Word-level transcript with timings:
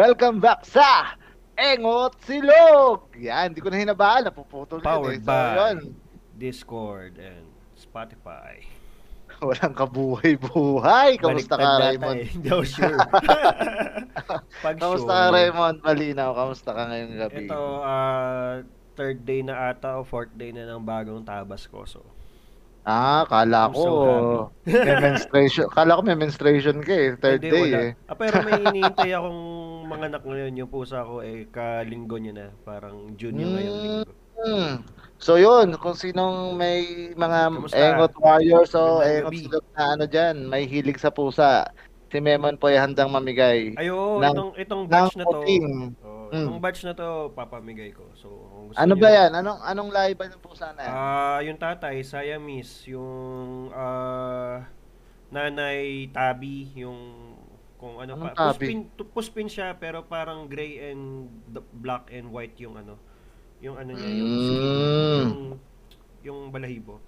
Welcome 0.00 0.40
back 0.40 0.64
sa 0.64 1.12
Engot 1.60 2.16
Silog! 2.24 3.12
Yan, 3.20 3.52
hindi 3.52 3.60
ko 3.60 3.68
na 3.68 3.84
hinabaan. 3.84 4.24
Napuputol 4.24 4.80
Powered 4.80 5.20
yun 5.20 5.20
eh. 5.20 5.28
So, 5.28 5.28
by 5.28 5.44
yun. 5.60 5.76
Discord 6.40 7.20
and 7.20 7.44
Spotify. 7.76 8.64
Walang 9.44 9.76
kabuhay-buhay. 9.76 11.20
Kamusta 11.20 11.60
ka, 11.60 11.84
Raymond? 11.84 12.16
eh. 12.16 12.32
Ako 12.32 12.64
sure. 12.64 12.96
Pag 14.64 14.76
Kamusta 14.80 15.04
sure. 15.04 15.20
ka, 15.20 15.36
Raymond? 15.36 15.76
Malinaw. 15.84 16.30
Kamusta 16.32 16.70
ka 16.72 16.82
ngayong 16.88 17.14
gabi? 17.20 17.44
Ito, 17.44 17.60
ah, 17.84 18.64
third 18.96 19.20
day 19.28 19.44
na 19.44 19.68
ata 19.68 20.00
o 20.00 20.04
fourth 20.08 20.32
day 20.32 20.48
na 20.48 20.64
ng 20.64 20.80
bagong 20.80 21.28
tabas 21.28 21.68
ko. 21.68 21.84
So, 21.84 22.00
Ah, 22.80 23.28
kala 23.28 23.68
I'm 23.68 23.76
ko. 23.76 23.84
so 23.84 23.92
may 24.64 24.96
menstruation. 24.96 25.68
Kala 25.68 26.00
ko 26.00 26.02
may 26.02 26.16
menstruation 26.16 26.80
ka 26.80 26.88
eh. 26.88 27.12
Third 27.12 27.44
hindi, 27.44 27.52
day 27.52 27.62
wala. 27.68 27.80
eh. 27.84 27.90
Ah, 28.08 28.16
pero 28.16 28.40
may 28.40 28.56
hinihintay 28.56 29.12
akong 29.12 29.40
mga 29.90 30.04
anak 30.08 30.22
ngayon. 30.22 30.52
Yung 30.56 30.70
pusa 30.70 31.02
ko 31.02 31.20
eh, 31.20 31.44
kalinggo 31.46 32.16
niya 32.16 32.32
na. 32.32 32.46
Parang 32.62 33.12
June 33.14 33.36
yung 33.36 33.52
ngayong 33.52 33.78
linggo. 33.78 34.12
Hmm. 34.40 34.74
So 35.20 35.36
yun, 35.36 35.76
kung 35.76 35.92
sinong 35.92 36.56
may 36.56 36.80
mga 37.12 37.38
Kamusta? 37.52 37.76
Engot 37.76 38.14
Warriors 38.16 38.72
o 38.72 38.98
Magandang 38.98 39.12
Engot. 39.20 39.32
Silog 39.36 39.66
na 39.70 39.84
ano 39.92 40.04
dyan, 40.06 40.36
may 40.48 40.64
hilig 40.64 40.96
sa 40.96 41.12
pusa. 41.12 41.68
Si 42.08 42.18
Memon 42.18 42.56
po 42.56 42.66
ay 42.66 42.80
handang 42.80 43.06
mamigay. 43.06 43.76
Ay, 43.76 43.86
oo, 43.86 44.18
Ng- 44.18 44.32
itong, 44.32 44.52
itong 44.56 44.82
ng 44.82 44.90
batch 44.90 45.14
na 45.14 45.24
to. 45.24 45.38
Oh, 45.38 46.18
Mm. 46.30 46.46
Itong 46.46 46.62
batch 46.62 46.86
na 46.86 46.94
to, 46.94 47.08
papamigay 47.34 47.90
ko. 47.90 48.06
So, 48.14 48.30
gusto 48.70 48.78
Ano 48.78 48.94
niyo- 48.94 49.02
ba 49.02 49.08
yan? 49.10 49.30
Anong 49.34 49.60
anong 49.60 49.90
lahi 49.90 50.14
ba 50.14 50.30
ng 50.30 50.38
pusa 50.38 50.70
na 50.72 50.80
yan? 50.80 50.94
Ah, 50.94 51.38
yung 51.42 51.58
tatay, 51.58 52.00
Siamese, 52.00 52.86
yung 52.88 53.10
ah 53.70 54.62
nanay 55.28 56.06
Tabi, 56.08 56.70
yung 56.76 57.29
kung 57.80 57.96
ano 57.96 58.12
Anong 58.14 58.36
pa. 58.36 58.52
tabi? 58.52 58.68
Puspin, 58.68 58.80
puspin 59.08 59.48
siya 59.48 59.72
pero 59.72 60.04
parang 60.04 60.44
gray 60.44 60.92
and 60.92 61.32
black 61.74 62.12
and 62.12 62.28
white 62.28 62.54
yung 62.60 62.76
ano. 62.76 63.00
Yung 63.58 63.76
ano 63.76 63.90
niya, 63.90 64.08
yung 64.10 64.28
Mm. 64.30 65.20
yung, 65.24 65.34
yung 66.20 66.38
balahibo. 66.52 67.00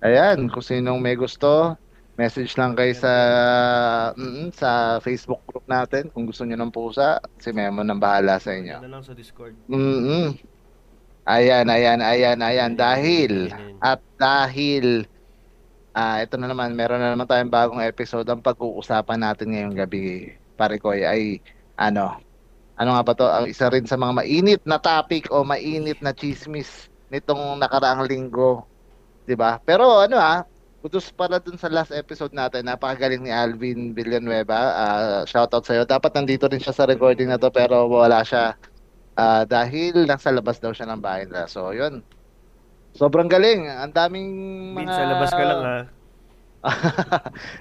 Ayan, 0.00 0.50
kung 0.50 0.64
sinong 0.64 0.98
may 0.98 1.14
gusto, 1.14 1.76
message 2.16 2.52
lang 2.54 2.74
kayo 2.74 2.92
sa 2.92 3.12
mm, 4.12 4.50
sa 4.52 4.70
Facebook 4.98 5.40
group 5.46 5.64
natin 5.64 6.10
kung 6.10 6.26
gusto 6.26 6.42
niyo 6.42 6.58
ng 6.58 6.68
pusa. 6.68 7.16
Si 7.36 7.50
Memon 7.50 7.86
ang 7.86 8.00
bahala 8.00 8.36
sa 8.36 8.50
inyo. 8.50 8.76
Ano 8.76 8.98
lang 8.98 9.04
sa 9.04 9.14
Discord. 9.14 9.54
Mm. 9.68 10.34
Ayan, 11.22 11.66
ayan, 11.68 12.00
ayan, 12.00 12.38
ayan. 12.40 12.72
Dahil 12.74 13.52
at 13.78 14.00
dahil 14.16 15.06
ah 15.96 16.22
ito 16.22 16.34
na 16.38 16.48
naman, 16.50 16.74
meron 16.78 17.00
na 17.02 17.12
naman 17.14 17.26
tayong 17.28 17.52
bagong 17.52 17.82
episode. 17.82 18.26
Ang 18.30 18.42
pag-uusapan 18.44 19.20
natin 19.20 19.52
ngayong 19.54 19.76
gabi, 19.76 20.34
pare 20.58 20.76
ko, 20.78 20.92
ay 20.94 21.42
ano, 21.78 22.18
ano 22.78 22.90
nga 22.96 23.02
ba 23.06 23.12
to? 23.16 23.26
Ang 23.28 23.46
isa 23.52 23.68
rin 23.72 23.84
sa 23.88 23.98
mga 24.00 24.12
mainit 24.22 24.62
na 24.64 24.78
topic 24.80 25.28
o 25.32 25.44
mainit 25.44 26.00
na 26.00 26.12
chismis 26.16 26.88
nitong 27.12 27.58
nakaraang 27.60 28.06
linggo. 28.08 28.64
'Di 29.26 29.34
ba? 29.36 29.60
Pero 29.64 30.00
ano 30.00 30.16
ah, 30.20 30.46
kudos 30.80 31.12
para 31.12 31.36
dun 31.42 31.58
sa 31.60 31.68
last 31.68 31.92
episode 31.92 32.32
natin. 32.32 32.64
Napakagaling 32.66 33.22
ni 33.26 33.32
Alvin 33.32 33.92
Villanueva. 33.96 34.58
Ah, 34.72 35.22
shoutout 35.28 35.64
sa 35.66 35.74
iyo. 35.76 35.84
Dapat 35.88 36.12
nandito 36.16 36.48
rin 36.48 36.62
siya 36.62 36.72
sa 36.76 36.88
recording 36.88 37.28
na 37.30 37.38
to 37.40 37.52
pero 37.52 37.84
wala 37.90 38.24
siya 38.24 38.56
Ah, 39.18 39.44
dahil 39.44 40.08
nasa 40.08 40.32
labas 40.32 40.56
daw 40.62 40.72
siya 40.72 40.88
ng 40.88 41.02
bahay 41.02 41.28
nila. 41.28 41.44
So, 41.50 41.74
yun. 41.76 42.00
Sobrang 42.92 43.26
galing. 43.26 43.66
Ang 43.66 43.92
daming 43.92 44.30
mga... 44.74 44.90
sa 44.90 45.04
labas 45.06 45.30
ka 45.30 45.44
lang 45.44 45.62
ha. 45.62 45.78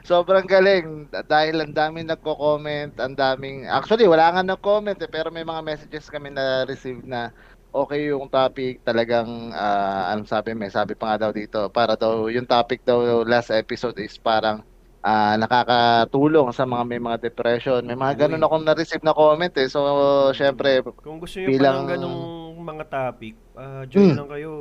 Sobrang 0.04 0.44
galing. 0.44 1.08
Dahil 1.26 1.56
ang 1.59 1.72
daming 1.72 2.08
nagko-comment, 2.08 3.00
ang 3.00 3.16
daming... 3.16 3.64
Actually, 3.66 4.06
wala 4.06 4.28
nga 4.30 4.44
nag-comment 4.44 5.00
eh, 5.00 5.08
pero 5.08 5.30
may 5.30 5.44
mga 5.44 5.62
messages 5.64 6.12
kami 6.12 6.30
na 6.30 6.66
receive 6.66 7.00
na 7.04 7.31
okay 7.70 8.09
yung 8.09 8.26
topic 8.28 8.81
talagang 8.81 9.54
ah, 9.54 10.09
anong 10.09 10.26
sabi 10.26 10.58
may 10.58 10.74
sabi 10.74 10.98
pa 10.98 11.14
nga 11.14 11.30
daw 11.30 11.31
dito 11.31 11.70
para 11.70 11.94
daw 11.94 12.25
yung 12.25 12.50
topic 12.50 12.81
daw 12.81 13.22
last 13.22 13.54
episode 13.54 13.94
is 14.02 14.18
parang 14.18 14.66
ah, 15.00 15.38
nakakatulong 15.38 16.50
sa 16.50 16.66
mga 16.66 16.84
may 16.84 16.98
mga 16.98 17.22
depression 17.22 17.86
may 17.86 17.94
mga 17.94 18.25
ganun 18.25 18.42
akong 18.42 18.66
na-receive 18.66 19.06
na 19.06 19.14
comment 19.14 19.54
eh 19.54 19.70
so 19.70 19.80
syempre 20.34 20.81
Kung 20.98 21.22
gusto 21.22 21.38
niyo 21.38 21.46
bilang- 21.46 21.86
pa 21.86 21.94
ng 21.94 21.94
ganong 21.94 22.20
mga 22.59 22.86
topic, 22.90 23.36
ah 23.54 23.86
join 23.86 24.12
Hmm. 24.12 24.18
lang 24.18 24.30
kayo. 24.30 24.54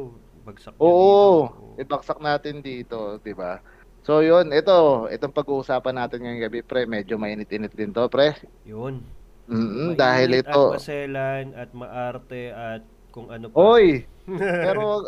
Bagsak 0.49 0.75
Oo, 0.81 1.53
dito. 1.53 1.77
ibaksak 1.77 2.19
natin 2.25 2.65
dito, 2.65 3.21
'di 3.21 3.37
ba? 3.37 3.61
So 4.01 4.25
'yun, 4.25 4.49
ito, 4.57 5.05
itong 5.13 5.35
pag-uusapan 5.37 5.95
natin 6.01 6.25
ngayong 6.25 6.43
gabi, 6.49 6.61
pre, 6.65 6.89
medyo 6.89 7.21
mainit-init 7.21 7.77
din 7.77 7.93
'to, 7.93 8.09
pre. 8.09 8.33
Yun. 8.65 9.05
Mm, 9.45 9.93
Mainit 9.93 10.01
dahil 10.01 10.31
At 10.33 10.41
ito. 10.49 10.65
maselan 10.73 11.45
at 11.53 11.71
maarte 11.77 12.43
at 12.53 12.83
kung 13.13 13.29
ano 13.29 13.53
pa. 13.53 13.61
Oy, 13.61 14.09
pero 14.65 15.05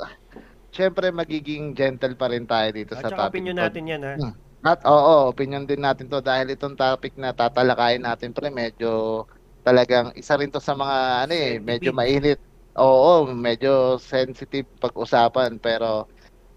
syempre 0.77 1.09
magiging 1.09 1.73
gentle 1.73 2.13
pa 2.21 2.29
rin 2.29 2.45
tayo 2.45 2.69
dito 2.77 2.93
At 2.93 3.09
sa 3.09 3.09
topic. 3.17 3.41
opinion 3.41 3.57
to. 3.57 3.65
natin 3.65 3.85
yan 3.89 4.03
ha. 4.05 4.15
Hmm. 4.21 4.33
At 4.61 4.81
oo, 4.85 5.33
opinion 5.33 5.65
din 5.65 5.81
natin 5.81 6.13
'to 6.13 6.21
dahil 6.21 6.53
itong 6.53 6.77
topic 6.77 7.17
na 7.17 7.33
tatalakayin 7.33 8.05
natin, 8.05 8.37
pre, 8.37 8.53
medyo 8.53 9.25
talagang 9.65 10.13
isa 10.13 10.37
rin 10.37 10.53
'to 10.53 10.61
sa 10.61 10.77
mga 10.77 11.25
ano 11.25 11.33
eh, 11.33 11.57
medyo 11.65 11.97
mainit. 11.97 12.37
Oo, 12.79 13.27
medyo 13.35 13.99
sensitive 13.99 14.71
pag-usapan 14.79 15.59
pero 15.59 16.07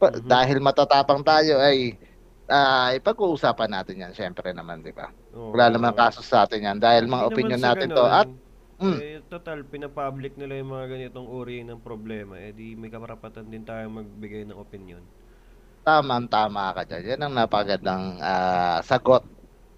pa- 0.02 0.12
Mhm. 0.12 0.24
dahil 0.26 0.58
matatapang 0.60 1.22
tayo 1.22 1.62
ay 1.62 1.96
ah 2.50 2.92
ipag-uusapan 2.98 3.70
natin 3.72 4.02
'yan 4.04 4.14
syempre 4.18 4.52
naman, 4.58 4.82
'di 4.82 4.92
ba? 4.98 5.14
Oo. 5.32 5.54
Wala 5.54 5.70
namang 5.74 5.96
kaso 5.98 6.26
sa 6.26 6.46
atin 6.50 6.66
'yan 6.66 6.78
dahil 6.82 7.06
mga 7.10 7.30
naman 7.30 7.54
opinion 7.54 7.62
natin 7.62 7.90
ganun. 7.90 7.94
'to. 7.94 8.06
At 8.10 8.30
Mm. 8.82 9.02
eh, 9.02 9.22
total, 9.32 9.60
pinapublic 9.72 10.34
nila 10.40 10.54
yung 10.62 10.72
mga 10.76 10.88
ganitong 10.94 11.28
uri 11.30 11.58
ng 11.66 11.82
problema. 11.88 12.36
Eh 12.46 12.52
di 12.58 12.76
may 12.80 12.92
karapatan 12.94 13.48
din 13.54 13.64
tayo 13.70 13.86
magbigay 13.92 14.44
ng 14.48 14.58
opinion. 14.60 15.04
tama-tama 15.86 16.72
ka 16.72 16.82
dyan. 16.88 17.04
Yan 17.16 17.22
ang 17.28 17.34
napagandang 17.36 18.04
ah, 18.24 18.80
sagot 18.88 19.28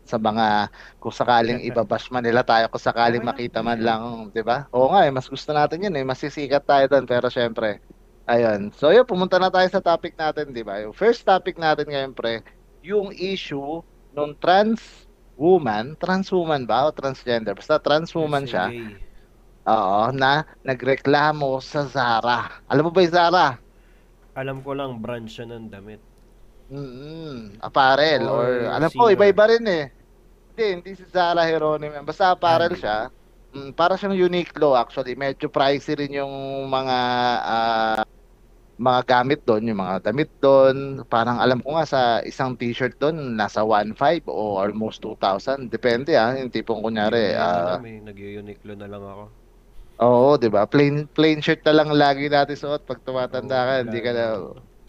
sa 0.06 0.22
mga 0.22 0.70
kung 1.02 1.14
sakaling 1.14 1.60
ibabash 1.66 2.08
man 2.14 2.22
nila 2.24 2.46
tayo, 2.46 2.70
kung 2.70 2.82
sakaling 2.84 3.26
makita 3.26 3.60
man 3.66 3.82
lang, 3.82 4.30
'di 4.32 4.42
ba? 4.46 4.70
Oo 4.72 4.94
nga, 4.94 5.04
eh, 5.08 5.12
mas 5.14 5.26
gusto 5.28 5.50
natin 5.52 5.82
'yun 5.90 5.96
eh, 5.98 6.06
masisikat 6.06 6.64
tayo 6.66 6.86
doon 6.92 7.06
pero 7.10 7.28
syempre 7.34 7.82
Ayun. 8.26 8.74
So, 8.74 8.90
yun, 8.90 9.06
pumunta 9.06 9.38
na 9.38 9.54
tayo 9.54 9.70
sa 9.70 9.82
topic 9.86 10.18
natin, 10.18 10.50
'di 10.50 10.66
ba? 10.66 10.82
Yung 10.82 10.98
first 10.98 11.22
topic 11.22 11.62
natin 11.62 11.86
ngayon, 11.86 12.14
pre, 12.18 12.42
yung 12.82 13.14
issue 13.14 13.86
nung 14.10 14.34
trans 14.42 15.06
woman, 15.38 15.94
trans 16.02 16.34
woman 16.34 16.66
ba 16.66 16.90
o 16.90 16.94
transgender? 16.96 17.54
Basta 17.54 17.78
trans 17.78 18.10
woman 18.18 18.50
siya. 18.50 18.74
Oo, 19.66 20.14
na 20.14 20.46
nagreklamo 20.66 21.58
sa 21.62 21.86
Zara. 21.90 22.50
Alam 22.70 22.90
mo 22.90 22.92
ba 22.94 23.02
yung 23.06 23.14
Zara? 23.14 23.48
Alam 24.36 24.58
ko 24.66 24.72
lang, 24.76 25.00
brand 25.04 25.28
siya 25.32 25.46
ng 25.48 25.72
damit. 25.72 26.02
Mm, 26.66 27.62
apparel 27.62 28.26
or, 28.26 28.66
Or 28.66 28.74
alam 28.74 28.90
ko 28.90 29.14
iba-iba 29.14 29.46
rin 29.46 29.66
eh. 29.70 29.86
Hindi, 30.56 30.66
hindi 30.82 30.92
si 30.98 31.06
Zara 31.12 31.46
Heronimo. 31.46 31.94
yan. 31.94 32.06
Basta 32.08 32.34
apparel 32.34 32.74
Hindi. 32.74 32.82
siya. 32.82 33.12
Mm, 33.54 33.72
para 33.78 33.94
siyang 33.96 34.18
Uniqlo 34.18 34.74
actually. 34.74 35.14
Medyo 35.14 35.52
pricey 35.52 35.94
rin 36.00 36.18
yung 36.18 36.32
mga 36.72 36.98
ah, 37.44 38.02
mga 38.76 39.02
gamit 39.08 39.40
doon, 39.48 39.64
yung 39.68 39.80
mga 39.80 39.96
damit 40.12 40.32
doon. 40.42 41.06
Parang 41.08 41.40
alam 41.40 41.62
ko 41.62 41.78
nga 41.80 41.86
sa 41.88 42.02
isang 42.26 42.58
t-shirt 42.60 43.00
doon 43.00 43.38
nasa 43.38 43.64
1.5 43.64 44.28
o 44.28 44.60
almost 44.60 45.00
2,000. 45.04 45.72
Depende 45.72 46.18
ah, 46.18 46.36
yung 46.36 46.52
tipong 46.52 46.82
kunyari. 46.84 47.32
Ah, 47.38 47.78
alam 47.78 47.86
eh, 47.88 48.02
nag-uniqlo 48.04 48.74
na 48.76 48.88
lang 48.90 49.04
ako. 49.06 49.26
Oo, 49.96 50.36
'di 50.36 50.52
ba? 50.52 50.68
Plain 50.68 51.08
plain 51.08 51.40
shirt 51.40 51.64
na 51.64 51.72
lang 51.72 51.88
lagi 51.96 52.28
natin 52.28 52.60
suot 52.60 52.84
pag 52.84 53.00
tumatanda 53.00 53.64
ka, 53.64 53.74
hindi 53.88 54.00
ka 54.04 54.12
na 54.12 54.26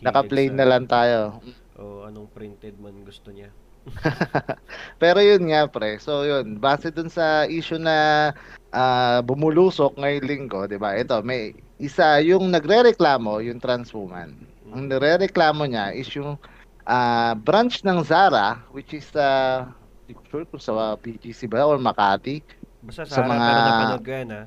naka-plain 0.02 0.55
na 0.58 0.67
lang 0.67 0.90
tayo. 0.90 1.38
O 1.76 2.08
anong 2.08 2.32
printed 2.32 2.81
man 2.81 3.05
gusto 3.05 3.28
niya. 3.28 3.52
Pero 5.02 5.23
yun 5.23 5.46
nga 5.46 5.69
pre, 5.70 6.00
so 6.02 6.26
yun, 6.26 6.58
base 6.58 6.90
dun 6.90 7.06
sa 7.06 7.46
issue 7.46 7.78
na 7.78 8.32
ah, 8.75 9.23
bumulusok 9.23 9.94
ngayong 9.94 10.26
linggo, 10.26 10.61
'di 10.67 10.81
ba? 10.81 10.96
Ito, 10.96 11.23
may 11.23 11.55
isa 11.78 12.19
yung 12.25 12.50
nagrereklamo, 12.50 13.38
yung 13.44 13.61
trans 13.62 13.93
woman. 13.94 14.34
Ang 14.73 14.90
nirereklamo 14.90 15.69
niya 15.69 15.94
is 15.94 16.08
yung 16.17 16.34
ah, 16.82 17.37
branch 17.37 17.84
ng 17.84 18.02
Zara, 18.02 18.58
which 18.72 18.96
is 18.96 19.06
sa 19.12 19.62
hindi 20.02 20.17
ko 20.17 20.22
sure 20.26 20.46
kung 20.49 20.62
sa 20.62 20.96
BGC 20.96 21.46
ba 21.46 21.67
or 21.67 21.79
Makati. 21.79 22.40
Basta 22.82 23.05
Sa 23.05 23.20
sa 23.20 23.26
mga- 23.26 23.43
pero 23.44 23.61
napanood 23.61 24.02
ko 24.02 24.11
yan 24.11 24.31
ha. 24.32 24.43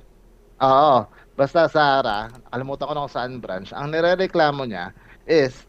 Oo, 0.59 0.95
basta 1.37 1.69
Zara, 1.71 2.27
kalimutan 2.51 2.87
ko 2.89 2.93
na 2.97 3.03
kung 3.07 3.15
saan 3.15 3.39
branch. 3.39 3.71
Ang 3.71 3.95
nirereklamo 3.95 4.67
niya 4.67 4.91
is 5.23 5.68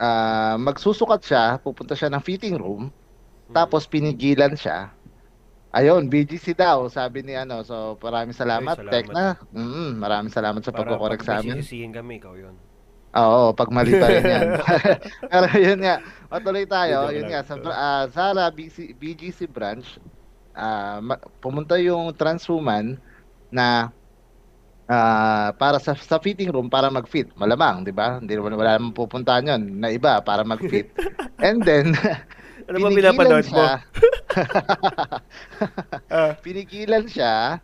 ah, 0.00 0.56
magsusukat 0.60 1.20
siya, 1.24 1.44
pupunta 1.60 1.92
siya 1.96 2.12
ng 2.12 2.22
fitting 2.22 2.56
room, 2.56 2.88
tapos 3.52 3.84
pinigilan 3.84 4.56
siya. 4.56 4.92
Ayun, 5.72 6.12
BGC 6.12 6.52
daw, 6.52 6.84
sabi 6.92 7.24
ni 7.24 7.32
ano. 7.32 7.64
So, 7.64 7.96
maraming 7.96 8.36
salamat, 8.36 8.76
salamat. 8.76 8.92
Tekna. 8.92 9.40
Mm, 9.56 9.96
maraming 9.96 10.28
salamat 10.28 10.60
sa 10.60 10.68
Para 10.68 10.84
pagko-correct 10.84 11.24
sa 11.24 11.40
amin. 11.40 11.64
sisisihin 11.64 11.96
kami, 11.96 12.20
ikaw 12.20 12.36
yun. 12.36 12.52
Oo, 13.12 13.56
pag 13.56 13.72
mali 13.72 13.96
pa 13.96 14.08
rin 14.08 14.24
yan. 14.24 14.48
Pero 15.32 15.48
yun 15.56 15.80
nga, 15.80 16.04
matuloy 16.28 16.68
tayo. 16.68 17.08
Yun 17.08 17.28
nga, 17.28 17.40
sa 17.40 17.56
ah, 17.72 18.04
Zara 18.12 18.52
BC, 18.52 18.92
BGC 19.00 19.48
branch, 19.48 19.96
ma- 21.00 21.20
pumunta 21.40 21.80
yung 21.80 22.12
trans 22.12 22.44
woman 22.52 23.00
na 23.48 23.88
ah, 24.88 25.54
para 25.58 25.78
sa, 25.78 25.94
sa 25.94 26.18
fitting 26.18 26.50
room 26.50 26.70
para 26.70 26.90
mag-fit. 26.90 27.30
Malamang, 27.38 27.86
di 27.86 27.94
ba? 27.94 28.18
Hindi 28.18 28.34
naman 28.38 28.56
wala 28.58 28.78
namang 28.78 28.96
pupuntahan 28.96 29.46
yun 29.46 29.62
na 29.82 29.92
iba 29.92 30.18
para 30.22 30.42
mag-fit. 30.42 30.90
And 31.46 31.62
then, 31.62 31.94
Ano 32.70 32.78
ba 32.78 32.94
pinigilan 32.94 33.18
pinapanood 33.18 33.46
mo? 33.50 33.58
siya, 33.58 33.70
Ah, 36.14 36.32
pinigilan 36.38 37.04
siya 37.10 37.58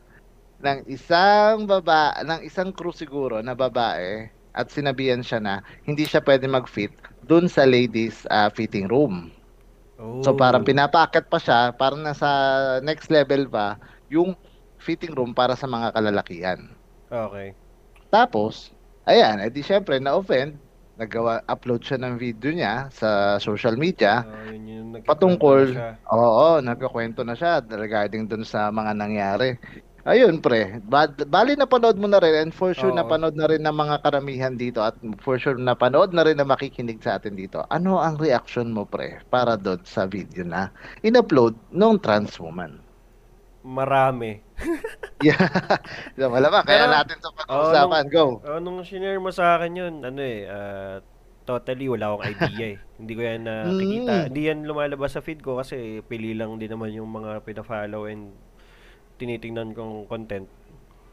ng 0.59 0.79
isang 0.91 1.71
baba, 1.71 2.19
ng 2.27 2.43
isang 2.43 2.75
crew 2.75 2.91
siguro 2.91 3.39
na 3.39 3.55
babae 3.55 4.27
at 4.59 4.67
sinabihan 4.75 5.23
siya 5.23 5.39
na 5.39 5.55
hindi 5.87 6.03
siya 6.03 6.19
pwede 6.27 6.51
mag-fit 6.51 6.91
dun 7.31 7.47
sa 7.47 7.63
ladies 7.63 8.27
ah, 8.29 8.51
fitting 8.51 8.91
room. 8.91 9.31
So 10.23 10.31
parang 10.35 10.63
oh. 10.63 10.67
pinapaakyat 10.67 11.27
pa 11.27 11.39
siya, 11.43 11.75
parang 11.75 12.07
nasa 12.07 12.29
next 12.87 13.11
level 13.11 13.51
pa 13.51 13.79
yung 14.07 14.39
fitting 14.79 15.15
room 15.15 15.35
para 15.35 15.59
sa 15.59 15.67
mga 15.67 15.91
kalalakihan. 15.95 16.78
Okay. 17.11 17.57
Tapos, 18.09 18.73
ayan, 19.05 19.41
edi 19.45 19.61
syempre 19.61 20.01
na-offend, 20.01 20.61
nagawa 20.97 21.41
upload 21.47 21.81
siya 21.85 21.99
ng 22.01 22.17
video 22.19 22.51
niya 22.53 22.89
sa 22.91 23.37
social 23.41 23.77
media 23.79 24.27
Ah, 24.27 24.43
yun 24.45 24.65
yung 24.67 24.89
nagkikwento 24.97 25.09
patungkol, 25.09 25.61
na 25.63 25.73
siya. 25.73 25.89
oo, 26.11 26.49
nagkakwento 26.61 27.21
na 27.25 27.35
siya 27.39 27.63
regarding 27.65 28.27
dun 28.27 28.43
sa 28.45 28.69
mga 28.73 28.93
nangyari. 28.97 29.55
Ayun 30.09 30.41
pre, 30.41 30.81
ba- 30.89 31.13
bali 31.29 31.53
napanood 31.55 32.01
mo 32.01 32.09
na 32.09 32.19
rin 32.23 32.49
and 32.49 32.53
for 32.57 32.73
sure 32.73 32.91
Oo. 32.91 32.97
napanood 32.97 33.37
na 33.37 33.47
rin 33.51 33.61
ng 33.63 33.77
mga 33.77 33.97
karamihan 34.05 34.55
dito 34.57 34.81
at 34.81 34.97
for 35.21 35.37
sure 35.37 35.57
napanood 35.61 36.11
na 36.17 36.25
rin 36.25 36.39
na 36.41 36.49
makikinig 36.49 37.01
sa 37.05 37.21
atin 37.21 37.37
dito. 37.37 37.61
Ano 37.69 38.01
ang 38.01 38.17
reaction 38.17 38.73
mo 38.73 38.89
pre 38.89 39.21
para 39.29 39.55
doon 39.61 39.85
sa 39.85 40.09
video 40.09 40.43
na 40.49 40.73
in-upload 41.05 41.61
nung 41.71 42.01
trans 42.01 42.41
woman? 42.41 42.88
Marami. 43.69 44.33
Yeah. 45.19 45.51
Malamang, 46.15 46.63
kaya 46.63 46.87
Pero- 46.87 46.95
natin 46.95 47.19
sa 47.19 47.35
pag-uusapan. 47.35 48.05
Go. 48.07 48.39
Oh, 48.39 48.63
nung 48.63 48.87
shinare 48.87 49.19
mo 49.19 49.35
sa 49.35 49.59
akin 49.59 49.75
yun, 49.75 49.95
ano 50.07 50.23
eh, 50.23 50.47
ah, 50.47 51.03
totally 51.43 51.91
wala 51.91 52.15
akong 52.15 52.39
idea 52.39 52.67
eh. 52.71 52.77
Hindi 53.03 53.13
ko 53.19 53.23
yan 53.27 53.43
nakikita. 53.43 54.13
Mm. 54.15 54.25
Hindi 54.31 54.43
yan 54.47 54.59
lumalabas 54.63 55.19
sa 55.19 55.25
feed 55.25 55.43
ko 55.43 55.59
kasi 55.59 56.07
pili 56.07 56.39
lang 56.39 56.55
din 56.63 56.71
naman 56.71 56.95
yung 56.95 57.11
mga 57.11 57.43
pina-follow 57.43 58.07
and 58.07 58.31
tinitingnan 59.19 59.75
kong 59.75 60.07
content. 60.07 60.47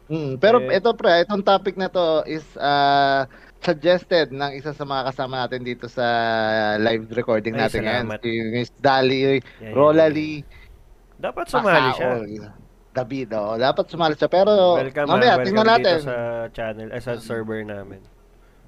Mm, 0.05 0.37
pero 0.37 0.61
Eh, 0.61 0.77
ito 0.77 0.93
pre, 0.93 1.25
itong 1.25 1.41
topic 1.41 1.73
na 1.73 1.89
to 1.89 2.21
is 2.29 2.45
uh, 2.61 3.25
suggested 3.57 4.29
ng 4.29 4.53
isa 4.53 4.69
sa 4.69 4.85
mga 4.85 5.09
kasama 5.09 5.41
natin 5.41 5.65
dito 5.65 5.89
sa 5.89 6.05
live 6.77 7.09
recording 7.09 7.57
Ay, 7.57 7.61
natin 7.65 7.81
ngayon. 7.81 8.05
salamat. 8.05 8.19
Si 8.21 8.31
Miss 8.53 8.69
Dali 8.77 9.17
Yan, 9.17 9.41
yan, 9.65 9.73
Rolali 9.73 10.45
Dapat 11.15 11.45
sumali 11.47 11.89
siya. 11.95 12.11
David, 12.95 13.29
oh. 13.35 13.59
Dapat 13.59 13.85
sumali 13.91 14.15
siya. 14.15 14.31
Pero 14.31 14.79
Welcome, 14.79 15.07
mamaya, 15.11 15.19
ah, 15.19 15.29
welcome 15.35 15.45
tingnan 15.51 15.67
natin. 15.67 15.95
dito 15.99 16.07
sa 16.07 16.17
channel, 16.55 16.87
eh, 16.95 17.01
sa 17.03 17.13
server 17.19 17.61
namin. 17.67 17.99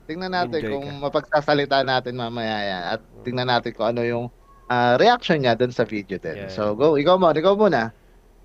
Tingnan 0.08 0.32
natin 0.32 0.60
Enjoy 0.64 0.72
kung 0.72 0.88
ka. 0.88 1.04
mapagsasalita 1.08 1.78
natin 1.84 2.16
mamaya 2.16 2.58
yan. 2.64 2.84
At 2.96 3.02
tingnan 3.24 3.48
natin 3.48 3.72
kung 3.76 3.88
ano 3.92 4.04
yung 4.04 4.26
ah, 4.68 5.00
reaction 5.00 5.40
niya 5.40 5.56
dun 5.56 5.72
sa 5.72 5.88
video 5.88 6.20
din. 6.20 6.48
Yan. 6.48 6.52
So, 6.52 6.76
go. 6.76 7.00
Ikaw 7.00 7.16
mo. 7.16 7.32
Ikaw 7.32 7.56
muna. 7.56 7.92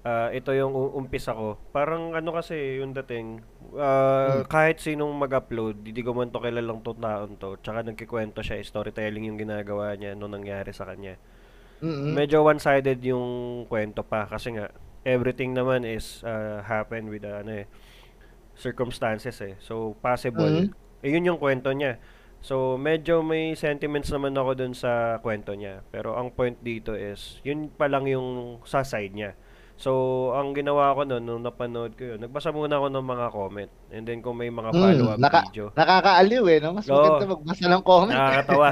Ah, 0.02 0.34
ito 0.34 0.50
yung 0.50 0.74
umpisa 0.74 1.30
ko. 1.30 1.58
Parang 1.70 2.14
ano 2.18 2.34
kasi 2.34 2.82
yung 2.82 2.90
dating, 2.94 3.38
ah, 3.78 4.42
kahit 4.46 4.82
sinong 4.82 5.14
mag-upload, 5.14 5.82
hindi 5.82 6.02
ko 6.02 6.10
man 6.14 6.30
to 6.34 6.42
kilalang 6.42 6.82
to 6.82 6.94
taon 6.98 7.38
to. 7.38 7.54
Tsaka 7.62 7.86
nagkikwento 7.86 8.42
siya, 8.42 8.58
storytelling 8.62 9.30
yung 9.30 9.38
ginagawa 9.38 9.94
niya 9.94 10.18
nung 10.18 10.34
nangyari 10.34 10.74
sa 10.74 10.86
kanya. 10.90 11.18
Mm-mm. 11.82 12.14
Medyo 12.14 12.40
one-sided 12.40 13.02
yung 13.02 13.26
kwento 13.66 14.00
pa 14.00 14.24
kasi 14.24 14.54
nga 14.54 14.70
everything 15.02 15.50
naman 15.50 15.82
is 15.82 16.22
uh, 16.22 16.62
happen 16.62 17.10
with 17.10 17.22
uh, 17.22 17.42
ano 17.42 17.58
eh 17.58 17.66
circumstances 18.54 19.36
eh. 19.40 19.54
So 19.58 19.98
possible. 19.98 20.70
Eh 21.02 21.10
yun 21.10 21.26
yung 21.26 21.36
kwento 21.36 21.72
niya. 21.72 21.98
So 22.38 22.74
medyo 22.76 23.22
may 23.22 23.54
sentiments 23.54 24.10
naman 24.10 24.34
ako 24.34 24.50
dun 24.54 24.72
sa 24.72 25.18
kwento 25.18 25.52
niya. 25.52 25.82
Pero 25.88 26.14
ang 26.14 26.30
point 26.30 26.54
dito 26.56 26.92
is 26.92 27.42
yun 27.42 27.66
pa 27.68 27.86
lang 27.86 28.06
yung 28.06 28.60
sa 28.62 28.82
side 28.82 29.10
niya. 29.10 29.34
So 29.74 29.90
ang 30.32 30.54
ginawa 30.54 30.94
ko 30.94 31.02
noon 31.02 31.24
nung 31.24 31.42
napanood 31.42 31.98
ko 31.98 32.14
yun, 32.14 32.18
nagbasa 32.20 32.54
muna 32.54 32.78
ako 32.78 32.86
ng 32.88 33.06
mga 33.08 33.26
comment 33.32 33.72
and 33.90 34.04
then 34.04 34.22
kung 34.22 34.38
may 34.38 34.46
mga 34.46 34.70
Mm, 34.70 34.78
follow-up 34.78 35.18
naka- 35.18 35.46
video. 35.48 35.66
Nakakaaliw 35.74 36.44
eh, 36.46 36.58
no? 36.60 36.70
Mas 36.72 36.86
Oo. 36.86 36.94
maganda 36.94 37.26
magbasa 37.26 37.64
ng 37.66 37.82
comment. 37.82 38.14
Nakakatawa. 38.14 38.68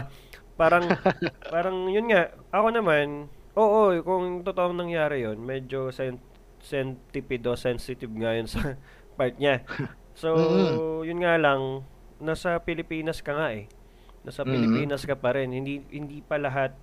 parang, 0.55 0.85
parang 1.55 1.77
yun 1.89 2.07
nga, 2.07 2.31
ako 2.51 2.69
naman, 2.71 3.27
oo, 3.55 3.81
kung 4.03 4.43
totoong 4.43 4.77
nangyari 4.77 5.23
yun, 5.23 5.39
medyo 5.39 5.91
sen 5.91 6.19
sentipido, 6.61 7.57
sensitive 7.57 8.13
nga 8.13 8.37
yun 8.37 8.45
sa 8.53 8.77
part 9.17 9.33
niya. 9.37 9.65
So, 10.13 10.37
yun 11.09 11.25
nga 11.25 11.41
lang, 11.41 11.83
nasa 12.21 12.61
Pilipinas 12.61 13.25
ka 13.25 13.33
nga 13.33 13.49
eh. 13.55 13.65
Nasa 14.21 14.45
Mm. 14.45 14.51
Pilipinas 14.53 15.03
ka 15.03 15.17
pa 15.17 15.33
rin. 15.33 15.49
Hindi, 15.49 15.81
hindi 15.89 16.21
pa 16.21 16.37
lahat, 16.37 16.77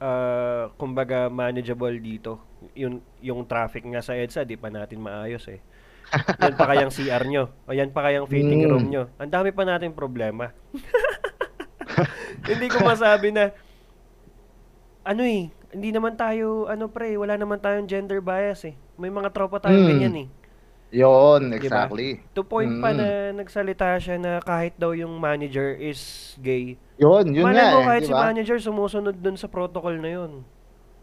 ah, 0.00 0.72
kumbaga, 0.74 1.28
manageable 1.28 2.00
dito. 2.00 2.40
Yun, 2.72 2.98
yung 3.20 3.44
traffic 3.44 3.84
nga 3.84 4.00
sa 4.00 4.16
EDSA, 4.16 4.42
di 4.42 4.56
pa 4.56 4.72
natin 4.72 4.96
maayos 4.98 5.44
eh. 5.52 5.60
yan 6.40 6.56
pa 6.56 6.64
kayang 6.64 6.88
CR 6.88 7.20
nyo. 7.28 7.52
O 7.68 7.76
yan 7.76 7.92
pa 7.92 8.00
kayang 8.00 8.24
fitting 8.24 8.64
Mm. 8.64 8.70
room 8.72 8.86
nyo. 8.88 9.12
Ang 9.20 9.28
dami 9.28 9.52
pa 9.52 9.68
nating 9.68 9.92
problema. 9.92 10.48
hindi 12.48 12.66
ko 12.72 12.80
masabi 12.80 13.28
na 13.28 13.52
ano 15.08 15.24
eh, 15.24 15.48
hindi 15.70 15.88
naman 15.88 16.14
tayo 16.14 16.68
ano 16.68 16.86
pre, 16.86 17.16
wala 17.16 17.34
naman 17.34 17.56
tayong 17.56 17.88
gender 17.88 18.20
bias 18.20 18.64
eh. 18.64 18.76
May 18.94 19.08
mga 19.08 19.32
tropa 19.32 19.56
tayong 19.58 19.80
Mm. 19.82 19.90
ganyan 19.90 20.16
eh. 20.18 20.28
Yun, 20.90 21.48
Di 21.48 21.56
ba? 21.68 21.84
exactly. 21.84 22.20
To 22.32 22.40
point 22.42 22.72
pa 22.78 22.90
Mm. 22.90 22.96
na 22.96 23.08
nagsalita 23.34 23.96
siya 23.96 24.16
na 24.16 24.40
kahit 24.40 24.72
daw 24.74 24.92
yung 24.92 25.16
manager 25.16 25.72
is 25.74 26.00
gay. 26.38 26.76
Yun, 26.96 27.28
yun 27.30 27.44
Malay 27.44 27.60
nga 27.62 27.72
mo 27.74 27.80
eh, 27.82 27.86
kahit 27.86 28.02
di 28.02 28.08
si 28.08 28.14
ba? 28.14 28.24
manager 28.26 28.56
sumusunod 28.58 29.12
dun 29.14 29.36
sa 29.36 29.46
protocol 29.46 29.96
na 29.96 30.10
yun. 30.10 30.32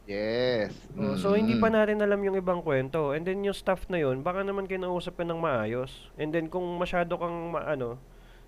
Yes. 0.06 0.69
Oh, 0.94 1.13
so 1.16 1.34
hindi 1.34 1.54
Mm. 1.54 1.62
pa 1.62 1.69
natin 1.72 1.98
alam 1.98 2.18
yung 2.19 2.34
ibang 2.36 2.62
kwento. 2.62 3.10
And 3.12 3.25
then 3.25 3.42
yung 3.42 3.54
staff 3.54 3.86
na 3.88 3.98
yun, 4.00 4.22
baka 4.22 4.42
naman 4.42 4.66
kinausap 4.66 5.18
ka 5.18 5.24
ng 5.24 5.38
maayos. 5.38 5.90
And 6.16 6.30
then 6.30 6.46
kung 6.46 6.66
masyado 6.78 7.18
kang 7.18 7.34
ma- 7.51 7.65
ano, 7.68 7.98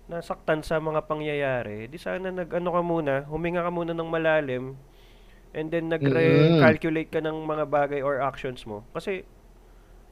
nasaktan 0.06 0.62
sa 0.62 0.78
mga 0.78 1.02
pangyayari, 1.04 1.86
di 1.86 1.98
sana 1.98 2.30
nag-ano 2.30 2.68
ka 2.68 2.80
muna, 2.80 3.14
huminga 3.26 3.60
ka 3.60 3.70
muna 3.70 3.90
ng 3.90 4.06
malalim, 4.06 4.78
and 5.58 5.68
then 5.68 5.90
nag-calculate 5.90 7.10
ka 7.10 7.18
ng 7.18 7.34
mga 7.42 7.64
bagay 7.66 8.00
or 8.00 8.22
actions 8.22 8.62
mo. 8.62 8.86
Kasi, 8.94 9.26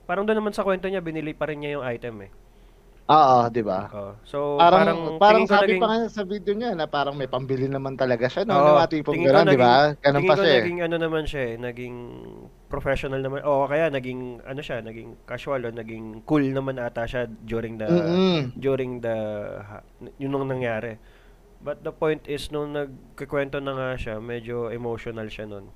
parang 0.04 0.26
doon 0.26 0.42
naman 0.42 0.50
sa 0.50 0.66
kwento 0.66 0.90
niya, 0.90 0.98
binili 0.98 1.30
pa 1.30 1.46
rin 1.46 1.62
niya 1.62 1.78
yung 1.78 1.86
item 1.86 2.26
eh. 2.26 2.32
Oo, 3.06 3.46
di 3.54 3.62
ba? 3.62 3.86
Oh, 3.94 4.18
so, 4.26 4.58
Parang, 4.58 4.82
parang, 4.82 4.98
parang, 5.22 5.44
sabi 5.46 5.78
naging, 5.78 5.82
pa 5.82 5.86
nga 5.94 5.98
sa 6.10 6.26
video 6.26 6.58
niya 6.58 6.74
na 6.74 6.90
parang 6.90 7.14
may 7.14 7.30
pambili 7.30 7.70
naman 7.70 7.94
talaga 7.94 8.26
siya. 8.26 8.42
No? 8.42 8.82
Tipong 8.82 9.14
tingin 9.14 9.30
ko 9.30 9.46
gano'n, 9.46 9.54
di 9.54 9.58
ba? 9.62 9.94
Ganun 10.02 10.26
pa 10.26 10.34
siya. 10.34 10.42
eh. 10.42 10.54
naging 10.58 10.78
ano 10.82 10.96
naman 10.98 11.22
siya 11.22 11.42
eh, 11.46 11.54
naging 11.54 11.96
professional 12.66 13.22
naman. 13.22 13.46
O 13.46 13.70
kaya 13.70 13.94
naging 13.94 14.42
ano 14.42 14.58
siya, 14.58 14.82
naging 14.82 15.22
casual 15.22 15.62
o 15.62 15.70
naging 15.70 16.26
cool 16.26 16.42
naman 16.50 16.82
ata 16.82 17.06
siya 17.06 17.30
during 17.46 17.78
the 17.78 17.86
Mm-mm. 17.86 18.38
during 18.58 18.98
the 18.98 19.14
yun 20.18 20.34
nung 20.34 20.50
nangyari. 20.50 20.98
But 21.66 21.82
the 21.82 21.90
point 21.90 22.22
is 22.30 22.46
nung 22.48 22.78
nagkikwento 22.78 23.58
na 23.58 23.74
nga 23.74 23.90
siya, 23.98 24.22
medyo 24.22 24.70
emotional 24.70 25.26
siya 25.26 25.50
nun. 25.50 25.66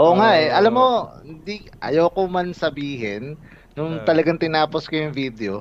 Oo 0.00 0.16
nga 0.16 0.32
eh. 0.32 0.48
Ah. 0.48 0.64
Alam 0.64 0.72
mo, 0.72 0.88
hindi, 1.20 1.68
ayoko 1.84 2.24
man 2.26 2.56
sabihin, 2.56 3.36
nung 3.76 4.00
Ah. 4.00 4.04
talagang 4.08 4.40
tinapos 4.40 4.88
ko 4.88 4.96
yung 4.96 5.12
video, 5.12 5.60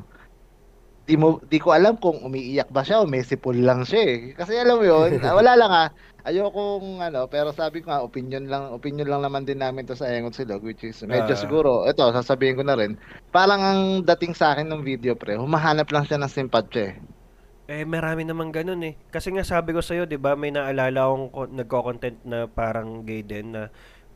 di 1.04 1.20
mo 1.20 1.44
di 1.44 1.60
ko 1.60 1.76
alam 1.76 2.00
kung 2.00 2.24
umiiyak 2.24 2.72
ba 2.72 2.88
siya 2.88 3.04
o 3.04 3.10
mesipul 3.10 3.58
lang 3.60 3.84
siya 3.84 4.02
eh. 4.02 4.18
Kasi 4.32 4.56
alam 4.56 4.80
mo 4.80 4.86
yun, 4.88 5.20
ah, 5.20 5.36
wala 5.40 5.60
lang 5.60 5.72
ah. 5.76 5.90
Ayokong 6.24 7.02
ano, 7.02 7.26
pero 7.28 7.50
sabi 7.52 7.82
ko 7.82 7.90
nga 7.90 8.06
opinion 8.06 8.46
lang, 8.48 8.70
opinion 8.72 9.10
lang 9.10 9.26
naman 9.26 9.44
din 9.44 9.58
namin 9.60 9.84
to 9.84 9.98
sa 9.98 10.06
Engot 10.08 10.38
Silog 10.38 10.62
which 10.64 10.86
is 10.86 11.02
medyo 11.04 11.36
Ah. 11.36 11.42
siguro, 11.44 11.84
ito 11.84 12.00
sasabihin 12.16 12.56
ko 12.56 12.64
na 12.64 12.80
rin. 12.80 12.96
Parang 13.28 13.60
ang 13.60 13.82
dating 14.08 14.32
sa 14.32 14.56
akin 14.56 14.70
ng 14.70 14.86
video 14.86 15.18
pre, 15.20 15.36
humahanap 15.36 15.90
lang 15.92 16.08
siya 16.08 16.22
ng 16.22 16.32
simpatya 16.32 16.96
eh. 16.96 16.96
Eh, 17.72 17.88
marami 17.88 18.28
naman 18.28 18.52
ganun 18.52 18.84
eh. 18.84 19.00
Kasi 19.08 19.32
nga 19.32 19.42
sabi 19.42 19.72
ko 19.72 19.80
sa'yo, 19.80 20.04
di 20.04 20.20
ba, 20.20 20.36
may 20.36 20.52
naalala 20.52 21.08
akong 21.08 21.28
ko- 21.30 21.48
nagko-content 21.50 22.20
na 22.24 22.44
parang 22.46 23.02
gay 23.02 23.24
din 23.24 23.56
na 23.56 23.72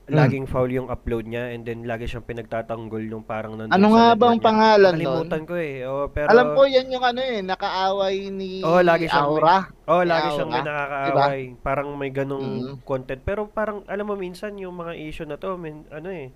Hmm. 0.05 0.13
laging 0.13 0.45
foul 0.45 0.69
yung 0.69 0.85
upload 0.85 1.25
niya 1.25 1.49
and 1.49 1.63
then 1.63 1.81
lagi 1.81 2.05
siyang 2.05 2.21
pinagtatanggol 2.21 3.01
yung 3.01 3.23
parang 3.23 3.57
nandun 3.57 3.73
Ano 3.73 3.89
nga 3.89 4.13
bang 4.13 4.37
pangalan 4.37 4.93
nun? 4.93 5.01
Nakalimutan 5.01 5.41
ko 5.41 5.53
eh. 5.57 5.81
Oh, 5.81 6.05
pero, 6.07 6.29
Alam 6.29 6.53
ko 6.53 6.61
yan 6.67 6.93
yung 6.93 7.01
ano 7.01 7.21
eh, 7.23 7.39
nakaaway 7.41 8.29
ni 8.29 8.61
Oo, 8.61 8.83
lagi 8.83 9.07
siyang 9.07 9.25
may- 9.25 9.33
Aura. 9.33 9.57
Oh, 9.87 9.97
May 9.97 10.05
lagi 10.05 10.27
siyang 10.29 10.51
may 10.51 10.61
nakakaaway. 10.61 11.41
Parang 11.57 11.89
may 11.95 12.11
ganong 12.11 12.45
Mm. 12.45 12.75
content. 12.83 13.21
Pero 13.23 13.47
parang, 13.47 13.81
alam 13.85 14.05
mo, 14.05 14.13
minsan 14.13 14.53
yung 14.55 14.75
mga 14.75 14.93
issue 14.93 15.25
na 15.25 15.39
to, 15.39 15.55
min, 15.55 15.89
ano 15.89 16.11
eh, 16.11 16.29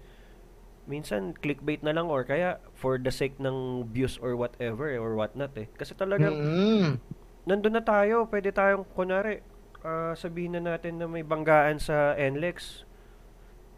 minsan 0.89 1.37
clickbait 1.37 1.85
na 1.85 1.93
lang 1.93 2.09
or 2.09 2.25
kaya 2.25 2.57
for 2.73 2.97
the 2.97 3.13
sake 3.13 3.37
ng 3.37 3.85
views 3.87 4.17
or 4.17 4.33
whatever 4.33 4.89
eh, 4.89 4.97
or 4.97 5.13
whatnot 5.13 5.53
eh. 5.55 5.69
Kasi 5.77 5.93
talagang, 5.93 6.33
Mm. 6.33 6.97
nandun 7.45 7.77
na 7.77 7.83
tayo, 7.85 8.25
pwede 8.27 8.49
tayong, 8.49 8.83
kunwari, 8.97 9.45
ah, 9.81 10.17
sabihin 10.17 10.57
na 10.57 10.73
natin 10.75 10.97
na 10.97 11.05
may 11.05 11.21
banggaan 11.21 11.77
sa 11.77 12.17
NLEX. 12.17 12.83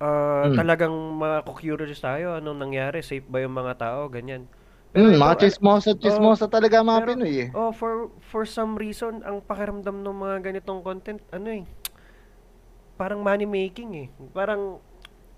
ah, 0.02 0.50
Hmm. 0.50 0.58
talagang 0.58 0.90
mako-curious 1.16 2.02
tayo 2.02 2.34
anong 2.34 2.58
nangyari, 2.58 3.06
safe 3.06 3.22
ba 3.30 3.38
yung 3.38 3.54
mga 3.54 3.78
tao, 3.78 4.10
ganyan. 4.10 4.50
Mm, 4.92 5.14
ito, 5.14 5.22
mga 5.22 5.36
ah, 5.38 5.40
chismosa, 5.40 5.92
chismosa 5.96 6.46
talaga 6.50 6.82
mga 6.82 7.00
pero, 7.06 7.10
Pinoy 7.14 7.34
eh. 7.38 7.50
oh, 7.54 7.72
for 7.72 8.10
for 8.20 8.44
some 8.44 8.76
reason, 8.76 9.22
ang 9.24 9.40
pakiramdam 9.40 10.02
ng 10.02 10.18
mga 10.18 10.36
ganitong 10.42 10.82
content, 10.82 11.22
ano 11.30 11.48
eh, 11.54 11.64
parang 12.98 13.22
money 13.22 13.46
making 13.46 13.90
eh. 13.96 14.08
Parang 14.32 14.82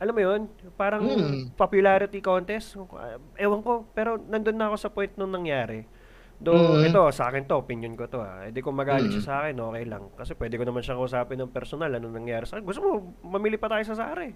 alam 0.04 0.12
mo 0.12 0.22
'yun, 0.22 0.42
parang 0.76 1.02
Mm. 1.02 1.56
popularity 1.56 2.20
contest. 2.20 2.76
Uh, 2.76 3.16
Ewan 3.36 3.64
ko, 3.64 3.88
pero 3.90 4.20
nandun 4.20 4.54
na 4.54 4.68
ako 4.68 4.76
sa 4.78 4.90
point 4.90 5.16
nung 5.16 5.32
nangyari. 5.32 5.88
Do 6.36 6.52
Mm. 6.52 6.92
ito 6.92 7.00
sa 7.10 7.32
akin 7.32 7.48
to, 7.48 7.56
opinion 7.56 7.96
ko 7.96 8.04
to 8.06 8.20
ha. 8.20 8.44
Hindi 8.44 8.60
ko 8.60 8.70
magalit 8.70 9.08
Mm. 9.08 9.16
siya 9.16 9.24
sa 9.24 9.36
akin, 9.42 9.56
okay 9.56 9.86
lang. 9.88 10.12
Kasi 10.14 10.36
pwede 10.36 10.60
ko 10.60 10.68
naman 10.68 10.84
siyang 10.84 11.00
kausapin 11.00 11.40
ng 11.40 11.50
personal 11.50 11.88
ano 11.90 12.12
nangyari 12.12 12.44
sa 12.44 12.60
akin. 12.60 12.68
Gusto 12.68 12.80
mo 12.80 12.92
mamili 13.24 13.56
pa 13.56 13.72
tayo 13.72 13.88
sa 13.88 14.12
eh. 14.20 14.36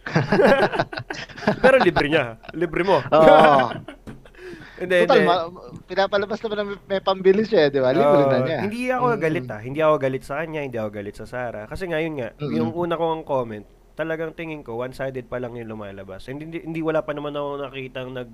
pero 1.60 1.76
libre 1.76 2.06
niya. 2.08 2.38
Libre 2.54 2.82
mo. 2.82 3.02
Oo. 3.02 3.58
Hindi, 4.80 4.96
Total, 5.04 5.20
hindi. 5.20 5.28
ma- 5.28 5.52
pinapalabas 5.84 6.40
naman 6.40 6.56
na 6.56 6.64
may, 6.64 6.78
may 6.88 7.00
pambili 7.04 7.44
siya, 7.44 7.68
di 7.68 7.84
ba? 7.84 7.92
Libre 7.92 8.24
na 8.24 8.36
Oo, 8.40 8.46
niya. 8.48 8.58
Hindi 8.64 8.82
ako 8.88 9.06
Mm. 9.12 9.20
galit 9.20 9.46
ah. 9.52 9.60
Hindi 9.60 9.80
ako 9.84 9.94
galit 10.00 10.22
sa 10.24 10.34
kanya, 10.40 10.60
hindi 10.64 10.78
ako 10.80 10.88
galit 10.88 11.16
sa 11.20 11.26
Sara. 11.28 11.68
Kasi 11.68 11.84
ngayon 11.84 12.12
nga, 12.16 12.28
Mm-mm. 12.40 12.56
yung 12.56 12.70
una 12.72 12.96
kong 12.96 13.28
comment, 13.28 13.66
talagang 14.00 14.32
tingin 14.32 14.64
ko, 14.64 14.80
one-sided 14.80 15.28
pa 15.28 15.36
lang 15.36 15.52
yung 15.52 15.68
lumalabas. 15.68 16.24
Hindi, 16.24 16.48
hindi, 16.48 16.58
hindi 16.62 16.80
wala 16.80 17.04
pa 17.04 17.12
naman 17.12 17.36
ako 17.36 17.48
nakita 17.62 18.00
nag 18.02 18.30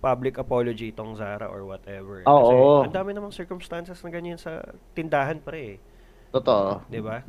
public 0.00 0.36
apology 0.36 0.88
itong 0.90 1.12
Zara 1.14 1.44
or 1.46 1.64
whatever. 1.64 2.24
Oo. 2.24 2.40
Kasi 2.82 2.88
ang 2.88 2.94
dami 2.94 3.10
namang 3.12 3.32
circumstances 3.32 4.00
na 4.00 4.08
ganyan 4.08 4.36
sa 4.36 4.60
tindahan 4.92 5.36
pre 5.38 5.76
eh. 5.76 5.78
Totoo. 6.30 6.84
'Di 6.88 7.00
ba? 7.00 7.20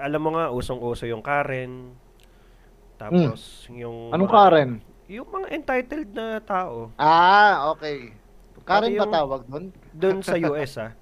Alam 0.00 0.20
mo 0.20 0.30
nga, 0.34 0.48
usong-uso 0.50 1.04
yung 1.04 1.20
Karen. 1.20 1.92
Tapos 2.96 3.64
yung 3.70 4.08
Hmm. 4.08 4.14
Anong 4.14 4.26
mga- 4.26 4.36
Karen? 4.36 4.70
Yung 5.08 5.26
mga 5.26 5.46
entitled 5.50 6.10
na 6.12 6.26
tao 6.40 6.92
Ah, 6.94 7.72
okay. 7.72 8.12
Karen 8.62 8.92
ba 8.92 8.96
yung- 9.00 9.10
tawag 9.10 9.40
doon? 9.44 9.64
doon 9.90 10.18
sa 10.20 10.36
US 10.50 10.72
ah. 10.76 10.92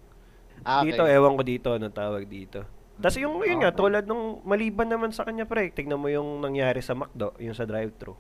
Ah, 0.61 0.81
okay. 0.81 0.93
Dito, 0.93 1.03
ewan 1.05 1.35
ko 1.35 1.43
dito, 1.43 1.69
anong 1.73 1.93
tawag 1.93 2.25
dito. 2.25 2.63
Tapos 2.99 3.17
yung, 3.17 3.39
yun 3.47 3.63
nga, 3.63 3.71
Okay. 3.71 3.79
tulad 3.79 4.05
nung 4.05 4.43
maliban 4.43 4.91
naman 4.91 5.15
sa 5.15 5.23
kanya, 5.23 5.47
pre, 5.47 5.71
tignan 5.71 6.03
mo 6.03 6.11
yung 6.11 6.43
nangyari 6.43 6.83
sa 6.83 6.99
McDo, 6.99 7.31
yung 7.39 7.55
sa 7.55 7.63
drive-thru. 7.63 8.19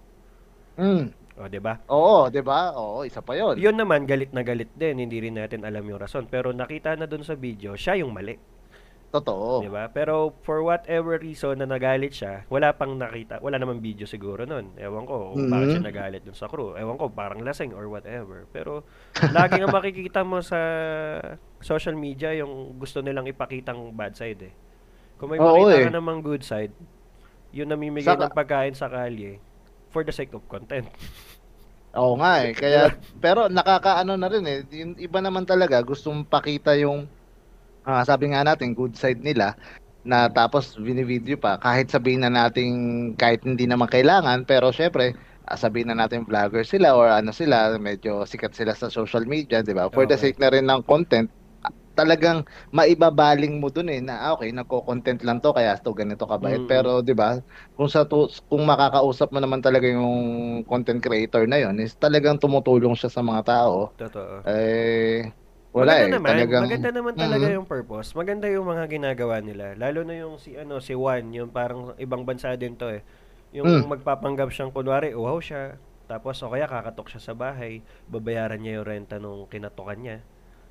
Mm. 0.79 1.11
O, 1.39 1.47
di 1.47 1.59
ba? 1.59 1.75
Oo, 1.87 2.31
di 2.31 2.43
ba? 2.43 2.75
Oo, 2.75 3.03
isa 3.03 3.19
pa 3.19 3.35
yun. 3.35 3.59
Yun 3.59 3.75
naman, 3.75 4.07
galit 4.07 4.31
na 4.31 4.43
galit 4.43 4.71
din, 4.75 4.99
hindi 4.99 5.19
rin 5.19 5.35
natin 5.35 5.63
alam 5.63 5.83
yung 5.83 5.99
rason. 5.99 6.27
Pero 6.27 6.51
nakita 6.51 6.95
na 6.95 7.07
dun 7.07 7.23
sa 7.23 7.35
video, 7.35 7.75
siya 7.75 7.99
yung 7.99 8.11
mali. 8.11 8.39
Totoo. 9.09 9.65
Di 9.65 9.73
ba? 9.73 9.89
Pero 9.89 10.37
for 10.45 10.61
whatever 10.61 11.17
reason 11.17 11.57
na 11.57 11.65
nagalit 11.65 12.13
siya, 12.13 12.45
wala 12.47 12.77
pang 12.77 12.93
nakita, 12.93 13.41
wala 13.41 13.57
namang 13.57 13.81
video 13.81 14.05
siguro 14.05 14.45
nun. 14.45 14.77
Ewan 14.77 15.09
ko 15.09 15.33
kung 15.33 15.49
bakit 15.49 15.65
Mhm. 15.65 15.75
siya 15.75 15.87
nagalit 15.89 16.23
dun 16.23 16.37
sa 16.37 16.45
crew. 16.45 16.77
Ewan 16.77 17.01
ko, 17.01 17.09
parang 17.09 17.41
lasing 17.41 17.73
or 17.73 17.89
whatever. 17.89 18.45
Pero 18.53 18.85
lagi 19.33 19.59
nga 19.59 19.71
makikita 19.73 20.21
mo 20.23 20.45
sa 20.45 20.61
social 21.59 21.97
media 21.97 22.37
yung 22.37 22.77
gusto 22.77 23.01
nilang 23.01 23.25
ipakitang 23.27 23.97
bad 23.97 24.13
side 24.13 24.43
eh. 24.45 24.53
Kung 25.19 25.35
may 25.35 25.43
Oo 25.43 25.67
makita 25.67 25.83
eh. 25.83 25.85
ka 25.91 25.91
namang 25.91 26.23
good 26.23 26.47
side, 26.47 26.71
yun 27.51 27.67
namimigay 27.67 28.15
Saka- 28.15 28.31
ng 28.31 28.37
pagkain 28.39 28.75
sa 28.79 28.87
kalye 28.87 29.43
for 29.91 30.07
the 30.07 30.15
sake 30.15 30.31
of 30.33 30.47
content. 30.47 30.87
Oo 31.99 32.15
nga 32.21 32.45
eh. 32.47 32.53
Kaya, 32.55 32.95
pero 33.19 33.49
nakakaano 33.51 34.15
na 34.15 34.29
rin 34.31 34.45
eh. 34.47 34.59
Yung 34.71 34.95
iba 35.01 35.19
naman 35.19 35.43
talaga, 35.49 35.81
gustong 35.83 36.23
pakita 36.23 36.77
yung, 36.79 37.09
ah, 37.83 38.05
sabi 38.07 38.31
nga 38.31 38.45
natin, 38.45 38.77
good 38.77 38.95
side 38.95 39.19
nila, 39.25 39.57
na 40.05 40.29
tapos 40.31 40.77
binivideo 40.79 41.41
pa. 41.41 41.59
Kahit 41.59 41.91
sabihin 41.91 42.23
na 42.23 42.31
natin, 42.31 42.69
kahit 43.19 43.43
hindi 43.43 43.67
naman 43.67 43.89
kailangan, 43.91 44.45
pero 44.47 44.71
syempre, 44.71 45.17
ah, 45.49 45.57
sabihin 45.59 45.91
na 45.91 45.99
natin 46.07 46.29
vlogger 46.29 46.63
sila 46.63 46.95
or 46.95 47.09
ano 47.11 47.33
sila, 47.35 47.75
medyo 47.81 48.23
sikat 48.29 48.53
sila 48.55 48.77
sa 48.77 48.93
social 48.93 49.25
media, 49.27 49.65
di 49.65 49.73
ba? 49.75 49.89
For 49.91 50.05
the 50.07 50.15
Okay. 50.15 50.31
sake 50.31 50.39
na 50.39 50.53
rin 50.53 50.69
ng 50.69 50.85
content, 50.85 51.33
talagang 51.99 52.47
maibabaling 52.71 53.59
mo 53.59 53.69
dun 53.75 53.91
eh 53.91 53.99
na 53.99 54.15
ah, 54.31 54.31
okay 54.39 54.55
nagko-content 54.55 55.21
lang 55.27 55.39
to 55.43 55.51
kaya 55.51 55.75
to 55.83 55.91
ganito 55.99 56.25
kabait 56.31 56.63
Mm. 56.63 56.69
pero 56.71 57.03
'di 57.03 57.15
ba 57.19 57.43
kung 57.75 57.91
sa 57.91 58.07
tu- 58.07 58.31
kung 58.47 58.63
makakausap 58.63 59.29
mo 59.35 59.39
naman 59.43 59.59
talaga 59.67 59.87
yung 59.91 60.15
content 60.71 61.03
creator 61.03 61.45
na 61.51 61.59
yon 61.63 61.75
is 61.83 61.99
talagang 61.99 62.39
tumutulong 62.39 62.95
siya 62.95 63.11
sa 63.11 63.23
mga 63.27 63.43
tao 63.51 63.77
Totoo. 63.99 64.45
eh 64.47 65.27
wala 65.75 65.93
maganda 65.93 66.07
eh 66.07 66.11
naman, 66.17 66.25
talagang 66.25 66.65
maganda 66.65 66.91
naman 66.91 67.15
talaga 67.23 67.47
Mhm. 67.47 67.55
yung 67.55 67.67
purpose. 67.69 68.09
Maganda 68.21 68.47
yung 68.51 68.67
mga 68.73 68.85
ginagawa 68.91 69.37
nila. 69.45 69.67
Lalo 69.83 70.01
na 70.09 70.15
yung 70.23 70.35
si 70.43 70.51
ano 70.59 70.81
si 70.83 70.93
Juan, 70.97 71.31
yung 71.37 71.51
parang 71.55 71.95
ibang 72.01 72.23
bansa 72.29 72.55
din 72.59 72.75
to 72.81 72.89
eh. 72.91 73.03
Yung 73.57 73.71
Mm. 73.71 73.89
magpapanggap 73.93 74.49
siyang 74.53 74.73
kunwari, 74.75 75.15
uhaw 75.15 75.39
siya. 75.41 75.79
Tapos 76.11 76.41
o 76.45 76.51
kaya 76.53 76.67
kakatok 76.69 77.09
siya 77.13 77.23
sa 77.23 77.35
bahay, 77.37 77.73
babayaran 78.13 78.61
niya 78.61 78.81
yung 78.81 78.89
renta 78.89 79.17
nung 79.21 79.47
kinatokan 79.53 80.01
niya. 80.05 80.19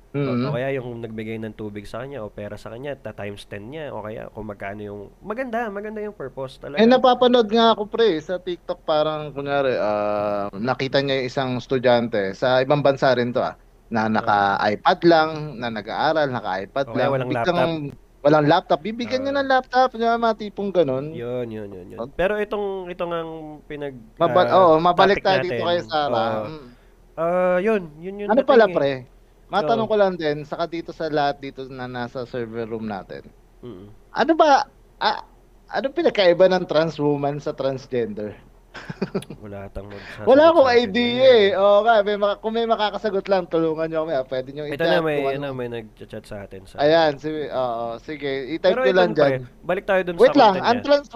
O, 0.08 0.16
Mhm. 0.16 0.44
o 0.44 0.52
kaya 0.52 0.72
yung 0.72 0.88
nagbigay 0.98 1.36
ng 1.36 1.52
tubig 1.52 1.84
sa 1.84 2.00
kanya 2.00 2.24
o 2.24 2.32
pera 2.32 2.56
sa 2.56 2.72
kanya, 2.72 2.96
ta 2.96 3.12
times 3.12 3.44
10 3.44 3.68
niya 3.68 3.92
o 3.92 4.00
kaya 4.00 4.32
kung 4.32 4.48
magkano 4.48 4.80
yung 4.80 5.00
maganda, 5.20 5.68
maganda 5.68 6.00
yung 6.00 6.16
purpose 6.16 6.56
talaga. 6.56 6.80
Eh 6.80 6.88
napapanood 6.88 7.44
nga 7.46 7.76
ako 7.76 7.84
pre 7.84 8.16
sa 8.18 8.40
TikTok 8.40 8.82
parang 8.82 9.30
kunyari 9.30 9.76
ah, 9.76 10.48
nakita 10.50 10.98
niya 10.98 11.20
yung 11.20 11.28
isang 11.28 11.50
estudyante 11.54 12.32
sa 12.32 12.58
ibang 12.58 12.80
bansa 12.80 13.12
rin 13.12 13.30
to 13.30 13.40
ah 13.40 13.52
na 13.88 14.04
naka-iPad 14.06 14.98
lang, 15.02 15.28
na 15.56 15.68
nag-aaral, 15.68 16.28
naka-iPad 16.28 16.84
O 16.84 16.92
kaya 16.92 17.04
lang. 17.04 17.12
walang 17.12 17.28
Biglang- 17.28 17.92
Walang 18.18 18.50
laptop. 18.50 18.82
Bibigyan 18.82 19.22
niya 19.22 19.32
Ah. 19.32 19.38
ng 19.38 19.48
laptop. 19.48 19.88
Yung 19.94 20.18
mga 20.18 20.36
tipong 20.36 20.74
ganun. 20.74 21.14
Yun, 21.14 21.46
yun, 21.46 21.70
yun, 21.70 21.86
yun. 21.94 21.98
Pero 22.12 22.34
itong 22.34 22.90
itong 22.90 23.12
ang 23.14 23.30
pinag 23.62 23.94
Maba- 24.18 24.50
ah, 24.50 24.74
oh, 24.74 24.82
mabalik 24.82 25.22
tayo 25.22 25.38
dito 25.38 25.54
natin. 25.54 25.64
kay 25.64 25.80
Sarah. 25.86 26.30
Oo. 26.34 26.46
Mm. 26.50 26.66
Ah, 27.14 27.58
yun, 27.62 27.82
yun 27.96 28.14
yun. 28.18 28.28
Ano 28.28 28.42
pala 28.42 28.66
eh. 28.66 29.06
Matanong 29.48 29.88
Oo. 29.88 29.92
ko 29.92 29.96
lang 29.96 30.14
din, 30.20 30.44
saka 30.44 30.68
dito 30.68 30.92
sa 30.92 31.08
lahat 31.08 31.40
dito 31.40 31.64
na 31.72 31.88
nasa 31.88 32.28
server 32.28 32.68
room 32.68 32.84
natin. 32.84 33.24
Mm. 33.64 33.88
Ano 34.12 34.32
ba, 34.36 34.68
ah, 35.00 35.24
ano 35.72 35.86
pinakaiba 35.92 36.48
ng 36.52 36.68
trans 36.68 37.00
woman 37.00 37.40
sa 37.40 37.56
transgender? 37.56 38.36
Wala 39.42 39.66
tang 39.72 39.88
Wala 40.28 40.52
akong 40.52 40.70
idea 40.70 41.28
eh. 41.48 41.48
Oo 41.56 41.82
nga, 41.82 42.04
may 42.04 42.20
maka, 42.20 42.34
kung 42.38 42.54
may 42.54 42.68
makakasagot 42.68 43.26
lang, 43.26 43.48
tulungan 43.48 43.88
nyo 43.88 44.04
kami. 44.04 44.14
ah. 44.14 44.24
Pwede 44.28 44.48
nyo 44.52 44.68
Ito 44.68 44.84
na 44.84 45.00
may, 45.00 45.24
ano, 45.24 45.50
ano. 45.50 45.56
may 45.56 45.68
nag-chat 45.72 46.24
sa 46.28 46.44
atin. 46.44 46.68
Sa... 46.68 46.78
Ayan, 46.78 47.16
sige, 47.16 47.48
oo, 47.50 47.96
sige. 48.04 48.54
I-type 48.54 48.76
nyo 48.76 48.94
lang 48.94 49.12
dyan. 49.16 49.48
pre, 49.48 49.64
balik 49.64 49.84
tayo 49.88 50.00
dun 50.04 50.20
Wait 50.20 50.36
sa 50.36 50.52
lang, 50.52 50.54
ang 50.60 50.78
trans, 50.84 51.08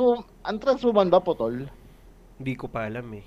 ang 0.43 0.57
trans 0.59 0.83
woman 0.83 1.13
ba 1.13 1.21
putol? 1.21 1.69
Hindi 2.41 2.55
ko 2.57 2.67
pa 2.67 2.89
alam 2.89 3.07
eh. 3.15 3.27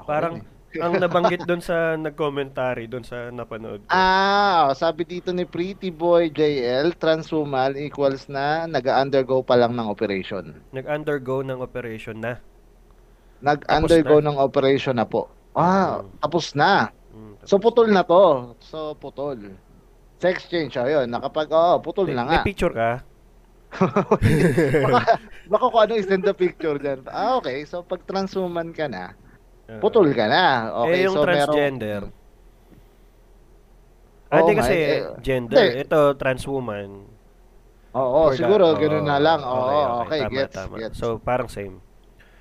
Ako 0.00 0.08
Parang, 0.08 0.34
eh. 0.40 0.59
ang 0.84 0.94
nabanggit 0.96 1.42
dun 1.42 1.58
sa 1.58 1.98
nag-commentary, 1.98 2.86
dun 2.86 3.02
sa 3.02 3.28
napanood 3.28 3.82
ko. 3.82 3.90
Ah, 3.90 4.70
oh, 4.70 4.72
sabi 4.72 5.02
dito 5.02 5.30
ni 5.30 5.42
Pretty 5.42 5.90
Boy 5.90 6.30
JL, 6.30 6.94
trans 6.94 7.26
woman 7.30 7.74
equals 7.74 8.30
na 8.30 8.64
nag-undergo 8.64 9.42
pa 9.42 9.58
lang 9.58 9.74
ng 9.74 9.86
operation. 9.86 10.54
Nag-undergo 10.70 11.42
ng 11.42 11.58
operation 11.58 12.22
na. 12.22 12.38
Nag-undergo 13.40 14.20
Tapos 14.20 14.26
ng 14.26 14.36
operation 14.38 14.94
na 14.94 15.06
po. 15.06 15.26
Ah, 15.50 15.98
Mm. 15.98 16.10
tapos 16.20 16.54
na. 16.54 16.94
Mm, 17.10 17.34
So 17.42 17.58
putol 17.58 17.90
na 17.90 18.06
to. 18.06 18.54
So 18.62 18.94
putol. 18.94 19.58
Sex 20.20 20.46
change, 20.46 20.76
oh, 20.76 20.84
yun. 20.84 21.08
Nakapag, 21.08 21.48
oo, 21.50 21.80
putol 21.80 22.06
may, 22.06 22.14
na 22.14 22.22
may 22.22 22.38
nga. 22.38 22.44
picture 22.44 22.70
ka? 22.70 22.90
baka, 24.84 25.02
baka 25.52 25.64
kung 25.66 25.82
ano 25.82 25.92
i-send 25.96 26.22
the 26.22 26.34
picture 26.34 26.76
dyan. 26.76 27.02
Ah, 27.08 27.38
okay. 27.38 27.64
So 27.64 27.82
pag 27.82 28.04
trans 28.04 28.36
woman 28.36 28.70
ka 28.70 28.86
na. 28.86 29.16
Putol 29.78 30.10
ka 30.10 30.26
na. 30.26 30.44
Okay, 30.82 30.96
eh, 30.96 31.04
yung 31.06 31.14
so 31.14 31.22
merong- 31.22 31.30
transgender. 31.46 32.02
Oo 34.30 34.32
Ah, 34.32 34.42
di 34.42 34.52
nga, 34.54 34.62
kasi 34.62 34.74
eh, 34.74 34.98
gender. 35.20 35.58
hindi. 35.58 35.82
Ito, 35.82 36.00
trans 36.14 36.44
woman. 36.46 36.88
Oo, 37.92 38.30
the- 38.30 38.38
siguro, 38.38 38.70
oo, 38.70 38.78
ganun 38.78 39.02
na 39.04 39.18
lang. 39.18 39.42
Oo, 39.42 40.06
okay, 40.06 40.22
okay, 40.22 40.22
Tama, 40.22 40.30
gets, 40.32 40.54
tama. 40.54 40.74
gets. 40.78 40.96
So, 40.96 41.18
parang 41.18 41.50
same. 41.50 41.82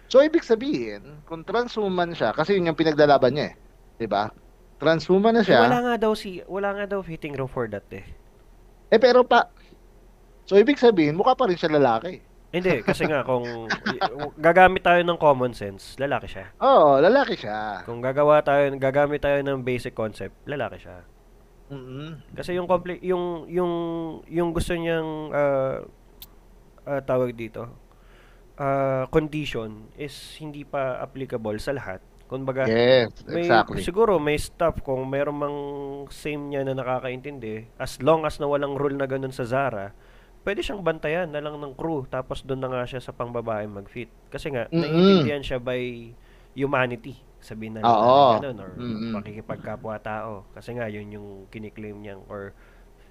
So, 0.05 0.21
ibig 0.21 0.41
sabihin, 0.41 1.25
kung 1.25 1.41
trans 1.41 1.73
woman 1.75 2.13
siya, 2.13 2.29
kasi 2.31 2.53
yun 2.53 2.69
yung 2.69 2.77
pinaglalaban 2.77 3.33
niya 3.33 3.57
eh. 3.97 4.05
ba? 4.05 4.29
Trans 4.77 5.05
woman 5.09 5.33
na 5.35 5.41
Eh, 5.41 5.49
siya. 5.49 5.65
wala 5.65 5.81
nga 5.83 5.95
daw 5.99 6.13
si, 6.13 6.39
wala 6.45 6.71
nga 6.71 6.85
daw 6.87 7.01
fitting 7.01 7.33
room 7.33 7.49
for 7.49 7.65
that 7.65 7.85
eh. 7.89 8.05
Eh, 8.87 8.97
pero 8.97 9.25
pa... 9.25 9.49
So, 10.45 10.55
ibig 10.55 10.77
sabihin, 10.77 11.13
mukha 11.13 11.33
pa 11.33 11.45
rin 11.45 11.57
siya 11.57 11.73
lalaki. 11.73 12.21
Hindi, 12.49 12.81
kasi 12.81 13.05
nga 13.05 13.21
kung 13.21 13.69
gagamit 14.41 14.81
tayo 14.81 15.05
ng 15.05 15.21
common 15.21 15.53
sense, 15.53 15.93
lalaki 16.01 16.25
siya. 16.25 16.49
Oo, 16.57 16.97
lalaki 16.97 17.37
siya. 17.37 17.85
Kung 17.85 18.01
gagawa 18.01 18.41
tayo, 18.41 18.73
gagamit 18.73 19.21
tayo 19.21 19.37
ng 19.45 19.61
basic 19.61 19.93
concept, 19.93 20.33
lalaki 20.49 20.81
siya. 20.81 21.05
mm 21.69 22.33
Kasi 22.33 22.57
yung 22.57 22.65
compli- 22.65 22.97
yung 23.05 23.45
yung 23.45 23.73
yung 24.25 24.49
gusto 24.49 24.73
niyang 24.73 25.29
ah, 25.29 25.85
ah, 26.85 27.01
tawag 27.05 27.37
dito, 27.37 27.69
ah, 28.57 29.05
condition 29.09 29.85
is 29.93 30.13
hindi 30.41 30.65
pa 30.65 30.97
applicable 30.99 31.61
sa 31.61 31.71
lahat. 31.71 32.01
Kumbaga, 32.25 32.65
Yes, 32.65 33.09
may 33.25 33.45
exactly. 33.45 33.81
siguro 33.81 34.17
may 34.17 34.37
stuff 34.37 34.81
kung 34.81 35.01
meron 35.05 35.37
mang 35.37 35.57
same 36.09 36.49
niya 36.49 36.61
na 36.61 36.77
nakakaintindi, 36.77 37.69
as 37.77 37.97
long 38.01 38.21
as 38.21 38.37
na 38.37 38.45
walang 38.45 38.73
rule 38.73 38.93
na 38.93 39.05
ganun 39.05 39.33
sa 39.33 39.45
Zara, 39.45 39.93
pwede 40.41 40.59
siyang 40.61 40.81
bantayan 40.81 41.29
na 41.29 41.43
lang 41.43 41.59
ng 41.59 41.73
crew 41.75 42.07
tapos 42.07 42.41
doon 42.41 42.61
na 42.63 42.69
nga 42.71 42.83
siya 42.87 43.01
sa 43.01 43.11
pangbabae 43.11 43.67
mag-fit. 43.67 44.09
Kasi 44.29 44.49
nga, 44.49 44.67
Mm-mm. 44.67 44.79
naiintindihan 44.79 45.43
siya 45.43 45.59
by 45.59 46.11
humanity. 46.55 47.15
Sabihin 47.39 47.79
na 47.79 47.81
lang 47.81 47.95
ganun, 48.43 48.57
or 48.59 48.71
Mm-mm. 48.75 49.11
pakikipagkapwa-tao. 49.15 50.43
Kasi 50.51 50.75
nga, 50.75 50.87
yun 50.87 51.07
yung 51.09 51.27
kiniklaim 51.47 51.99
niyang 51.99 52.23
or 52.27 52.51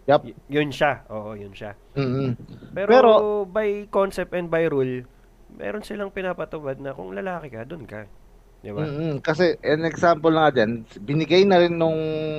Yup. 0.05 0.25
y- 0.25 0.37
yun 0.49 0.69
siya. 0.69 1.05
Oo, 1.09 1.37
yun 1.37 1.53
siya. 1.53 1.73
Mm-mm. 1.97 2.33
Pero, 2.73 2.89
Pero- 2.93 3.13
by 3.45 3.89
concept 3.89 4.33
and 4.33 4.49
by 4.49 4.65
rule, 4.65 5.05
meron 5.53 5.85
silang 5.85 6.13
pinapatubad 6.13 6.77
na 6.77 6.93
kung 6.93 7.13
lalaki 7.13 7.53
ka, 7.53 7.65
doon 7.65 7.85
ka. 7.85 8.05
Di 8.59 8.73
ba? 8.75 8.85
Mm-mm. 8.85 9.21
Kasi 9.23 9.55
an 9.63 9.87
example 9.87 10.33
na 10.33 10.49
nga 10.49 10.61
dyan, 10.61 10.83
binigay 11.01 11.45
na 11.45 11.63
rin 11.63 11.77
nung 11.77 11.97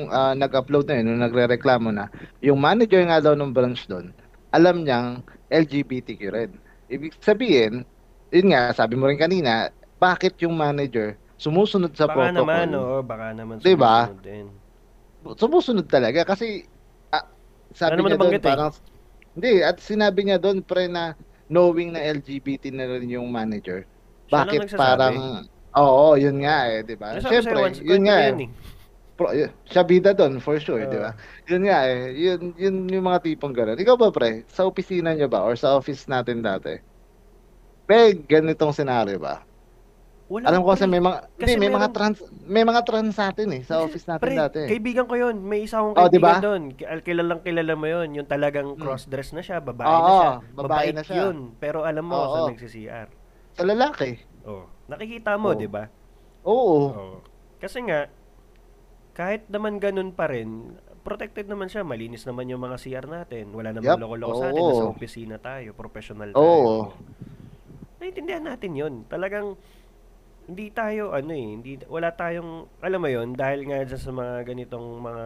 ah, 0.10 0.34
nag-upload 0.34 0.86
na 0.86 0.98
yun, 1.00 1.06
nung 1.10 1.22
nagre-reklamo 1.24 1.90
na, 1.90 2.10
yung 2.42 2.60
manager 2.60 3.02
nga 3.06 3.24
daw 3.24 3.34
ng 3.34 3.50
branch 3.50 3.88
doon, 3.88 4.12
alam 4.50 4.86
niyang 4.86 5.22
LGBTQ 5.50 6.22
rin. 6.30 6.52
Ibig 6.90 7.14
sabihin, 7.22 7.86
yun 8.34 8.48
nga, 8.54 8.74
sabi 8.74 8.98
mo 8.98 9.06
rin 9.10 9.18
kanina, 9.18 9.70
bakit 10.02 10.38
yung 10.42 10.58
manager 10.58 11.18
sumusunod 11.38 11.94
sa 11.94 12.10
baka 12.10 12.34
protocol? 12.34 12.46
naman, 12.46 12.68
oo, 12.74 12.98
baka 13.06 13.26
naman 13.36 13.56
sumusunod 13.62 14.20
din. 14.22 14.46
Sumusunod 15.36 15.86
talaga 15.92 16.24
kasi 16.24 16.66
ah, 17.12 17.28
sabi 17.76 18.00
Ano 18.00 18.08
niya 18.08 18.18
doon 18.18 18.40
eh? 18.40 18.42
parang 18.42 18.72
hindi 19.36 19.54
at 19.62 19.78
sinabi 19.84 20.20
niya 20.26 20.40
doon 20.40 20.64
pre 20.64 20.88
na 20.88 21.14
knowing 21.52 21.94
na 21.94 22.02
LGBT 22.02 22.72
na 22.72 22.88
rin 22.88 23.10
yung 23.12 23.28
manager. 23.30 23.84
Siya 24.32 24.48
Bakit 24.48 24.62
parang 24.80 25.44
Oo, 25.78 26.18
yun 26.18 26.42
nga 26.42 26.66
eh, 26.66 26.82
'di 26.82 26.98
ba? 26.98 27.22
Once, 27.22 27.78
yun 27.86 28.02
nga 28.10 28.18
na 28.34 28.42
eh. 28.42 28.50
Eh. 29.22 29.52
Pro, 29.52 29.66
siya 29.66 29.84
bida 29.84 30.12
doon 30.12 30.40
for 30.40 30.56
sure, 30.56 30.80
'di 30.82 30.96
ba? 30.96 31.12
Oo. 31.12 31.50
Yun 31.50 31.64
nga 31.66 31.80
eh, 31.84 32.00
yun 32.14 32.56
yun 32.56 32.76
yung 32.88 33.06
mga 33.06 33.20
tipong 33.22 33.52
gano'n. 33.52 33.76
Ikaw 33.76 33.96
ba 33.96 34.08
pre, 34.10 34.48
sa 34.48 34.64
opisina 34.64 35.12
niyo 35.12 35.28
ba 35.28 35.42
or 35.42 35.54
sa 35.54 35.76
office 35.76 36.06
natin 36.06 36.40
dati? 36.40 36.80
May 37.86 38.14
ganitong 38.16 38.72
senaryo 38.72 39.18
ba? 39.18 39.44
Wala, 40.30 40.46
Alam 40.46 40.62
ko 40.62 40.72
kasi 40.72 40.86
pre. 40.86 40.94
may 40.94 41.02
mga 41.02 41.18
Kasi 41.34 41.42
hindi, 41.42 41.54
may 41.58 41.68
mga 41.68 41.80
meron- 41.82 41.96
trans 41.98 42.18
may 42.46 42.62
mga 42.64 42.82
trans 42.86 43.16
natin 43.18 43.48
eh 43.50 43.62
sa 43.66 43.82
office 43.82 44.06
natin 44.06 44.24
Pre, 44.24 44.36
dati. 44.38 44.60
kaibigan 44.70 45.10
ko 45.10 45.18
yun. 45.18 45.42
May 45.42 45.66
isa 45.66 45.82
akong 45.82 45.98
Oh, 45.98 46.06
kaibigan 46.06 46.14
diba? 46.14 46.34
doon. 46.40 46.62
Ki- 46.72 47.02
Kilalang 47.02 47.42
kilala 47.42 47.74
mo 47.74 47.88
yun. 47.90 48.08
Yung 48.14 48.30
talagang 48.30 48.68
Hmm. 48.70 48.80
cross-dress 48.80 49.34
na 49.34 49.42
siya. 49.42 49.58
Babae 49.58 49.84
Oo, 49.84 49.98
na 49.98 50.14
siya. 50.14 50.30
babae 50.54 50.70
Mabait 50.70 50.94
na 50.94 51.02
siya. 51.04 51.16
yun. 51.20 51.36
Pero 51.58 51.82
alam 51.82 52.06
mo, 52.06 52.14
Oo. 52.16 52.30
sa 52.30 52.40
nagsi-CR. 52.48 53.10
Sa 53.58 53.64
lalaki. 53.66 54.22
Oh. 54.46 54.70
Nakikita 54.86 55.34
mo, 55.34 55.50
Oo. 55.50 55.58
di 55.58 55.66
ba? 55.66 55.90
Oo. 56.46 56.78
Oo. 56.94 57.18
Kasi 57.58 57.82
nga, 57.82 58.06
kahit 59.20 59.52
naman 59.52 59.84
ganun 59.84 60.16
pa 60.16 60.32
rin, 60.32 60.80
protected 61.04 61.52
naman 61.52 61.68
siya. 61.68 61.84
Malinis 61.84 62.24
naman 62.24 62.48
yung 62.48 62.64
mga 62.64 62.80
CR 62.80 63.04
natin. 63.04 63.52
Wala 63.52 63.76
namang 63.76 64.00
Yup. 64.00 64.00
loko-loko 64.00 64.34
sa 64.34 64.48
atin. 64.48 64.62
Nasa 64.64 64.86
opisina 64.88 65.36
tayo. 65.36 65.76
Professional 65.76 66.32
tayo. 66.32 66.40
Oo. 66.40 66.76
Naiintindihan 68.00 68.48
natin 68.48 68.72
yun. 68.74 68.94
Talagang, 69.06 69.60
hindi 70.48 70.72
tayo, 70.72 71.12
ano 71.12 71.30
eh, 71.30 71.48
hindi, 71.54 71.72
wala 71.86 72.10
tayong, 72.10 72.80
alam 72.80 73.00
mo 73.00 73.10
yun, 73.12 73.36
dahil 73.36 73.68
nga 73.68 73.84
dyan 73.84 74.00
sa 74.00 74.10
mga 74.10 74.48
ganitong 74.48 74.88
mga 74.98 75.26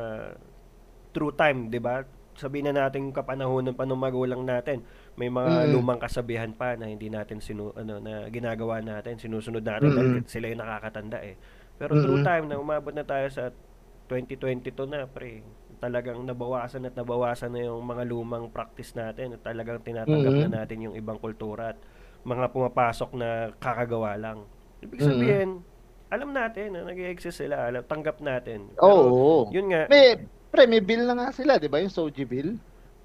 true 1.14 1.32
time, 1.32 1.70
di 1.70 1.78
ba? 1.78 2.02
Sabihin 2.34 2.68
na 2.68 2.84
natin 2.84 3.14
kapanahonan 3.14 3.72
pa 3.72 3.86
ng 3.86 3.94
magulang 3.96 4.42
natin, 4.42 4.82
may 5.14 5.30
mga 5.30 5.70
Mm. 5.70 5.72
lumang 5.72 6.02
kasabihan 6.02 6.50
pa 6.50 6.74
na 6.74 6.90
hindi 6.90 7.08
natin 7.08 7.38
sinu, 7.38 7.70
ano, 7.72 8.02
na 8.02 8.26
ginagawa 8.28 8.82
natin, 8.82 9.16
sinusunod 9.16 9.62
natin 9.62 9.94
Mm. 9.94 9.96
dahil 9.96 10.12
sila 10.26 10.46
yung 10.50 10.62
nakakatanda 10.66 11.22
eh. 11.22 11.38
Pero 11.78 11.94
true 11.96 12.20
Mm. 12.20 12.26
time 12.26 12.46
na 12.50 12.56
umabot 12.58 12.92
na 12.92 13.06
tayo 13.06 13.30
sa 13.30 13.54
2022 14.08 14.74
na, 14.86 15.06
pre, 15.06 15.42
talagang 15.80 16.24
nabawasan 16.24 16.88
at 16.88 16.96
nabawasan 16.96 17.52
na 17.52 17.68
yung 17.68 17.84
mga 17.84 18.04
lumang 18.08 18.48
practice 18.48 18.96
natin 18.96 19.36
at 19.36 19.42
talagang 19.44 19.84
tinatanggap 19.84 20.34
Mm. 20.34 20.42
na 20.48 20.64
natin 20.64 20.78
yung 20.82 20.96
ibang 20.96 21.20
kultura 21.20 21.76
at 21.76 21.80
mga 22.24 22.52
pumapasok 22.52 23.10
na 23.16 23.30
kakagawa 23.60 24.16
lang. 24.16 24.48
Ibig 24.80 25.00
Mm. 25.00 25.08
sabihin, 25.08 25.50
alam 26.08 26.30
natin 26.32 26.68
na 26.72 26.88
nag-exist 26.88 27.42
sila, 27.42 27.68
alam, 27.68 27.84
tanggap 27.84 28.22
natin. 28.22 28.72
Pero, 28.76 28.88
Oo. 28.88 29.52
yun 29.52 29.68
nga, 29.72 29.88
May 29.88 30.16
pre, 30.48 30.64
may 30.68 30.80
bill 30.80 31.04
na 31.04 31.18
nga 31.18 31.30
sila, 31.34 31.58
'di 31.58 31.68
ba? 31.68 31.82
Yung 31.82 31.92
Soji 31.92 32.24
bill. 32.24 32.56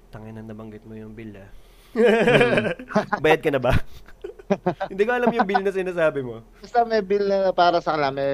tangin 0.09 0.37
na 0.37 0.41
nabanggit 0.41 0.85
mo 0.85 0.93
yung 0.93 1.13
bill 1.13 1.37
ah. 1.37 1.49
Mm. 1.93 2.73
Bayad 3.23 3.41
ka 3.41 3.49
na 3.49 3.59
ba? 3.59 3.73
Hindi 4.91 5.03
ko 5.05 5.11
alam 5.13 5.29
yung 5.29 5.47
bill 5.47 5.63
na 5.63 5.73
sinasabi 5.73 6.19
mo. 6.25 6.41
Basta 6.61 6.81
may 6.85 7.01
bill 7.05 7.25
na 7.29 7.53
para 7.53 7.77
sa 7.79 7.93
kanila, 7.95 8.09
may 8.09 8.33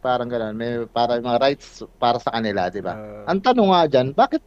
parang 0.00 0.28
gano'n, 0.28 0.54
may 0.56 0.72
para 0.88 1.20
mga 1.20 1.38
rights 1.40 1.84
para 2.00 2.16
sa 2.16 2.32
kanila, 2.32 2.72
'di 2.72 2.80
ba? 2.80 2.94
Ah. 2.96 3.32
Ang 3.32 3.40
tanong 3.44 3.68
nga 3.68 3.82
diyan, 3.88 4.08
bakit 4.16 4.42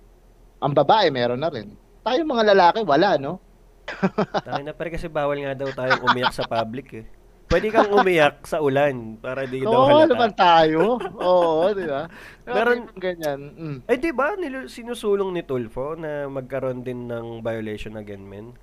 ang 0.58 0.74
babae 0.74 1.14
meron 1.14 1.42
na 1.42 1.54
rin? 1.54 1.76
Tayo 2.04 2.20
mga 2.26 2.44
lalaki 2.56 2.80
wala, 2.84 3.16
no? 3.22 3.40
Tangin 4.48 4.66
na 4.72 4.76
pare 4.76 4.96
kasi 4.96 5.12
bawal 5.12 5.40
nga 5.44 5.54
daw 5.56 5.70
tayong 5.72 6.04
umiyak 6.08 6.34
sa 6.34 6.48
public 6.48 6.88
eh. 7.04 7.06
Pwede 7.52 7.70
kang 7.70 7.92
umiyak 7.92 8.48
sa 8.48 8.64
ulan 8.64 9.20
para 9.20 9.46
di 9.46 9.62
daw 9.62 9.70
Oo, 9.70 10.08
naman 10.08 10.34
halata. 10.34 10.66
tayo. 10.66 10.98
Oo, 11.20 11.70
'di 11.76 11.86
ba? 11.86 12.10
Meron- 12.56 12.90
ganyan. 12.98 13.40
Mm. 13.54 13.78
Eh 13.86 13.98
di 14.00 14.10
ba 14.10 14.34
sinusulong 14.66 15.30
ni 15.36 15.44
Tulfo 15.46 15.94
na 15.94 16.26
magkaroon 16.32 16.82
din 16.82 17.06
ng 17.06 17.44
violation 17.46 18.00
again 18.00 18.26
men? 18.26 18.56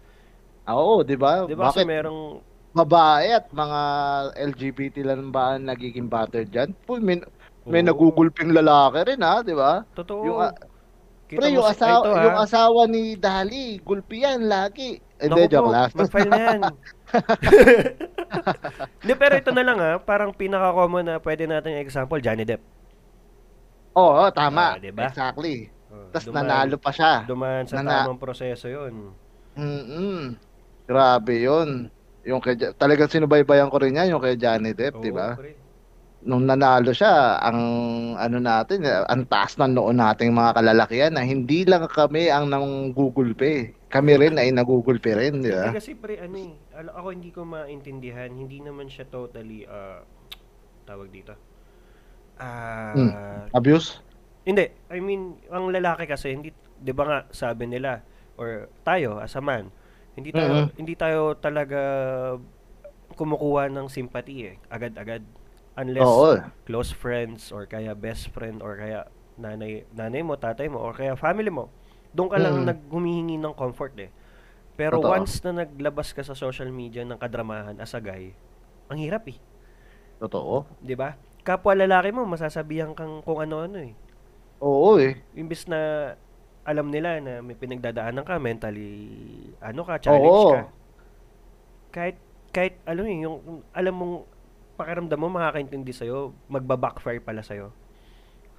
Ah, 0.71 0.79
Oo, 0.79 1.03
'di 1.03 1.19
ba? 1.19 1.45
Di 1.45 1.59
ba 1.59 1.75
kasi 1.75 1.83
Bakit 1.83 1.91
merong 1.91 2.21
babae 2.71 3.35
at 3.35 3.51
mga 3.51 3.81
LGBT 4.55 4.97
lang 5.03 5.35
ba 5.35 5.59
ang 5.59 5.67
nagiging 5.67 6.07
battered 6.07 6.47
diyan? 6.47 6.71
Puy, 6.87 7.03
may, 7.03 7.19
may 7.67 7.83
Oo. 7.83 7.91
nagugulping 7.91 8.55
lalaki 8.55 9.03
rin 9.11 9.21
ha, 9.21 9.43
'di 9.43 9.55
ba? 9.55 9.83
totoo. 9.93 10.23
Yung, 10.23 10.39
ah, 10.39 10.55
Kita 11.31 11.47
Pre, 11.47 11.47
mo 11.47 11.63
yung 11.63 11.69
asawa, 11.71 12.03
ito, 12.03 12.11
ah. 12.11 12.25
yung 12.27 12.39
asawa 12.43 12.81
ni 12.91 13.15
Dali, 13.15 13.79
gulpi 13.79 14.27
yan 14.27 14.51
lagi. 14.51 14.99
Eh, 15.15 15.31
Hindi, 15.31 15.47
Naku 15.47 15.53
joke 15.55 15.63
po, 15.63 15.71
lang. 15.71 15.89
mag-file 15.95 16.27
na 16.27 16.39
yan. 16.43 16.61
Hindi, 19.01 19.15
pero 19.15 19.33
ito 19.39 19.51
na 19.55 19.63
lang 19.63 19.79
ha, 19.79 19.93
parang 20.03 20.35
pinaka-common 20.35 21.07
na 21.07 21.15
pwede 21.23 21.47
natin 21.47 21.79
example, 21.79 22.19
Johnny 22.19 22.43
Depp. 22.43 22.59
Oo, 23.95 24.27
tama. 24.35 24.75
Ah, 24.75 24.83
diba? 24.83 25.07
Exactly. 25.07 25.71
Oh, 25.91 26.11
Tapos 26.11 26.35
nanalo 26.35 26.75
pa 26.83 26.91
siya. 26.91 27.23
Dumaan 27.23 27.63
sa 27.67 27.79
Nana- 27.79 28.11
tamang 28.11 28.19
proseso 28.19 28.67
yun. 28.67 29.15
Mm 29.55 30.50
Grabe 30.91 31.47
yun. 31.47 31.87
Yung 32.27 32.43
kay, 32.43 32.59
talagang 32.75 33.07
sinubaybayan 33.07 33.71
ko 33.71 33.79
rin 33.79 33.95
yan, 33.95 34.11
yung 34.11 34.23
kay 34.23 34.35
Johnny 34.35 34.75
Depp, 34.75 34.99
di 34.99 35.15
ba? 35.15 35.39
Nung 36.21 36.45
nanalo 36.45 36.91
siya, 36.93 37.39
ang 37.39 37.61
ano 38.19 38.37
natin, 38.43 38.85
eh, 38.85 39.07
ang 39.09 39.25
taas 39.25 39.57
ng 39.57 39.73
noon 39.73 39.97
nating 39.97 40.35
mga 40.35 40.59
kalalakihan 40.59 41.15
na 41.15 41.25
hindi 41.25 41.65
lang 41.65 41.87
kami 41.87 42.29
ang 42.29 42.51
nang 42.51 42.93
gugulpe. 42.93 43.73
Kami 43.89 44.13
rin 44.19 44.37
ay 44.37 44.53
nagugulpe 44.53 45.15
rin, 45.15 45.41
di 45.41 45.49
ba? 45.49 45.71
Hindi 45.71 45.79
kasi 45.79 45.95
pre, 45.97 46.21
ano 46.21 46.37
eh, 46.37 46.53
ako 46.93 47.09
hindi 47.15 47.31
ko 47.33 47.47
maintindihan, 47.47 48.29
hindi 48.29 48.61
naman 48.61 48.91
siya 48.91 49.09
totally, 49.09 49.65
ah, 49.65 50.05
tawag 50.85 51.09
dito. 51.09 51.33
Ah, 52.37 52.93
Hmm. 52.93 53.13
Abuse? 53.55 54.01
Hindi, 54.45 54.73
I 54.89 54.99
mean, 54.99 55.37
ang 55.53 55.69
lalaki 55.69 56.09
kasi 56.09 56.33
hindi 56.33 56.51
'di 56.81 56.93
ba 56.97 57.05
nga 57.05 57.19
sabi 57.29 57.69
nila 57.69 58.01
or 58.41 58.73
tayo 58.81 59.21
as 59.21 59.37
a 59.37 59.43
man, 59.45 59.69
hindi 60.19 60.31
tayo 60.35 60.53
Mhm. 60.53 60.67
hindi 60.79 60.95
tayo 60.99 61.21
talaga 61.39 61.81
kumukuha 63.15 63.69
ng 63.71 63.87
sympathy 63.91 64.55
eh, 64.55 64.57
agad-agad. 64.71 65.23
Unless 65.79 66.07
Oo. 66.07 66.33
close 66.67 66.91
friends 66.93 67.51
or 67.55 67.65
kaya 67.65 67.95
best 67.95 68.29
friend 68.35 68.61
or 68.61 68.77
kaya 68.77 69.07
nanay 69.41 69.87
nanay 69.95 70.21
mo, 70.21 70.37
tatay 70.37 70.69
mo 70.69 70.83
or 70.83 70.93
kaya 70.93 71.15
family 71.17 71.49
mo. 71.49 71.71
Doon 72.13 72.29
ka 72.29 72.39
lang 72.43 72.55
Mhm. 72.61 72.67
naghumihingi 72.67 73.37
ng 73.39 73.55
comfort 73.55 73.95
eh. 73.99 74.11
Pero 74.75 74.99
Totoo. 74.99 75.13
once 75.15 75.45
na 75.45 75.65
naglabas 75.65 76.11
ka 76.17 76.25
sa 76.25 76.33
social 76.35 76.69
media 76.73 77.05
ng 77.05 77.21
kadramahan 77.21 77.77
as 77.79 77.93
a 77.93 78.01
guy, 78.01 78.33
ang 78.89 78.99
hirap 78.99 79.29
eh, 79.29 79.37
Totoo. 80.21 80.65
'di 80.81 80.95
ba? 80.97 81.17
Kapwa 81.45 81.73
lalaki 81.73 82.13
mo 82.13 82.25
masasabihan 82.29 82.93
kang 82.93 83.25
kung 83.25 83.41
ano-ano 83.41 83.81
eh. 83.81 83.93
Oo 84.61 85.01
eh. 85.01 85.17
imbis 85.37 85.65
na 85.65 86.13
alam 86.63 86.87
nila 86.89 87.19
na 87.19 87.41
may 87.41 87.55
pinagdadaanan 87.55 88.23
ka 88.23 88.37
mentally 88.37 88.93
ano 89.59 89.81
ka 89.83 89.97
challenge 89.99 90.29
Oo. 90.39 90.53
ka 90.53 90.63
kahit 91.91 92.17
kahit 92.51 92.75
alam 92.85 93.03
mo 93.03 93.09
yun, 93.09 93.21
yung 93.23 93.37
alam 93.71 93.95
mong 93.95 94.15
pakiramdam 94.77 95.19
mo 95.19 95.29
makakaintindi 95.29 95.93
sa'yo 95.93 96.33
magba-backfire 96.47 97.21
pala 97.21 97.41
sa'yo 97.41 97.71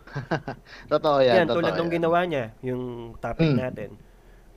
Totoo 0.91 1.21
yan. 1.21 1.35
yan 1.35 1.47
totoo 1.47 1.57
tulad 1.61 1.73
ng 1.73 1.87
yan. 1.87 1.95
ginawa 1.95 2.19
niya 2.25 2.45
yung 2.61 2.83
topic 3.17 3.47
Mm. 3.47 3.57
natin 3.59 3.89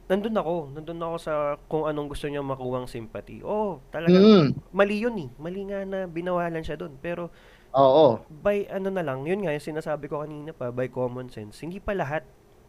nandun 0.05 0.37
ako 0.37 0.55
nandun 0.71 1.01
ako 1.01 1.17
sa 1.17 1.33
kung 1.65 1.89
anong 1.89 2.13
gusto 2.13 2.29
niya 2.29 2.45
makuwang 2.45 2.85
sympathy 2.85 3.41
oh 3.41 3.81
talaga 3.89 4.21
Mm. 4.21 4.53
mali 4.71 5.01
yun 5.01 5.17
eh 5.17 5.29
mali 5.39 5.65
nga 5.65 5.81
na 5.83 6.05
binawalan 6.05 6.61
siya 6.61 6.77
doon 6.77 6.93
pero 6.99 7.33
Oo. 7.73 8.21
by 8.31 8.69
ano 8.69 8.89
na 8.89 9.01
lang 9.01 9.25
yun 9.25 9.41
nga 9.41 9.51
yung 9.51 9.65
sinasabi 9.65 10.07
ko 10.07 10.21
kanina 10.21 10.53
pa 10.53 10.69
by 10.69 10.89
common 10.89 11.27
sense 11.27 11.57
hindi 11.59 11.81
pa 11.81 11.93
lahat 11.93 12.21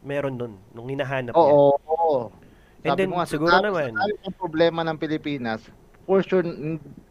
meron 0.05 0.37
doon 0.37 0.53
nung 0.71 0.85
hinahanap 0.85 1.33
niya 1.33 1.41
Oo. 1.51 1.75
oo. 1.81 2.29
And 2.85 2.93
Sabi 2.93 2.99
then, 3.01 3.09
mo 3.09 3.17
nga, 3.17 3.25
siguro 3.25 3.49
sa- 3.49 3.65
naman- 3.65 3.91
sa 3.91 4.05
dami 4.05 4.13
ng 4.21 4.37
problema 4.37 4.79
ng 4.85 4.95
Pilipinas, 4.95 5.61
for 6.05 6.21
sure, 6.21 6.45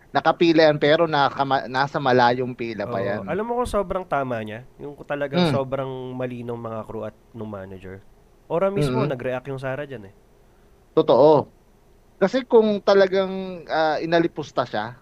nakapila 0.08 0.70
yan, 0.70 0.78
pero 0.78 1.10
nakama, 1.10 1.66
nasa 1.66 1.98
malayong 1.98 2.54
pila 2.54 2.86
pa 2.86 3.02
Oo. 3.02 3.04
yan. 3.04 3.18
Alam 3.26 3.44
mo 3.44 3.58
kung 3.58 3.66
sobrang 3.68 4.06
tama 4.06 4.38
niya? 4.40 4.62
Yung 4.78 4.94
talagang 5.02 5.50
Mm. 5.50 5.52
sobrang 5.52 5.90
mali 6.14 6.46
ng 6.46 6.54
mga 6.54 6.78
crew 6.86 7.02
at 7.02 7.16
ng 7.34 7.42
manager. 7.42 7.98
Ora 8.46 8.70
mismo, 8.70 9.02
Mm-mm. 9.02 9.10
nag-react 9.10 9.50
yung 9.50 9.58
Sarah 9.58 9.82
dyan 9.82 10.06
eh. 10.06 10.14
Totoo. 10.94 11.50
Kasi 12.14 12.46
kung 12.46 12.78
talagang 12.78 13.66
uh, 13.66 13.98
inalipusta 13.98 14.62
siya, 14.62 14.94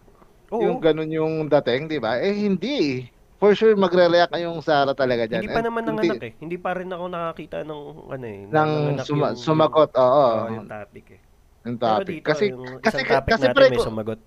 Oo. 0.49 0.65
yung 0.65 0.81
ganun 0.81 1.13
yung 1.13 1.35
dating, 1.51 1.93
di 1.93 2.01
ba? 2.01 2.17
Eh, 2.17 2.33
hindi 2.33 3.05
For 3.43 3.59
sure, 3.59 3.75
magre-react 3.75 4.39
yung 4.39 4.63
Sara 4.63 4.95
talaga 4.95 5.27
dyan. 5.27 5.43
Hindi 5.43 5.51
pa 5.51 5.67
naman 5.67 5.83
ng 5.83 5.99
anak 5.99 6.23
eh. 6.23 6.33
Hindi 6.39 6.57
pa 6.63 6.79
rin 6.79 6.87
ako 6.95 7.05
nakakita 7.11 7.67
ng 7.67 7.83
ano 8.15 8.27
eh. 8.31 8.41
Ng 8.47 8.71
suma- 9.03 9.35
yung, 9.35 9.43
sumagot, 9.43 9.91
oo. 9.99 10.07
Oh, 10.07 10.47
yung 10.47 10.71
topic 10.71 11.19
eh. 11.19 11.21
Yung 11.67 11.79
topic. 11.83 12.23
Dito, 12.23 12.27
kasi, 12.31 12.45
yung 12.55 12.79
kasi, 12.79 13.03
topic 13.03 13.31
kasi 13.35 13.47
pre, 13.51 13.67
may 13.75 13.83
sumagot. 13.83 14.23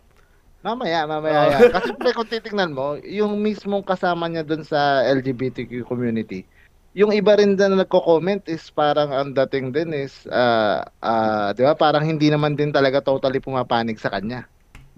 Mamaya, 0.59 1.07
mamaya. 1.07 1.39
yan. 1.47 1.71
Kasi 1.71 1.95
pre, 1.95 2.11
kung 2.11 2.27
titingnan 2.27 2.75
mo, 2.75 2.99
yung 3.07 3.39
mismong 3.39 3.87
kasama 3.87 4.27
niya 4.27 4.43
dun 4.43 4.67
sa 4.67 5.07
LGBTQ 5.07 5.87
community, 5.87 6.43
yung 6.91 7.15
iba 7.15 7.39
rin 7.39 7.55
na 7.55 7.71
nagko-comment 7.71 8.43
is 8.51 8.67
parang 8.75 9.15
ang 9.15 9.31
dating 9.31 9.71
din 9.71 9.95
is 9.95 10.27
uh, 10.27 10.83
uh, 10.99 11.55
'di 11.55 11.63
ba? 11.63 11.75
Parang 11.75 12.03
hindi 12.03 12.31
naman 12.31 12.55
din 12.55 12.71
talaga 12.71 13.03
totally 13.03 13.43
pumapanig 13.43 13.99
sa 13.99 14.07
kanya. 14.11 14.47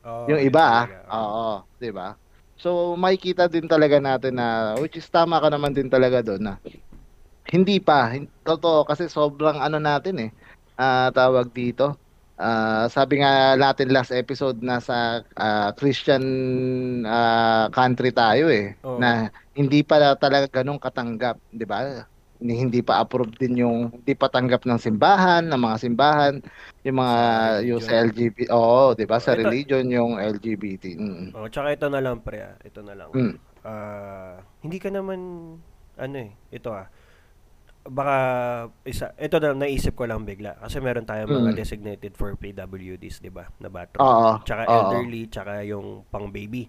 Oh, 0.05 0.29
yung 0.29 0.37
iba 0.37 0.61
ah. 0.61 0.85
Oo, 1.09 1.65
'di 1.81 1.89
ba? 1.89 2.13
So 2.57 2.97
makikita 2.97 3.45
din 3.45 3.69
talaga 3.69 4.01
natin 4.01 4.41
na 4.41 4.77
which 4.81 4.97
is 4.97 5.05
tama 5.09 5.37
ka 5.37 5.49
naman 5.53 5.77
din 5.77 5.89
talaga 5.89 6.25
doon 6.25 6.41
na 6.41 6.53
hindi 7.47 7.79
pa 7.79 8.11
totoo 8.43 8.83
kasi 8.83 9.07
sobrang 9.07 9.63
ano 9.63 9.79
natin 9.79 10.27
eh. 10.27 10.31
Uh, 10.77 11.09
tawag 11.15 11.49
dito. 11.55 11.95
Uh, 12.37 12.85
sabi 12.93 13.17
nga 13.17 13.57
natin 13.57 13.89
last 13.89 14.13
episode 14.13 14.61
na 14.61 14.77
sa 14.77 15.25
uh, 15.25 15.73
Christian 15.73 16.21
uh, 17.01 17.65
country 17.73 18.13
tayo 18.13 18.45
eh 18.53 18.77
oh. 18.85 19.01
na 19.01 19.33
hindi 19.57 19.81
pa 19.81 20.13
talaga 20.13 20.61
ganun 20.61 20.77
katanggap, 20.77 21.41
'di 21.49 21.65
ba? 21.65 22.05
Hindi 22.37 22.85
pa 22.85 23.01
approved 23.01 23.41
din 23.41 23.65
yung 23.65 23.89
hindi 23.89 24.13
pa 24.13 24.29
tanggap 24.29 24.63
ng 24.69 24.77
simbahan, 24.77 25.49
ng 25.49 25.57
mga 25.57 25.77
simbahan, 25.81 26.33
yung 26.85 26.97
mga 27.01 27.17
sa 27.17 27.65
yung 27.65 27.81
sa 27.81 27.93
LGBT, 28.05 28.37
oo, 28.53 28.93
'di 28.93 29.05
ba? 29.09 29.17
Sa 29.17 29.33
ito, 29.33 29.41
religion 29.41 29.85
yung 29.89 30.21
LGBT. 30.21 30.85
Mm. 30.97 31.27
Oh, 31.33 31.49
tsaka 31.49 31.73
ito 31.73 31.87
na 31.89 31.99
lang 32.01 32.21
pre, 32.21 32.45
ito 32.61 32.79
na 32.85 32.93
lang. 32.93 33.09
Mm. 33.13 33.35
Uh, 33.65 34.37
hindi 34.61 34.77
ka 34.77 34.93
naman 34.93 35.19
ano 35.97 36.15
eh, 36.15 36.31
ito 36.53 36.69
ah 36.69 36.85
baka 37.87 38.17
isa 38.83 39.15
ito 39.15 39.39
na 39.39 39.55
naisip 39.55 39.95
ko 39.95 40.03
lang 40.03 40.27
bigla 40.27 40.59
kasi 40.59 40.83
meron 40.83 41.07
tayong 41.07 41.31
mga 41.31 41.51
mm. 41.55 41.57
designated 41.57 42.13
for 42.19 42.35
PWDs, 42.35 43.23
'di 43.23 43.31
ba? 43.31 43.47
Na 43.63 43.71
bathroom. 43.71 44.03
Oo. 44.03 44.31
Tsaka 44.43 44.67
Oo. 44.67 44.71
elderly, 44.75 45.31
tsaka 45.31 45.63
yung 45.63 46.03
pang 46.11 46.27
baby. 46.27 46.67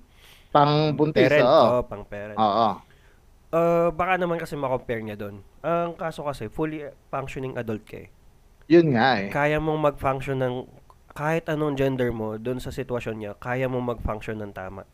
Pang 0.49 0.95
buntis, 0.97 1.29
parent, 1.29 1.45
oo. 1.45 1.67
Oh, 1.69 1.83
pang 1.85 2.07
parent. 2.07 2.39
Oo. 2.39 2.69
Uh, 3.49 3.89
baka 3.97 4.21
naman 4.21 4.37
kasi 4.37 4.61
ma-compare 4.61 5.01
niya 5.01 5.17
doon. 5.17 5.41
Ang 5.65 5.97
kaso 5.97 6.21
kasi 6.21 6.53
fully 6.53 6.85
functioning 7.09 7.57
adult 7.57 7.81
ka 7.89 8.05
eh. 8.05 8.09
Yun 8.69 8.93
nga 8.93 9.25
eh. 9.25 9.33
Kaya 9.33 9.57
mong 9.57 9.81
mag-function 9.81 10.37
ng 10.45 10.69
kahit 11.17 11.49
anong 11.49 11.75
gender 11.75 12.13
mo 12.13 12.37
doon 12.37 12.61
sa 12.61 12.69
sitwasyon 12.69 13.17
niya, 13.17 13.33
kaya 13.41 13.65
mong 13.67 13.97
mag-function 13.97 14.37
ng 14.37 14.53
tama. 14.53 14.85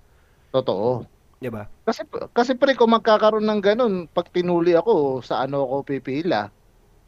Totoo. 0.54 1.02
'Di 1.42 1.50
ba? 1.50 1.66
Kasi 1.82 2.06
kasi 2.30 2.54
pre 2.54 2.78
kung 2.78 2.94
magkakaroon 2.94 3.42
ng 3.42 3.60
ganun, 3.60 3.94
pag 4.06 4.30
tinuli 4.30 4.78
ako, 4.78 5.18
sa 5.20 5.42
ano 5.42 5.66
ako 5.66 5.90
pipila? 5.90 6.46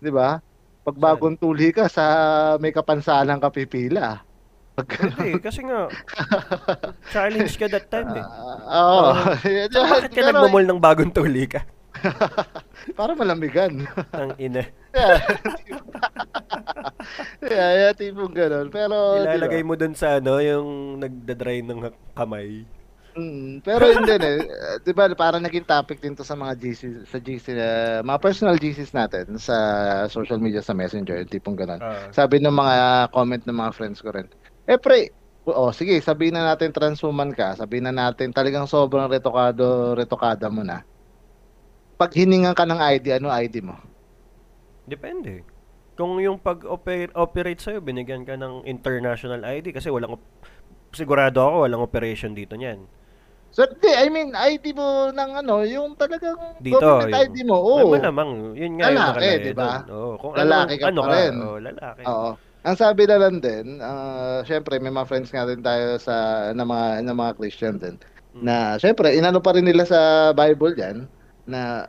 'Di 0.03 0.11
ba? 0.11 0.43
Pag 0.83 0.97
bagong 0.99 1.39
tuli 1.39 1.71
ka 1.71 1.87
sa 1.87 2.05
may 2.59 2.75
kapansanan 2.75 3.39
ka 3.39 3.55
pipila. 3.55 4.26
Hindi, 4.77 5.41
kasi 5.41 5.65
nga 5.65 5.89
challenge 7.09 7.57
ka 7.57 7.67
that 7.73 7.89
time 7.89 8.13
eh. 8.13 8.25
Uh, 8.25 8.61
Oo. 8.69 9.01
Oh, 9.09 9.33
uh, 9.33 9.67
so, 9.73 9.81
bakit 9.89 10.13
ka 10.13 10.21
pero, 10.21 10.29
nagmamol 10.37 10.65
ng 10.69 10.81
bagong 10.81 11.13
tuli 11.13 11.49
ka? 11.49 11.65
Para 12.99 13.17
malamigan. 13.17 13.89
Ang 14.21 14.37
ina. 14.37 14.69
yeah. 14.93 15.17
yeah, 17.53 17.71
yeah, 17.73 17.93
tipong 17.97 18.37
ganun. 18.37 18.69
Pero, 18.69 19.17
Ilalagay 19.17 19.65
diba? 19.65 19.69
mo 19.73 19.75
dun 19.81 19.97
sa 19.97 20.21
ano, 20.21 20.37
yung 20.45 21.01
nagdadry 21.01 21.65
ng 21.65 21.89
kamay. 22.13 22.69
Mm, 23.17 23.65
pero 23.65 23.89
hindi 23.89 24.13
eh. 24.13 24.45
'Di 24.85 24.93
ba 24.93 25.09
parang 25.17 25.41
naging 25.41 25.65
topic 25.65 26.05
din 26.05 26.13
to 26.13 26.21
sa 26.21 26.37
mga 26.37 26.53
GC 26.61 27.09
sa 27.09 27.17
GC 27.17 27.47
uh, 27.49 27.57
eh, 27.57 27.99
mga 28.05 28.21
personal 28.21 28.61
GCs 28.61 28.93
natin 28.93 29.41
sa 29.41 29.57
social 30.13 30.37
media 30.37 30.61
sa 30.61 30.77
Messenger, 30.77 31.25
tipong 31.25 31.57
ganun. 31.57 31.81
Uh, 31.81 32.13
Sabi 32.13 32.45
ng 32.45 32.53
mga 32.53 33.09
comment 33.17 33.41
ng 33.41 33.57
mga 33.57 33.73
friends 33.73 34.05
ko 34.05 34.13
rin. 34.13 34.29
Eh 34.67 34.79
pre, 34.83 35.15
oh 35.47 35.71
sige, 35.71 35.95
sabihin 36.03 36.35
na 36.35 36.43
natin 36.43 36.75
transhuman 36.75 37.31
ka, 37.31 37.55
sabihin 37.55 37.87
na 37.87 37.95
natin 37.95 38.35
talagang 38.35 38.67
sobrang 38.67 39.07
retokado, 39.07 39.95
retokada 39.95 40.51
mo 40.51 40.67
na. 40.67 40.83
Pag 41.97 42.13
hiningan 42.13 42.53
ka 42.53 42.67
ng 42.67 42.83
ID, 42.83 43.23
ano 43.23 43.31
ID 43.31 43.63
mo? 43.63 43.79
Depende. 44.85 45.47
Kung 45.97 46.19
yung 46.21 46.37
pag-operate 46.43 47.63
sa'yo, 47.63 47.81
binigyan 47.81 48.27
ka 48.27 48.37
ng 48.37 48.67
international 48.69 49.41
ID 49.47 49.73
kasi 49.73 49.89
walang, 49.89 50.19
sigurado 50.93 51.41
ako, 51.41 51.57
walang 51.65 51.81
operation 51.81 52.37
dito 52.37 52.59
niyan. 52.59 52.85
So, 53.55 53.65
di, 53.65 53.89
I 53.89 54.13
mean, 54.13 54.37
ID 54.37 54.77
mo 54.77 55.09
ng 55.15 55.31
ano, 55.41 55.65
yung 55.65 55.97
talagang 55.97 56.37
Dito, 56.61 56.77
government 56.77 57.09
yung, 57.09 57.23
ID 57.25 57.37
mo. 57.49 57.57
Oo. 57.57 57.89
Malamang, 57.97 58.53
yun 58.53 58.77
nga 58.77 58.93
lalaki, 58.93 59.25
yung 59.25 59.47
di 59.47 59.53
ba? 59.57 59.71
Oo, 59.89 60.21
kung 60.21 60.33
lalaki 60.37 60.75
ano, 60.77 60.83
ka 60.83 60.87
ano 60.91 61.01
pa 61.01 61.15
rin. 61.15 61.35
Oh, 61.41 61.59
lalaki. 61.63 62.03
Oo. 62.05 62.31
Ang 62.67 62.75
sabi 62.75 63.07
na 63.07 63.23
lang 63.23 63.39
din, 63.39 63.79
uh, 63.79 64.43
syempre 64.43 64.83
may 64.83 64.91
mga 64.91 65.07
friends 65.07 65.31
nga 65.31 65.47
din 65.47 65.63
tayo 65.63 66.03
sa 66.03 66.51
na 66.51 66.67
mga 66.67 67.07
na 67.07 67.15
mga 67.15 67.39
Christian 67.39 67.79
din. 67.79 67.95
Hmm. 68.35 68.43
Na 68.43 68.75
syempre 68.83 69.15
inano 69.15 69.39
pa 69.39 69.55
rin 69.55 69.71
nila 69.71 69.87
sa 69.87 70.35
Bible 70.35 70.75
'yan 70.75 71.07
na 71.47 71.87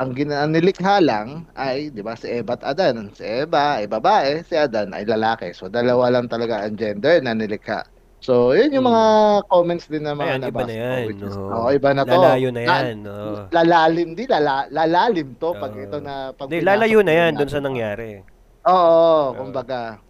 ang 0.00 0.16
gina 0.16 0.48
nilikha 0.48 1.04
lang 1.04 1.44
ay 1.60 1.92
'di 1.92 2.00
ba 2.00 2.16
si 2.16 2.32
Eva 2.32 2.56
at 2.56 2.64
Adan. 2.64 3.12
Si 3.12 3.20
Eva 3.20 3.76
ay 3.76 3.84
babae, 3.84 4.40
si 4.48 4.56
Adan 4.56 4.96
ay 4.96 5.04
lalaki. 5.04 5.52
So 5.52 5.68
dalawa 5.68 6.08
lang 6.08 6.32
talaga 6.32 6.64
ang 6.64 6.80
gender 6.80 7.20
na 7.20 7.36
nilikha. 7.36 7.84
So, 8.24 8.56
yun 8.56 8.72
yung 8.72 8.88
mga 8.88 9.04
hmm. 9.04 9.52
comments 9.52 9.84
din 9.84 10.08
na 10.08 10.16
mga 10.16 10.40
Ayan, 10.40 10.48
iba 10.48 10.62
na 10.64 10.74
yan. 10.80 11.00
Is, 11.12 11.36
no. 11.36 11.44
oh, 11.52 11.68
iba 11.68 11.92
na 11.92 12.08
to. 12.08 12.16
Lalayo 12.16 12.48
na 12.56 12.62
yan. 12.64 13.04
No. 13.04 13.44
Lalalim, 13.52 14.16
di, 14.16 14.24
lala, 14.24 14.64
lalalim 14.72 15.36
to 15.36 15.52
pag 15.52 15.76
ito 15.76 16.00
na... 16.00 16.32
Pag 16.32 16.48
di, 16.48 16.64
lalayo 16.64 17.04
na 17.04 17.12
yan 17.12 17.36
doon 17.36 17.52
sa 17.52 17.60
nangyari. 17.60 18.24
Oo, 18.64 18.72
uh, 18.72 19.24
kumbaga. 19.36 20.00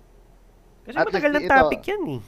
Kasi 0.85 0.97
At 1.01 1.07
matagal 1.09 1.33
ng 1.33 1.49
topic 1.49 1.81
ito, 1.81 1.90
yan 1.90 2.05
eh. 2.18 2.20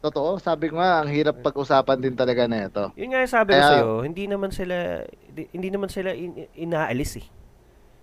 Totoo, 0.00 0.40
sabi 0.40 0.72
ko 0.72 0.80
nga, 0.80 1.04
ang 1.04 1.10
hirap 1.12 1.44
pag-usapan 1.44 1.98
din 2.00 2.16
talaga 2.16 2.48
na 2.48 2.66
ito. 2.66 2.84
Yun 2.96 3.12
nga 3.12 3.20
yung 3.20 3.34
sabi 3.34 3.50
ko 3.52 3.60
sa'yo, 3.60 3.88
hindi 4.02 4.24
naman 4.24 4.50
sila, 4.50 5.04
hindi 5.36 5.68
naman 5.68 5.90
sila 5.92 6.10
in, 6.16 6.48
inaalis 6.56 7.20
eh. 7.20 7.26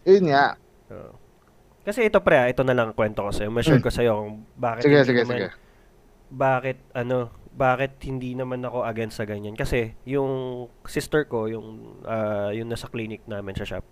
Yun 0.06 0.30
nga. 0.30 0.56
Uh, 0.94 1.12
kasi 1.82 2.06
ito 2.06 2.22
pre, 2.22 2.38
ah, 2.38 2.48
ito 2.48 2.62
na 2.62 2.78
lang 2.78 2.94
kwento 2.94 3.26
ko 3.26 3.34
sa'yo. 3.34 3.50
Ma-share 3.50 3.82
ko 3.82 3.90
sa'yo 3.90 4.14
kung 4.14 4.46
bakit 4.54 4.86
sige, 4.86 4.98
sige, 5.04 5.26
naman, 5.26 5.36
sige 5.36 5.50
bakit 6.32 6.84
ano, 6.92 7.32
bakit 7.58 7.98
hindi 8.06 8.38
naman 8.38 8.62
ako 8.62 8.86
against 8.86 9.18
sa 9.18 9.26
ganyan? 9.26 9.58
Kasi 9.58 9.96
yung 10.06 10.68
sister 10.86 11.26
ko, 11.26 11.48
yung 11.50 12.00
uh, 12.06 12.52
yung 12.54 12.70
nasa 12.70 12.92
clinic 12.92 13.24
namin 13.26 13.56
sa 13.58 13.66
shop. 13.66 13.86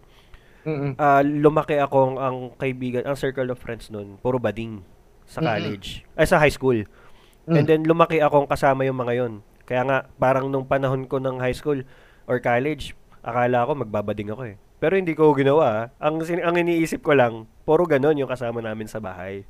Mm-hmm. 0.65 0.91
Uh, 0.97 1.21
lumaki 1.23 1.77
ako 1.77 2.17
ang 2.17 2.37
kaibigan, 2.57 3.05
ang 3.05 3.17
circle 3.17 3.53
of 3.53 3.61
friends 3.61 3.89
noon, 3.93 4.17
puro 4.21 4.41
bading 4.41 4.81
sa 5.25 5.41
college. 5.41 6.01
Mm-hmm. 6.01 6.19
Ay 6.21 6.25
sa 6.29 6.37
high 6.41 6.53
school. 6.53 6.79
Mm-hmm. 6.85 7.55
And 7.57 7.65
then 7.65 7.81
lumaki 7.85 8.21
akong 8.21 8.49
kasama 8.49 8.85
yung 8.85 8.97
mga 8.97 9.13
yon. 9.21 9.33
Kaya 9.65 9.81
nga 9.85 9.97
parang 10.21 10.49
nung 10.49 10.65
panahon 10.65 11.09
ko 11.09 11.17
ng 11.17 11.41
high 11.41 11.55
school 11.57 11.81
or 12.29 12.37
college, 12.41 12.93
akala 13.25 13.65
ko 13.65 13.73
magbabading 13.73 14.33
ako 14.33 14.53
eh. 14.53 14.55
Pero 14.77 14.93
hindi 14.97 15.17
ko 15.17 15.33
ginawa. 15.33 15.89
Ang 15.97 16.21
ang 16.21 16.55
iniisip 16.55 17.01
ko 17.01 17.17
lang, 17.17 17.49
puro 17.65 17.89
ganon 17.89 18.17
yung 18.21 18.29
kasama 18.29 18.61
namin 18.61 18.85
sa 18.85 19.01
bahay. 19.01 19.45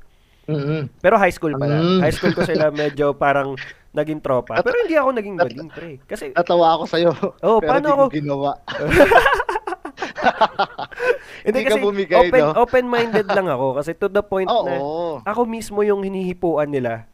Mm-hmm. 0.46 1.02
Pero 1.02 1.18
high 1.18 1.34
school 1.34 1.52
pala. 1.58 1.82
Mm. 1.82 2.00
High 2.06 2.14
school 2.14 2.32
ko 2.32 2.46
sila 2.46 2.70
medyo 2.82 3.12
parang 3.18 3.58
naging 3.90 4.22
tropa. 4.22 4.62
Pero 4.62 4.76
hindi 4.86 4.94
ako 4.94 5.10
naging 5.18 5.36
bading, 5.36 5.68
pre. 5.74 5.98
Kasi 6.06 6.30
natawa 6.30 6.78
ako 6.78 6.84
sa 6.86 6.96
iyo. 7.02 7.12
Oh, 7.42 7.58
pero 7.58 7.70
paano 7.74 7.86
ako 7.92 8.04
ginawa? 8.14 8.54
hindi, 11.46 11.60
kasi 11.62 11.78
bumigay, 11.78 12.18
open, 12.26 12.42
no? 12.42 12.52
open-minded 12.58 13.26
lang 13.30 13.46
ako 13.46 13.66
kasi 13.78 13.94
to 13.94 14.10
the 14.10 14.22
point 14.22 14.50
oh, 14.50 14.66
na 14.66 14.74
oh. 14.82 15.14
ako 15.22 15.46
mismo 15.46 15.86
yung 15.86 16.02
hinihipuan 16.02 16.68
nila. 16.68 17.06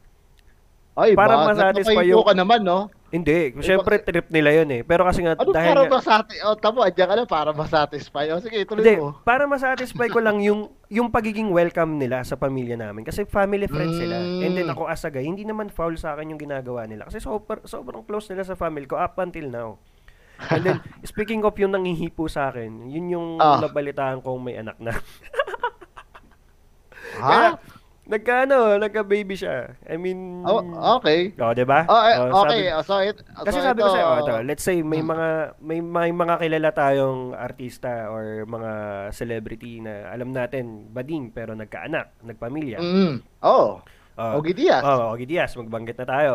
Ay, 0.92 1.16
para 1.16 1.40
ba? 1.40 1.52
masatisfy 1.52 2.04
yung... 2.04 2.24
ka 2.24 2.36
naman, 2.36 2.60
no? 2.60 2.92
Hindi, 3.12 3.52
syempre 3.60 4.00
trip 4.00 4.32
nila 4.32 4.56
yun 4.56 4.68
eh. 4.72 4.80
Pero 4.88 5.04
kasi 5.04 5.20
nga 5.20 5.36
ano, 5.36 5.52
dahil 5.52 5.76
para 5.76 5.84
nga... 5.84 5.92
masatisfy, 6.00 6.48
oh, 6.48 6.56
tamo, 6.56 6.80
adyan 6.80 7.08
ka 7.12 7.14
lang 7.16 7.28
para 7.28 7.50
masatisfy. 7.52 8.24
Oh, 8.32 8.40
sige, 8.40 8.64
tuloy 8.64 8.80
Hindi, 8.80 9.04
mo. 9.04 9.20
para 9.20 9.44
masatisfy 9.44 10.08
ko 10.08 10.24
lang 10.24 10.40
yung 10.40 10.72
yung 10.88 11.12
pagiging 11.12 11.52
welcome 11.52 12.00
nila 12.00 12.24
sa 12.24 12.40
pamilya 12.40 12.76
namin 12.76 13.04
kasi 13.04 13.28
family 13.28 13.68
friends 13.68 13.96
mm. 13.96 14.00
sila. 14.00 14.16
And 14.16 14.52
then 14.56 14.68
ako 14.72 14.88
as 14.88 15.04
a 15.04 15.12
guy, 15.12 15.28
hindi 15.28 15.44
naman 15.44 15.68
foul 15.68 16.00
sa 16.00 16.16
akin 16.16 16.32
yung 16.32 16.40
ginagawa 16.40 16.88
nila 16.88 17.04
kasi 17.04 17.20
super, 17.20 17.60
sobrang 17.68 18.04
close 18.08 18.32
nila 18.32 18.48
sa 18.48 18.56
family 18.56 18.88
ko 18.88 18.96
up 18.96 19.16
until 19.20 19.44
now. 19.44 19.70
And 20.50 20.62
then, 20.64 20.78
speaking 21.06 21.44
of 21.46 21.54
yung 21.60 21.76
nangihipo 21.76 22.26
sa 22.26 22.50
akin, 22.50 22.90
yun 22.90 23.06
yung 23.12 23.28
oh. 23.38 23.58
nabalitaan 23.62 24.24
kong 24.24 24.40
may 24.42 24.58
anak 24.58 24.80
na. 24.82 24.92
ha? 27.22 27.28
Kaya, 27.28 27.48
Nagka-ano, 28.02 28.82
nagka-baby 28.82 29.38
siya. 29.38 29.78
I 29.86 29.94
mean... 29.94 30.42
Oh, 30.42 30.58
okay. 30.98 31.30
Oh, 31.38 31.54
'di 31.54 31.62
ba? 31.62 31.86
Oh, 31.86 32.02
eh, 32.02 32.18
oh, 32.18 32.42
okay. 32.42 32.66
Sabi, 32.74 32.82
so 32.82 32.94
it, 32.98 33.16
so 33.22 33.46
kasi 33.46 33.58
sabi 33.62 33.78
ito, 33.78 33.86
ko 33.86 33.94
sa 33.94 34.02
oh, 34.02 34.18
ito, 34.18 34.34
let's 34.42 34.64
say 34.66 34.82
may 34.82 34.98
hmm. 34.98 35.14
mga 35.14 35.28
may, 35.62 35.78
may 35.78 36.10
mga 36.10 36.34
kilala 36.42 36.70
tayong 36.74 37.30
artista 37.30 38.10
or 38.10 38.42
mga 38.42 38.72
celebrity 39.14 39.78
na 39.78 40.10
alam 40.10 40.34
natin 40.34 40.90
bading 40.90 41.30
pero 41.30 41.54
nagkaanak, 41.54 42.18
nagpamilya. 42.26 42.82
Mm. 42.82 43.22
Oh. 43.46 43.78
Oh, 44.18 44.42
Ogie 44.42 44.58
Diaz. 44.58 44.82
Oh, 44.82 45.14
Ogie 45.14 45.30
Diaz, 45.30 45.54
magbanggit 45.54 45.96
na 46.02 46.06
tayo. 46.10 46.32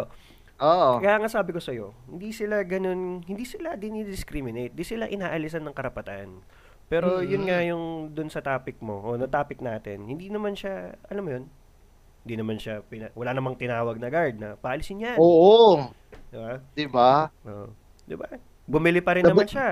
Oo. 0.57 0.97
Kaya 0.97 1.15
nga 1.17 1.29
sabi 1.29 1.53
ko 1.53 1.59
sa'yo, 1.59 1.93
hindi 2.07 2.29
sila 2.31 2.61
ganun, 2.61 3.21
hindi 3.21 3.45
sila 3.45 3.73
dinidiscriminate, 3.73 4.73
di 4.73 4.81
sila 4.81 5.05
inaalisan 5.05 5.61
ng 5.61 5.71
karapatan. 5.71 6.41
Pero 6.87 7.19
Mm. 7.19 7.27
yun 7.27 7.43
nga 7.45 7.59
yung 7.61 7.83
dun 8.09 8.31
sa 8.31 8.39
topic 8.39 8.79
mo, 8.79 9.03
o 9.03 9.13
na 9.13 9.27
topic 9.27 9.59
natin, 9.59 10.07
hindi 10.07 10.27
naman 10.27 10.55
siya, 10.55 10.97
alam 11.05 11.21
mo 11.21 11.31
yun, 11.31 11.45
hindi 12.23 12.35
naman 12.35 12.57
siya, 12.57 12.81
pina- 12.81 13.13
wala 13.13 13.31
namang 13.31 13.55
tinawag 13.55 13.95
na 13.95 14.09
guard 14.09 14.35
na 14.35 14.49
paalisin 14.55 15.03
yan. 15.03 15.17
Oo. 15.17 15.87
Di 16.27 16.35
ba? 16.35 16.51
Di 16.73 16.85
ba? 16.87 17.11
Oo. 17.45 17.67
Di 18.03 18.15
ba? 18.15 18.27
Bumili 18.65 18.99
pa 18.99 19.13
rin 19.13 19.23
Nabi- 19.23 19.35
naman 19.37 19.47
siya. 19.47 19.69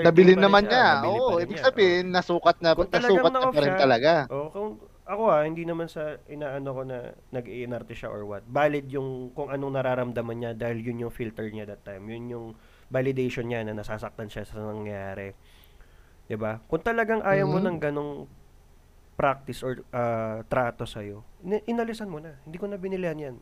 Nabili 0.00 0.32
naman 0.32 0.64
siya. 0.64 1.04
niya. 1.04 1.12
Oo, 1.12 1.36
ibig 1.38 1.60
sabihin, 1.60 2.08
nasukat 2.08 2.56
na, 2.58 2.72
Kung 2.72 2.88
nasukat 2.88 3.28
na 3.30 3.52
pa 3.52 3.60
rin 3.60 3.68
siya, 3.68 3.76
talaga. 3.78 4.12
Oo, 4.32 4.48
kung 4.48 4.68
ako 5.08 5.22
ah, 5.32 5.42
hindi 5.48 5.64
naman 5.64 5.88
sa 5.88 6.20
inaano 6.28 6.68
ko 6.76 6.82
na 6.84 6.98
nag-iinarte 7.32 7.96
siya 7.96 8.12
or 8.12 8.28
what. 8.28 8.44
Valid 8.46 8.92
yung 8.92 9.32
kung 9.32 9.48
anong 9.48 9.74
nararamdaman 9.80 10.36
niya 10.38 10.52
dahil 10.52 10.84
yun 10.84 11.08
yung 11.08 11.14
filter 11.14 11.48
niya 11.48 11.64
that 11.64 11.80
time. 11.82 12.04
Yun 12.12 12.24
yung 12.28 12.46
validation 12.92 13.48
niya 13.48 13.64
na 13.64 13.72
nasasaktan 13.72 14.28
siya 14.28 14.44
sa 14.44 14.60
nangyayari. 14.60 15.32
'Di 16.28 16.36
ba? 16.38 16.60
Kung 16.68 16.82
talagang 16.84 17.22
ayaw 17.24 17.46
mo 17.48 17.58
Mhm. 17.58 17.64
ng 17.64 17.78
ganong 17.80 18.12
practice 19.18 19.62
or 19.66 19.82
ah, 19.94 20.44
trato 20.48 20.84
sa 20.88 21.00
iyo, 21.04 21.24
inalisan 21.68 22.10
mo 22.12 22.20
na. 22.22 22.38
Hindi 22.46 22.58
ko 22.60 22.66
na 22.70 22.78
binilihan 22.80 23.18
'yan. 23.18 23.36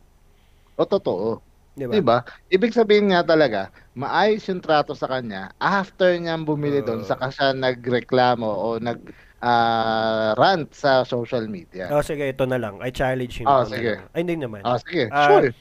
O, 0.77 0.85
totoo. 0.85 1.41
'Di 1.77 1.87
ba? 1.89 1.99
Di 1.99 2.03
ba? 2.05 2.21
Ibig 2.53 2.75
sabihin 2.75 3.09
nga 3.15 3.23
talaga, 3.25 3.71
maayos 3.97 4.45
yung 4.51 4.61
trato 4.61 4.93
sa 4.93 5.07
kanya 5.09 5.49
after 5.57 6.13
niyang 6.19 6.45
bumili 6.45 6.83
doon, 6.85 7.01
Oo. 7.01 7.07
saka 7.07 7.31
siya 7.33 7.55
nagreklamo 7.55 8.45
o 8.45 8.77
nag 8.77 9.01
ah, 9.41 10.33
rant 10.37 10.69
sa 10.73 11.05
social 11.05 11.45
media. 11.45 11.89
Oh, 11.93 12.01
sige, 12.01 12.25
ito 12.29 12.45
na 12.49 12.57
lang. 12.57 12.81
I 12.81 12.89
challenge 12.89 13.41
him. 13.41 13.45
Na 13.45 13.65
sige. 13.67 14.01
Ay, 14.11 14.25
hindi 14.25 14.35
naman. 14.41 14.65
Ah, 14.65 14.81
sige, 14.81 15.09
Ah, 15.13 15.27
sure. 15.29 15.53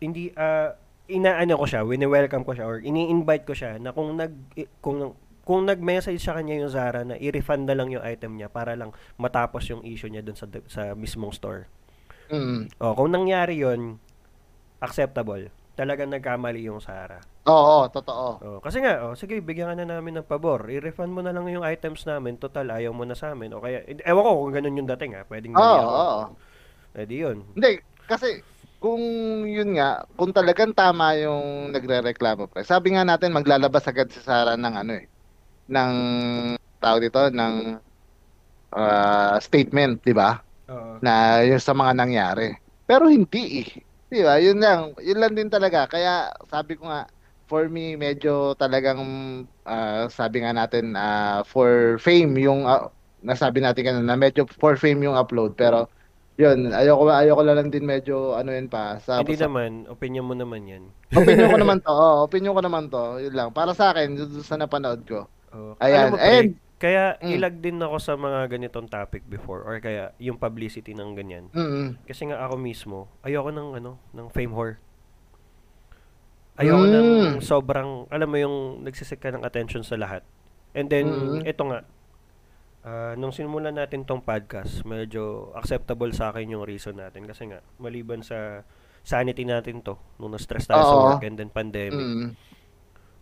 hindi 0.00 0.32
ah 0.38 0.72
inaano 1.10 1.58
ko 1.58 1.66
siya, 1.66 1.82
wini-welcome 1.82 2.46
ko 2.46 2.54
siya 2.54 2.66
or 2.70 2.78
ini-invite 2.78 3.42
ko 3.42 3.52
siya 3.52 3.82
na 3.82 3.90
kung 3.90 4.14
nag 4.14 4.30
kung 4.78 5.12
kung 5.42 5.66
nag-message 5.66 6.22
sa 6.22 6.38
kanya 6.38 6.62
yung 6.62 6.70
Zara 6.70 7.02
na 7.02 7.18
i-refund 7.18 7.66
na 7.66 7.74
lang 7.74 7.90
yung 7.90 8.06
item 8.06 8.38
niya 8.38 8.46
para 8.46 8.78
lang 8.78 8.94
matapos 9.18 9.66
yung 9.66 9.82
issue 9.82 10.06
niya 10.06 10.22
dun 10.22 10.38
sa 10.38 10.46
sa 10.70 10.94
mismong 10.94 11.34
store. 11.34 11.66
Mm. 12.30 12.70
O, 12.78 12.94
kung 12.94 13.10
nangyari 13.10 13.58
yon 13.58 13.98
acceptable. 14.78 15.50
Talagang 15.74 16.14
nagkamali 16.14 16.70
yung 16.70 16.78
Zara. 16.78 17.18
Oo, 17.48 17.88
totoo. 17.88 18.26
O, 18.44 18.60
kasi 18.60 18.84
nga, 18.84 19.00
o, 19.08 19.16
sige, 19.16 19.40
bigyan 19.40 19.72
ka 19.72 19.74
na 19.80 19.96
namin 19.96 20.20
ng 20.20 20.28
pabor. 20.28 20.68
I-refund 20.68 21.08
mo 21.08 21.24
na 21.24 21.32
lang 21.32 21.48
yung 21.48 21.64
items 21.64 22.04
namin. 22.04 22.36
Total, 22.36 22.68
ayaw 22.68 22.92
mo 22.92 23.08
na 23.08 23.16
sa 23.16 23.32
amin. 23.32 23.56
O 23.56 23.64
kaya, 23.64 23.80
ewan 23.88 24.24
ko 24.28 24.32
kung 24.44 24.52
ganun 24.52 24.78
yung 24.84 24.90
dating 24.92 25.16
ha. 25.16 25.24
Pwedeng 25.24 25.56
mali 25.56 25.64
Oo, 25.64 25.80
ako. 25.80 25.96
oo. 25.96 26.22
Eh, 27.00 27.04
di 27.08 27.16
yun. 27.24 27.40
Hindi, 27.56 27.80
kasi 28.04 28.44
kung 28.76 29.00
yun 29.48 29.72
nga, 29.80 30.04
kung 30.20 30.36
talagang 30.36 30.76
tama 30.76 31.16
yung 31.16 31.72
nagre-reklamo 31.72 32.52
pre. 32.52 32.60
Sabi 32.60 32.92
nga 32.92 33.08
natin 33.08 33.32
maglalabas 33.32 33.88
agad 33.88 34.12
si 34.12 34.20
Sara 34.20 34.60
ng 34.60 34.74
ano 34.76 34.92
eh, 35.00 35.08
ng 35.72 35.92
tawag 36.80 37.00
dito 37.08 37.20
ng 37.32 37.54
ah, 38.76 39.36
statement, 39.40 40.02
'di 40.04 40.14
ba? 40.16 40.40
Oo. 40.68 41.00
Na 41.00 41.40
yung 41.44 41.62
sa 41.62 41.72
mga 41.76 41.92
nangyari. 41.96 42.52
Pero 42.88 43.08
hindi 43.08 43.64
eh. 43.64 43.70
'Di 44.10 44.20
ba? 44.24 44.40
Yun 44.42 44.58
lang, 44.60 44.80
yun 45.00 45.18
lang 45.20 45.32
din 45.36 45.48
talaga. 45.52 45.86
Kaya 45.88 46.32
sabi 46.50 46.74
ko 46.80 46.88
nga 46.90 47.06
for 47.50 47.66
me 47.66 47.98
medyo 47.98 48.54
talagang 48.54 49.02
ah, 49.66 50.06
sabi 50.06 50.46
nga 50.46 50.54
natin 50.54 50.94
ah, 50.94 51.42
for 51.42 51.98
fame 51.98 52.38
yung 52.38 52.62
ah, 52.62 52.86
nasabi 53.20 53.58
natin 53.58 53.82
kanina 53.82 54.06
na 54.06 54.16
medyo 54.16 54.46
for 54.46 54.78
fame 54.78 55.02
yung 55.02 55.18
upload 55.18 55.58
pero 55.58 55.90
yun, 56.40 56.72
ayoko 56.72 57.12
ayoko 57.12 57.42
lang 57.44 57.68
din 57.68 57.84
medyo 57.84 58.32
ano 58.32 58.48
yun 58.48 58.64
pa 58.64 58.96
sa, 59.04 59.20
Hindi 59.20 59.36
sa 59.36 59.44
naman, 59.44 59.84
opinion 59.92 60.24
mo 60.24 60.32
naman 60.32 60.64
yan. 60.64 60.84
opinion 61.20 61.52
ko 61.52 61.58
naman 61.60 61.78
to. 61.84 61.92
Oh, 61.92 62.24
opinion 62.24 62.56
ko 62.56 62.64
naman 62.64 62.88
to. 62.88 63.20
Yun 63.20 63.34
lang. 63.36 63.48
Para 63.52 63.76
sa 63.76 63.92
akin, 63.92 64.16
sa 64.40 64.56
napanood 64.56 65.04
ko. 65.04 65.28
Oh, 65.52 65.76
Ayan, 65.84 66.08
alam 66.08 66.12
mo, 66.14 66.16
pre, 66.16 66.32
and- 66.40 66.56
kaya 66.80 67.20
Mm. 67.20 67.36
ilag 67.36 67.56
din 67.60 67.76
ako 67.76 68.00
sa 68.00 68.16
mga 68.16 68.48
ganitong 68.48 68.88
topic 68.88 69.20
before 69.28 69.68
or 69.68 69.76
kaya 69.84 70.16
yung 70.16 70.40
publicity 70.40 70.96
ng 70.96 71.12
ganyan. 71.12 71.52
Mm. 71.52 72.00
Kasi 72.08 72.32
nga 72.32 72.40
ako 72.40 72.56
mismo, 72.56 73.12
ayoko 73.20 73.52
ng 73.52 73.76
ano, 73.76 74.00
ng 74.16 74.32
fame 74.32 74.56
whore. 74.56 74.80
Ayoko 76.60 76.84
Mm. 76.84 76.92
ng 76.92 77.10
sobrang, 77.40 78.04
alam 78.12 78.28
mo 78.28 78.36
yung 78.36 78.56
nagsisik 78.84 79.16
ka 79.16 79.32
ng 79.32 79.40
attention 79.40 79.80
sa 79.80 79.96
lahat. 79.96 80.20
And 80.76 80.92
then, 80.92 81.08
Mm. 81.08 81.48
ito 81.48 81.62
nga, 81.64 81.80
ah, 82.84 83.12
nung 83.16 83.32
simulan 83.32 83.72
natin 83.72 84.04
tong 84.04 84.20
podcast, 84.20 84.84
medyo 84.84 85.50
acceptable 85.56 86.12
sa 86.12 86.28
akin 86.30 86.52
yung 86.52 86.64
reason 86.68 87.00
natin. 87.00 87.24
Kasi 87.24 87.48
nga, 87.48 87.64
maliban 87.80 88.20
sa 88.20 88.60
sanity 89.00 89.48
natin 89.48 89.80
to, 89.80 89.96
nung 90.20 90.36
na-stress 90.36 90.68
tayo 90.68 90.84
sa 90.84 90.92
Oo. 90.94 91.04
work 91.10 91.24
and 91.24 91.40
then 91.40 91.48
pandemic, 91.48 91.96
Mm. 91.96 92.36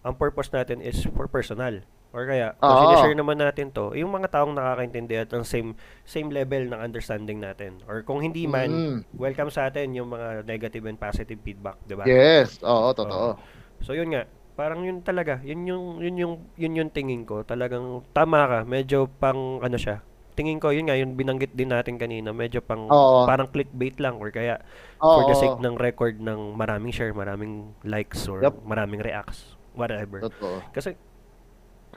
ang 0.03 0.15
purpose 0.19 0.51
natin 0.51 0.83
is 0.83 0.99
for 1.15 1.31
personal. 1.31 1.87
Or 2.09 2.25
kaya, 2.25 2.57
kung 2.57 2.73
Oo. 2.73 2.81
sinishare 2.89 3.13
naman 3.13 3.37
natin 3.37 3.69
to, 3.69 3.93
yung 3.93 4.09
mga 4.09 4.33
taong 4.33 4.57
nakakaintindi 4.57 5.21
at 5.21 5.29
ang 5.37 5.45
same 5.45 5.77
same 6.09 6.33
level 6.33 6.65
ng 6.73 6.81
understanding 6.81 7.37
natin. 7.37 7.85
Or 7.85 8.01
kung 8.01 8.25
hindi 8.25 8.49
man, 8.49 8.71
Mm. 8.73 8.99
welcome 9.13 9.53
sa 9.53 9.69
atin 9.69 9.93
yung 9.93 10.09
mga 10.09 10.49
negative 10.49 10.89
and 10.89 10.97
positive 10.97 11.37
feedback, 11.45 11.77
di 11.85 11.93
ba? 11.93 12.09
Yes, 12.09 12.57
oo, 12.65 12.97
totoo. 12.97 13.37
So 13.85 13.93
yun 13.93 14.09
nga, 14.09 14.25
parang 14.57 14.83
yun 14.89 15.05
talaga, 15.05 15.39
yun 15.45 15.69
yung 15.69 15.85
yun 16.01 16.17
yung 16.17 16.35
yun 16.57 16.75
yung 16.81 16.91
tingin 16.91 17.29
ko. 17.29 17.45
Talagang 17.45 18.01
tama 18.17 18.49
ka, 18.49 18.59
medyo 18.65 19.05
pang 19.21 19.61
ano 19.61 19.77
siya. 19.77 20.01
Tingin 20.33 20.63
ko 20.63 20.71
yun 20.73 20.87
nga, 20.89 20.97
yung 20.97 21.13
binanggit 21.13 21.53
din 21.53 21.75
natin 21.75 21.99
kanina, 22.01 22.33
medyo 22.33 22.65
pang 22.65 22.89
Oo. 22.89 23.27
parang 23.29 23.51
clickbait 23.53 23.99
lang 24.01 24.17
or 24.17 24.33
kaya 24.33 24.63
for 24.97 25.29
the 25.29 25.35
Oo. 25.37 25.43
sake 25.45 25.59
ng 25.61 25.77
record 25.77 26.17
ng 26.23 26.57
maraming 26.57 26.95
share, 26.95 27.13
maraming 27.13 27.75
likes 27.85 28.25
or 28.31 28.41
Yup. 28.41 28.57
maraming 28.65 29.03
reacts, 29.03 29.59
whatever. 29.75 30.23
Totoo. 30.25 30.63
Kasi, 30.71 30.95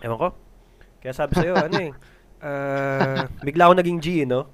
ewan 0.01 0.17
ko. 0.17 0.29
Kaya 0.99 1.13
sabi 1.13 1.33
sa'yo, 1.33 1.53
ano 1.55 1.77
eh, 1.79 1.91
ah, 2.45 3.25
bigla 3.41 3.65
ako 3.65 3.73
naging 3.77 3.99
G, 3.99 4.07
no? 4.23 4.45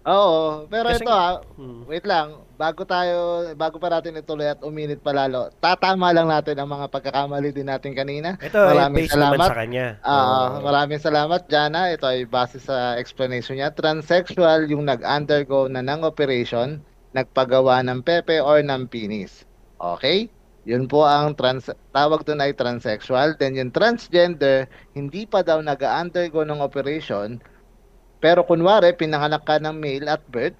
Oo, 0.00 0.64
pero 0.66 0.88
Kasi- 0.88 1.04
ito 1.04 1.12
ah, 1.12 1.44
Hmm. 1.54 1.84
wait 1.84 2.08
lang, 2.08 2.40
bago 2.56 2.88
tayo, 2.88 3.44
bago 3.52 3.76
pa 3.76 3.92
natin 3.92 4.16
ituloy 4.16 4.48
at 4.48 4.64
uminit 4.64 4.98
pa 4.98 5.12
lalo, 5.12 5.52
tatama 5.60 6.08
lang 6.08 6.24
natin 6.24 6.56
ang 6.56 6.72
mga 6.72 6.88
pagkakamali 6.88 7.52
din 7.52 7.68
natin 7.68 7.92
kanina. 7.92 8.40
Ito, 8.40 8.56
eh, 8.56 8.68
Maraming 8.72 9.06
naman 9.06 9.12
salamat. 9.12 9.48
sa 9.48 9.58
kanya. 9.60 9.86
Ah, 10.00 10.16
Oo. 10.16 10.64
maraming 10.64 10.98
salamat, 10.98 11.40
Jana. 11.46 11.92
Ito 11.92 12.08
ay 12.08 12.24
base 12.24 12.56
sa 12.58 12.96
explanation 12.96 13.60
niya. 13.60 13.76
Transsexual 13.76 14.72
yung 14.72 14.88
nag-undergo 14.88 15.68
na 15.68 15.84
ng 15.84 16.00
operation, 16.00 16.80
nagpagawa 17.12 17.84
ng 17.84 18.00
pepe 18.00 18.40
or 18.40 18.64
ng 18.64 18.88
penis. 18.88 19.44
Okay? 19.76 20.32
Yun 20.68 20.84
po 20.90 21.04
ang 21.08 21.32
trans 21.36 21.72
tawag 21.92 22.22
doon 22.26 22.44
ay 22.44 22.52
transsexual. 22.52 23.36
Then 23.40 23.56
yung 23.56 23.72
transgender, 23.72 24.68
hindi 24.92 25.24
pa 25.24 25.40
daw 25.40 25.60
nag-undergo 25.64 26.44
ng 26.44 26.60
operation, 26.60 27.40
pero 28.20 28.44
kunwari 28.44 28.92
pinanganak 28.92 29.44
ka 29.48 29.56
ng 29.56 29.76
male 29.80 30.06
at 30.08 30.22
birth, 30.28 30.56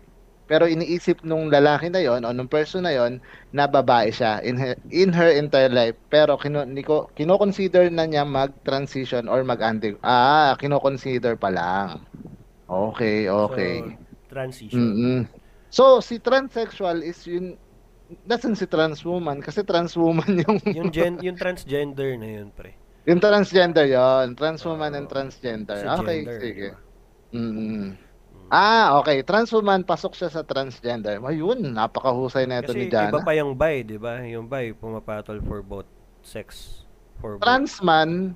pero 0.50 0.66
iniisip 0.66 1.22
nung 1.22 1.46
lalaki 1.46 1.86
na 1.86 2.02
yon 2.02 2.26
o 2.26 2.34
nung 2.34 2.50
person 2.50 2.82
na 2.82 2.90
yon 2.90 3.22
na 3.54 3.70
babae 3.70 4.10
siya 4.10 4.42
in 4.42 4.58
her, 4.58 4.74
in 4.90 5.14
her 5.14 5.30
entire 5.30 5.70
life 5.70 5.94
pero 6.10 6.34
kino, 6.34 6.66
niko, 6.66 7.06
kino-consider 7.14 7.86
na 7.86 8.02
niya 8.02 8.26
mag-transition 8.26 9.30
or 9.30 9.46
mag-under 9.46 9.94
ah 10.02 10.58
kino-consider 10.58 11.38
pa 11.38 11.54
lang 11.54 12.02
okay 12.66 13.30
okay 13.30 13.78
So, 13.78 14.34
transition. 14.34 14.78
Mm-mm. 14.82 15.18
so 15.70 15.84
si 16.02 16.18
transsexual 16.18 16.98
is 17.06 17.22
yun 17.30 17.54
nasan 18.26 18.58
si 18.58 18.66
trans 18.66 19.02
woman 19.02 19.38
kasi 19.38 19.62
trans 19.62 19.94
woman 19.94 20.42
yung 20.42 20.58
yung 20.78 20.90
gen, 20.90 21.14
yung 21.26 21.38
transgender 21.38 22.18
na 22.18 22.28
yun, 22.40 22.48
pre. 22.50 22.74
yung 23.08 23.18
transgender 23.18 23.86
yon 23.86 24.36
trans 24.36 24.60
woman 24.66 24.92
and 24.94 25.08
transgender 25.08 25.80
Sa 25.80 25.98
okay 25.98 26.22
gender, 26.22 26.38
sige 26.38 26.68
di 26.68 26.74
ba? 26.74 26.88
Mm. 27.30 28.10
Ah, 28.50 28.98
okay. 28.98 29.22
Trans 29.22 29.46
woman, 29.54 29.86
pasok 29.86 30.18
siya 30.18 30.26
sa 30.26 30.42
transgender. 30.42 31.22
Ayun, 31.22 31.70
napakahusay 31.70 32.50
na 32.50 32.58
ito 32.58 32.74
Kasi 32.74 32.82
ni 32.82 32.86
iba 32.90 33.06
Jana. 33.06 33.22
pa 33.22 33.30
yung 33.38 33.54
bi, 33.54 33.86
di 33.86 33.94
ba? 33.94 34.18
Yung 34.26 34.50
bi, 34.50 34.74
pumapatol 34.74 35.38
for 35.46 35.62
both 35.62 35.86
sex. 36.26 36.82
For 37.22 37.38
both. 37.38 37.46
Trans 37.46 37.78
man, 37.78 38.34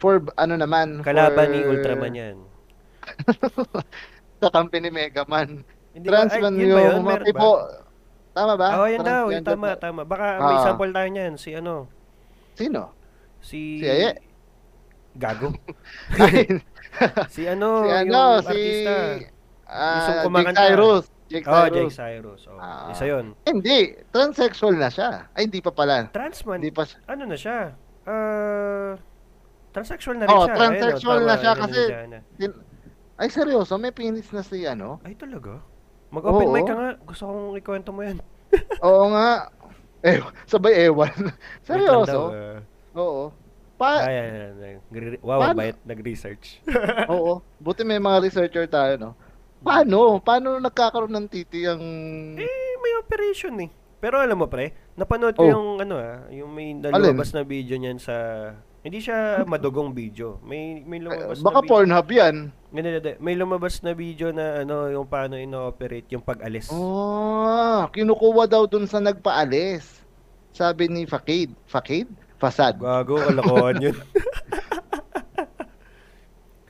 for 0.00 0.24
ano 0.40 0.56
naman, 0.56 1.04
Kalaban 1.04 1.44
for, 1.44 1.52
ni 1.52 1.60
Ultraman 1.60 2.12
yan. 2.16 2.36
Sa 4.40 4.48
kampi 4.48 4.80
ni 4.80 4.88
Mega 4.88 5.28
Man. 5.28 5.60
Hindi 5.92 6.08
ba- 6.08 6.24
Trans 6.24 6.32
ay, 6.32 6.40
man 6.40 6.54
yun 6.56 6.64
ba 6.64 6.80
yun? 6.80 6.80
yung 6.80 7.04
mga 7.04 7.12
Meron 7.20 7.36
ba? 7.36 7.83
Tama 8.34 8.54
ba? 8.54 8.68
Oo, 8.76 8.86
yan 8.86 9.00
daw. 9.00 9.30
Transgender 9.30 9.46
tama, 9.46 9.68
tama. 9.78 10.00
Baka 10.02 10.26
may 10.38 10.56
Ah. 10.58 10.62
sample 10.62 10.90
tayo 10.90 11.08
niyan. 11.08 11.32
Si 11.38 11.54
ano? 11.54 11.86
Sino? 12.54 12.90
Si... 13.40 13.78
Si 13.78 13.86
Aye? 13.86 14.18
Gago. 15.14 15.54
Ay, 16.18 16.58
si 17.34 17.46
ano? 17.46 17.82
si 17.82 17.88
yung 17.88 18.10
ano, 18.10 18.22
si 18.40 18.48
artista. 18.50 18.94
ah, 19.64 19.94
Yung 19.94 20.02
Jake 20.04 20.22
kumakanta. 20.26 20.60
Cyrus. 20.60 21.04
Jake 21.24 21.46
Oh, 21.46 21.54
Cyrus. 21.56 21.72
Jake 21.72 21.94
Cyrus. 21.94 22.42
Oh, 22.46 22.58
Ah. 22.58 22.90
isa 22.90 23.04
yun. 23.06 23.24
Hindi, 23.44 23.78
transsexual 24.10 24.74
na 24.74 24.90
siya. 24.90 25.30
Ay, 25.32 25.46
hindi 25.46 25.58
pa 25.58 25.70
pala. 25.70 26.10
Trans 26.10 26.42
man. 26.44 26.58
Hindi 26.58 26.68
pa 26.68 26.82
siya. 26.84 26.98
Ano 27.06 27.22
na 27.24 27.36
siya? 27.36 27.58
Uh, 28.04 28.92
transsexual 29.70 30.16
na 30.16 30.26
rin 30.26 30.30
Oh, 30.30 30.44
siya. 30.44 30.54
transsexual 30.54 31.16
Ayun, 31.16 31.22
oh, 31.22 31.26
na 31.26 31.32
tama, 31.32 31.40
siya 31.40 31.52
kasi-. 31.56 31.90
Tin- 32.36 32.60
Ay, 33.14 33.28
seryoso, 33.30 33.78
may 33.78 33.94
penis 33.94 34.26
na 34.28 34.42
si 34.42 34.66
ano? 34.66 34.98
Ay, 35.00 35.14
talaga? 35.14 35.62
Mag-open 36.14 36.46
Oo. 36.46 36.54
mic 36.54 36.62
ka 36.62 36.74
nga. 36.74 36.90
Gusto 37.00 37.22
kong 37.24 37.58
ikwento 37.58 37.90
mo 37.90 38.00
yan. 38.00 38.18
Oo 38.86 39.10
nga. 39.10 39.50
Eh, 40.00 40.16
sabay 40.44 40.86
ewan. 40.86 41.10
Wait 41.10 41.32
lang 41.66 42.04
daw, 42.04 42.04
Seryoso? 42.04 42.20
ah. 42.30 42.58
Oo. 42.94 43.22
Pa 43.74 44.06
Ay, 44.06 44.14
ay, 44.14 44.28
ay, 44.30 44.52
ay. 44.54 44.74
Nagre- 44.86 45.18
Wow, 45.18 45.40
Paano? 45.42 45.58
bayat 45.58 45.78
nag-research. 45.82 46.62
Oo. 47.10 47.42
Buti 47.58 47.82
may 47.82 47.98
mga 47.98 48.22
researcher 48.22 48.66
tayo, 48.66 48.94
no? 48.94 49.10
Paano? 49.58 50.20
Paano 50.20 50.62
nagkakaroon 50.62 51.10
ng 51.10 51.26
titi 51.26 51.66
ang... 51.66 51.82
eh, 52.36 52.46
may 52.78 52.94
operation 52.96 53.58
eh. 53.58 53.70
Pero 53.98 54.20
alam 54.20 54.36
mo 54.36 54.46
pre, 54.46 54.70
napanood 54.94 55.32
ko 55.32 55.42
Oh. 55.42 55.50
yung 55.50 55.66
ano 55.80 55.96
ah, 55.96 56.28
yung 56.28 56.52
may 56.52 56.70
nalabas 56.70 57.32
na 57.32 57.40
video 57.40 57.74
niyan 57.74 57.96
sa 57.96 58.14
hindi 58.84 59.00
siya 59.00 59.48
madugong 59.48 59.96
video. 59.96 60.36
May 60.44 60.84
may 60.84 61.00
lumabas 61.00 61.40
Baka 61.40 61.58
na 61.58 61.62
video. 61.64 61.70
Pornhub 61.72 62.08
yan. 62.12 62.36
May 63.16 63.34
lumabas 63.34 63.80
na 63.80 63.96
video 63.96 64.28
na 64.28 64.60
ano, 64.60 64.92
yung 64.92 65.08
paano 65.08 65.40
ino-operate 65.40 66.12
yung 66.12 66.20
pag-alis. 66.20 66.68
Oh, 66.68 67.88
kinukuha 67.88 68.44
daw 68.44 68.68
dun 68.68 68.84
sa 68.84 69.00
nagpaalis. 69.00 70.04
Sabi 70.52 70.92
ni 70.92 71.08
Fakid. 71.08 71.56
Fakid? 71.64 72.12
Fasad. 72.36 72.76
Gago, 72.76 73.16
kalokohan 73.16 73.80
yun. 73.80 73.96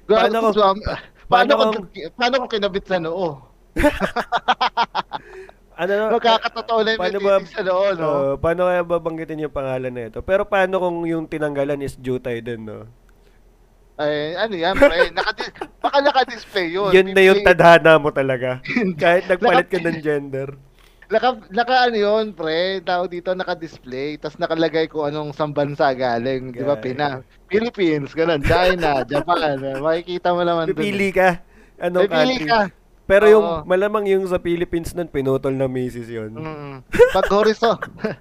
Paano, 0.05 0.53
Paano 0.53 0.69
paano, 1.25 1.53
paano, 1.57 1.73
kung, 1.73 1.89
paano 2.13 2.35
kung 2.45 2.53
kinabit 2.53 2.85
sa 2.85 3.01
noo? 3.01 3.41
ano 5.75 5.93
na? 5.95 6.05
Magkakatotoo 6.15 6.81
na 6.83 6.91
yung 6.95 7.03
paano 7.03 7.19
ba- 7.21 7.47
sa 7.47 7.63
noo, 7.67 7.87
no? 7.95 8.07
Oh, 8.07 8.33
paano 8.39 8.71
kaya 8.71 8.83
babanggitin 8.87 9.45
yung 9.45 9.55
pangalan 9.55 9.93
na 9.95 10.07
ito? 10.07 10.23
Pero 10.23 10.47
paano 10.47 10.79
kung 10.79 11.03
yung 11.07 11.27
tinanggalan 11.27 11.83
is 11.83 11.99
jutay 11.99 12.39
din, 12.39 12.63
no? 12.67 12.87
Ay, 13.95 14.35
ano 14.35 14.55
yan, 14.59 14.75
pre? 14.75 15.11
Nakadis 15.19 15.55
baka 15.79 15.99
naka-display 16.03 16.75
yun. 16.75 16.91
Yun 16.91 17.15
na 17.15 17.23
yung 17.23 17.43
tadhana 17.47 17.95
mo 17.99 18.11
talaga. 18.11 18.59
Kahit 19.03 19.31
nagpalit 19.31 19.71
ka 19.71 19.79
ng 19.79 20.03
gender. 20.03 20.51
Naka, 21.05 21.37
naka 21.53 21.75
ano 21.87 21.97
yun, 22.01 22.25
pre, 22.35 22.83
tao 22.83 23.07
dito 23.07 23.37
naka-display, 23.37 24.19
tapos 24.19 24.41
nakalagay 24.41 24.89
ko 24.91 25.07
anong 25.07 25.31
sang 25.37 25.55
bansa 25.55 25.93
galing, 25.95 26.51
di 26.51 26.65
ba. 26.65 26.75
Pina, 26.81 27.23
Philippines, 27.47 28.11
ganun, 28.17 28.41
China, 28.43 29.03
Japan, 29.11 29.61
makikita 29.79 30.33
mo 30.35 30.43
naman 30.43 30.73
dun. 30.73 30.75
Pipili 30.75 31.15
ka. 31.15 31.39
Anong 31.79 32.09
Pipili 32.09 32.37
country. 32.43 32.51
ka. 32.51 32.61
Pero 33.05 33.29
yung 33.29 33.45
Oo. 33.45 33.61
malamang 33.69 34.09
yung 34.09 34.25
sa 34.25 34.41
Philippines 34.41 34.97
nun, 34.97 35.09
pinutol 35.09 35.53
na 35.53 35.69
misis 35.69 36.09
yun. 36.09 36.33
Mm. 36.33 36.81
Pag 37.13 37.29
horizon, 37.29 37.77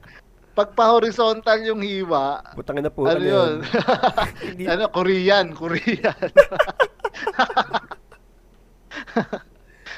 pag 0.58 0.76
pa-horizontal 0.76 1.63
yung 1.65 1.82
hiwa, 1.82 2.43
Putang 2.54 2.78
na 2.78 2.91
po. 2.91 3.08
ano 3.08 3.24
yun? 3.24 3.63
Hindi- 4.54 4.67
ano, 4.69 4.86
Korean, 4.91 5.56
Korean. 5.56 6.13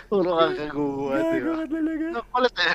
Puro 0.06 0.38
kang 0.38 0.54
kaguhat, 0.54 1.18
di 1.18 1.40
Gago 1.42 1.50
ba? 1.50 1.58
ka 1.58 1.66
talaga. 1.66 2.06
Nakulat 2.14 2.56
eh. 2.56 2.74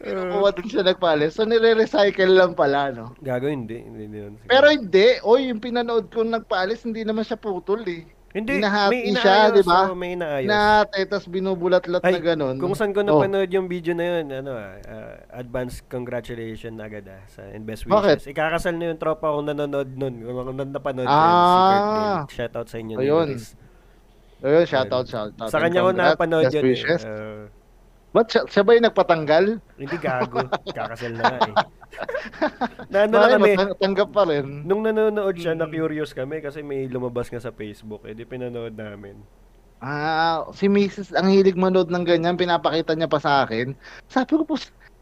Kinukuha 0.00 0.48
dun 0.56 0.68
siya 0.72 0.82
nagpalis. 0.82 1.36
So, 1.36 1.44
nire-recycle 1.44 2.32
lang 2.32 2.56
pala, 2.56 2.88
no? 2.90 3.12
Gago, 3.20 3.44
hindi. 3.44 3.84
Hindi, 3.84 4.02
hindi 4.08 4.18
yun. 4.24 4.32
Pero 4.48 4.72
hindi. 4.72 5.20
Oy, 5.20 5.52
yung 5.52 5.60
pinanood 5.60 6.08
ko 6.08 6.24
nagpaalis, 6.24 6.88
hindi 6.88 7.04
naman 7.04 7.28
siya 7.28 7.36
putol 7.36 7.84
eh. 7.84 8.08
Hindi, 8.36 8.52
hinahati 8.54 8.92
may 8.92 9.16
siya, 9.16 9.32
inaayos, 9.48 9.56
di 9.56 9.62
ba? 9.64 9.78
oo, 9.80 9.94
may 9.96 10.10
inaayos. 10.12 10.46
Nate, 10.46 10.98
tapos 11.08 11.26
binubulat-lat 11.26 12.02
na 12.04 12.20
ganun. 12.20 12.54
kung 12.56 12.76
saan 12.76 12.92
ko 12.92 13.00
Oh, 13.00 13.08
napanood 13.08 13.48
yung 13.48 13.64
video 13.64 13.96
na 13.96 14.04
yun, 14.04 14.28
ano 14.30 14.52
ah, 14.52 14.76
ah, 14.84 15.14
advance 15.34 15.80
congratulations 15.82 16.76
agad 16.76 17.08
ah, 17.08 17.24
sa 17.26 17.48
and 17.48 17.64
best 17.64 17.82
Bakit? 17.82 18.20
wishes. 18.20 18.28
Ikakasal 18.28 18.76
na 18.76 18.92
yung 18.92 19.00
tropa 19.00 19.32
kong 19.32 19.48
nanonood 19.48 19.88
nun. 19.90 20.14
Kung 20.20 20.36
napanood 20.68 21.08
Ah. 21.08 21.16
yun, 21.16 21.32
secretly. 21.56 22.04
Shoutout 22.30 22.68
sa 22.68 22.76
inyo. 22.76 22.94
Ayun. 22.96 23.28
Ayun, 24.38 24.64
shoutout, 24.64 25.06
shoutout. 25.08 25.48
Sa 25.48 25.56
kanya 25.56 25.80
ko 25.80 25.90
napanood 25.90 26.44
best 26.44 26.54
yun. 26.54 26.62
Eh. 26.62 26.68
wishes. 26.68 27.02
Ba't 28.16 28.26
siya, 28.26 28.42
siya 28.48 28.62
ba 28.64 28.72
yung 28.72 28.88
nagpatanggal? 28.88 29.44
hindi 29.76 29.96
gago. 29.98 30.40
Kakasal 30.72 31.12
na 31.12 31.24
nga 31.26 31.38
eh. 31.42 31.54
na 32.92 32.98
ano 33.04 33.14
na 33.14 33.28
kami, 33.30 33.50
tanggap 33.76 34.08
pa 34.08 34.24
rin. 34.24 34.64
nung 34.64 34.80
nanonood 34.80 35.36
siya, 35.36 35.52
Mm. 35.52 35.60
na-curious 35.60 36.10
kami 36.10 36.40
kasi 36.40 36.60
may 36.60 36.88
lumabas 36.88 37.28
nga 37.28 37.38
sa 37.38 37.52
Facebook. 37.52 38.04
Eh, 38.04 38.16
di 38.16 38.24
pinanood 38.24 38.72
namin. 38.72 39.20
Ah, 39.76 40.48
si 40.50 40.64
Mrs. 40.66 41.12
ang 41.12 41.28
hilig 41.28 41.52
manood 41.54 41.92
ng 41.92 42.00
ganyan, 42.02 42.34
pinapakita 42.34 42.96
niya 42.96 43.06
pa 43.06 43.20
sa 43.20 43.44
akin. 43.44 43.76
Sabi 44.06 44.32
ko 44.34 44.44
po, 44.46 44.56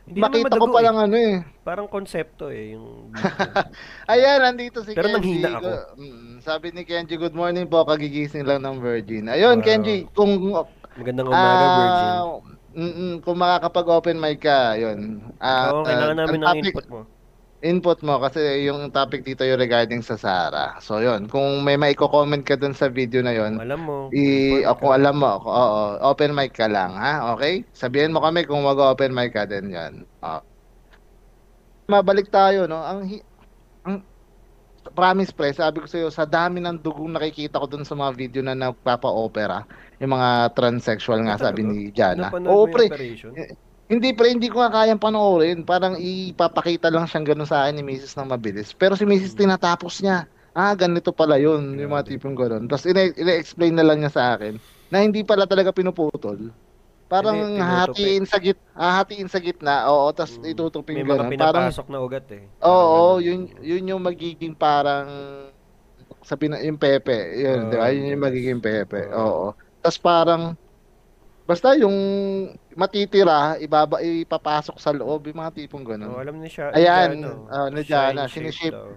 Hindi 0.04 0.18
makita 0.18 0.58
ko 0.58 0.66
pa 0.68 0.80
eh. 0.80 0.84
lang 0.84 0.96
ano 0.98 1.16
eh. 1.16 1.36
Parang 1.62 1.86
konsepto 1.86 2.50
eh. 2.50 2.74
Yung 2.74 3.14
Ayan, 4.10 4.42
nandito 4.42 4.82
si 4.82 4.92
Pero 4.92 5.08
Kenji. 5.08 5.40
nanghina 5.40 5.48
ako. 5.56 5.70
Mm, 5.96 6.32
sabi 6.42 6.66
ni 6.70 6.82
Kenji, 6.82 7.14
good 7.14 7.32
morning 7.32 7.64
po, 7.64 7.86
kagigising 7.86 8.42
lang 8.42 8.60
ng 8.60 8.78
Virgin. 8.78 9.24
Ayun, 9.26 9.58
Wow. 9.58 9.64
Kenji, 9.64 10.04
kung 10.10 10.52
magandang 10.92 11.26
umaga, 11.26 11.64
Virgin. 11.70 12.53
Mm, 12.74 13.14
kung 13.22 13.38
makakapag-open 13.38 14.18
mic 14.18 14.38
ka, 14.40 14.74
yun. 14.74 15.22
Ah, 15.38 15.70
Oo, 15.70 15.82
kailangan 15.82 16.16
namin 16.16 16.40
ang 16.40 16.42
ng 16.42 16.46
topic- 16.60 16.74
input 16.74 16.86
mo. 16.88 17.00
input 17.60 17.98
mo 18.00 18.20
kasi 18.20 18.40
yung 18.62 18.92
topic 18.92 19.24
dito 19.24 19.40
yung 19.40 19.56
regarding 19.56 20.00
sa 20.00 20.14
Sara. 20.14 20.76
So 20.78 21.00
yun, 21.00 21.26
kung 21.26 21.64
may 21.64 21.74
maiko-comment 21.74 22.44
ka 22.44 22.54
dun 22.54 22.72
sa 22.72 22.86
video 22.88 23.24
na 23.24 23.32
yun, 23.32 23.56
Alam 23.56 23.80
mo. 23.80 23.96
i 24.10 24.24
o, 24.62 24.74
kung 24.74 24.92
ka. 24.92 24.96
alam 24.96 25.16
mo, 25.16 25.32
oo, 25.40 25.82
open 26.02 26.30
mic 26.30 26.52
ka 26.52 26.66
lang, 26.66 26.92
ha? 26.92 27.32
Okay? 27.32 27.64
Sabihin 27.72 28.12
mo 28.12 28.20
kami 28.20 28.44
kung 28.44 28.60
mag-open 28.60 29.10
mic 29.10 29.32
ka 29.32 29.44
din 29.44 29.70
'yan. 29.70 29.92
Oh. 30.20 30.44
Mabalik 31.84 32.28
tayo, 32.28 32.64
no? 32.64 32.80
Ang 32.80 33.00
hi- 33.06 33.24
ang 33.24 33.33
promise 34.94 35.34
pre, 35.34 35.50
sabi 35.50 35.82
ko 35.82 35.86
sa 35.90 35.98
iyo, 35.98 36.08
sa 36.08 36.24
dami 36.24 36.62
ng 36.62 36.78
dugong 36.78 37.12
nakikita 37.12 37.58
ko 37.58 37.66
dun 37.66 37.82
sa 37.82 37.98
mga 37.98 38.14
video 38.14 38.40
na 38.46 38.54
nagpapa-opera, 38.54 39.66
yung 39.98 40.14
mga 40.14 40.54
transsexual 40.54 41.20
nga 41.26 41.36
sabi 41.36 41.66
ni 41.66 41.90
Jana. 41.90 42.30
Oo, 42.30 42.70
pre. 42.70 42.88
operation? 42.88 43.34
Hindi 43.84 44.16
pre, 44.16 44.32
hindi 44.32 44.48
ko 44.48 44.64
nga 44.64 44.72
kayang 44.72 45.02
panoorin. 45.02 45.60
Parang 45.66 46.00
ipapakita 46.00 46.88
lang 46.88 47.04
siyang 47.04 47.36
ganun 47.36 47.44
sa 47.44 47.66
akin 47.68 47.76
ni 47.76 47.84
Mrs. 47.84 48.16
ng 48.16 48.32
mabilis. 48.32 48.72
Pero 48.72 48.96
si 48.96 49.04
Mrs. 49.04 49.36
tinatapos 49.36 50.00
niya. 50.00 50.24
Ah, 50.56 50.72
ganito 50.72 51.12
pala 51.12 51.36
yun. 51.36 51.76
Yung 51.76 51.92
mga 51.92 52.14
tipong 52.14 52.38
ganun. 52.38 52.64
Tapos 52.64 52.88
ine-explain 52.88 53.76
na 53.76 53.84
lang 53.84 54.00
niya 54.00 54.14
sa 54.14 54.24
akin 54.38 54.56
na 54.88 55.02
hindi 55.04 55.20
pala 55.26 55.44
talaga 55.44 55.74
pinuputol. 55.74 56.54
Parang 57.04 57.36
Hindi, 57.36 57.60
hahatiin 57.60 58.24
sa 58.24 58.38
git, 58.40 58.56
hahatiin 58.72 59.28
sa 59.28 59.38
gitna. 59.38 59.86
Oo, 59.92 60.08
tapos 60.10 60.40
Mm. 60.40 60.50
itutupin 60.56 60.94
May 60.96 61.04
mga 61.04 61.28
ganun. 61.28 61.38
Parang 61.38 61.68
na 61.92 61.98
ugat 62.00 62.26
eh. 62.32 62.48
Oo, 62.64 63.20
Parang 63.20 63.22
yun 63.22 63.40
yun 63.60 63.84
yung 63.92 64.02
magiging 64.02 64.56
parang 64.56 65.06
sabi 66.24 66.48
na 66.48 66.56
yung 66.64 66.80
pepe, 66.80 67.12
yun, 67.36 67.68
Oo, 67.68 67.70
'di 67.70 67.76
ba? 67.76 67.86
Yun 67.92 68.12
yung 68.16 68.24
magiging 68.24 68.60
pepe. 68.60 69.04
Oo. 69.12 69.20
Oo. 69.20 69.48
Tapos 69.84 70.00
parang 70.00 70.42
basta 71.44 71.76
yung 71.76 71.92
matitira, 72.72 73.60
ibaba 73.60 74.00
ipapasok 74.00 74.80
sa 74.80 74.90
loob, 74.90 75.28
yung 75.28 75.44
mga 75.44 75.52
tipong 75.54 75.84
Oh, 75.84 75.90
ganun. 75.92 76.16
alam 76.16 76.40
ni 76.40 76.48
siya. 76.48 76.72
Ayan, 76.72 77.20
ano, 77.20 77.44
ah, 77.52 77.68
na 78.16 78.24
shape 78.24 78.48
sinishape. 78.48 78.72
daw. 78.72 78.88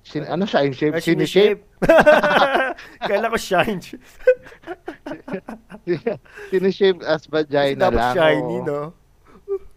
Sin, 0.00 0.24
ano 0.24 0.48
shine 0.48 0.72
shape? 0.72 0.96
Ah, 0.96 1.04
sinishape. 1.04 1.60
Kala 3.04 3.28
ko 3.28 3.36
shine. 3.36 3.84
Sinishape 6.50 7.00
as 7.04 7.24
Kasi 7.24 7.30
vagina 7.30 7.88
dapat 7.88 8.00
lang. 8.00 8.14
shiny, 8.16 8.56
oo. 8.60 8.66
no? 8.66 8.80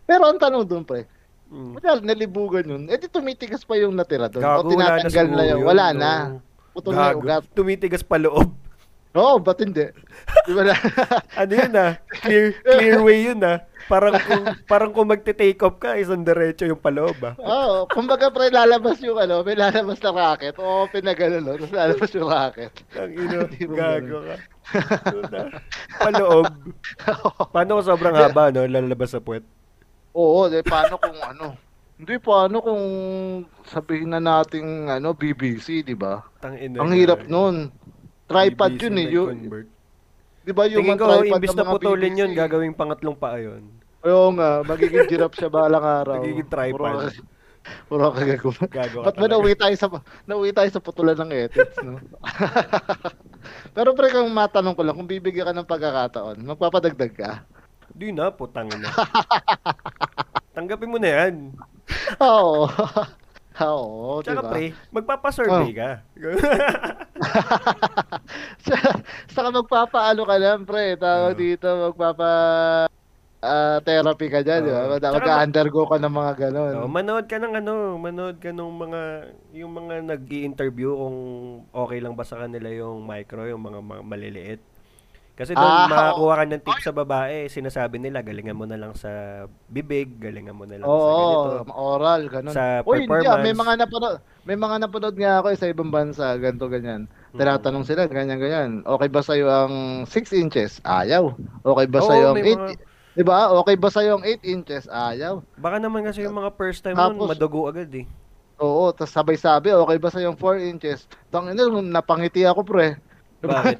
Pero 0.03 0.23
ang 0.27 0.39
tanong 0.39 0.65
doon 0.67 0.83
pre, 0.83 1.07
Mm. 1.53 1.77
Kunyari, 1.77 2.01
nalibugan 2.01 2.65
yun. 2.65 2.83
Eh, 2.89 2.97
di 2.97 3.05
tumitigas 3.05 3.61
pa 3.61 3.77
yung 3.77 3.93
natira 3.93 4.25
doon. 4.25 4.41
Gago, 4.41 4.65
o 4.65 4.73
wala 4.73 4.97
na 4.97 5.05
tinatanggal 5.05 5.27
na, 5.29 5.37
siguro 5.37 5.45
yun. 5.53 5.61
Wala 5.61 5.85
no? 5.85 5.99
na. 6.01 6.13
Putol 6.73 6.93
na 6.97 7.13
ugat. 7.13 7.43
Tumitigas 7.53 8.01
pa 8.01 8.17
loob. 8.17 8.49
Oo, 9.13 9.37
ba't 9.37 9.61
hindi? 9.61 9.85
Di 10.49 10.51
ba 10.57 10.65
na? 10.65 10.73
Ano 11.45 11.53
yun 11.53 11.73
ah? 11.77 12.01
Clear, 12.25 12.57
clear 12.57 12.97
way 13.05 13.29
yun 13.29 13.37
ah. 13.45 13.61
Parang 13.85 14.17
kung, 14.17 14.43
parang 14.65 14.89
kung 14.89 15.05
magte-take 15.05 15.61
off 15.61 15.77
ka, 15.77 15.93
isang 15.93 16.25
diretso 16.25 16.65
yung 16.65 16.81
paloob 16.81 17.21
ah. 17.21 17.37
Oo, 17.37 17.85
kumbaga 17.85 18.33
pre, 18.33 18.49
lalabas 18.49 18.97
yung 19.05 19.21
ano, 19.21 19.45
may 19.45 19.53
lalabas 19.53 20.01
na 20.01 20.09
racket. 20.09 20.57
Oo, 20.57 20.89
pinagano, 20.89 21.37
no? 21.37 21.53
Tapos 21.61 21.69
lalabas 21.69 22.09
yung 22.17 22.29
racket. 22.33 22.73
Ang 22.97 23.11
ino, 23.13 23.37
gago 23.77 24.17
ka. 24.25 24.35
Paloob. 26.03 26.47
Paano 27.51 27.69
kung 27.79 27.87
sobrang 27.87 28.15
haba, 28.15 28.49
no? 28.49 28.65
Lalabas 28.65 29.13
sa 29.13 29.21
puwet. 29.23 29.43
Oo, 30.13 30.47
de, 30.47 30.61
paano 30.61 30.95
kung 31.01 31.17
ano? 31.19 31.57
Hindi, 31.97 32.15
paano 32.19 32.57
kung 32.61 32.83
sabihin 33.69 34.13
na 34.13 34.21
nating 34.21 34.89
ano, 34.89 35.13
BBC, 35.13 35.85
di 35.85 35.95
ba? 35.95 36.25
Ang 36.43 36.93
hirap 36.93 37.25
nun. 37.29 37.69
Tripod 38.27 38.73
yun 38.79 38.97
eh. 38.97 39.07
Yung, 39.13 39.29
di 40.43 40.51
ba 40.51 40.65
yung 40.67 40.83
Tingin 40.83 40.97
ko, 40.97 41.05
tripod 41.07 41.39
imbis 41.39 41.55
na 41.55 41.65
putulin 41.69 42.13
BBC? 42.13 42.21
yun, 42.23 42.31
gagawing 42.33 42.75
pangatlong 42.75 43.17
paa 43.17 43.37
yun. 43.37 43.63
Oo 44.03 44.35
nga, 44.35 44.59
magiging 44.67 45.07
giraffe 45.07 45.39
siya 45.39 45.47
balang 45.47 45.85
araw. 45.85 46.19
Magiging 46.19 46.49
tripod. 46.51 47.13
Puro, 47.87 48.11
puro 48.11 48.15
kagaguman. 48.15 48.67
Gago 48.67 48.97
ka 49.01 49.05
Ba't 49.07 49.17
ba 49.17 49.27
nauwi 49.27 49.55
tayo 49.55 49.75
sa 49.75 49.87
nauwi 50.27 50.51
tayo 50.51 50.69
sa 50.69 50.83
putulan 50.83 51.15
ng 51.15 51.31
ethics, 51.31 51.79
no? 51.79 51.99
Pero 53.75 53.95
pre, 53.95 54.11
kung 54.11 54.27
matanong 54.29 54.75
ko 54.75 54.81
lang, 54.83 54.95
kung 54.95 55.07
bibigyan 55.07 55.51
ka 55.51 55.55
ng 55.55 55.67
pagkakataon, 55.67 56.37
magpapadagdag 56.43 57.13
ka? 57.15 57.31
Di 57.93 58.09
na, 58.09 58.31
putang 58.31 58.67
ina. 58.67 58.89
Tanggapin 60.51 60.89
mo 60.89 60.97
na 60.97 61.09
yan. 61.09 61.53
Oo. 62.23 62.67
Oo, 63.53 64.17
Tsaka 64.25 64.41
diba? 64.41 64.49
pre, 64.49 64.63
magpapasurvey 64.89 65.69
Oh. 65.69 65.77
ka. 65.77 65.89
Saka 69.29 69.47
magpapaano 69.53 70.21
ka 70.25 70.35
lang, 70.41 70.65
pre. 70.65 70.97
Tawag 70.97 71.37
Oo. 71.37 71.39
dito, 71.39 71.67
magpapa... 71.69 72.29
uh, 73.43 73.77
therapy 73.83 74.31
ka 74.31 74.39
dyan, 74.39 74.63
uh, 74.63 74.67
di 74.67 74.71
ba? 74.71 75.11
Mag-undergo 75.19 75.83
ka 75.91 75.99
ng 75.99 76.13
mga 76.15 76.33
ganon. 76.47 76.73
Oh, 76.79 76.89
manood 76.89 77.27
ka 77.27 77.37
ng 77.37 77.53
ano, 77.59 77.99
manood 77.99 78.39
ka 78.39 78.55
ng 78.55 78.71
mga, 78.71 79.01
yung 79.51 79.71
mga 79.75 79.93
nag 80.07 80.23
interview 80.31 80.95
kung 80.95 81.17
okay 81.75 81.99
lang 81.99 82.15
ba 82.15 82.23
sa 82.23 82.39
kanila 82.39 82.71
yung 82.71 83.03
micro, 83.03 83.43
yung 83.43 83.61
mga, 83.61 83.79
mga 83.83 84.03
maliliit. 84.07 84.61
Kasi 85.33 85.57
doon 85.57 85.65
ah, 85.65 85.89
makakuha 85.89 86.33
ka 86.37 86.45
ng 86.45 86.61
tips 86.61 86.85
sa 86.85 86.93
babae, 86.93 87.49
sinasabi 87.49 87.97
nila, 87.97 88.21
galingan 88.21 88.53
mo 88.53 88.69
na 88.69 88.77
lang 88.77 88.93
sa 88.93 89.09
bibig, 89.65 90.21
galingan 90.21 90.53
mo 90.53 90.69
na 90.69 90.77
lang 90.77 90.85
Oo, 90.85 91.01
sa 91.01 91.65
ganito. 91.65 91.73
oral, 91.73 92.21
ganun. 92.29 92.53
Sa 92.53 92.85
Uy, 92.85 93.09
performance. 93.09 93.41
Hindi, 93.41 93.45
may 93.49 93.55
mga 93.57 93.73
napanood, 93.81 94.15
may 94.45 94.57
mga 94.61 94.75
napanood 94.85 95.15
nga 95.17 95.33
ako 95.41 95.47
eh, 95.49 95.57
sa 95.57 95.71
ibang 95.73 95.89
bansa, 95.89 96.37
ganito 96.37 96.69
ganyan. 96.69 97.09
Tinatanong 97.33 97.81
sila, 97.81 98.05
ganyan 98.05 98.37
ganyan. 98.37 98.71
Okay 98.85 99.09
ba 99.09 99.25
sa 99.25 99.33
iyo 99.33 99.49
ang 99.49 100.05
6 100.05 100.37
inches? 100.37 100.77
Ayaw. 100.85 101.33
Okay 101.65 101.87
ba 101.89 101.99
sa 102.05 102.13
iyo 102.13 102.37
ang 102.37 102.37
8 102.37 102.45
mga... 102.45 102.92
Di 103.13 103.21
ba? 103.21 103.53
Okay 103.61 103.77
ba 103.77 103.89
sa 103.93 104.01
iyo 104.01 104.17
ang 104.17 104.25
8 104.25 104.41
inches? 104.41 104.89
Ayaw. 104.89 105.45
Baka 105.61 105.77
naman 105.77 106.01
kasi 106.01 106.25
yung 106.25 106.33
mga 106.33 106.49
first 106.57 106.81
time 106.81 106.97
Tapos, 106.97 107.13
nun, 107.13 107.29
madugo 107.29 107.69
agad 107.69 107.89
eh. 107.93 108.09
Oo, 108.57 108.89
tapos 108.93 109.13
sabay-sabi, 109.13 109.69
okay 109.69 109.97
ba 110.01 110.09
sa 110.09 110.17
iyo 110.17 110.33
ang 110.33 110.39
4 110.39 110.69
inches? 110.69 111.05
Tangina, 111.29 111.69
napangiti 111.81 112.41
ako 112.41 112.65
pre. 112.65 112.97
Bakit? 113.43 113.77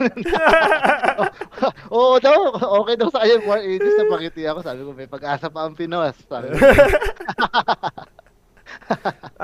Oo 1.96 2.20
daw, 2.20 2.36
okay 2.84 2.96
daw 3.00 3.08
sa 3.10 3.24
kanya 3.24 3.40
4 3.42 3.74
inches 3.74 3.96
na 3.96 4.12
pakiti 4.12 4.44
ako. 4.44 4.60
Sabi 4.60 4.80
ko, 4.84 4.92
may 4.92 5.08
pag-asa 5.08 5.48
pa 5.48 5.66
ang 5.66 5.74
Pinos. 5.74 6.20
Sabi 6.28 6.52
ko. 6.52 6.58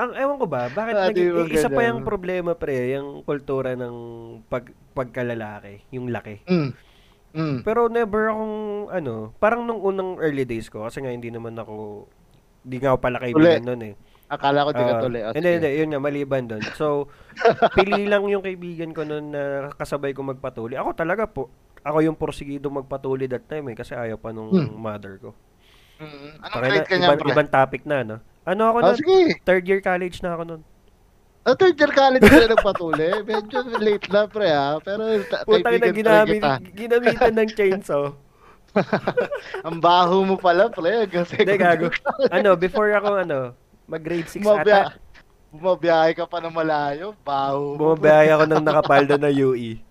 ang 0.00 0.10
ewan 0.14 0.36
ko 0.36 0.46
ba, 0.46 0.68
bakit 0.70 0.94
ah, 0.94 1.08
naging, 1.08 1.50
isa 1.50 1.72
pa 1.72 1.88
yung 1.88 2.04
problema 2.04 2.52
pre, 2.52 2.92
yung 2.92 3.24
kultura 3.24 3.72
ng 3.72 3.96
pag 4.52 4.68
pagkalalaki, 4.92 5.80
yung 5.94 6.12
laki. 6.12 6.44
Mm. 6.44 6.76
Mm. 7.30 7.62
Pero 7.62 7.86
never 7.86 8.34
akong 8.34 8.58
ano, 8.90 9.14
parang 9.38 9.62
nung 9.62 9.78
unang 9.78 10.18
early 10.18 10.42
days 10.42 10.66
ko 10.66 10.82
kasi 10.82 10.98
nga 10.98 11.14
hindi 11.14 11.30
naman 11.30 11.54
ako 11.54 12.06
hindi 12.66 12.76
nga 12.82 12.92
ako 12.92 12.98
pala 13.00 13.18
kaibigan 13.22 13.64
noon 13.64 13.82
eh. 13.92 13.94
Akala 14.30 14.62
ko 14.62 14.70
di 14.70 14.84
ka 14.86 14.94
uh, 14.94 15.02
tuloy. 15.02 15.22
Hindi, 15.34 15.50
hindi, 15.58 15.70
yun 15.74 15.90
nga, 15.90 15.98
maliban 15.98 16.46
doon. 16.46 16.62
So, 16.78 17.10
pili 17.76 18.06
lang 18.06 18.22
yung 18.30 18.46
kaibigan 18.46 18.94
ko 18.94 19.02
noon 19.02 19.34
na 19.34 19.74
kasabay 19.74 20.14
ko 20.14 20.22
magpatuli. 20.22 20.78
Ako 20.78 20.94
talaga 20.94 21.26
po, 21.26 21.50
ako 21.82 21.98
yung 22.06 22.14
porsigido 22.14 22.70
magpatuli 22.70 23.26
that 23.26 23.50
time 23.50 23.74
eh, 23.74 23.76
kasi 23.76 23.98
ayaw 23.98 24.22
pa 24.22 24.30
nung 24.30 24.54
hmm. 24.54 24.78
mother 24.78 25.18
ko. 25.18 25.34
Mm. 25.98 26.30
Anong 26.46 26.62
grade 26.62 26.88
ka 26.88 26.94
niya, 26.96 27.08
ibang, 27.10 27.30
ibang 27.34 27.50
topic 27.50 27.82
na, 27.84 27.98
no? 28.06 28.16
Ano 28.46 28.62
ako 28.70 28.78
oh, 28.78 28.84
nun? 28.88 28.96
Sige. 28.96 29.20
Third 29.42 29.64
year 29.66 29.82
college 29.82 30.22
na 30.22 30.38
ako 30.38 30.42
nun. 30.46 30.62
Oh, 31.40 31.56
third 31.56 31.80
year 31.80 31.88
college 31.88 32.20
na 32.20 32.52
nagpatuli. 32.52 33.08
Medyo 33.28 33.58
late 33.80 34.06
na, 34.12 34.28
pre, 34.28 34.52
ha? 34.52 34.76
Pero, 34.84 35.24
Putang 35.48 35.80
na 35.80 35.88
ginamit, 35.88 36.42
ginamitan 36.76 37.32
ng 37.32 37.50
chainsaw. 37.56 38.12
Ang 39.66 39.80
baho 39.80 40.20
mo 40.22 40.36
pala, 40.36 40.68
pre. 40.68 41.08
Kasi 41.08 41.40
Hindi, 41.40 41.56
gago. 41.56 41.88
ano, 42.28 42.54
before 42.60 42.92
ako, 42.92 43.24
ano, 43.24 43.38
Mag 43.90 44.04
grade 44.06 44.28
6 44.28 44.44
Bumabya, 44.44 44.86
ata. 44.86 44.94
Bumabiyahe 45.50 46.14
ka 46.14 46.30
pa 46.30 46.38
ng 46.38 46.54
malayo. 46.54 47.10
Baho. 47.26 47.74
Bumabiyahe 47.74 48.30
ako 48.30 48.44
ng 48.46 48.62
nakapalda 48.68 49.16
na 49.18 49.32
UE. 49.34 49.82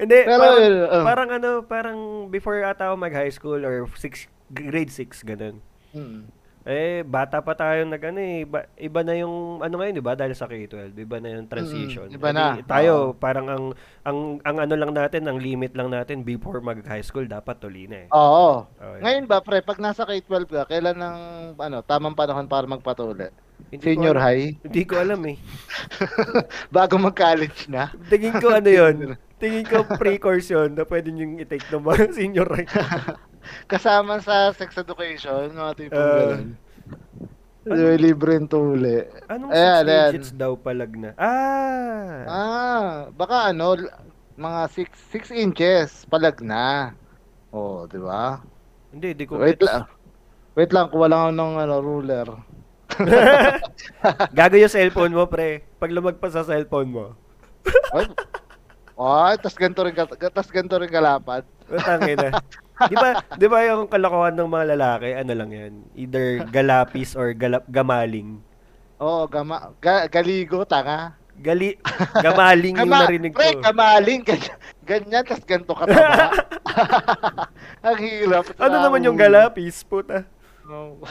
Hindi, 0.00 0.18
Pero, 0.24 0.40
parang, 0.40 0.64
uh, 0.88 1.04
parang 1.04 1.28
ano, 1.36 1.50
parang 1.68 1.98
before 2.32 2.64
ata 2.64 2.88
ako 2.88 2.96
mag 2.96 3.12
high 3.12 3.28
school 3.28 3.60
or 3.60 3.84
six, 4.00 4.24
grade 4.48 4.88
6, 4.88 5.20
ganun. 5.28 5.60
Hmm. 5.92 6.24
Eh, 6.64 7.04
bata 7.04 7.44
pa 7.44 7.52
tayo 7.52 7.84
nag 7.84 8.00
ano 8.00 8.24
eh, 8.24 8.48
iba, 8.48 8.64
iba 8.80 9.00
na 9.04 9.12
yung 9.20 9.60
ano 9.60 9.74
ngayon, 9.76 10.00
'di 10.00 10.04
ba? 10.04 10.16
Dahil 10.16 10.32
sa 10.32 10.48
K12, 10.48 10.96
iba 10.96 11.20
na 11.20 11.36
yung 11.36 11.44
transition. 11.44 12.08
Mm, 12.08 12.16
iba 12.16 12.28
na. 12.32 12.44
Edi, 12.56 12.64
tayo 12.64 12.92
oh. 12.96 13.08
parang 13.12 13.46
ang 13.52 13.64
ang 14.00 14.40
ang 14.40 14.56
ano 14.56 14.72
lang 14.72 14.96
natin, 14.96 15.28
ang 15.28 15.36
limit 15.36 15.76
lang 15.76 15.92
natin 15.92 16.24
before 16.24 16.64
mag 16.64 16.80
high 16.88 17.04
school 17.04 17.28
dapat 17.28 17.60
tuli 17.60 17.84
na 17.84 18.04
eh. 18.04 18.12
Oo. 18.16 18.64
Oh, 18.64 18.96
ngayon 19.04 19.28
ba, 19.28 19.44
pre, 19.44 19.60
pag 19.60 19.76
nasa 19.76 20.08
K12 20.08 20.48
ka, 20.48 20.64
kailan 20.72 20.96
ang 21.04 21.20
ano, 21.60 21.84
tamang 21.84 22.16
panahon 22.16 22.48
para 22.48 22.64
magpatuli? 22.64 23.28
Hindi 23.68 23.84
Senior 23.84 24.16
high? 24.16 24.56
Hindi 24.64 24.82
ko 24.88 25.04
alam 25.04 25.20
eh. 25.28 25.36
Bago 26.74 26.96
mag-college 26.96 27.68
na? 27.68 27.92
Tingin 28.08 28.40
ko 28.40 28.56
ano 28.56 28.70
'yon. 28.72 28.96
Tingin 29.44 29.68
ko 29.68 29.84
pre-course 30.00 30.48
'yon 30.48 30.72
na 30.72 30.88
pwede 30.88 31.12
niyo 31.12 31.36
i-take 31.36 31.68
ng 31.68 31.84
mga 31.84 32.08
senior 32.16 32.48
high. 32.48 32.64
Kasama 33.72 34.24
sa 34.24 34.56
sex 34.56 34.72
education, 34.80 35.52
mga 35.52 35.72
tipong 35.76 36.00
uh, 36.00 36.16
ganun. 36.16 36.48
Ano? 37.68 37.96
Libre 38.00 38.40
tuli. 38.48 39.04
Anong 39.28 39.52
Ayan, 39.52 39.84
6 39.84 39.88
ayan. 39.88 40.10
digits 40.16 40.32
daw 40.32 40.52
palag 40.56 40.92
na? 40.96 41.12
Ah! 41.20 42.24
Ah, 42.24 42.88
baka 43.12 43.52
ano, 43.52 43.76
mga 44.36 44.60
6 44.72 45.28
6 45.28 45.44
inches 45.44 46.08
palag 46.08 46.40
na. 46.40 46.96
Oh, 47.52 47.84
di 47.84 48.00
ba? 48.00 48.40
Hindi, 48.96 49.12
di 49.12 49.24
ko 49.28 49.36
Wait 49.36 49.60
lang. 49.60 49.84
Wait 50.56 50.72
lang, 50.72 50.88
kuha 50.88 51.04
lang 51.08 51.20
ako 51.20 51.32
ng 51.36 51.52
ano, 51.60 51.74
ruler. 51.84 52.28
Gago 54.38 54.56
yung 54.56 54.72
cellphone 54.72 55.12
mo, 55.12 55.28
pre. 55.28 55.66
Pag 55.76 55.92
lumagpas 55.92 56.32
sa 56.32 56.46
cellphone 56.46 56.88
mo. 56.88 57.06
Ay, 57.92 58.06
oh, 58.98 59.30
tas 59.38 59.56
ganito 59.58 59.82
rin, 59.82 59.94
tas 59.94 60.48
ganito 60.50 60.74
rin 60.78 60.90
kalapad. 60.90 61.42
Utangin 61.70 62.18
na. 62.18 62.30
di 62.90 62.96
ba, 62.98 63.08
di 63.38 63.46
ba 63.46 63.58
yung 63.66 63.86
kalokohan 63.86 64.34
ng 64.34 64.50
mga 64.50 64.66
lalaki, 64.74 65.08
ano 65.14 65.32
lang 65.32 65.50
yan? 65.50 65.72
Either 65.94 66.42
galapis 66.50 67.14
or 67.14 67.30
galap, 67.34 67.64
gamaling. 67.70 68.42
Oo, 68.98 69.24
oh, 69.24 69.30
gama, 69.30 69.74
ga, 69.78 70.06
galigo, 70.10 70.62
tanga. 70.66 71.14
Gali, 71.34 71.74
gamaling 72.22 72.78
yung 72.78 72.94
narinig 72.94 73.34
ko. 73.34 73.42
Pre, 73.42 73.58
gamaling, 73.58 74.22
ganyan, 74.22 74.58
ganyan 74.86 75.22
tas 75.26 75.42
ganito 75.42 75.74
ka 75.74 75.82
tama. 75.90 76.30
Ang 77.90 77.98
hirap. 77.98 78.44
Ano 78.54 78.76
naman 78.78 79.02
yung 79.02 79.18
galapis, 79.18 79.82
puta? 79.82 80.22
Oh. 80.70 81.02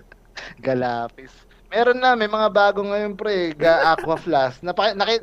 galapis. 0.66 1.32
Meron 1.70 2.02
na, 2.02 2.18
may 2.18 2.26
mga 2.26 2.48
bago 2.50 2.82
ngayon 2.82 3.14
pre, 3.14 3.54
ga 3.54 3.78
aqua 3.94 4.18
flask. 4.18 4.58
Napaki, 4.60 4.98
naki, 4.98 5.22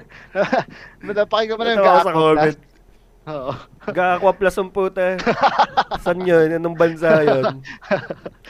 napaki 1.03 1.45
ko 1.51 1.59
man 1.59 1.75
yung 1.75 1.83
ga 1.83 1.99
aqua 1.99 2.15
flask. 2.15 2.59
Oo. 3.27 3.51
Ga-aqua 3.91 4.31
plus 4.31 4.55
ang 4.55 4.71
puta. 4.71 5.19
Saan 6.03 6.23
yun? 6.23 6.47
Anong 6.47 6.79
bansa 6.79 7.27
yun? 7.27 7.59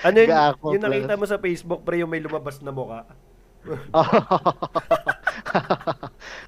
Ano 0.06 0.18
yun? 0.22 0.30
Yung 0.78 0.86
nakita 0.86 1.18
mo 1.18 1.26
sa 1.26 1.41
Facebook, 1.41 1.82
pre, 1.82 1.98
yung 1.98 2.14
may 2.14 2.22
lumabas 2.22 2.62
na 2.62 2.70
muka. 2.70 3.10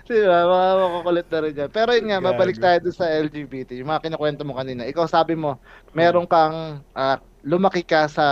diba? 0.10 0.40
Mga 0.50 0.74
makukulit 0.82 1.28
na 1.30 1.40
rin 1.46 1.54
yan. 1.54 1.70
Pero 1.70 1.90
yun 1.94 2.08
nga, 2.10 2.20
mabalik 2.20 2.58
tayo 2.58 2.78
doon 2.82 2.98
sa 2.98 3.08
LGBT. 3.08 3.78
Yung 3.78 3.90
mga 3.94 4.10
kinukwento 4.10 4.42
mo 4.42 4.58
kanina. 4.58 4.90
Ikaw 4.90 5.06
sabi 5.06 5.38
mo, 5.38 5.62
meron 5.94 6.26
kang 6.26 6.82
uh, 6.82 7.18
lumaki 7.46 7.86
ka 7.86 8.10
sa 8.10 8.26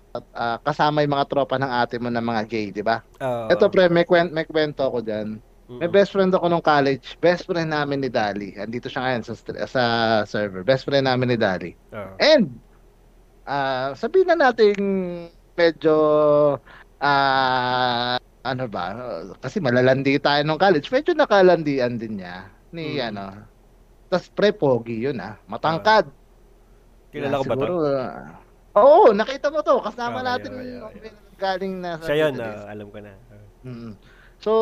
uh, 0.00 0.56
kasama 0.64 1.04
yung 1.04 1.14
mga 1.14 1.28
tropa 1.30 1.60
ng 1.60 1.70
ate 1.70 2.00
mo 2.00 2.08
na 2.08 2.24
mga 2.24 2.42
gay, 2.48 2.66
di 2.72 2.82
ba? 2.82 3.04
Uh, 3.20 3.46
Ito 3.52 3.68
pre, 3.70 3.86
may, 3.92 4.08
kwent, 4.08 4.32
may 4.32 4.48
kwento 4.48 4.88
ako 4.88 5.04
dyan. 5.04 5.38
May 5.68 5.84
best 5.92 6.16
friend 6.16 6.32
ako 6.32 6.48
nung 6.48 6.64
college. 6.64 7.20
Best 7.20 7.44
friend 7.44 7.68
namin 7.68 8.00
ni 8.00 8.08
Dali. 8.08 8.56
Andito 8.56 8.88
siya 8.88 9.04
ngayon 9.04 9.22
sa, 9.28 9.34
sa 9.68 9.82
server. 10.24 10.64
Best 10.64 10.88
friend 10.88 11.04
namin 11.04 11.36
ni 11.36 11.36
Dali. 11.36 11.76
Uh-huh. 11.92 12.16
And, 12.16 12.56
uh, 13.44 13.92
sabihin 13.92 14.32
na 14.32 14.48
natin 14.48 14.72
medyo, 15.52 15.94
uh, 17.04 18.16
ano 18.48 18.64
ba, 18.66 18.96
kasi 19.44 19.60
malalandi 19.60 20.16
tayo 20.16 20.40
nung 20.44 20.60
college. 20.60 20.88
Medyo 20.88 21.12
nakalandian 21.12 22.00
din 22.00 22.20
niya. 22.20 22.48
Ni, 22.72 22.96
hmm. 22.96 23.08
ano, 23.12 23.24
tas 24.08 24.28
pre, 24.32 24.52
pogi 24.56 25.04
yun 25.04 25.20
ah. 25.20 25.36
Matangkad. 25.48 26.08
Uh, 26.08 26.16
kilala 27.12 27.40
ko 27.40 27.44
ba 27.44 27.54
to? 27.56 27.64
Uh, 27.64 28.80
oo, 28.80 29.06
nakita 29.12 29.52
mo 29.52 29.60
to. 29.60 29.80
Kasama 29.84 30.20
okay, 30.20 30.28
natin 30.28 30.50
okay, 30.52 30.72
okay. 30.80 31.10
galing 31.36 31.74
na 31.80 31.90
sa 32.00 32.08
Siya 32.08 32.16
yun, 32.28 32.34
uh, 32.40 32.64
alam 32.68 32.86
ko 32.88 32.98
na. 33.00 33.12
Uh. 33.12 33.68
Mm. 33.68 33.92
So, 34.40 34.52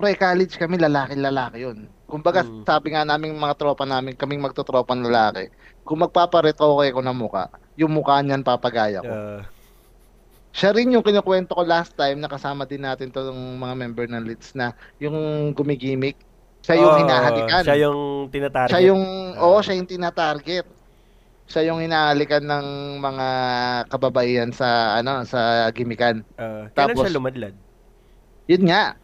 pre-college 0.00 0.56
kami, 0.56 0.80
lalaki-lalaki 0.80 1.58
yun. 1.64 1.88
Kumbaga, 2.08 2.40
mm. 2.40 2.64
sabi 2.64 2.96
nga 2.96 3.04
namin 3.04 3.36
mga 3.36 3.56
tropa 3.60 3.84
namin, 3.84 4.16
kaming 4.16 4.40
magtotropang 4.40 5.04
lalaki, 5.04 5.52
kung 5.84 6.00
magpaparetoke 6.00 6.92
ko 6.92 7.00
ng 7.00 7.16
muka, 7.16 7.52
yung 7.76 7.92
mukha 7.92 8.20
niyan 8.20 8.44
papagaya 8.44 9.00
ko. 9.00 9.12
Uh, 9.12 9.40
siya 10.58 10.74
rin 10.74 10.90
yung 10.90 11.06
kinukwento 11.06 11.54
ko 11.54 11.62
last 11.62 11.94
time, 11.94 12.18
nakasama 12.18 12.66
din 12.66 12.82
natin 12.82 13.14
to 13.14 13.30
ng 13.30 13.62
mga 13.62 13.74
member 13.78 14.10
ng 14.10 14.26
Leeds 14.26 14.58
na 14.58 14.74
yung 14.98 15.14
gumigimik. 15.54 16.18
Siya 16.66 16.82
yung 16.82 16.90
oh, 16.90 16.98
hinahalikan. 16.98 17.62
Siya 17.62 17.78
yung 17.86 18.00
tinatarget. 18.34 18.72
Siya 18.74 18.82
yung, 18.90 19.02
oo, 19.38 19.58
siya 19.62 19.74
yung 19.78 19.86
tinatarget. 19.86 20.66
Siya 21.46 21.62
yung 21.70 21.78
hinahalikan 21.78 22.42
ng 22.42 22.66
mga 22.98 23.28
kababaihan 23.86 24.50
sa, 24.50 24.98
ano, 24.98 25.22
sa 25.22 25.70
gimikan. 25.70 26.26
Uh, 26.34 26.66
kailan 26.74 26.90
Tapos, 26.90 27.06
siya 27.06 27.16
lumadlad? 27.22 27.54
Yun 28.50 28.66
nga, 28.66 28.98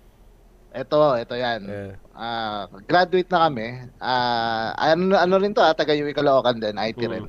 ito, 0.74 0.98
ito 1.22 1.34
yan. 1.38 1.60
Yeah. 1.70 1.94
Uh, 2.18 2.66
graduate 2.90 3.30
na 3.30 3.46
kami. 3.46 3.66
Uh, 4.02 4.68
ano, 4.74 5.14
ano 5.14 5.34
rin 5.38 5.54
to, 5.54 5.62
ah, 5.62 5.70
taga 5.70 5.94
UWI 5.94 6.18
Caloocan 6.18 6.58
din, 6.58 6.74
IT 6.74 6.98
mm. 6.98 7.10
rin. 7.14 7.24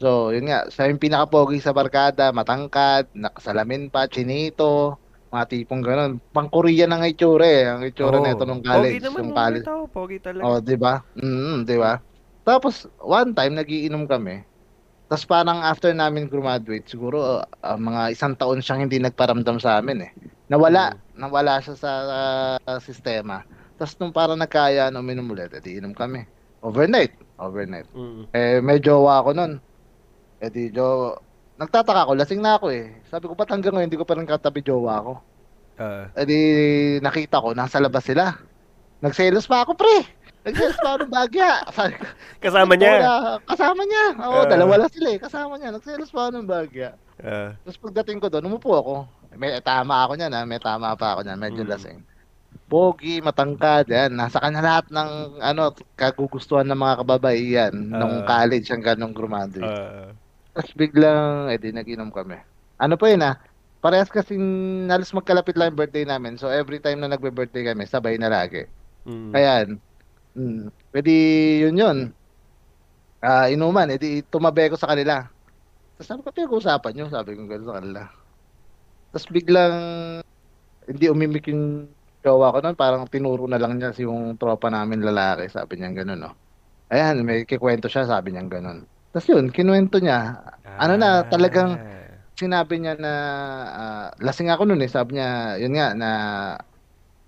So, 0.00 0.32
yun 0.32 0.48
nga, 0.48 0.64
siya 0.72 0.88
yung 0.88 0.96
pinaka-pogi 0.96 1.60
sa 1.60 1.76
barkada, 1.76 2.32
matangkad, 2.32 3.12
nakasalamin 3.12 3.92
pa, 3.92 4.08
chinito, 4.08 4.96
mga 5.28 5.44
tipong 5.52 5.84
ganun. 5.84 6.12
Pang 6.32 6.48
Korea 6.48 6.88
ng 6.88 7.04
itsura 7.04 7.44
eh, 7.44 7.68
ang 7.68 7.84
itsura 7.84 8.16
oh. 8.16 8.24
nito 8.24 8.48
nung 8.48 8.64
college. 8.64 8.96
Pogi 8.96 9.04
naman 9.04 9.20
yung 9.28 9.36
college. 9.36 9.66
Tao, 9.68 9.84
pogi 9.84 10.16
talaga. 10.16 10.42
Oh, 10.48 10.58
di 10.58 10.76
ba? 10.80 11.04
Mm, 11.20 11.68
di 11.68 11.76
ba? 11.76 12.00
Tapos, 12.48 12.88
one 13.04 13.36
time, 13.36 13.60
nagiinom 13.60 14.08
kami. 14.08 14.40
Tapos 15.10 15.26
parang 15.26 15.58
after 15.58 15.90
namin 15.90 16.30
graduate, 16.30 16.86
siguro 16.86 17.42
uh, 17.42 17.74
mga 17.74 18.14
isang 18.14 18.38
taon 18.38 18.62
siyang 18.62 18.86
hindi 18.86 19.02
nagparamdam 19.02 19.58
sa 19.58 19.82
amin 19.82 20.06
eh. 20.06 20.10
Nawala, 20.46 20.94
mm. 20.94 21.18
nawala 21.18 21.58
siya 21.58 21.74
sa 21.74 21.92
uh, 22.62 22.78
sistema. 22.78 23.42
Tapos 23.74 23.98
nung 23.98 24.14
parang 24.14 24.38
nagkaya, 24.38 24.86
uminom 24.94 25.34
ulit, 25.34 25.50
edi 25.50 25.82
inom 25.82 25.98
kami. 25.98 26.22
Overnight. 26.62 27.10
Overnight. 27.42 27.90
Mm. 27.90 28.30
Eh, 28.30 28.62
may 28.62 28.78
jowa 28.78 29.18
ako 29.20 29.34
nun. 29.34 29.52
Edi 30.40 30.72
jo, 30.72 31.16
nagtataka 31.60 32.08
ako, 32.08 32.12
lasing 32.16 32.40
na 32.40 32.56
ako 32.56 32.72
eh. 32.72 32.96
Sabi 33.12 33.28
ko, 33.28 33.36
ba't 33.36 33.52
hanggang 33.52 33.76
ngayon 33.76 33.88
hindi 33.92 34.00
ko 34.00 34.08
pa 34.08 34.16
rin 34.16 34.24
katabi 34.24 34.64
jowa 34.64 35.04
ako? 35.04 35.12
Uh. 35.80 36.04
Edi 36.16 36.40
nakita 37.04 37.44
ko, 37.44 37.52
nasa 37.52 37.76
labas 37.76 38.08
sila. 38.08 38.36
Nagselos 39.00 39.48
pa 39.48 39.64
ako, 39.64 39.76
pre. 39.76 40.20
Nag-sales 40.40 40.78
pa 40.80 40.96
ng 40.96 41.12
bagya. 41.12 41.50
kasama 42.44 42.72
niya? 42.72 42.94
Na, 43.04 43.36
kasama 43.44 43.82
niya. 43.84 44.04
Oo, 44.24 44.40
uh, 44.40 44.48
dalawa 44.48 44.84
lang 44.84 44.92
sila 44.92 45.08
eh. 45.12 45.18
Kasama 45.20 45.60
niya. 45.60 45.68
Nag-sales 45.76 46.08
pa 46.08 46.32
ng 46.32 46.48
bagya. 46.48 46.96
Uh, 47.20 47.52
Tapos 47.64 47.80
pagdating 47.80 48.24
ko 48.24 48.32
doon, 48.32 48.48
umupo 48.48 48.72
ako. 48.72 48.94
May 49.36 49.60
tama 49.60 50.08
ako 50.08 50.16
niyan, 50.16 50.32
ha? 50.32 50.48
may 50.48 50.60
tama 50.60 50.96
pa 50.96 51.16
ako 51.16 51.28
niyan. 51.28 51.38
Medyo 51.44 51.62
mm. 51.68 51.70
lasing. 51.70 51.98
Pogi, 52.72 53.20
matangkad, 53.20 53.92
yan. 53.92 54.16
Nasa 54.16 54.40
kanya 54.40 54.64
lahat 54.64 54.88
ng 54.88 55.10
ano, 55.44 55.76
kagugustuhan 55.92 56.64
ng 56.72 56.80
mga 56.80 56.94
kababaihan 57.04 57.72
uh, 57.76 57.98
nung 58.00 58.24
college 58.24 58.72
hanggang 58.72 58.96
nung 58.96 59.12
graduate. 59.12 59.60
Uh, 59.60 60.16
Tapos 60.54 60.72
biglang, 60.74 61.50
edi, 61.54 61.70
eh, 61.70 61.76
nag-inom 61.76 62.10
kami. 62.10 62.38
Ano 62.80 62.98
pa 62.98 63.06
yun, 63.10 63.22
ha? 63.22 63.38
Parehas 63.80 64.12
kasing 64.12 64.44
halos 64.92 65.14
magkalapit 65.16 65.56
lang 65.56 65.72
yung 65.72 65.80
birthday 65.80 66.04
namin. 66.04 66.36
So 66.36 66.50
every 66.52 66.82
time 66.82 67.00
na 67.00 67.08
nagbe-birthday 67.08 67.72
kami, 67.72 67.88
sabay 67.88 68.20
na 68.20 68.28
lagi. 68.28 68.66
Mm. 69.06 69.32
Kaya, 69.32 69.52
Mm. 70.34 70.70
Pwede 70.94 71.12
yun 71.66 71.74
yun. 71.74 71.98
Ah, 73.20 73.44
uh, 73.44 73.52
inuman, 73.52 73.90
edi 73.92 74.24
tumabi 74.32 74.72
ko 74.72 74.76
sa 74.80 74.88
kanila. 74.94 75.28
Tapos 75.96 76.08
sabi 76.08 76.20
ko, 76.24 76.30
pinag-uusapan 76.32 76.92
nyo, 76.96 77.06
sabi 77.12 77.36
ko 77.36 77.44
gano'n 77.44 77.68
sa 77.68 77.76
kanila. 77.76 78.02
Tapos 79.12 79.26
biglang, 79.28 79.74
hindi 80.88 81.06
umimik 81.12 81.46
yung 81.52 81.92
gawa 82.24 82.52
ko 82.54 82.58
nun, 82.64 82.76
parang 82.78 83.04
tinuro 83.08 83.44
na 83.48 83.60
lang 83.60 83.76
niya 83.76 83.92
yung 84.00 84.36
tropa 84.40 84.68
namin 84.72 85.04
lalaki, 85.04 85.52
sabi 85.52 85.80
niya 85.80 85.92
gano'n, 85.92 86.20
no. 86.20 86.32
Ayan, 86.88 87.22
may 87.26 87.44
kikwento 87.44 87.86
siya, 87.92 88.08
sabi 88.08 88.32
niya 88.32 88.48
gano'n. 88.48 88.80
Tapos 89.10 89.26
yun, 89.26 89.50
kinuwento 89.50 89.98
niya. 89.98 90.38
Ah. 90.62 90.86
Ano 90.86 90.94
na, 90.94 91.26
talagang 91.26 91.76
sinabi 92.38 92.80
niya 92.80 92.94
na, 92.96 93.12
uh, 93.68 94.06
lasing 94.22 94.48
ako 94.48 94.64
nun 94.70 94.80
eh, 94.80 94.90
sabi 94.90 95.18
niya, 95.18 95.60
yun 95.60 95.74
nga, 95.76 95.92
na, 95.92 96.10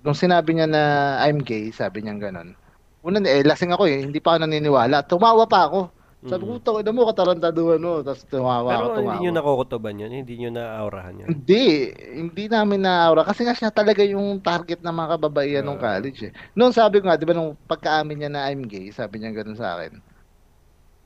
nung 0.00 0.16
sinabi 0.16 0.56
niya 0.56 0.66
na 0.70 0.82
I'm 1.26 1.42
gay, 1.42 1.70
sabi 1.74 2.02
niya 2.02 2.16
gano'n 2.18 2.58
Una, 3.02 3.18
eh, 3.26 3.42
lasing 3.42 3.74
ako 3.74 3.90
eh. 3.90 3.98
Hindi 4.06 4.22
pa 4.22 4.38
ako 4.38 4.46
naniniwala. 4.46 5.02
Tumawa 5.02 5.42
pa 5.50 5.66
ako. 5.66 5.90
Sabi 6.22 6.46
ko, 6.46 6.62
mm. 6.62 6.86
na 6.86 6.94
mo, 6.94 7.02
katarantaduhan 7.10 7.82
mo. 7.82 7.98
Tapos 8.06 8.22
tumawa 8.30 8.70
Pero 8.70 8.78
ako, 8.78 8.86
tumawa. 8.94 9.02
hindi 9.02 9.18
nyo 9.26 9.32
nakukutuban 9.34 9.98
yun? 9.98 10.12
Hindi 10.22 10.34
nyo 10.38 10.50
na-aurahan 10.54 11.14
yun? 11.18 11.26
Hindi. 11.34 11.90
Hindi 11.98 12.44
namin 12.46 12.86
na-aura. 12.86 13.26
Kasi 13.26 13.42
nga 13.42 13.58
siya 13.58 13.74
talaga 13.74 14.06
yung 14.06 14.38
target 14.38 14.86
ng 14.86 14.94
mga 14.94 15.08
kababaihan 15.18 15.66
uh. 15.66 15.74
nung 15.74 15.82
college 15.82 16.30
eh. 16.30 16.32
Noon 16.54 16.70
sabi 16.70 17.02
ko 17.02 17.10
nga, 17.10 17.18
di 17.18 17.26
ba 17.26 17.34
nung 17.34 17.58
pagkaamin 17.66 18.16
niya 18.22 18.30
na 18.30 18.46
I'm 18.46 18.62
gay, 18.70 18.94
sabi 18.94 19.18
niya 19.18 19.34
ganun 19.34 19.58
sa 19.58 19.74
akin. 19.74 19.98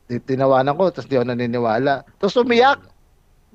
Tinawanan 0.06 0.78
ko, 0.78 0.94
tapos 0.94 1.10
di 1.10 1.18
ako 1.18 1.26
naniniwala. 1.34 2.06
Tapos 2.22 2.38
umiyak. 2.38 2.78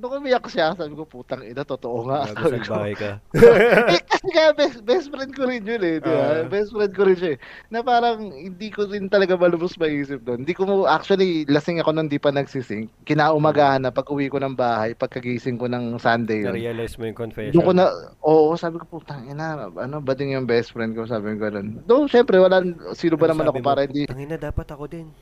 Nung 0.02 0.18
umiyak 0.18 0.50
siya, 0.50 0.74
sabi 0.74 0.98
ko, 0.98 1.06
putang 1.06 1.46
ina, 1.46 1.62
totoo 1.62 2.10
nga. 2.10 2.26
Sabi 2.34 2.58
ko. 2.66 2.74
ka. 2.98 3.22
eh, 3.94 4.02
kasi 4.02 4.28
nga, 4.34 4.50
best, 4.50 4.82
best 4.82 5.14
friend 5.14 5.30
ko 5.30 5.46
rin 5.46 5.62
yun 5.62 5.78
eh. 5.78 6.02
Di 6.02 6.10
ba? 6.10 6.42
Uh, 6.42 6.50
best 6.50 6.74
friend 6.74 6.90
ko 6.98 7.06
rin 7.06 7.14
siya 7.22 7.32
eh. 7.36 7.40
Na 7.70 7.86
parang, 7.86 8.34
hindi 8.34 8.74
ko 8.74 8.90
rin 8.90 9.14
talaga 9.14 9.38
malubos 9.38 9.78
maisip 9.78 10.26
doon. 10.26 10.42
Hindi 10.42 10.58
ko 10.58 10.66
mo, 10.66 10.90
actually, 10.90 11.46
lasing 11.46 11.78
ako 11.78 11.94
nung 11.94 12.10
di 12.10 12.18
pa 12.18 12.34
nagsising. 12.34 12.90
Kinaumagahan 13.06 13.86
na 13.86 13.94
pag 13.94 14.10
uwi 14.10 14.26
ko 14.26 14.42
ng 14.42 14.58
bahay, 14.58 14.98
pagkagising 14.98 15.62
ko 15.62 15.70
ng 15.70 16.02
Sunday 16.02 16.50
yun. 16.50 16.58
Na-realize 16.58 16.98
mo 16.98 17.06
yung 17.06 17.20
confession. 17.22 17.54
Doon 17.54 17.68
ko 17.70 17.74
na, 17.78 17.86
oo, 18.26 18.58
sabi 18.58 18.82
ko, 18.82 18.90
putang 18.90 19.30
ina, 19.30 19.70
ano, 19.70 20.02
ba 20.02 20.18
din 20.18 20.34
yung 20.34 20.50
best 20.50 20.74
friend 20.74 20.98
ko? 20.98 21.06
Sabi 21.06 21.38
ko 21.38 21.46
ganun. 21.46 21.78
Doon, 21.86 22.10
syempre, 22.10 22.42
wala, 22.42 22.66
sino 22.98 23.22
ba 23.22 23.30
ano 23.30 23.38
naman 23.38 23.54
ako 23.54 23.60
para 23.62 23.86
hindi. 23.86 24.10
Tangina, 24.10 24.34
dapat 24.34 24.66
ako 24.66 24.90
din. 24.90 25.14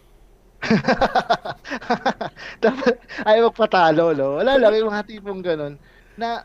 Dapat 2.63 2.95
ayaw 3.23 3.51
magpatalo, 3.51 4.05
no? 4.13 4.43
Wala 4.43 4.59
lang 4.59 4.75
yung 4.75 4.91
mga 4.91 5.07
tipong 5.07 5.41
ganun 5.41 5.75
na 6.19 6.43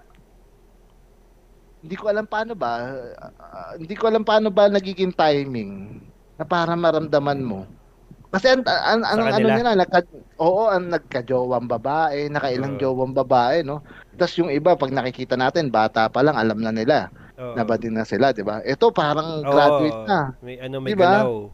hindi 1.85 1.99
ko 1.99 2.09
alam 2.09 2.25
paano 2.25 2.57
ba 2.57 2.81
uh, 3.19 3.77
hindi 3.77 3.93
ko 3.99 4.09
alam 4.09 4.25
paano 4.25 4.49
ba 4.49 4.71
nagiging 4.71 5.13
timing 5.13 6.01
na 6.39 6.45
para 6.47 6.75
maramdaman 6.75 7.43
mo. 7.43 7.67
Kasi 8.35 8.51
an, 8.51 8.67
an, 8.67 9.07
an, 9.07 9.31
ano 9.31 9.47
niya 9.47 9.63
na, 9.63 9.79
nagka, 9.79 10.03
oo, 10.43 10.67
ang 10.67 10.91
nagka-jowang 10.91 11.71
babae, 11.71 12.27
nakailang 12.27 12.75
uh, 12.75 12.81
jowang 12.83 13.15
babae, 13.15 13.63
no? 13.63 13.79
Tapos 14.19 14.35
yung 14.43 14.51
iba, 14.51 14.75
pag 14.75 14.91
nakikita 14.91 15.39
natin, 15.39 15.71
bata 15.71 16.11
pa 16.11 16.19
lang, 16.19 16.35
alam 16.35 16.59
na 16.59 16.75
nila. 16.75 17.15
Uh, 17.39 17.55
na 17.55 17.63
ba 17.63 17.79
din 17.79 17.95
na 17.95 18.03
sila, 18.03 18.35
di 18.35 18.43
ba? 18.43 18.59
Ito 18.67 18.91
parang 18.91 19.47
graduate 19.47 20.03
uh, 20.03 20.07
na. 20.11 20.21
May 20.43 20.59
ano, 20.59 20.83
may 20.83 20.99
diba? 20.99 21.07
galaw. 21.07 21.47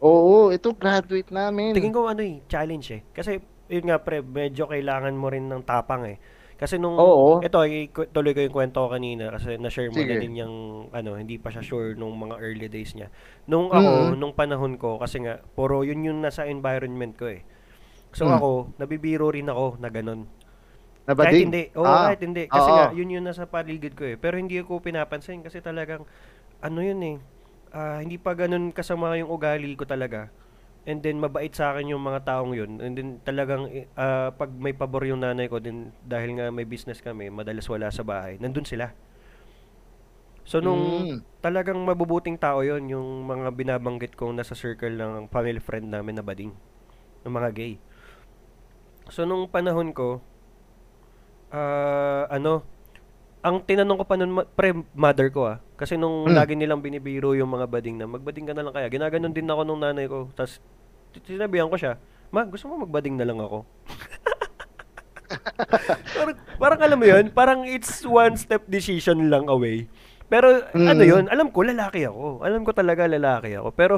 Oo, 0.00 0.48
ito 0.48 0.72
graduate 0.72 1.28
namin. 1.28 1.76
Tingin 1.76 1.92
ko 1.92 2.08
ano 2.08 2.24
eh, 2.24 2.40
challenge 2.48 2.88
eh. 2.96 3.00
Kasi 3.12 3.36
yun 3.68 3.84
nga 3.86 4.00
pre, 4.00 4.24
medyo 4.24 4.66
kailangan 4.66 5.12
mo 5.12 5.28
rin 5.28 5.46
ng 5.46 5.62
tapang 5.62 6.08
eh. 6.08 6.16
Kasi 6.60 6.76
nung 6.76 6.92
Oo. 6.96 7.40
ito 7.40 7.56
ay 7.56 7.88
tuloy 7.88 8.36
ko 8.36 8.44
yung 8.44 8.52
kwento 8.52 8.84
ko 8.84 8.92
kanina 8.92 9.32
kasi 9.32 9.56
na-share 9.56 9.88
mo 9.88 9.96
Sige. 9.96 10.12
na 10.12 10.20
din 10.20 10.44
yung 10.44 10.56
ano, 10.92 11.16
hindi 11.16 11.40
pa 11.40 11.48
siya 11.48 11.64
sure 11.64 11.96
nung 11.96 12.12
mga 12.20 12.36
early 12.36 12.68
days 12.68 12.92
niya. 12.92 13.08
Nung 13.48 13.72
ako, 13.72 14.12
mm. 14.12 14.20
nung 14.20 14.36
panahon 14.36 14.76
ko 14.76 15.00
kasi 15.00 15.24
nga 15.24 15.40
puro 15.40 15.80
yun 15.88 16.04
yung 16.04 16.20
nasa 16.20 16.44
environment 16.44 17.16
ko 17.16 17.32
eh. 17.32 17.40
So 18.12 18.28
mm. 18.28 18.36
ako, 18.36 18.50
nabibiro 18.76 19.32
rin 19.32 19.48
ako 19.48 19.80
na 19.80 19.88
ganun. 19.88 20.28
Na 21.08 21.16
ba 21.16 21.32
kahit 21.32 21.48
hindi. 21.48 21.64
Oo, 21.72 21.88
ah. 21.88 22.12
kahit 22.12 22.20
hindi. 22.20 22.44
Kasi 22.44 22.68
Oo. 22.68 22.76
nga, 22.76 22.86
yun 22.92 23.08
yung 23.08 23.24
nasa 23.24 23.48
paligid 23.48 23.96
ko 23.96 24.04
eh. 24.04 24.20
Pero 24.20 24.36
hindi 24.36 24.60
ko 24.60 24.84
pinapansin 24.84 25.40
kasi 25.40 25.64
talagang, 25.64 26.04
ano 26.60 26.78
yun 26.84 27.00
eh, 27.00 27.16
uh, 27.74 27.98
hindi 28.02 28.16
pa 28.18 28.34
ganun 28.34 28.70
kasama 28.74 29.18
yung 29.18 29.30
ugali 29.30 29.74
ko 29.74 29.86
talaga. 29.86 30.30
And 30.88 31.04
then 31.04 31.20
mabait 31.20 31.52
sa 31.52 31.76
akin 31.76 31.92
yung 31.92 32.00
mga 32.00 32.24
taong 32.24 32.56
yun. 32.56 32.80
And 32.80 32.96
then 32.96 33.08
talagang 33.20 33.68
uh, 33.94 34.32
pag 34.32 34.50
may 34.56 34.72
pabor 34.72 35.04
yung 35.04 35.20
nanay 35.20 35.46
ko 35.46 35.60
din 35.60 35.92
dahil 36.02 36.40
nga 36.40 36.48
may 36.48 36.64
business 36.64 37.04
kami, 37.04 37.28
madalas 37.28 37.68
wala 37.68 37.92
sa 37.92 38.00
bahay. 38.00 38.40
Nandun 38.40 38.64
sila. 38.64 38.90
So 40.48 40.58
nung 40.58 40.82
mm. 41.06 41.44
talagang 41.44 41.78
mabubuting 41.84 42.40
tao 42.40 42.64
yon 42.64 42.88
yung 42.90 43.28
mga 43.28 43.54
binabanggit 43.54 44.16
kong 44.16 44.34
nasa 44.34 44.56
circle 44.56 44.96
ng 44.96 45.28
family 45.30 45.60
friend 45.60 45.92
namin 45.92 46.18
na 46.18 46.24
bading 46.24 46.50
ng 47.22 47.32
mga 47.32 47.50
gay. 47.54 47.74
So 49.12 49.28
nung 49.28 49.46
panahon 49.46 49.92
ko 49.92 50.24
uh, 51.52 52.24
ano 52.32 52.64
ang 53.40 53.64
tinanong 53.64 53.98
ko 54.00 54.04
pa 54.04 54.16
nun, 54.20 54.44
pre, 54.52 54.76
mother 54.92 55.32
ko 55.32 55.48
ah. 55.48 55.56
Kasi 55.80 55.96
nung 55.96 56.28
hmm. 56.28 56.36
lagi 56.36 56.52
nilang 56.56 56.84
binibiro 56.84 57.32
yung 57.32 57.48
mga 57.48 57.66
bading 57.68 57.96
na, 57.96 58.04
magbading 58.04 58.46
ka 58.48 58.52
na 58.52 58.64
lang 58.68 58.74
kaya. 58.76 58.92
Ginaganon 58.92 59.32
din 59.32 59.48
ako 59.48 59.64
nung 59.64 59.80
nanay 59.80 60.04
ko. 60.04 60.28
Tapos, 60.36 60.60
sinabihan 61.24 61.72
ko 61.72 61.76
siya, 61.80 61.96
ma, 62.28 62.44
gusto 62.44 62.68
mo 62.68 62.84
magbading 62.84 63.16
na 63.16 63.24
lang 63.24 63.40
ako? 63.40 63.64
parang, 66.20 66.36
parang 66.60 66.80
alam 66.84 66.98
mo 67.00 67.06
yun, 67.08 67.24
parang 67.32 67.60
it's 67.64 68.04
one 68.04 68.36
step 68.36 68.66
decision 68.68 69.32
lang 69.32 69.48
away. 69.48 69.88
Pero 70.30 70.62
mm. 70.70 70.86
ano 70.86 71.02
yun, 71.02 71.24
alam 71.26 71.50
ko 71.50 71.66
lalaki 71.66 72.06
ako. 72.06 72.46
Alam 72.46 72.62
ko 72.62 72.70
talaga 72.70 73.10
lalaki 73.10 73.58
ako. 73.58 73.68
Pero 73.74 73.94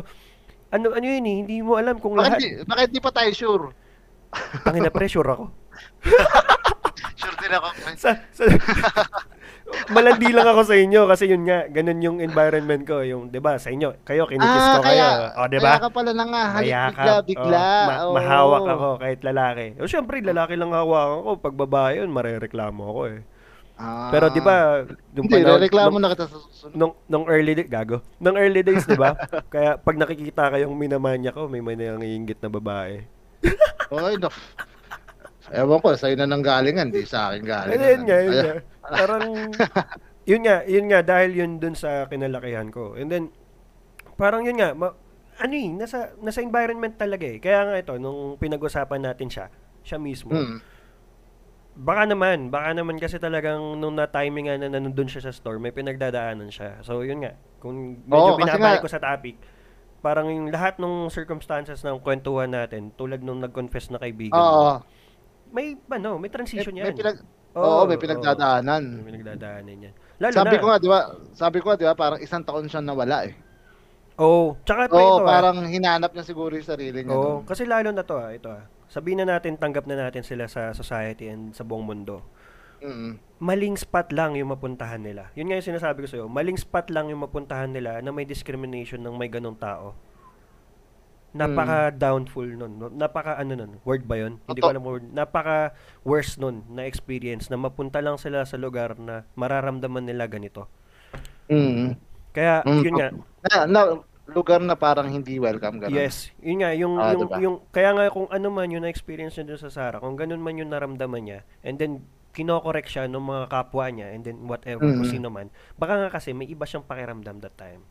ano 0.72 0.96
ano 0.96 1.04
yun 1.04 1.24
eh, 1.28 1.36
hindi 1.44 1.60
mo 1.60 1.76
alam 1.76 2.00
kung 2.00 2.16
bakit 2.16 2.40
lahat. 2.40 2.40
Di, 2.40 2.48
bakit 2.64 2.88
di 2.88 3.00
pa 3.04 3.10
tayo 3.12 3.30
sure? 3.36 3.66
Tangina 4.64 4.88
pressure 4.88 5.28
ako. 5.28 5.44
sure 7.16 7.36
din 7.38 7.52
ako. 7.52 7.68
sa, 7.98 8.10
sa, 8.30 8.44
malandi 9.94 10.28
lang 10.30 10.46
ako 10.48 10.62
sa 10.68 10.76
inyo 10.76 11.00
kasi 11.08 11.24
yun 11.30 11.42
nga, 11.48 11.66
ganun 11.68 12.00
yung 12.04 12.18
environment 12.20 12.82
ko, 12.84 13.00
yung 13.00 13.32
'di 13.32 13.40
ba, 13.40 13.56
sa 13.56 13.72
inyo, 13.72 14.04
kayo 14.04 14.28
kinikis 14.28 14.66
ah, 14.68 14.74
ko 14.76 14.80
kaya, 14.84 14.90
kayo. 14.90 15.08
Oh, 15.38 15.46
'di 15.48 15.58
ba? 15.58 15.72
Kaya 15.76 15.84
ka 15.84 15.90
pala 15.90 16.10
na 16.12 16.24
nga, 16.28 16.42
halik 16.58 16.72
bigla 16.72 17.14
bigla. 17.24 17.64
Oh, 17.64 17.86
ma- 17.86 18.00
oh. 18.04 18.14
mahawak 18.14 18.66
ako 18.68 18.88
kahit 19.00 19.20
lalaki. 19.24 19.66
O 19.80 19.88
syempre, 19.88 20.20
lalaki 20.20 20.54
lang 20.54 20.70
hawakan 20.74 21.20
ko, 21.24 21.30
pag 21.40 21.54
babae 21.56 21.92
yun, 22.02 22.10
marereklamo 22.12 22.82
ako 22.84 23.02
eh. 23.10 23.20
Ah, 23.80 24.12
Pero 24.12 24.28
'di 24.28 24.42
ba, 24.44 24.84
yung 25.16 25.26
Hindi, 25.26 25.42
panahon, 25.42 25.60
reklamo 25.64 25.96
na 25.98 26.08
kita 26.12 26.28
sa 26.28 26.38
susunod. 26.38 26.76
Nung, 26.76 26.92
nung 27.08 27.24
early 27.26 27.56
days, 27.56 27.70
gago. 27.72 28.04
Nung 28.20 28.36
early 28.36 28.60
days, 28.60 28.84
'di 28.84 29.00
ba? 29.00 29.16
kaya 29.52 29.80
pag 29.80 29.96
nakikita 29.96 30.52
kayong 30.52 30.76
minamanya 30.76 31.32
ko, 31.32 31.48
may 31.48 31.64
may 31.64 31.74
nangiingit 31.74 32.38
na 32.38 32.52
babae. 32.52 33.02
Oy, 33.90 34.14
no. 34.20 34.28
Ewan 35.52 35.78
ko, 35.84 35.92
sa'yo 35.92 36.16
na 36.16 36.24
nang 36.24 36.40
galingan, 36.40 36.88
di 36.88 37.04
sa 37.04 37.28
akin 37.28 37.44
galingan. 37.44 37.84
Ayun 37.84 38.02
nga, 38.08 38.18
yun 38.24 38.32
nga. 38.32 38.54
Parang, 38.96 39.24
yun 40.24 40.40
nga, 40.46 40.56
yun 40.64 40.86
nga, 40.88 41.00
dahil 41.02 41.30
yun 41.34 41.52
dun 41.60 41.74
sa 41.74 42.06
kinalakihan 42.06 42.70
ko. 42.70 42.94
And 42.94 43.10
then, 43.10 43.24
parang 44.14 44.46
yun 44.46 44.54
nga, 44.54 44.70
ma- 44.70 44.94
ano 45.42 45.54
eh, 45.54 45.68
nasa, 45.74 46.14
nasa 46.22 46.38
environment 46.44 46.94
talaga 46.94 47.26
eh. 47.26 47.42
Kaya 47.42 47.66
nga 47.66 47.76
ito, 47.78 47.94
nung 47.98 48.38
pinag-usapan 48.38 49.02
natin 49.02 49.26
siya, 49.26 49.50
siya 49.82 49.98
mismo, 49.98 50.30
hmm. 50.30 50.58
baka 51.74 52.06
naman, 52.06 52.54
baka 52.54 52.70
naman 52.70 53.02
kasi 53.02 53.18
talagang 53.18 53.82
nung 53.82 53.98
na-timing 53.98 54.46
nga 54.46 54.56
na 54.62 54.78
nandun 54.78 55.10
siya 55.10 55.26
sa 55.26 55.34
store, 55.34 55.58
may 55.58 55.74
pinagdadaanan 55.74 56.54
siya. 56.54 56.78
So, 56.86 57.02
yun 57.02 57.26
nga, 57.26 57.34
kung 57.58 57.98
medyo 58.06 58.36
oh, 58.36 58.38
binabalik 58.38 58.84
ko 58.84 58.90
sa 58.92 59.02
topic, 59.02 59.34
parang 60.02 60.30
yung 60.30 60.54
lahat 60.54 60.78
ng 60.78 61.10
circumstances 61.10 61.82
ng 61.82 61.98
kwentuhan 61.98 62.54
natin, 62.54 62.94
tulad 62.94 63.26
nung 63.26 63.42
nag-confess 63.42 63.90
na 63.90 63.98
kaibigan 63.98 64.38
Oo. 64.38 64.78
May, 65.52 65.76
ano, 65.76 66.16
may 66.16 66.32
transition 66.32 66.72
May, 66.72 66.80
yan. 66.82 66.86
may 66.90 66.96
pinag, 66.96 67.16
oo, 67.54 67.80
may 67.84 67.98
pinagdadaanan. 68.00 68.82
May 69.04 69.04
pinagdadaanan 69.12 69.76
yan. 69.88 69.94
Lalo 70.18 70.32
Sabi 70.32 70.56
na, 70.56 70.60
ko 70.60 70.66
nga, 70.66 70.78
di 70.80 70.88
ba, 70.88 71.00
sabi 71.36 71.56
ko 71.60 71.66
nga, 71.70 71.78
di 71.78 71.86
ba, 71.86 71.94
parang 71.94 72.20
isang 72.24 72.42
taon 72.42 72.66
siya 72.66 72.80
nawala 72.80 73.28
eh. 73.28 73.36
Oo, 74.20 74.56
tsaka 74.64 74.92
pa 74.92 74.96
Oo, 74.96 75.20
ito 75.20 75.24
ah. 75.24 75.28
parang 75.28 75.56
hinanap 75.64 76.12
niya 76.12 76.24
siguro 76.24 76.52
yung 76.52 76.68
sarili 76.68 77.00
niya. 77.04 77.16
Oo, 77.16 77.40
doon. 77.40 77.48
kasi 77.48 77.64
lalo 77.64 77.88
na 77.92 78.04
to 78.04 78.16
ah, 78.20 78.32
ito 78.32 78.48
ah. 78.52 78.64
Sabihin 78.92 79.24
na 79.24 79.36
natin, 79.36 79.56
tanggap 79.56 79.88
na 79.88 79.96
natin 79.96 80.20
sila 80.20 80.44
sa 80.52 80.76
society 80.76 81.32
and 81.32 81.56
sa 81.56 81.64
buong 81.64 81.80
mundo. 81.80 82.20
Mm. 82.84 83.16
Maling 83.40 83.80
spot 83.80 84.12
lang 84.12 84.36
yung 84.36 84.52
mapuntahan 84.52 85.00
nila. 85.00 85.32
Yun 85.32 85.48
nga 85.48 85.56
yung 85.56 85.68
sinasabi 85.72 86.04
ko 86.04 86.08
sa'yo. 86.12 86.26
Maling 86.28 86.60
spot 86.60 86.92
lang 86.92 87.08
yung 87.08 87.24
mapuntahan 87.24 87.72
nila 87.72 88.04
na 88.04 88.12
may 88.12 88.28
discrimination 88.28 89.00
ng 89.00 89.16
may 89.16 89.32
ganong 89.32 89.56
tao. 89.56 89.96
Napaka 91.32 91.88
downful 91.90 92.44
nun. 92.46 92.76
no? 92.76 92.86
Napaka 92.88 93.40
ano 93.40 93.56
nun. 93.56 93.72
Word 93.82 94.04
ba 94.04 94.20
yun? 94.20 94.36
Hindi 94.44 94.60
ko 94.60 94.68
alam 94.68 94.84
word. 94.84 95.08
Napaka 95.10 95.72
worst 96.04 96.36
nun 96.36 96.60
na 96.68 96.84
experience 96.84 97.48
na 97.48 97.56
mapunta 97.56 97.98
lang 97.98 98.20
sila 98.20 98.44
sa 98.44 98.56
lugar 98.56 98.96
na 98.96 99.24
mararamdaman 99.32 100.04
nila 100.04 100.28
ganito. 100.28 100.68
Mm. 101.48 101.96
Kaya, 102.32 102.64
Mm, 102.64 102.80
yun 102.80 102.94
nga, 102.96 103.08
Na, 103.42 103.56
na, 103.64 103.80
lugar 104.28 104.60
na 104.60 104.72
parang 104.72 105.08
hindi 105.08 105.36
welcome 105.36 105.76
ganun. 105.76 105.92
Yes, 105.92 106.32
yun 106.38 106.60
nga, 106.60 106.72
yung, 106.72 106.94
Ah, 106.96 107.12
yung, 107.12 107.20
diba? 107.22 107.36
yung, 107.40 107.56
kaya 107.68 107.92
nga 107.92 108.08
kung 108.08 108.28
ano 108.28 108.48
man 108.48 108.72
yung 108.72 108.84
na-experience 108.84 109.36
niya 109.36 109.52
dun 109.52 109.60
sa 109.60 109.68
Sarah, 109.68 110.00
kung 110.00 110.16
ganun 110.16 110.40
man 110.40 110.56
yung 110.56 110.72
naramdaman 110.72 111.22
niya, 111.22 111.40
and 111.60 111.76
then, 111.76 112.00
kinokorek 112.32 112.88
siya 112.88 113.04
ng 113.04 113.20
mga 113.20 113.44
kapwa 113.46 113.92
niya, 113.92 114.08
and 114.08 114.24
then 114.24 114.40
whatever, 114.44 114.88
kung 114.88 115.04
Mm. 115.04 115.12
sino 115.12 115.28
man, 115.28 115.52
baka 115.76 115.96
nga 115.98 116.08
kasi 116.10 116.32
may 116.32 116.48
iba 116.48 116.64
siyang 116.64 116.84
pakiramdam 116.84 117.40
that 117.40 117.52
time. 117.54 117.84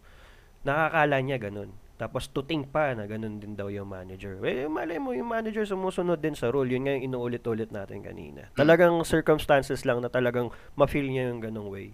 Nakakala 0.61 1.21
niya 1.21 1.37
ganun. 1.37 1.69
Tapos 2.01 2.25
tuting 2.33 2.65
pa 2.65 2.97
na 2.97 3.05
ganun 3.05 3.37
din 3.37 3.53
daw 3.53 3.69
yung 3.69 3.85
manager. 3.85 4.41
Eh, 4.41 4.65
malay 4.65 4.97
mo, 4.97 5.13
yung 5.13 5.29
manager 5.29 5.69
sumusunod 5.69 6.17
din 6.17 6.33
sa 6.33 6.49
rule. 6.49 6.65
Yun 6.65 6.89
nga 6.89 6.97
yung 6.97 7.13
inuulit-ulit 7.13 7.69
natin 7.69 8.01
kanina. 8.01 8.49
Talagang 8.57 8.97
circumstances 9.05 9.85
lang 9.85 10.01
na 10.01 10.09
talagang 10.09 10.49
ma-feel 10.73 11.05
niya 11.05 11.29
yung 11.29 11.45
ganung 11.45 11.69
way. 11.69 11.93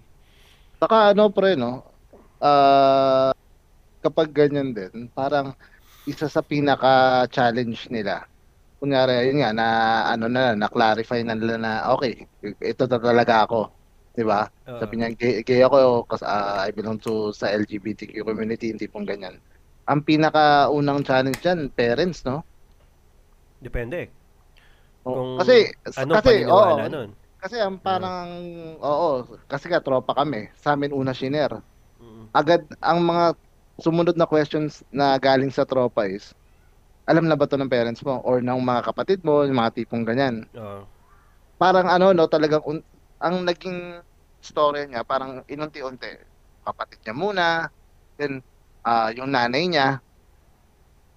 Saka 0.79 1.11
ano 1.11 1.27
pre, 1.27 1.59
no? 1.59 1.83
Ah, 2.39 3.35
kapag 3.99 4.31
ganyan 4.31 4.71
din, 4.71 5.11
parang 5.11 5.51
isa 6.07 6.31
sa 6.31 6.39
pinaka-challenge 6.39 7.91
nila. 7.91 8.23
Kunyari, 8.79 9.27
yun 9.27 9.43
nga, 9.43 9.51
na 9.51 9.67
ano 10.15 10.31
na, 10.31 10.55
na-clarify 10.55 11.19
na 11.19 11.35
nila 11.35 11.59
na, 11.59 11.71
okay, 11.91 12.23
ito 12.63 12.87
na 12.87 12.95
talaga 12.95 13.43
ako. 13.43 13.75
Di 14.15 14.23
ba? 14.23 14.47
Oo. 14.71 14.79
Sabi 14.79 15.03
niya, 15.03 15.11
gay, 15.19 15.43
gay 15.43 15.67
ako, 15.67 16.07
kasi 16.07 16.23
I 16.23 16.71
belong 16.71 17.03
to 17.03 17.35
sa 17.35 17.51
LGBTQ 17.51 18.23
community, 18.23 18.71
hindi 18.71 18.87
pong 18.87 19.03
ganyan. 19.03 19.35
Ang 19.87 20.03
pinaka-unang 20.03 21.01
challenge 21.07 21.39
dyan, 21.39 21.71
parents, 21.71 22.27
no? 22.27 22.43
Depende. 23.63 24.11
Kung 25.01 25.39
kasi, 25.39 25.71
Anong 25.95 26.15
kasi, 26.19 26.33
oo, 26.43 26.75
nun? 26.91 27.09
kasi 27.39 27.55
ang 27.63 27.79
parang, 27.79 28.27
oo, 28.83 29.23
kasi 29.47 29.71
ka 29.71 29.79
tropa 29.79 30.11
kami, 30.11 30.51
sa 30.59 30.75
amin 30.75 30.91
una 30.91 31.15
shiner. 31.15 31.63
Mm. 31.97 32.29
agad 32.29 32.61
ang 32.77 33.01
mga 33.01 33.33
sumunod 33.81 34.13
na 34.13 34.29
questions 34.29 34.85
na 34.93 35.17
galing 35.17 35.49
sa 35.49 35.65
tropa 35.65 36.05
is, 36.05 36.33
alam 37.07 37.25
na 37.25 37.33
ba 37.39 37.47
to 37.47 37.55
ng 37.57 37.71
parents 37.71 38.03
mo 38.03 38.19
or 38.21 38.43
ng 38.43 38.59
mga 38.59 38.81
kapatid 38.91 39.19
mo, 39.23 39.47
yung 39.47 39.57
mga 39.57 39.81
tipong 39.81 40.03
ganyan. 40.03 40.43
Oo. 40.53 40.83
Parang 41.57 41.87
ano 41.89 42.11
no, 42.13 42.27
talagang 42.29 42.61
un- 42.67 42.85
ang 43.17 43.41
naging 43.47 44.03
story 44.43 44.85
niya 44.85 45.01
parang 45.07 45.41
inunti-unti. 45.49 46.19
Kapatid 46.67 46.99
niya 47.01 47.15
muna, 47.15 47.45
then 48.19 48.43
ah, 48.87 49.11
yung 49.11 49.27
nanay 49.29 49.67
niya, 49.67 49.99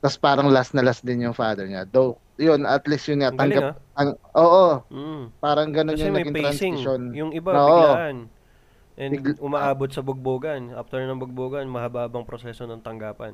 tapos 0.00 0.18
parang 0.18 0.50
last 0.50 0.74
na 0.74 0.82
last 0.82 1.06
din 1.06 1.22
yung 1.22 1.32
father 1.32 1.64
niya. 1.64 1.86
Though, 1.86 2.18
yun, 2.34 2.64
at 2.64 2.82
least 2.84 3.06
yun 3.06 3.20
nga, 3.20 3.30
Ang 3.30 3.38
galing 3.38 3.54
tanggap, 3.54 3.76
ah. 3.76 4.00
ang, 4.00 4.10
oo, 4.34 4.66
Mm. 4.88 5.22
parang 5.38 5.68
ganun 5.70 5.94
Kasi 5.94 6.02
yung 6.02 6.16
naging 6.16 6.34
pacing. 6.34 6.74
transition. 6.74 7.00
Yung 7.12 7.30
iba, 7.30 7.50
Oo. 7.52 7.68
biglaan. 7.70 8.16
And 8.96 9.10
Bigla- 9.14 9.40
umaabot 9.40 9.88
sa 9.88 10.00
bugbogan. 10.00 10.72
After 10.74 11.00
ng 11.00 11.16
bugbogan, 11.16 11.68
mahaba-habang 11.68 12.24
proseso 12.24 12.64
ng 12.64 12.80
tanggapan. 12.80 13.32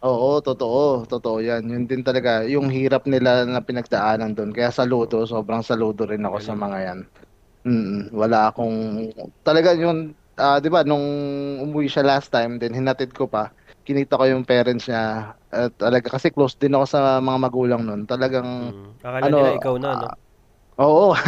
Oo, 0.00 0.40
totoo. 0.40 1.04
Totoo 1.04 1.40
yan. 1.40 1.64
Yun 1.64 1.84
din 1.84 2.00
talaga. 2.00 2.44
Yung 2.44 2.68
hirap 2.68 3.04
nila 3.04 3.44
na 3.44 3.60
pinagdaanan 3.60 4.32
doon. 4.32 4.52
Kaya 4.52 4.68
saludo. 4.68 5.24
Sobrang 5.24 5.60
saludo 5.60 6.04
rin 6.04 6.20
ako 6.20 6.36
sa 6.40 6.52
Galing. 6.52 6.64
mga 6.64 6.78
yan. 6.80 6.98
Mm, 7.60 8.00
wala 8.10 8.48
akong... 8.48 8.76
Talaga 9.40 9.72
yung... 9.72 10.12
ah, 10.34 10.56
di 10.56 10.68
ba, 10.68 10.80
nung 10.80 11.04
umuwi 11.60 11.84
siya 11.86 12.00
last 12.02 12.28
time, 12.28 12.56
then 12.56 12.72
hinatid 12.72 13.12
ko 13.12 13.24
pa, 13.24 13.52
kinita 13.90 14.14
ko 14.14 14.24
yung 14.30 14.46
parents 14.46 14.86
niya. 14.86 15.34
At 15.50 15.74
talaga, 15.74 16.14
kasi 16.14 16.30
close 16.30 16.54
din 16.54 16.78
ako 16.78 16.86
sa 16.86 17.18
mga 17.18 17.38
magulang 17.42 17.82
nun. 17.82 18.06
Talagang... 18.06 18.70
Mm. 18.70 19.02
Akala 19.02 19.26
ano, 19.26 19.36
nila 19.42 19.58
ikaw 19.58 19.74
na, 19.82 19.90
no? 19.98 20.08
Oo. 20.78 21.10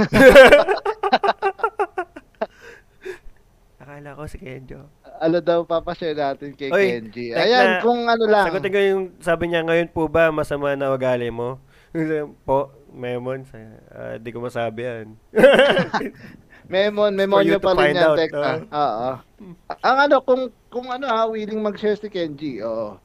Akala 3.82 4.14
ko 4.14 4.22
si 4.30 4.38
Kenjo. 4.38 4.86
ano 5.22 5.38
daw 5.38 5.62
papashare 5.66 6.18
natin 6.18 6.54
kay 6.54 6.70
Oy, 6.70 6.86
Kenji. 6.98 7.34
Ayan, 7.34 7.78
na- 7.78 7.82
kung 7.82 8.06
ano 8.06 8.24
lang. 8.30 8.46
Sagutin 8.50 8.72
ko 8.74 8.78
yung 8.78 9.04
sabi 9.18 9.50
niya 9.50 9.62
ngayon 9.66 9.90
po 9.90 10.06
ba 10.06 10.30
masama 10.30 10.74
na 10.78 10.94
ugali 10.94 11.30
mo? 11.30 11.58
po, 12.46 12.70
Memon, 12.94 13.44
ah, 13.92 14.16
di 14.22 14.30
ko 14.30 14.38
masabi 14.40 14.86
yan. 14.86 15.06
Memon, 16.72 17.10
For 17.10 17.18
memon 17.18 17.40
you 17.44 17.50
nyo 17.50 17.58
to 17.58 17.66
pa 17.68 17.72
rin 17.76 17.92
yan, 17.92 18.00
out, 18.02 18.16
Tekla. 18.16 18.48
no? 18.48 18.64
Oo. 18.72 19.10
Ang 19.82 19.96
ano, 20.00 20.16
kung, 20.22 20.42
kung 20.66 20.86
ano 20.88 21.04
ha, 21.04 21.28
willing 21.28 21.60
mag-share 21.60 21.94
si 21.94 22.08
Kenji, 22.08 22.64
oo. 22.64 22.96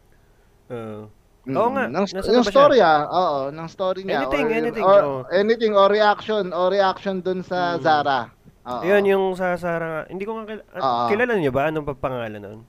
Oo. 0.67 1.01
Mm, 1.43 1.55
Oo 1.55 1.69
nga, 1.71 1.83
Ng, 1.87 2.05
nasa 2.11 2.27
siya? 2.27 2.43
story 2.43 2.79
ah, 2.79 3.07
oo, 3.07 3.39
ng 3.49 3.67
story 3.67 4.03
niya. 4.03 4.23
Anything, 4.25 4.45
or, 4.45 4.51
anything, 4.53 4.83
Or, 4.85 4.99
oo. 5.01 5.19
anything, 5.29 5.73
or 5.73 5.87
reaction, 5.87 6.51
or 6.51 6.67
reaction 6.69 7.19
dun 7.19 7.39
sa 7.41 7.75
Mm. 7.75 7.81
Zara. 7.81 8.19
Oo. 8.67 8.83
Yun 8.83 9.03
yung 9.05 9.25
sa 9.33 9.55
Sarah. 9.55 10.03
Hindi 10.05 10.23
ko 10.23 10.35
nga 10.35 10.43
kilala. 10.45 10.63
Oo. 10.77 11.07
kilala 11.07 11.33
niyo 11.35 11.51
ba? 11.51 11.71
Anong 11.71 11.87
pa- 11.87 11.99
pangalan 12.01 12.35
nun? 12.37 12.59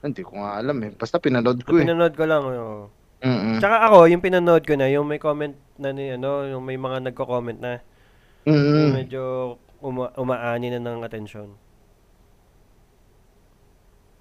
Hindi 0.00 0.20
ko 0.20 0.36
nga 0.36 0.60
alam 0.60 0.76
eh. 0.80 0.92
Basta 0.92 1.16
pinanood 1.16 1.64
ko 1.64 1.76
eh. 1.76 1.84
Pinanood 1.84 2.12
ko 2.12 2.24
lang. 2.24 2.44
oo. 2.44 2.92
Mm-mm. 3.20 3.56
Tsaka 3.56 3.84
ako, 3.84 4.08
yung 4.08 4.20
pinanood 4.20 4.64
ko 4.64 4.76
na, 4.76 4.88
yung 4.88 5.04
may 5.04 5.16
comment 5.16 5.52
na 5.76 5.92
ni, 5.92 6.12
ano, 6.12 6.44
yung 6.46 6.60
may 6.60 6.76
mga 6.76 7.08
nagko-comment 7.08 7.56
na, 7.56 7.80
Mm-mm. 8.44 8.92
medyo 8.94 9.56
uma 9.80 10.12
umaani 10.14 10.70
na 10.70 10.80
ng 10.80 11.02
atensyon. 11.02 11.56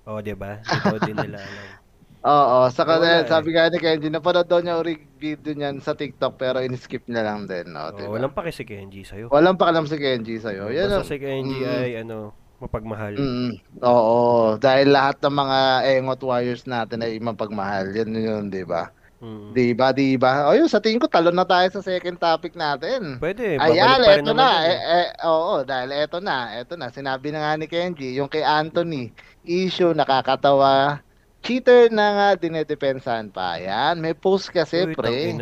Oo, 0.03 0.19
di 0.19 0.33
ba? 0.33 0.57
Ito 0.59 0.97
din 0.99 1.15
nila 1.15 1.37
alam. 1.39 1.67
Oo, 2.19 2.67
saka 2.67 2.99
Wala 2.99 3.23
eh, 3.23 3.29
sabi 3.29 3.55
nga 3.55 3.71
ni 3.71 3.79
Kenji, 3.79 4.11
napanood 4.11 4.43
daw 4.43 4.59
niya 4.59 4.75
uri 4.75 4.99
video 5.15 5.55
niyan 5.55 5.79
sa 5.79 5.95
TikTok 5.95 6.35
pero 6.35 6.59
in-skip 6.59 7.07
niya 7.07 7.23
lang 7.23 7.47
din. 7.47 7.71
No, 7.71 7.87
Oo, 7.87 7.95
diba? 7.95 8.11
walang 8.11 8.35
paki 8.35 8.51
si 8.51 8.67
Kenji 8.67 9.07
sa'yo. 9.07 9.31
Walang 9.31 9.55
pakialam 9.55 9.87
si 9.87 9.95
Kenji 9.95 10.35
sa'yo. 10.35 10.67
Yan 10.67 10.91
Basta 10.91 10.99
ang- 10.99 11.07
si 11.07 11.15
Kenji 11.15 11.63
Mm. 11.63 11.71
ay, 11.73 11.91
ano, 12.03 12.35
mapagmahal. 12.59 13.15
Mm, 13.15 13.51
oo, 13.79 14.19
dahil 14.57 14.91
lahat 14.91 15.15
ng 15.17 15.31
mga 15.33 15.59
engot 15.95 16.21
warriors 16.21 16.67
natin 16.67 16.99
ay 16.99 17.15
mapagmahal. 17.17 17.87
Yan 17.93 18.11
yun, 18.11 18.43
di 18.51 18.67
ba? 18.67 18.91
Mm. 19.19 19.51
Di 19.51 19.75
ba, 19.75 19.91
di 19.91 20.15
ba? 20.15 20.47
O 20.47 20.55
yun, 20.55 20.71
sa 20.71 20.79
tingin 20.79 21.03
ko, 21.03 21.11
talon 21.11 21.35
na 21.35 21.43
tayo 21.43 21.67
sa 21.75 21.83
second 21.83 22.15
topic 22.15 22.55
natin. 22.55 23.19
Pwede, 23.19 23.59
Ayan, 23.59 23.99
eto 23.99 24.31
na. 24.31 24.63
Eh, 24.63 24.71
eh. 24.71 24.79
eh, 24.79 25.07
oo, 25.27 25.59
dahil 25.67 25.91
eto 25.91 26.23
na, 26.23 26.55
eto 26.55 26.79
na. 26.79 26.87
Sinabi 26.87 27.35
na 27.35 27.43
nga 27.43 27.53
ni 27.59 27.67
Kenji, 27.67 28.15
yung 28.15 28.31
kay 28.31 28.47
Anthony, 28.47 29.11
issue, 29.43 29.91
nakakatawa. 29.91 31.03
Cheater 31.43 31.91
na 31.91 32.07
nga, 32.15 32.27
dinedepensahan 32.39 33.27
pa. 33.27 33.59
Ayan, 33.59 33.99
may 33.99 34.15
post 34.15 34.55
kasi, 34.55 34.87
Uy, 34.87 34.95
pre. 34.95 35.35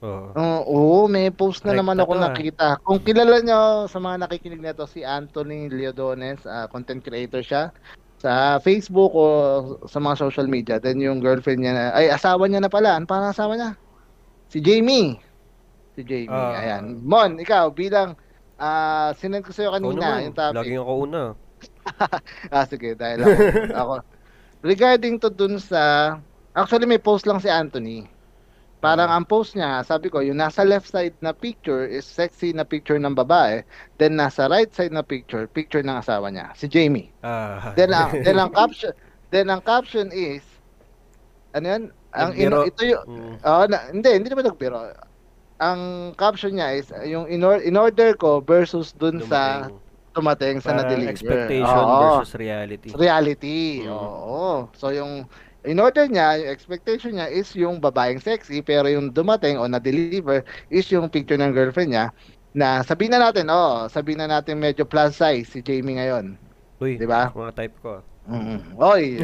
Oo. 0.00 0.30
Oo, 0.64 0.90
may 1.10 1.34
post 1.34 1.66
na 1.66 1.74
naman 1.74 1.98
ako 1.98 2.14
ah. 2.14 2.30
nakita. 2.30 2.66
Kung 2.86 3.02
kilala 3.02 3.42
nyo 3.42 3.90
sa 3.90 3.98
mga 3.98 4.22
nakikinig 4.22 4.62
nito 4.62 4.86
si 4.86 5.02
Anthony 5.02 5.66
Leodones, 5.66 6.46
ah, 6.46 6.70
content 6.70 7.02
creator 7.02 7.42
siya 7.42 7.74
sa 8.20 8.60
Facebook 8.60 9.16
o 9.16 9.24
sa 9.88 9.96
mga 9.96 10.20
social 10.20 10.44
media. 10.44 10.76
Then 10.76 11.00
yung 11.00 11.24
girlfriend 11.24 11.64
niya, 11.64 11.72
na- 11.72 11.94
ay 11.96 12.12
asawa 12.12 12.44
niya 12.44 12.60
na 12.60 12.68
pala. 12.68 13.00
Ano 13.00 13.08
pa 13.08 13.32
asawa 13.32 13.56
niya? 13.56 13.72
Si 14.52 14.60
Jamie. 14.60 15.16
Si 15.96 16.04
Jamie. 16.04 16.28
Ah. 16.28 16.60
Ayan. 16.60 17.00
Mon, 17.00 17.40
ikaw 17.40 17.72
bilang 17.72 18.12
ah 18.60 19.16
sinend 19.16 19.40
ko 19.40 19.56
sa'yo 19.56 19.72
kanina 19.72 20.20
naman, 20.20 20.28
yung 20.28 20.36
topic. 20.36 20.56
laging 20.60 20.80
ako 20.84 20.92
una. 21.08 21.22
Ah, 22.54 22.64
sige, 22.64 22.96
dahil 22.96 23.24
ako, 23.24 23.36
ako. 23.72 23.94
Regarding 24.70 25.16
to 25.16 25.28
dun 25.32 25.56
sa, 25.56 26.16
actually 26.52 26.84
may 26.84 27.00
post 27.00 27.24
lang 27.24 27.40
si 27.40 27.48
Anthony. 27.48 28.04
Parang 28.80 29.06
ang 29.06 29.24
post 29.24 29.52
niya, 29.52 29.84
sabi 29.84 30.08
ko, 30.08 30.18
yung 30.18 30.36
nasa 30.36 30.64
left 30.64 30.88
side 30.88 31.12
na 31.20 31.30
picture 31.30 31.84
is 31.84 32.02
sexy 32.02 32.50
na 32.50 32.64
picture 32.64 32.96
ng 32.96 33.12
babae. 33.12 33.60
Then 33.96 34.16
nasa 34.16 34.48
right 34.48 34.68
side 34.68 34.90
na 34.90 35.04
picture, 35.04 35.44
picture 35.46 35.84
ng 35.84 35.94
asawa 35.94 36.32
niya, 36.32 36.48
si 36.54 36.64
Jamie. 36.64 37.12
Ah. 37.20 37.76
Then 37.76 37.92
ang, 37.92 38.24
then 38.24 38.36
ang 38.36 38.48
caption, 38.58 38.96
then 39.28 39.46
ang 39.46 39.60
caption 39.60 40.08
is, 40.08 40.40
ano 41.52 41.66
yan? 41.68 41.82
Ang 42.10 42.30
ino, 42.34 42.64
ito 42.64 42.80
yung, 42.82 43.04
Mm. 43.04 43.34
oh, 43.40 43.64
na, 43.68 43.92
hindi, 43.92 44.08
hindi 44.10 44.28
naman 44.28 44.48
nagbiro. 44.48 44.80
Ang 45.60 45.80
caption 46.16 46.56
niya 46.56 46.72
is, 46.74 46.88
yung 47.04 47.28
in, 47.28 47.44
or- 47.44 47.60
in 47.60 47.76
order 47.76 48.16
ko 48.16 48.40
versus 48.40 48.90
dun 48.90 49.20
sa 49.22 49.68
Dumating. 49.68 49.76
tumating 50.10 50.56
sa 50.58 50.72
na-deliver. 50.74 51.12
expectation 51.12 51.68
Oo 51.84 52.00
versus 52.18 52.34
reality. 52.34 52.90
reality. 52.96 53.84
Mm. 53.84 53.92
Oo. 53.92 54.72
So 54.72 54.88
yung 54.88 55.28
in 55.64 55.78
order 55.80 56.08
niya, 56.08 56.40
yung 56.40 56.50
expectation 56.52 57.12
niya 57.16 57.28
is 57.28 57.52
yung 57.52 57.80
babaeng 57.80 58.20
sexy, 58.22 58.64
pero 58.64 58.88
yung 58.88 59.12
dumating 59.12 59.60
o 59.60 59.68
na-deliver 59.68 60.44
is 60.72 60.88
yung 60.88 61.10
picture 61.12 61.36
ng 61.36 61.52
girlfriend 61.52 61.92
niya 61.92 62.06
na 62.50 62.82
sabihin 62.82 63.14
na 63.14 63.30
natin, 63.30 63.46
oh, 63.46 63.86
sabihin 63.86 64.24
na 64.24 64.40
natin 64.40 64.58
medyo 64.58 64.82
plus 64.82 65.14
size 65.14 65.46
si 65.46 65.62
Jamie 65.62 66.00
ngayon. 66.00 66.34
Uy, 66.82 66.98
Di 66.98 67.06
ba? 67.06 67.30
mga 67.30 67.54
type 67.54 67.76
ko. 67.84 68.00
Mm. 68.26 68.58
Oy. 68.80 69.20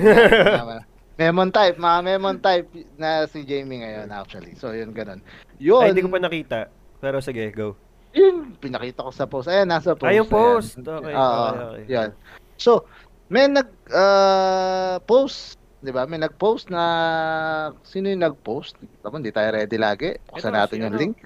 memon 1.20 1.48
type, 1.48 1.80
mga 1.80 2.00
memon 2.04 2.36
type 2.38 2.68
na 3.00 3.24
si 3.24 3.42
Jamie 3.42 3.82
ngayon 3.82 4.12
actually. 4.12 4.52
So 4.54 4.76
yun 4.76 4.92
ganun. 4.92 5.24
Yun. 5.56 5.82
Ay, 5.82 5.90
hindi 5.96 6.04
ko 6.04 6.12
pa 6.12 6.20
nakita. 6.20 6.58
Pero 7.00 7.18
sige, 7.24 7.48
go. 7.50 7.74
Yun, 8.16 8.56
pinakita 8.56 9.04
ko 9.04 9.12
sa 9.12 9.28
post. 9.28 9.48
Ayan, 9.48 9.68
nasa 9.68 9.92
post. 9.92 10.08
Ay, 10.08 10.16
yung 10.20 10.30
post. 10.30 10.80
Ayan. 10.80 10.88
Okay, 10.88 11.12
Oo, 11.12 11.32
okay, 11.36 11.64
okay. 11.64 11.84
Yan. 11.92 12.10
So, 12.56 12.88
may 13.28 13.44
nag 13.50 13.68
uh, 13.92 14.96
post, 15.04 15.60
'di 15.82 15.90
ba? 15.92 16.08
May 16.08 16.20
nag-post 16.20 16.68
na 16.72 16.84
sino 17.84 18.08
yung 18.08 18.24
nag-post? 18.24 18.76
Ako, 19.04 19.20
hindi 19.20 19.32
tayo 19.32 19.48
ready 19.52 19.78
lagi. 19.78 20.16
Buksan 20.30 20.52
Ito, 20.54 20.58
natin 20.58 20.76
si 20.76 20.82
yung 20.82 20.94
ano? 20.94 21.00
link. 21.00 21.16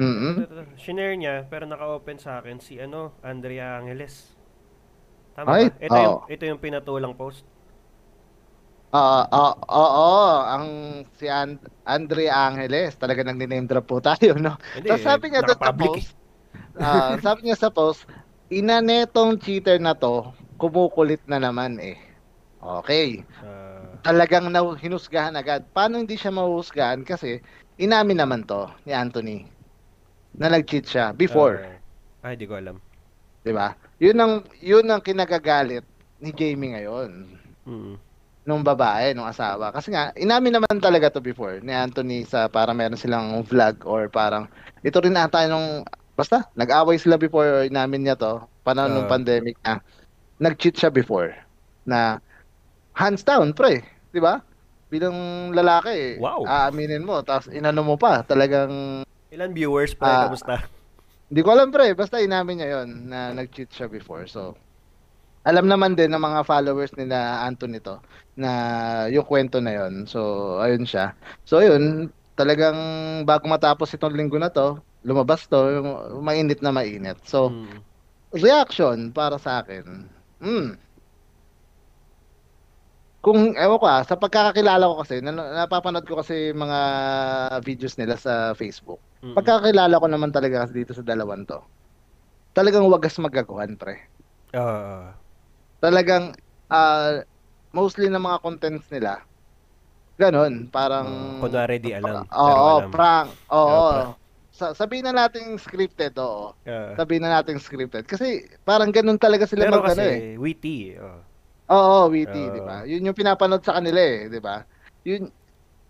Mm. 0.00 0.34
Ito, 0.46 0.54
Shinare 0.80 1.16
niya, 1.18 1.34
pero 1.50 1.66
naka-open 1.68 2.16
sa 2.16 2.40
akin 2.40 2.58
si 2.62 2.80
ano, 2.80 3.12
Andrea 3.20 3.76
Angeles. 3.78 4.32
Tama 5.36 5.48
Ay, 5.52 5.64
ba? 5.68 5.76
Ito, 5.78 5.96
yung, 5.96 6.16
oo. 6.16 6.30
ito 6.30 6.42
yung 6.46 6.60
pinatulang 6.62 7.14
post. 7.14 7.44
Ah, 8.90 9.22
ah, 9.30 9.54
oo, 9.70 10.10
ang 10.50 10.66
si 11.14 11.30
And- 11.30 11.62
Andrea 11.86 12.50
Angeles, 12.50 12.98
talaga 12.98 13.22
nang 13.22 13.38
name 13.38 13.62
drop 13.70 13.86
po 13.86 14.02
tayo, 14.02 14.34
no? 14.34 14.58
Hindi, 14.74 14.90
Tapos 14.90 15.04
sabi 15.06 15.30
niya 15.30 15.46
doon 15.46 15.60
sa 15.62 15.70
post, 15.70 16.08
ah, 16.74 17.14
sabi 17.26 17.40
niya 17.46 17.56
sa 17.58 17.70
post, 17.70 18.02
ina 18.50 18.82
netong 18.82 19.38
cheater 19.38 19.78
na 19.78 19.94
to, 19.94 20.34
kumukulit 20.58 21.22
na 21.30 21.38
naman 21.38 21.78
eh. 21.78 22.02
Okay. 22.58 23.22
Ah, 23.40 23.59
Talagang 24.00 24.48
na 24.48 24.64
hinusgahan 24.64 25.36
agad. 25.36 25.68
Paano 25.76 26.00
hindi 26.00 26.16
siya 26.16 26.32
mahuhusgahan? 26.32 27.04
Kasi 27.04 27.36
inamin 27.76 28.16
naman 28.20 28.48
to 28.48 28.64
ni 28.88 28.96
Anthony 28.96 29.44
na 30.36 30.48
nag-cheat 30.48 30.86
siya 30.88 31.04
before, 31.12 31.60
ah, 32.24 32.32
ay, 32.32 32.34
di 32.38 32.46
ko 32.48 32.56
alam. 32.56 32.80
'di 33.44 33.52
ba? 33.52 33.76
Yun 34.00 34.18
ang 34.20 34.34
yun 34.60 34.86
ang 34.88 35.02
kinagagalit 35.04 35.84
ni 36.20 36.30
Jamie 36.32 36.76
ngayon 36.76 37.10
Mm. 37.68 37.96
nung 38.48 38.64
babae, 38.64 39.12
nung 39.12 39.28
asawa. 39.28 39.68
Kasi 39.68 39.92
nga, 39.92 40.16
inamin 40.16 40.56
naman 40.56 40.80
talaga 40.80 41.12
to 41.12 41.20
before 41.20 41.60
ni 41.60 41.76
Anthony 41.76 42.24
sa 42.24 42.48
para 42.48 42.72
meron 42.72 42.96
silang 42.96 43.44
vlog 43.44 43.84
or 43.84 44.08
parang 44.08 44.48
ito 44.80 44.96
rin 45.04 45.16
ata 45.16 45.44
nung 45.44 45.84
basta 46.16 46.48
nag-away 46.56 46.96
sila 46.96 47.20
before 47.20 47.48
or 47.48 47.62
inamin 47.68 48.04
niya 48.08 48.16
to 48.16 48.40
panahon 48.64 48.92
nung 48.96 49.08
Ah. 49.08 49.12
pandemic 49.12 49.56
na 49.60 49.80
nag-cheat 50.40 50.76
siya 50.76 50.90
before 50.92 51.32
na 51.84 52.20
hands 53.00 53.24
down 53.24 53.56
pre, 53.56 53.80
'di 54.12 54.20
ba? 54.20 54.44
Bilang 54.92 55.16
lalaki, 55.56 56.20
Wow. 56.20 56.44
aaminin 56.44 57.06
mo 57.06 57.24
tapos 57.24 57.48
inano 57.48 57.80
mo 57.80 57.96
pa, 57.96 58.20
talagang 58.26 59.00
Ilan 59.32 59.54
viewers 59.56 59.94
pre, 59.96 60.10
Ah. 60.10 60.26
kamusta? 60.28 60.58
hindi 61.30 61.40
ko 61.46 61.50
alam 61.54 61.70
pre, 61.72 61.94
basta 61.96 62.20
inamin 62.20 62.60
niya 62.60 62.68
'yon 62.82 62.88
na 63.08 63.30
nag-cheat 63.32 63.70
siya 63.72 63.86
before. 63.88 64.26
So 64.28 64.58
alam 65.46 65.66
naman 65.70 65.96
din 65.96 66.12
ng 66.12 66.20
mga 66.20 66.44
followers 66.44 66.92
nila 67.00 67.46
Anthony 67.48 67.80
to 67.80 67.96
na 68.36 68.50
yung 69.08 69.24
kwento 69.24 69.62
na 69.62 69.72
'yon. 69.78 70.04
So 70.10 70.20
ayun 70.60 70.84
siya. 70.84 71.14
So 71.48 71.62
ayun, 71.62 72.10
talagang 72.36 72.76
bago 73.24 73.46
matapos 73.48 73.94
itong 73.96 74.16
linggo 74.16 74.36
na 74.42 74.50
to, 74.52 74.80
lumabas 75.06 75.46
to, 75.48 75.60
yung 75.80 75.88
mainit 76.26 76.60
na 76.60 76.74
mainit. 76.74 77.16
So 77.24 77.54
Mm. 77.54 77.80
reaction 78.36 78.98
para 79.14 79.38
sa 79.40 79.62
akin. 79.64 80.10
Mm. 80.42 80.76
Kung 83.20 83.52
ewan 83.52 83.76
ko 83.76 83.84
ah, 83.84 84.00
sa 84.00 84.16
pagkakakilala 84.16 84.80
ko 84.88 85.04
kasi, 85.04 85.20
napapanood 85.20 86.08
ko 86.08 86.24
kasi 86.24 86.56
mga 86.56 86.78
videos 87.60 88.00
nila 88.00 88.16
sa 88.16 88.56
Facebook. 88.56 88.96
Mm. 89.20 89.36
Pagkakilala 89.36 90.00
ko 90.00 90.06
naman 90.08 90.32
talaga 90.32 90.64
kasi 90.64 90.80
dito 90.80 90.96
sa 90.96 91.04
dalawan 91.04 91.44
to. 91.44 91.60
Talagang 92.56 92.88
wagas 92.88 93.20
magaguhan, 93.20 93.76
pre. 93.76 94.08
Ah, 94.56 95.12
Talagang 95.84 96.32
ah, 96.72 97.20
mostly 97.76 98.08
ng 98.08 98.24
mga 98.24 98.40
contents 98.40 98.88
nila 98.88 99.20
ganon, 100.20 100.68
parang 100.68 101.08
ah, 101.36 101.40
kunwari 101.40 101.76
di 101.80 101.92
alam. 101.96 102.24
Oo, 102.28 102.88
prank. 102.92 103.28
Oo. 103.52 104.16
Sa, 104.52 104.76
sabihin 104.76 105.08
na 105.08 105.24
natin 105.24 105.56
scripted, 105.56 106.12
oo. 106.20 106.52
Ah, 106.68 106.92
Sabihin 106.96 107.24
na 107.24 107.40
natin 107.40 107.56
scripted. 107.56 108.04
Kasi 108.04 108.44
parang 108.64 108.92
ganun 108.92 109.16
talaga 109.16 109.48
sila 109.48 109.68
pero 109.68 109.80
mag 109.80 109.92
kasi, 109.92 110.04
ano 110.04 110.12
eh. 110.12 110.36
witty. 110.36 110.96
Oh. 111.00 111.20
Oo, 111.70 112.10
witty, 112.10 112.42
Oo. 112.50 112.54
di 112.58 112.60
ba? 112.60 112.76
Yun 112.82 113.06
yung 113.06 113.18
pinapanood 113.18 113.62
sa 113.62 113.78
kanila 113.78 114.02
eh, 114.02 114.26
di 114.26 114.42
ba? 114.42 114.66
Yun, 115.06 115.30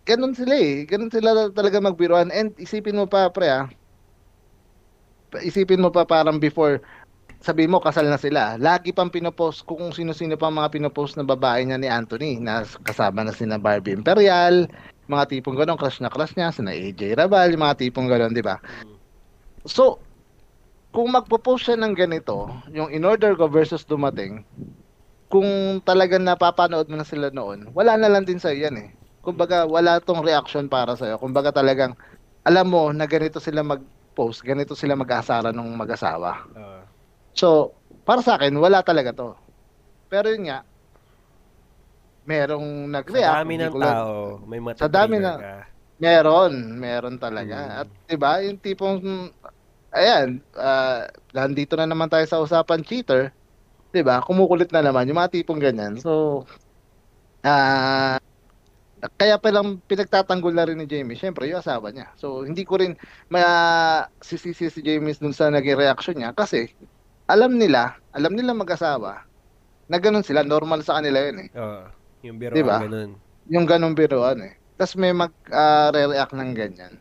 ganun 0.05 0.37
sila 0.37 0.55
eh. 0.55 0.85
Ganun 0.85 1.09
sila 1.09 1.49
talaga 1.51 1.81
magbiruan. 1.81 2.29
And 2.29 2.53
isipin 2.61 3.01
mo 3.01 3.09
pa, 3.09 3.33
pre 3.33 3.49
ah. 3.49 3.67
Isipin 5.41 5.81
mo 5.81 5.89
pa 5.89 6.05
parang 6.05 6.37
before, 6.43 6.85
sabi 7.41 7.65
mo 7.65 7.81
kasal 7.81 8.05
na 8.11 8.21
sila. 8.21 8.61
Lagi 8.61 8.93
pang 8.93 9.09
pinopost 9.09 9.65
kung 9.65 9.89
sino-sino 9.95 10.37
pa 10.37 10.53
mga 10.53 10.77
pinopost 10.77 11.17
na 11.17 11.25
babae 11.25 11.65
niya 11.65 11.79
ni 11.81 11.89
Anthony 11.89 12.37
na 12.37 12.67
kasama 12.85 13.25
na 13.25 13.33
sina 13.33 13.57
Barbie 13.57 13.97
Imperial, 13.97 14.69
mga 15.09 15.25
tipong 15.33 15.57
gano'n, 15.57 15.81
crush 15.81 16.05
na 16.05 16.13
crush 16.13 16.37
niya, 16.37 16.53
sina 16.53 16.77
AJ 16.77 17.17
Rabal, 17.17 17.57
yung 17.57 17.65
mga 17.65 17.79
tipong 17.81 18.07
gano'n, 18.11 18.37
di 18.37 18.45
ba? 18.45 18.61
So, 19.65 20.03
kung 20.91 21.15
magpo-post 21.15 21.71
siya 21.71 21.79
ng 21.79 21.95
ganito, 21.95 22.51
yung 22.75 22.91
in 22.91 23.07
order 23.07 23.39
ko 23.39 23.47
versus 23.47 23.87
dumating, 23.87 24.43
kung 25.31 25.79
talagang 25.87 26.27
napapanood 26.27 26.91
mo 26.91 26.99
na 26.99 27.07
sila 27.07 27.31
noon, 27.31 27.71
wala 27.71 27.95
na 27.95 28.11
lang 28.11 28.27
din 28.27 28.43
sa 28.43 28.51
yan 28.51 28.75
eh. 28.83 28.89
Kumbaga, 29.23 29.63
wala 29.69 30.03
tong 30.03 30.27
reaction 30.27 30.67
para 30.67 30.99
sa'yo. 30.99 31.21
Kumbaga 31.23 31.55
talagang, 31.55 31.95
alam 32.43 32.67
mo 32.67 32.91
na 32.91 33.07
ganito 33.07 33.39
sila 33.39 33.63
mag-post, 33.63 34.43
ganito 34.43 34.75
sila 34.75 34.99
mag-asara 34.99 35.55
ng 35.55 35.71
mag-asawa. 35.79 36.51
Ah, 36.57 36.83
So, 37.31 37.79
para 38.03 38.27
sa 38.27 38.35
akin, 38.35 38.51
wala 38.59 38.83
talaga 38.83 39.15
to. 39.15 39.39
Pero 40.11 40.35
yun 40.35 40.51
nga, 40.51 40.67
merong 42.27 42.67
sa 42.91 42.93
nag-react. 43.01 43.37
dami 43.43 43.53
hindi 43.55 43.67
ng 43.71 43.75
tao, 43.79 44.15
may 44.45 44.61
mata 44.61 44.79
Sa 44.83 44.89
dami 44.91 45.17
na- 45.23 45.39
ka. 45.39 45.55
Meron, 46.01 46.53
meron 46.81 47.17
talaga. 47.21 47.57
Mm. 47.61 47.77
At 47.85 47.89
'di 48.09 48.17
ba, 48.17 48.41
yung 48.41 48.57
tipong 48.57 49.29
ayan, 49.93 50.41
ah, 50.57 51.05
nandito 51.37 51.77
na 51.77 51.85
naman 51.85 52.09
tayo 52.09 52.25
sa 52.25 52.41
usapan 52.41 52.81
cheater, 52.81 53.37
'di 53.93 54.03
ba? 54.07 54.23
Kumukulit 54.25 54.71
na 54.73 54.81
naman 54.87 55.07
yung 55.11 55.19
mga 55.19 55.33
tipong 55.35 55.61
ganyan. 55.61 55.99
So 55.99 56.45
ah 57.47 58.19
kaya 59.17 59.41
palang 59.41 59.81
pinagtatanggol 59.89 60.53
na 60.53 60.69
rin 60.69 60.77
ni 60.77 60.85
Jamie, 60.85 61.17
syempre 61.17 61.49
yung 61.49 61.61
asawa 61.65 61.89
niya. 61.93 62.13
So 62.21 62.45
hindi 62.45 62.63
ko 62.69 62.77
rin 62.81 62.95
masisisi 63.33 64.69
si 64.69 64.81
Jamie 64.85 65.17
dun 65.17 65.33
sa 65.33 65.49
naging 65.49 65.79
reaction 65.79 66.17
niya 66.21 66.37
kasi 66.37 66.69
alam 67.31 67.57
nila, 67.57 67.97
alam 68.13 68.35
nila 68.37 68.53
mag-asawa 68.53 69.23
na 69.89 69.97
ganun 70.03 70.27
sila, 70.27 70.43
normal 70.47 70.83
sa 70.85 70.99
kanila 71.01 71.19
yun 71.31 71.47
eh 71.47 71.51
Oo, 71.57 71.83
yung 72.27 72.37
biro 72.39 72.55
Diba? 72.55 72.79
ganun. 72.83 73.17
yung 73.51 73.67
ganong 73.67 73.97
biruan 73.97 74.39
eh. 74.47 74.55
Tapos 74.79 74.95
may 74.97 75.13
mag-react 75.13 76.33
ng 76.37 76.53
ganyan. 76.57 76.95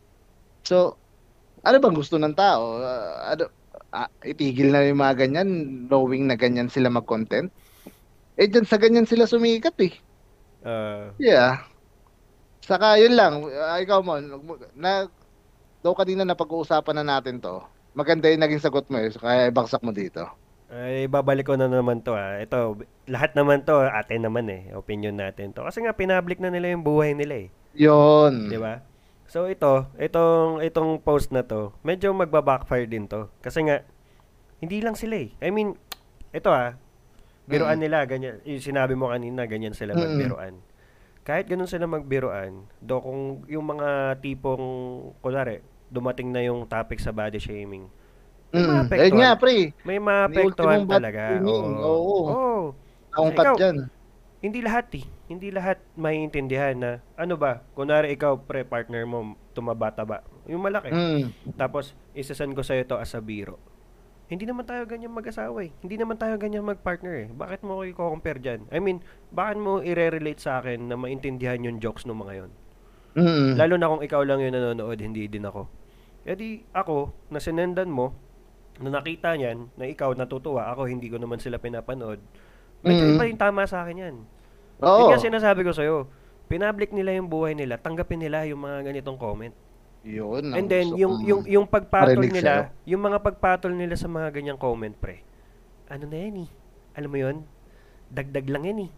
So, 0.66 1.00
ano 1.64 1.78
bang 1.80 1.96
gusto 1.96 2.18
ng 2.20 2.36
tao? 2.36 2.80
Ah, 2.82 3.36
ano, 3.36 3.52
ah, 3.94 4.10
itigil 4.24 4.70
na 4.74 4.86
yung 4.86 5.02
mga 5.02 5.16
ganyan, 5.26 5.50
knowing 5.90 6.30
na 6.30 6.36
ganyan 6.38 6.70
sila 6.70 6.90
mag-content? 6.92 7.50
Eh, 8.40 8.48
dyan 8.48 8.66
sa 8.68 8.80
ganyan 8.80 9.08
sila 9.10 9.26
sumikat 9.28 9.76
eh. 9.84 9.94
Ah, 10.64 11.12
Yeah. 11.20 11.64
Saka 12.64 13.00
yun 13.02 13.16
lang, 13.18 13.44
ah, 13.56 13.80
ikaw 13.82 14.00
mo, 14.06 14.20
na, 14.78 15.10
daw 15.84 15.94
kanina 15.96 16.24
na 16.28 16.38
pag-uusapan 16.38 17.02
na 17.02 17.06
natin 17.18 17.40
to, 17.42 17.64
maganda 17.96 18.30
yung 18.30 18.44
naging 18.44 18.62
sagot 18.64 18.86
mo 18.92 19.00
eh, 19.00 19.10
kaya 19.16 19.50
ibagsak 19.52 19.82
mo 19.84 19.92
dito. 19.96 20.28
ay 20.70 21.10
babalik 21.10 21.50
ko 21.50 21.58
na 21.58 21.66
naman 21.66 22.06
to 22.06 22.14
ah. 22.14 22.38
Ito, 22.38 22.78
lahat 23.10 23.34
naman 23.34 23.66
to 23.66 23.74
atin 23.90 24.22
naman 24.26 24.46
eh, 24.54 24.70
opinion 24.78 25.18
natin 25.18 25.50
to. 25.56 25.66
Kasi 25.66 25.82
nga 25.82 25.98
pinablik 25.98 26.38
na 26.38 26.54
nila 26.54 26.70
yung 26.74 26.86
buhay 26.86 27.18
nila 27.18 27.48
eh. 27.48 27.50
Yun. 27.74 28.50
'Di 28.50 28.58
ba? 28.62 28.82
So 29.30 29.46
ito, 29.46 29.86
itong 29.96 30.60
itong 30.60 30.98
post 31.00 31.30
na 31.30 31.46
to, 31.46 31.70
medyo 31.80 32.10
magba-backfire 32.12 32.90
din 32.90 33.06
to. 33.06 33.30
Kasi 33.40 33.62
nga 33.62 33.86
hindi 34.58 34.82
lang 34.82 34.98
sila 34.98 35.16
eh. 35.16 35.30
I 35.38 35.50
mean, 35.50 35.78
ito 36.30 36.50
ah, 36.50 36.74
biruan 37.46 37.78
Mm. 37.78 37.84
nila 37.86 37.98
ganyan. 38.04 38.42
Yung 38.44 38.60
sinabi 38.60 38.94
mo 38.94 39.08
kanina, 39.08 39.46
ganyan 39.46 39.72
sila 39.72 39.94
Mm. 39.94 40.02
magbiruan. 40.02 40.54
Kahit 41.22 41.46
ganun 41.46 41.70
sila 41.70 41.86
magbiruan, 41.86 42.66
do 42.76 42.98
kung 42.98 43.22
yung 43.46 43.70
mga 43.70 44.18
tipong 44.18 44.66
kunwari, 45.22 45.62
dumating 45.88 46.34
na 46.34 46.42
yung 46.42 46.66
topic 46.66 46.98
sa 46.98 47.14
body 47.14 47.38
shaming. 47.38 47.86
May 48.50 48.58
Mm. 48.58 48.68
maapektuhan. 48.68 49.14
Nga, 49.14 49.32
pre. 49.38 49.58
May 49.86 50.00
maapektuhan 50.02 50.82
talaga. 50.90 51.38
Oo. 51.40 51.70
oo. 51.78 52.18
Oo. 52.26 52.62
Akong 53.10 53.30
Ikaw- 53.32 53.58
dyan. 53.58 53.78
Hindi 54.40 54.64
lahat 54.64 54.88
eh. 54.96 55.06
Hindi 55.28 55.52
lahat 55.52 55.84
maiintindihan 56.00 56.76
na 56.80 56.92
ano 57.20 57.36
ba, 57.36 57.60
kunwari 57.76 58.16
ikaw 58.16 58.40
pre 58.40 58.64
partner 58.64 59.04
mo 59.04 59.36
tumaba-taba. 59.52 60.24
Yung 60.48 60.64
malaki. 60.64 60.90
Mm. 60.90 61.56
Tapos 61.60 61.92
isasend 62.16 62.56
ko 62.56 62.64
sa 62.64 62.80
ito 62.80 62.96
as 62.96 63.12
a 63.16 63.22
biro. 63.22 63.60
Hindi 64.30 64.46
naman 64.46 64.64
tayo 64.64 64.86
ganyan 64.86 65.12
mag-asawa 65.12 65.66
eh. 65.66 65.74
Hindi 65.82 65.98
naman 65.98 66.16
tayo 66.16 66.38
ganyan 66.38 66.62
mag-partner 66.62 67.26
eh. 67.26 67.28
Bakit 67.34 67.66
mo 67.66 67.82
ko 67.82 67.84
i-compare 67.84 68.40
dyan? 68.40 68.62
I 68.70 68.78
mean, 68.78 69.02
bakit 69.34 69.58
mo 69.58 69.82
i-relate 69.82 70.38
sa 70.38 70.62
akin 70.62 70.86
na 70.86 70.96
maintindihan 70.96 71.60
yung 71.66 71.82
jokes 71.82 72.06
ng 72.06 72.14
mga 72.14 72.34
yon? 72.46 72.52
Mm. 73.18 73.58
Lalo 73.58 73.74
na 73.76 73.90
kung 73.90 74.04
ikaw 74.06 74.22
lang 74.22 74.40
yung 74.46 74.54
nanonood, 74.54 75.02
hindi 75.02 75.26
din 75.26 75.50
ako. 75.50 75.66
E 76.30 76.38
di 76.38 76.62
ako, 76.78 77.28
na 77.34 77.42
sinendan 77.42 77.90
mo, 77.90 78.14
na 78.78 79.02
nakita 79.02 79.34
niyan, 79.34 79.74
na 79.76 79.90
ikaw 79.90 80.14
natutuwa, 80.14 80.70
ako 80.72 80.86
hindi 80.86 81.10
ko 81.10 81.18
naman 81.18 81.42
sila 81.42 81.58
pinapanood. 81.58 82.22
Medyo 82.82 83.04
Mm. 83.04 83.14
iba 83.14 83.24
yung 83.28 83.42
tama 83.42 83.64
sa 83.66 83.84
akin 83.84 83.98
yan. 84.00 84.16
Oo. 84.80 85.00
Yun 85.00 85.10
nga 85.12 85.20
sinasabi 85.20 85.62
ko 85.62 85.72
sa'yo. 85.72 86.08
Pinablik 86.48 86.90
nila 86.90 87.14
yung 87.14 87.28
buhay 87.28 87.54
nila, 87.54 87.76
tanggapin 87.76 88.18
nila 88.18 88.48
yung 88.48 88.60
mga 88.60 88.86
ganitong 88.86 89.18
comment. 89.18 89.54
Yun. 90.02 90.56
And 90.56 90.66
then, 90.66 90.96
yung, 90.96 91.20
yung, 91.22 91.42
yung 91.44 91.66
pagpatol 91.68 92.24
nila, 92.24 92.72
yung 92.84 93.04
mga 93.04 93.20
pagpatol 93.20 93.70
nila 93.70 93.94
sa 93.94 94.08
mga 94.08 94.32
ganyang 94.32 94.56
comment, 94.56 94.96
pre, 94.96 95.22
ano 95.86 96.08
na 96.08 96.18
yan 96.18 96.36
eh? 96.44 96.50
Alam 96.96 97.10
mo 97.10 97.18
yun? 97.20 97.38
Dagdag 98.08 98.48
lang 98.48 98.64
yan 98.64 98.80
eh. 98.88 98.92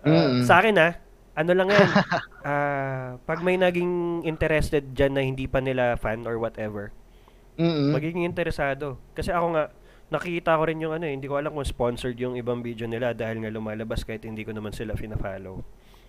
Ah, 0.00 0.30
Mm. 0.30 0.42
Sa 0.42 0.58
akin 0.58 0.74
ah, 0.78 0.92
ano 1.34 1.52
lang 1.52 1.68
yan, 1.68 1.88
ah, 2.48 3.08
pag 3.20 3.42
may 3.42 3.54
naging 3.54 4.24
interested 4.24 4.90
dyan 4.90 5.12
na 5.12 5.22
hindi 5.22 5.44
pa 5.44 5.60
nila 5.60 5.94
fan 5.94 6.24
or 6.24 6.40
whatever, 6.40 6.90
Mm. 7.54 7.90
magiging 7.92 8.24
interesado. 8.24 8.96
Kasi 9.12 9.28
ako 9.28 9.46
nga, 9.52 9.64
nakikita 10.08 10.56
ko 10.56 10.62
rin 10.64 10.80
yung 10.80 10.96
ano 10.96 11.04
eh, 11.04 11.12
hindi 11.12 11.28
ko 11.28 11.36
alam 11.36 11.52
kung 11.52 11.68
sponsored 11.68 12.16
yung 12.16 12.34
ibang 12.36 12.64
video 12.64 12.88
nila 12.88 13.12
dahil 13.12 13.44
nga 13.44 13.52
lumalabas 13.52 14.04
kahit 14.04 14.24
hindi 14.24 14.44
ko 14.44 14.56
naman 14.56 14.72
sila 14.72 14.96
fina-follow. 14.96 15.60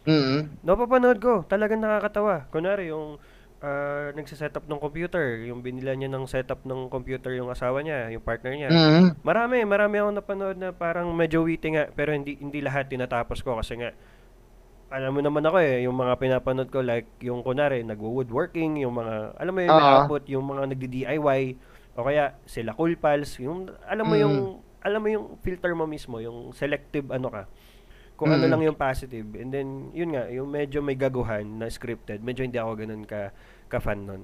Mm. 0.07 0.63
Napapanood 0.63 1.19
ko, 1.19 1.43
talagang 1.43 1.83
nakakatawa. 1.83 2.47
Kunwari, 2.47 2.89
yung 2.89 3.19
uh, 3.59 4.07
nagsiset 4.15 4.55
up 4.55 4.65
ng 4.65 4.79
computer, 4.79 5.43
yung 5.43 5.59
binila 5.59 5.91
niya 5.93 6.07
ng 6.07 6.25
setup 6.25 6.63
ng 6.63 6.87
computer 6.87 7.35
yung 7.35 7.51
asawa 7.51 7.83
niya, 7.83 8.07
yung 8.11 8.23
partner 8.23 8.55
niya. 8.55 8.69
Mm. 8.71 9.19
Marami, 9.21 9.57
marami 9.67 9.95
akong 9.99 10.15
napanood 10.15 10.57
na 10.57 10.69
parang 10.71 11.11
medyo 11.11 11.43
witty 11.43 11.75
nga, 11.75 11.85
pero 11.91 12.15
hindi 12.15 12.39
hindi 12.39 12.63
lahat 12.63 12.87
tinatapos 12.87 13.43
ko 13.43 13.59
kasi 13.59 13.79
nga 13.79 13.91
alam 14.89 15.13
mo 15.13 15.21
naman 15.21 15.45
ako 15.45 15.61
eh, 15.61 15.85
yung 15.85 15.93
mga 15.93 16.17
pinapanood 16.17 16.69
ko 16.73 16.81
like 16.81 17.05
yung 17.21 17.45
kunwari 17.45 17.85
nagwo-woodworking, 17.85 18.81
yung 18.81 18.97
mga 18.97 19.37
alam 19.37 19.53
mo 19.53 19.61
yung 19.61 19.77
Oo. 19.77 19.85
output, 19.85 20.23
yung 20.33 20.45
mga 20.49 20.63
nagdi-DIY 20.73 21.41
o 21.99 22.07
kaya 22.07 22.39
sila 22.47 22.71
cool 22.73 22.95
pals, 22.95 23.35
yung 23.43 23.67
alam 23.83 24.07
mo 24.07 24.15
Mm. 24.15 24.23
yung 24.23 24.35
alam 24.79 24.99
mo 25.03 25.07
yung 25.11 25.25
filter 25.43 25.75
mo 25.75 25.83
mismo, 25.83 26.23
yung 26.23 26.55
selective 26.55 27.11
ano 27.11 27.27
ka. 27.27 27.43
Kung 28.15 28.31
ano 28.31 28.47
Mm. 28.47 28.51
lang 28.51 28.61
yung 28.71 28.79
positive. 28.79 29.27
And 29.35 29.51
then 29.51 29.67
yun 29.91 30.15
nga, 30.15 30.31
yung 30.31 30.47
medyo 30.47 30.79
may 30.79 30.95
gaguhan 30.95 31.59
na 31.59 31.67
scripted, 31.67 32.23
medyo 32.23 32.47
hindi 32.47 32.55
ako 32.55 32.79
ganun 32.79 33.03
ka 33.03 33.35
ka 33.67 33.83
fan 33.83 34.07
nun. 34.07 34.23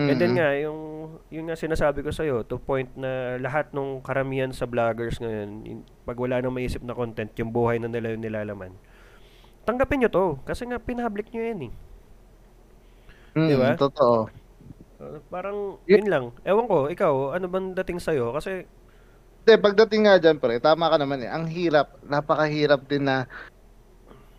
And 0.00 0.16
then 0.16 0.32
Mm. 0.32 0.38
nga, 0.40 0.48
yung, 0.56 0.80
yung 1.28 1.44
nga 1.50 1.58
sinasabi 1.58 2.00
ko 2.00 2.08
sa'yo, 2.08 2.40
to 2.48 2.56
point 2.56 2.88
na 2.96 3.36
lahat 3.36 3.68
ng 3.76 4.00
karamihan 4.00 4.48
sa 4.48 4.64
vloggers 4.64 5.20
ngayon, 5.20 5.50
in- 5.68 5.86
pag 6.08 6.16
wala 6.16 6.40
nang 6.40 6.54
maisip 6.56 6.80
na 6.80 6.96
content, 6.96 7.28
yung 7.36 7.52
buhay 7.52 7.76
na 7.76 7.90
nila 7.90 8.14
yung 8.16 8.24
nilalaman. 8.24 8.72
Tanggapin 9.68 10.00
nyo 10.00 10.08
to, 10.08 10.26
kasi 10.48 10.64
nga 10.64 10.80
pinablik 10.80 11.28
nyo 11.34 11.42
yan 11.44 11.60
eh. 11.68 11.72
Mm, 13.36 13.48
Di 13.50 13.56
ba? 13.60 13.68
Totoo. 13.76 14.32
Uh, 15.00 15.16
parang, 15.32 15.80
yun 15.88 16.04
lang. 16.12 16.24
Ewan 16.44 16.68
ko, 16.68 16.92
ikaw, 16.92 17.32
ano 17.32 17.48
bang 17.48 17.72
dating 17.72 18.00
sa'yo? 18.04 18.36
Kasi, 18.36 18.68
Hindi, 19.40 19.52
pagdating 19.56 20.02
nga 20.04 20.20
dyan, 20.20 20.36
pre, 20.36 20.60
tama 20.60 20.92
ka 20.92 21.00
naman 21.00 21.24
eh. 21.24 21.30
Ang 21.32 21.48
hirap, 21.48 21.96
napakahirap 22.04 22.84
din 22.84 23.08
na 23.08 23.24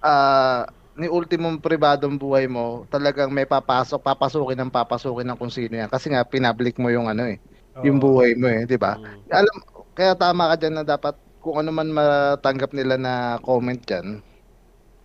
ah 0.01 0.66
ni 0.99 1.07
ultimong 1.07 1.57
pribadong 1.57 2.20
buhay 2.20 2.45
mo, 2.51 2.86
talagang 2.91 3.32
may 3.32 3.47
papasok, 3.47 4.03
papasukin 4.03 4.59
ng 4.59 4.70
papasukin 4.74 5.26
ng 5.34 5.39
kung 5.39 5.49
sino 5.49 5.74
yan. 5.80 5.89
Kasi 5.89 6.12
nga, 6.12 6.22
pinablik 6.28 6.78
mo 6.78 6.91
yung 6.91 7.07
ano 7.09 7.26
eh, 7.26 7.39
yung 7.82 7.97
buhay 7.97 8.36
mo 8.38 8.45
eh, 8.51 8.68
di 8.68 8.76
ba? 8.78 8.99
mm, 8.99 9.32
Alam, 9.32 9.55
kaya 9.95 10.14
tama 10.14 10.51
ka 10.53 10.55
dyan 10.62 10.76
na 10.78 10.86
dapat 10.86 11.16
kung 11.41 11.57
ano 11.57 11.72
man 11.74 11.89
matanggap 11.89 12.76
nila 12.76 12.99
na 12.99 13.14
comment 13.41 13.80
dyan. 13.82 14.22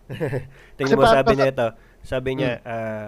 tingnan 0.77 0.99
mo 0.99 1.07
sabi 1.07 1.33
niya 1.39 1.49
ito, 1.55 1.67
sabi 2.03 2.29
niya, 2.37 2.51
ah, 2.67 3.07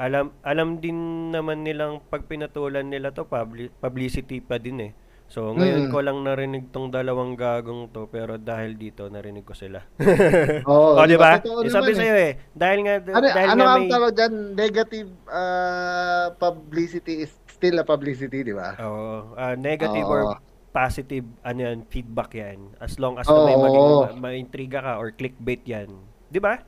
alam 0.00 0.32
alam 0.40 0.80
din 0.80 0.96
naman 1.28 1.60
nilang 1.60 2.00
pag 2.08 2.24
pinatulan 2.24 2.88
nila 2.88 3.12
to 3.12 3.28
publi- 3.28 3.68
publicity 3.76 4.40
pa 4.40 4.56
din 4.56 4.80
eh. 4.80 4.92
So 5.30 5.54
ngayon 5.54 5.86
Mm. 5.86 5.92
ko 5.92 5.98
lang 6.00 6.18
narinig 6.24 6.74
tong 6.74 6.90
dalawang 6.90 7.36
gagong 7.36 7.92
to 7.92 8.08
pero 8.08 8.34
dahil 8.34 8.74
dito 8.74 9.06
narinig 9.06 9.44
ko 9.44 9.52
sila. 9.52 9.78
Oo, 10.66 10.96
oh, 10.96 11.06
di 11.06 11.14
ba? 11.14 11.38
Sabi 11.68 11.94
naman 11.94 12.16
eh. 12.16 12.26
eh. 12.26 12.32
Dahil 12.50 12.78
nga, 12.82 12.94
Ano, 12.98 13.26
dahil 13.30 13.46
ano 13.46 13.62
nga 13.62 13.70
ang 13.70 13.84
may... 13.84 13.92
tawag 13.92 14.12
dyan? 14.16 14.34
Negative 14.56 15.08
ah, 15.30 16.26
publicity 16.34 17.22
is 17.22 17.32
still 17.46 17.76
a 17.76 17.86
publicity, 17.86 18.42
di 18.42 18.50
ba? 18.50 18.74
Oo, 18.80 19.36
ah, 19.36 19.54
negative 19.54 20.02
Oo. 20.02 20.14
or 20.16 20.22
positive, 20.70 21.26
ano 21.42 21.60
yan, 21.60 21.78
feedback 21.86 22.30
yan. 22.32 22.58
As 22.80 22.98
long 22.98 23.14
as 23.14 23.26
na 23.26 23.38
may 23.44 23.54
maging 23.54 23.86
ma- 23.86 24.14
ma-intriga 24.26 24.78
ka 24.80 24.92
or 24.96 25.12
clickbait 25.12 25.62
yan. 25.62 25.94
Di 26.26 26.40
ba? 26.40 26.58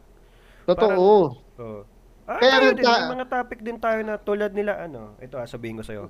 Totoo. 0.63 1.35
Oo. 1.59 1.81
Ah, 2.23 2.39
Kaya 2.39 2.63
tayo 2.63 2.71
din, 2.79 2.85
ta- 2.87 3.11
may 3.11 3.19
mga 3.19 3.27
topic 3.27 3.59
din 3.67 3.79
tayo 3.83 4.01
na 4.07 4.15
tulad 4.15 4.53
nila, 4.55 4.87
ano, 4.87 5.19
ito 5.19 5.35
ah, 5.35 5.47
sabihin 5.47 5.79
ko 5.79 5.85
sa'yo. 5.85 6.05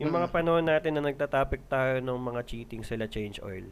Yung 0.00 0.16
mga 0.16 0.32
panahon 0.32 0.64
natin 0.64 0.96
na 0.96 1.04
nagtatopic 1.04 1.68
tayo 1.68 2.00
ng 2.00 2.16
mga 2.16 2.40
cheating 2.48 2.80
sila 2.80 3.04
change 3.04 3.36
oil. 3.44 3.68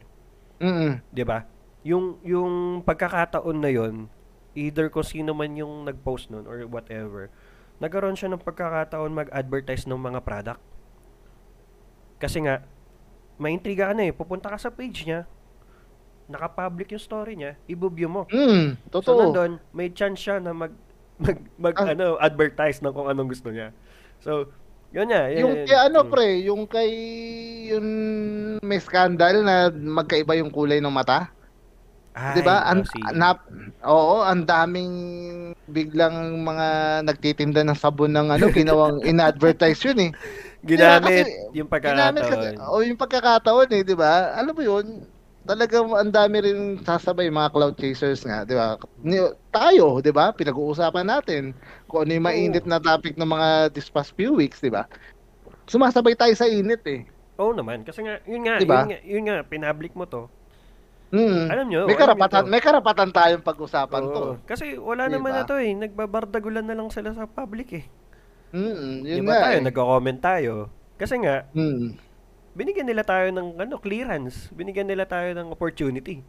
Mm. 0.59 1.01
'di 1.09 1.23
ba? 1.25 1.47
Yung 1.87 2.19
yung 2.21 2.83
pagkakataon 2.85 3.57
na 3.57 3.71
'yon, 3.71 4.11
either 4.53 4.91
kung 4.93 5.07
sino 5.07 5.31
man 5.33 5.55
yung 5.57 5.87
nag-post 5.87 6.29
nun 6.29 6.45
or 6.45 6.67
whatever, 6.69 7.31
nagkaroon 7.79 8.13
siya 8.13 8.29
ng 8.29 8.43
pagkakataon 8.43 9.09
mag-advertise 9.09 9.87
ng 9.87 9.97
mga 9.97 10.19
product. 10.21 10.61
Kasi 12.19 12.43
nga 12.43 12.61
maintriga 13.39 13.89
ka 13.89 13.95
na 13.95 14.11
eh, 14.11 14.13
pupunta 14.13 14.51
ka 14.51 14.59
sa 14.59 14.69
page 14.69 15.07
niya, 15.07 15.23
naka-public 16.27 16.91
yung 16.91 17.01
story 17.01 17.39
niya, 17.39 17.55
i-view 17.65 18.11
mo. 18.11 18.27
Mm. 18.27 18.75
So 18.91 18.99
Totoo. 18.99 19.31
nandun, 19.31 19.63
may 19.71 19.89
chance 19.95 20.19
siya 20.19 20.43
na 20.43 20.51
mag 20.51 20.75
mag, 21.19 21.37
mag 21.57 21.75
Ah. 21.75 21.91
ano, 21.91 22.15
advertise 22.17 22.79
ng 22.79 22.89
kung 22.89 23.07
anong 23.07 23.29
gusto 23.29 23.49
niya. 23.49 23.75
So, 24.19 24.47
yun 24.89 25.07
nga. 25.07 25.27
yun- 25.27 25.39
Yung 25.39 25.53
yun. 25.55 25.65
kay 25.65 25.77
ano 25.77 25.99
Mm. 26.01 26.09
pre, 26.09 26.27
yung 26.41 26.63
kay 26.65 26.89
yung 27.69 27.87
may 28.59 28.79
scandal 28.79 29.35
na 29.39 29.55
magkaiba 29.69 30.33
yung 30.33 30.49
kulay 30.49 30.79
ng 30.79 30.89
mata. 30.89 31.29
Ay, 32.11 32.33
'Di 32.33 32.41
ba? 32.41 32.65
An, 32.65 32.81
oh, 32.81 32.89
si- 32.89 33.13
nap, 33.13 33.45
oo, 33.85 34.15
ang 34.19 34.41
daming 34.43 34.91
biglang 35.67 36.11
mga 36.41 36.67
nagtitinda 37.05 37.61
ng 37.61 37.77
sabon 37.77 38.09
ng 38.09 38.33
ano, 38.33 38.49
ginawang 38.49 38.97
in-advertise 39.09 39.77
yun 39.85 40.09
eh. 40.09 40.11
ginamit 40.59 41.23
kasi- 41.23 41.37
yung 41.53 41.69
Ginamit 41.69 42.21
kasi, 42.21 42.35
pagkakataon. 42.51 42.67
o 42.67 42.81
yung 42.81 42.99
pagkakataon 42.99 43.69
eh, 43.71 43.81
'di 43.81 43.95
ba? 43.95 44.13
Alam 44.35 44.51
mo 44.51 44.63
yun, 44.65 44.85
talagang 45.49 45.89
ang 45.97 46.13
dami 46.13 46.45
rin 46.45 46.59
sasabay 46.85 47.33
mga 47.33 47.49
cloud 47.49 47.75
chasers 47.81 48.21
nga, 48.21 48.45
'di 48.45 48.53
ba? 48.53 48.77
Tayo, 49.49 49.97
'di 49.97 50.13
ba? 50.13 50.29
Pinag-uusapan 50.29 51.09
natin 51.09 51.57
kung 51.89 52.05
ano 52.05 52.13
yung 52.13 52.27
mainit 52.29 52.69
na 52.69 52.77
topic 52.77 53.17
ng 53.17 53.25
mga 53.25 53.73
this 53.73 53.89
past 53.89 54.13
few 54.13 54.37
weeks, 54.37 54.61
'di 54.61 54.69
ba? 54.69 54.85
Sumasabay 55.65 56.13
tayo 56.13 56.37
sa 56.37 56.45
init 56.45 56.85
eh. 56.85 57.01
Oo 57.41 57.55
naman, 57.55 57.81
kasi 57.87 58.03
nga, 58.05 58.19
yun 58.27 58.43
nga, 58.45 58.59
Diba? 58.59 58.83
yun 58.83 58.89
nga, 58.91 58.99
yun 59.01 59.23
nga, 59.25 59.37
pinablik 59.47 59.95
mo 59.97 60.05
to. 60.05 60.27
Mm. 61.09 61.49
Alam 61.49 61.65
nyo, 61.71 61.81
may 61.89 61.97
karapatan, 61.97 62.43
to. 62.45 62.49
may 62.53 62.61
karapatan 62.61 63.09
tayong 63.09 63.41
pag-usapan 63.41 64.03
to. 64.13 64.21
Oo. 64.21 64.33
Kasi 64.45 64.77
wala 64.77 65.09
Diba? 65.09 65.17
naman 65.17 65.31
na 65.33 65.43
to 65.49 65.57
eh, 65.57 65.73
nagbabardagulan 65.73 66.67
na 66.67 66.77
lang 66.77 66.93
sila 66.93 67.15
sa 67.17 67.25
public 67.25 67.81
eh. 67.81 67.85
Mm, 68.53 69.05
yun 69.07 69.17
Diba 69.25 69.33
nga. 69.33 69.41
tayo, 69.49 69.57
eh. 69.57 69.65
nagko-comment 69.65 70.19
tayo. 70.21 70.53
Kasi 70.99 71.15
nga, 71.23 71.47
Mm. 71.55 71.97
Binigyan 72.59 72.83
nila 72.83 73.01
tayo 73.01 73.31
ng 73.31 73.57
ano, 73.57 73.77
clearance. 73.77 74.51
Binigyan 74.51 74.85
nila 74.85 75.05
tayo 75.05 75.31
ng 75.31 75.47
opportunity. 75.47 76.19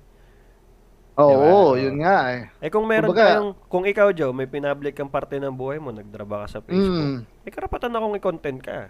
Oo, 1.16 1.74
Diba? 1.74 1.82
yun 1.82 1.94
nga 1.98 2.16
eh. 2.30 2.40
Eh 2.60 2.68
kung 2.70 2.86
meron 2.86 3.10
Kumbaga- 3.10 3.34
tayong, 3.34 3.50
kung 3.66 3.84
ikaw 3.84 4.08
Joe, 4.10 4.30
may 4.30 4.46
pinablik 4.46 4.94
kang 4.94 5.06
parte 5.06 5.36
ng 5.36 5.52
buhay 5.52 5.76
mo, 5.76 5.90
nagdraba 5.90 6.42
ka 6.42 6.46
sa 6.48 6.58
Facebook, 6.62 7.02
Mm, 7.02 7.18
may 7.42 7.50
karapatan 7.50 7.92
akong 7.92 8.14
i-content 8.14 8.58
ka. 8.58 8.88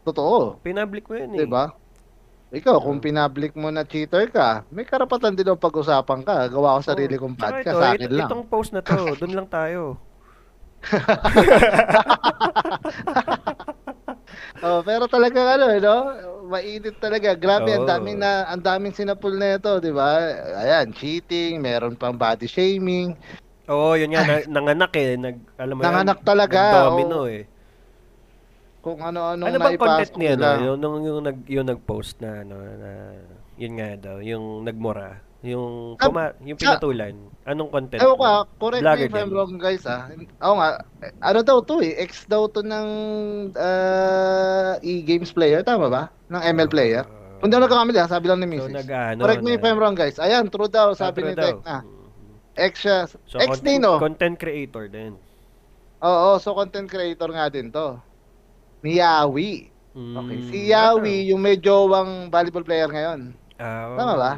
totoo. 0.00 0.56
Pinablik 0.62 1.04
mo 1.04 1.12
yun 1.12 1.28
eh. 1.34 1.36
'Di 1.36 1.46
ba? 1.46 1.68
Ikaw, 2.46 2.78
kung 2.78 3.02
pinablik 3.02 3.52
mo 3.52 3.68
na 3.68 3.82
cheater 3.82 4.30
ka, 4.30 4.62
may 4.70 4.86
karapatan 4.86 5.34
din 5.34 5.44
ang 5.44 5.58
pag-usapan 5.58 6.22
ka. 6.22 6.46
Gawa 6.46 6.78
ko 6.78 6.82
sarili 6.86 7.18
kong 7.18 7.34
podcast 7.34 7.66
ito, 7.66 7.76
sa 7.76 7.86
akin 7.90 8.00
it- 8.00 8.14
lang. 8.14 8.28
Itong 8.30 8.44
post 8.46 8.70
na 8.70 8.80
to, 8.80 8.94
doon 9.18 9.34
lang 9.34 9.48
tayo. 9.50 9.98
Oh, 14.62 14.80
pero 14.82 15.06
talaga 15.06 15.56
ano, 15.58 15.66
eh, 15.70 15.80
no? 15.80 15.96
Mainit 16.46 16.96
talaga. 17.02 17.34
Grabe, 17.34 17.74
ang 17.74 17.86
Oo. 17.86 17.90
daming 17.90 18.18
na 18.22 18.46
ang 18.46 18.62
daming 18.62 18.94
sinapul 18.94 19.34
na 19.34 19.58
ito, 19.58 19.82
'di 19.82 19.90
ba? 19.90 20.14
Ayan, 20.62 20.94
cheating, 20.94 21.58
meron 21.58 21.98
pang 21.98 22.14
body 22.14 22.46
shaming. 22.46 23.18
Oo, 23.66 23.98
yun 23.98 24.14
nga, 24.14 24.22
na, 24.22 24.34
nanganak 24.46 24.94
eh. 24.94 25.18
Nag, 25.18 25.36
alam 25.58 25.74
mo 25.74 25.82
Nanganak 25.82 26.22
yan, 26.22 26.26
talaga, 26.26 26.58
Nag-domino 26.62 27.18
oo. 27.26 27.34
eh. 27.34 27.42
Kung 28.78 29.02
ano-anong 29.02 29.46
Ano 29.50 29.58
bang 29.58 29.74
content 29.82 30.12
niya, 30.14 30.34
no? 30.38 30.50
Yung, 30.62 30.78
yung, 30.78 30.96
yung, 31.02 31.20
nag, 31.26 31.38
yung 31.50 31.66
nag-post 31.66 32.22
na, 32.22 32.46
ano, 32.46 32.54
na, 32.62 32.90
yun 33.58 33.74
nga 33.74 33.90
daw, 33.98 34.16
yung 34.22 34.62
nagmura. 34.62 35.25
Yung, 35.44 35.94
Ah, 36.00 36.08
puma, 36.08 36.32
yung 36.40 36.56
pinatulan. 36.56 37.14
Anong 37.44 37.70
content? 37.70 38.00
Ewan 38.00 38.16
ko, 38.16 38.24
ah, 38.24 38.42
correct 38.56 38.82
me 38.82 39.04
if 39.04 39.14
I'm 39.14 39.30
wrong 39.30 39.54
guys 39.60 39.84
ah. 39.84 40.08
Oo 40.42 40.56
nga, 40.56 40.68
ano 41.20 41.38
daw 41.44 41.60
to 41.62 41.84
eh, 41.84 41.94
ex 42.00 42.24
daw 42.24 42.48
to 42.48 42.64
ng 42.64 42.88
ah, 43.54 44.74
e-games 44.80 45.30
player, 45.30 45.60
tama 45.62 45.86
ba? 45.86 46.02
Ng 46.32 46.42
ML 46.42 46.68
player. 46.68 47.04
Ah, 47.04 47.38
Kung 47.38 47.52
di 47.52 47.54
ako 47.54 47.68
nagkakamali 47.68 47.98
ha, 48.00 48.08
sabi 48.08 48.26
lang 48.26 48.40
ni 48.40 48.48
So 48.56 48.64
Mrs. 48.66 48.74
nag-ano 48.80 49.20
Correct 49.20 49.44
me 49.44 49.52
if 49.54 49.62
I'm 49.62 49.76
wrong 49.76 49.94
guys. 49.94 50.16
Ayan, 50.16 50.48
true 50.48 50.72
daw, 50.72 50.96
sabi 50.96 51.20
True 51.20 51.30
ni. 51.30 51.38
Tekna. 51.38 51.76
Mhm. 51.84 52.34
Ex 52.56 52.72
siya. 52.80 52.98
So 53.28 53.36
Ex 53.36 53.60
content, 53.60 53.66
Nino. 53.68 53.92
content 54.00 54.36
creator 54.40 54.88
din. 54.88 55.20
Oo, 56.00 56.40
so 56.40 56.56
content 56.56 56.88
creator 56.88 57.28
nga 57.28 57.52
din 57.52 57.68
to. 57.68 58.00
Ni 58.80 58.98
Yawi. 58.98 59.68
Okay, 59.96 60.36
Mm, 60.36 60.48
si 60.52 60.58
Yawi, 60.68 61.32
yung 61.32 61.40
may 61.40 61.56
jowang 61.56 62.28
volleyball 62.28 62.60
player 62.60 62.84
ngayon. 62.84 63.32
Ah, 63.56 63.96
Tama 63.96 64.14
ba? 64.16 64.32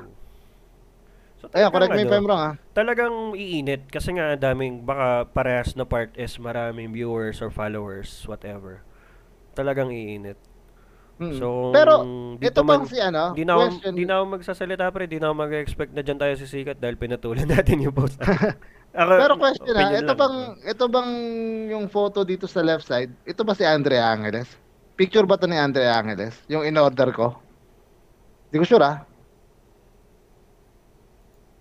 So, 1.38 1.46
Ayan, 1.54 1.70
correct 1.70 1.94
me 1.94 2.02
if 2.02 2.10
I'm 2.10 2.26
wrong 2.26 2.42
ha. 2.42 2.52
Talagang 2.74 3.32
iinit 3.32 3.86
kasi 3.86 4.10
nga 4.10 4.34
daming 4.34 4.82
baka 4.82 5.30
parehas 5.30 5.78
na 5.78 5.86
part 5.86 6.10
is 6.18 6.34
maraming 6.34 6.90
viewers 6.90 7.38
or 7.38 7.48
followers, 7.48 8.26
whatever. 8.26 8.82
Talagang 9.54 9.94
iinit. 9.94 10.34
Mm. 11.18 11.34
So, 11.38 11.70
Pero, 11.70 12.06
ito 12.38 12.60
bang 12.62 12.82
man- 12.82 12.86
si 12.86 12.98
ano, 12.98 13.34
Di 13.34 13.42
na, 13.42 13.54
question. 13.54 13.90
di 13.90 14.06
na 14.06 14.18
ako 14.18 14.38
magsasalita 14.38 14.86
pre, 14.90 15.06
di 15.06 15.18
na 15.18 15.30
ako 15.30 15.36
mag-expect 15.36 15.90
na 15.90 16.02
dyan 16.02 16.14
tayo 16.14 16.34
sisikat 16.34 16.78
dahil 16.78 16.94
pinatulan 16.94 17.46
natin 17.54 17.82
yung 17.82 17.94
post. 17.94 18.18
Ako, 18.88 19.14
Pero 19.14 19.34
question 19.36 19.74
ha, 19.74 19.84
opinion 19.84 20.00
ito 20.00 20.10
lang. 20.10 20.18
bang, 20.18 20.36
ito 20.64 20.84
bang 20.88 21.10
yung 21.68 21.86
photo 21.86 22.24
dito 22.24 22.48
sa 22.48 22.64
left 22.64 22.82
side, 22.82 23.12
ito 23.22 23.44
ba 23.44 23.52
si 23.52 23.60
Andre 23.60 24.00
Angeles? 24.00 24.48
Picture 24.96 25.22
ba 25.22 25.36
to 25.36 25.44
ni 25.44 25.54
Andre 25.54 25.86
Angeles? 25.86 26.34
Yung 26.48 26.64
in-order 26.64 27.12
ko? 27.12 27.36
Hindi 28.48 28.56
ko 28.58 28.66
sure 28.66 28.82
ah. 28.82 29.04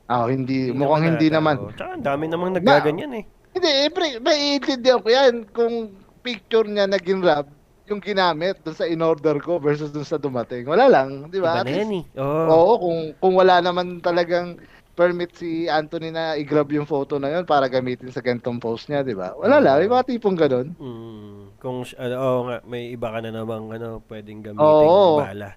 Ah, 0.07 0.31
hindi, 0.31 0.71
mukhang 0.71 1.03
naman 1.03 1.11
hindi 1.19 1.27
naman. 1.27 1.55
oh. 1.59 1.71
Tsaka 1.75 1.99
ang 1.99 2.05
dami 2.07 2.23
namang 2.31 2.55
nagaganyan 2.55 3.11
eh. 3.19 3.23
Hindi, 3.51 3.69
eh, 3.69 3.89
pre, 3.91 4.07
maiintindihan 4.23 5.03
ko 5.03 5.09
yan 5.11 5.33
kung 5.51 5.91
picture 6.23 6.63
niya 6.67 6.87
na 6.87 6.99
ginrab 6.99 7.47
yung 7.87 8.03
ginamit 8.03 8.59
dun 8.63 8.75
sa 8.75 8.83
in-order 8.87 9.39
ko 9.39 9.59
versus 9.59 9.91
dun 9.91 10.03
sa 10.07 10.19
dumating. 10.19 10.67
Wala 10.67 10.91
lang, 10.91 11.31
di 11.31 11.39
ba? 11.39 11.59
Iba 11.59 11.67
na 11.67 11.71
yan 11.71 11.91
eh. 11.91 12.03
Oo. 12.19 12.43
Oo, 12.51 12.73
kung 12.83 12.99
kung 13.19 13.33
wala 13.39 13.63
naman 13.63 14.03
talagang 14.03 14.59
permit 14.97 15.29
si 15.37 15.69
Anthony 15.69 16.09
na 16.09 16.33
i-grab 16.33 16.67
yung 16.73 16.89
photo 16.89 17.21
na 17.21 17.29
yun 17.29 17.45
para 17.45 17.69
gamitin 17.69 18.09
sa 18.09 18.19
gantong 18.19 18.57
post 18.57 18.89
niya, 18.89 19.05
di 19.05 19.13
ba? 19.13 19.37
Wala 19.37 19.61
lang, 19.61 19.77
may 19.85 19.91
mga 19.93 20.07
tipong 20.09 20.33
ganun. 20.33 20.73
Mm, 20.73 21.61
kung, 21.61 21.85
ano, 21.85 22.15
oo 22.17 22.39
nga, 22.49 22.57
may 22.65 22.89
iba 22.89 23.07
ka 23.13 23.19
na 23.21 23.29
namang 23.29 23.69
ano, 23.77 24.01
pwedeng 24.09 24.41
gamitin 24.41 24.65
Oo. 24.89 25.21
bala. 25.21 25.53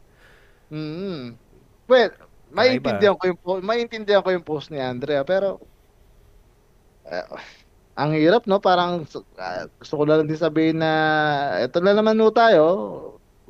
Mm. 0.68 1.40
Well, 1.88 2.10
maintindihan 2.50 3.16
ko 3.16 3.24
yung 3.30 3.38
maintindihan 3.62 4.22
ko 4.22 4.30
yung 4.34 4.46
post 4.46 4.68
ni 4.70 4.78
Andrea 4.78 5.22
pero 5.26 5.62
eh, 7.06 7.26
ang 7.94 8.14
hirap 8.14 8.46
no 8.46 8.62
parang 8.62 9.06
ah, 9.38 9.66
gusto 9.78 9.94
ko 9.98 10.02
na 10.06 10.18
lang 10.20 10.26
din 10.26 10.38
sabihin 10.38 10.78
na 10.78 10.92
eto 11.62 11.82
na 11.82 11.94
naman 11.94 12.14
no 12.14 12.30
tayo 12.30 12.66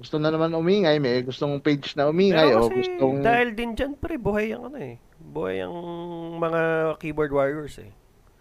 gusto 0.01 0.17
na 0.17 0.33
naman 0.33 0.57
umingay 0.57 0.97
may 0.97 1.21
gustong 1.21 1.61
page 1.61 1.93
na 1.93 2.09
umingay 2.09 2.57
o 2.57 2.73
gustong 2.73 3.21
dahil 3.21 3.53
din 3.53 3.77
dyan 3.77 3.93
pre, 4.01 4.17
buhay 4.17 4.57
ang 4.57 4.73
ano 4.73 4.81
eh. 4.81 4.97
Buhay 5.21 5.61
ang 5.61 5.77
mga 6.41 6.61
keyboard 6.97 7.29
warriors 7.29 7.77
eh. 7.85 7.93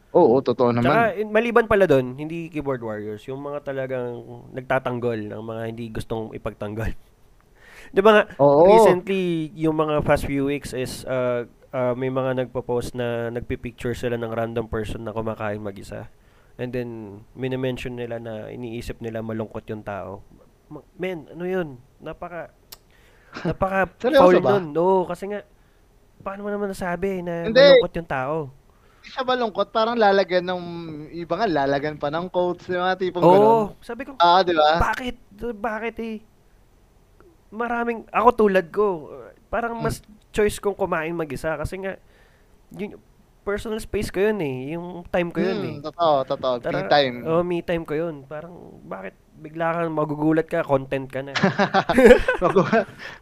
Oo, 0.09 0.41
totoo 0.41 0.73
naman. 0.73 0.89
Tsaka, 0.89 1.21
maliban 1.29 1.69
pala 1.69 1.85
doon, 1.85 2.17
hindi 2.17 2.49
keyboard 2.49 2.81
warriors, 2.81 3.21
yung 3.29 3.45
mga 3.45 3.61
talagang 3.61 4.25
nagtatanggol 4.57 5.29
ng 5.29 5.43
mga 5.43 5.63
hindi 5.69 5.85
gustong 5.93 6.33
ipagtanggol. 6.33 6.95
Di 7.89 8.01
ba 8.05 8.11
nga, 8.13 8.23
Oo. 8.37 8.69
recently, 8.69 9.49
yung 9.57 9.77
mga 9.77 10.05
past 10.05 10.25
few 10.25 10.45
weeks 10.45 10.77
is, 10.77 11.01
uh, 11.09 11.45
uh, 11.73 11.93
may 11.97 12.13
mga 12.13 12.45
nagpo-post 12.45 12.93
na 12.93 13.33
nagpipicture 13.33 13.97
sila 13.97 14.17
ng 14.17 14.29
random 14.29 14.69
person 14.69 15.01
na 15.01 15.13
kumakain 15.13 15.61
mag-isa. 15.61 16.09
And 16.59 16.69
then, 16.69 16.89
minimension 17.33 17.95
nila 17.95 18.19
na 18.19 18.51
iniisip 18.51 18.99
nila 18.99 19.23
malungkot 19.23 19.65
yung 19.71 19.81
tao. 19.81 20.21
Men, 20.99 21.25
ano 21.33 21.45
yun? 21.47 21.67
Napaka, 21.97 22.53
napaka 23.47 23.89
foul 23.97 24.37
nun. 24.37 24.75
Oo, 24.77 25.09
kasi 25.09 25.25
nga, 25.31 25.41
paano 26.21 26.45
mo 26.45 26.49
naman 26.53 26.69
nasabi 26.69 27.25
na 27.25 27.49
Hindi. 27.49 27.57
malungkot 27.57 27.95
yung 27.97 28.11
tao? 28.11 28.35
Hindi 28.99 29.07
siya 29.15 29.23
malungkot, 29.23 29.67
parang 29.71 29.95
lalagyan 29.95 30.45
ng 30.45 30.61
iba 31.15 31.33
nga 31.39 31.47
lalagyan 31.47 31.95
pa 31.95 32.11
ng 32.11 32.27
quotes, 32.27 32.67
yung 32.67 32.83
mga 32.83 32.99
tipong 32.99 33.23
Oo, 33.23 33.33
ganun. 33.33 33.81
sabi 33.81 34.01
ko, 34.03 34.11
Ah, 34.19 34.43
di 34.43 34.51
ba? 34.51 34.77
Bakit? 34.91 35.15
Bakit 35.55 35.95
eh? 36.03 36.17
Maraming, 37.49 38.05
ako 38.07 38.29
tulad 38.39 38.69
ko, 38.69 39.09
parang 39.47 39.75
Hmm. 39.75 39.83
mas 39.83 39.99
choice 40.29 40.57
kong 40.57 40.75
kumain 40.75 41.11
mag-isa 41.11 41.53
kasi 41.53 41.77
nga, 41.77 41.97
yun, 42.71 42.97
personal 43.41 43.77
space 43.77 44.07
ko 44.07 44.21
yun 44.21 44.37
eh. 44.39 44.57
Yung 44.73 45.01
time 45.05 45.29
ko 45.29 45.41
yun 45.41 45.59
eh. 45.59 45.73
Hmm, 45.75 45.83
totoo, 45.83 46.15
totoo. 46.23 46.53
Free 46.59 46.69
Tara- 46.69 46.85
time. 46.87 47.15
Oh, 47.23 47.41
me 47.41 47.59
time 47.59 47.81
ko 47.81 47.93
yun. 47.93 48.21
Parang, 48.23 48.53
bakit 48.83 49.17
bigla 49.33 49.73
kang 49.73 49.89
magugulat 49.89 50.45
ka, 50.45 50.61
content 50.61 51.07
ka 51.07 51.23
na. 51.23 51.33
Magu- 52.43 52.67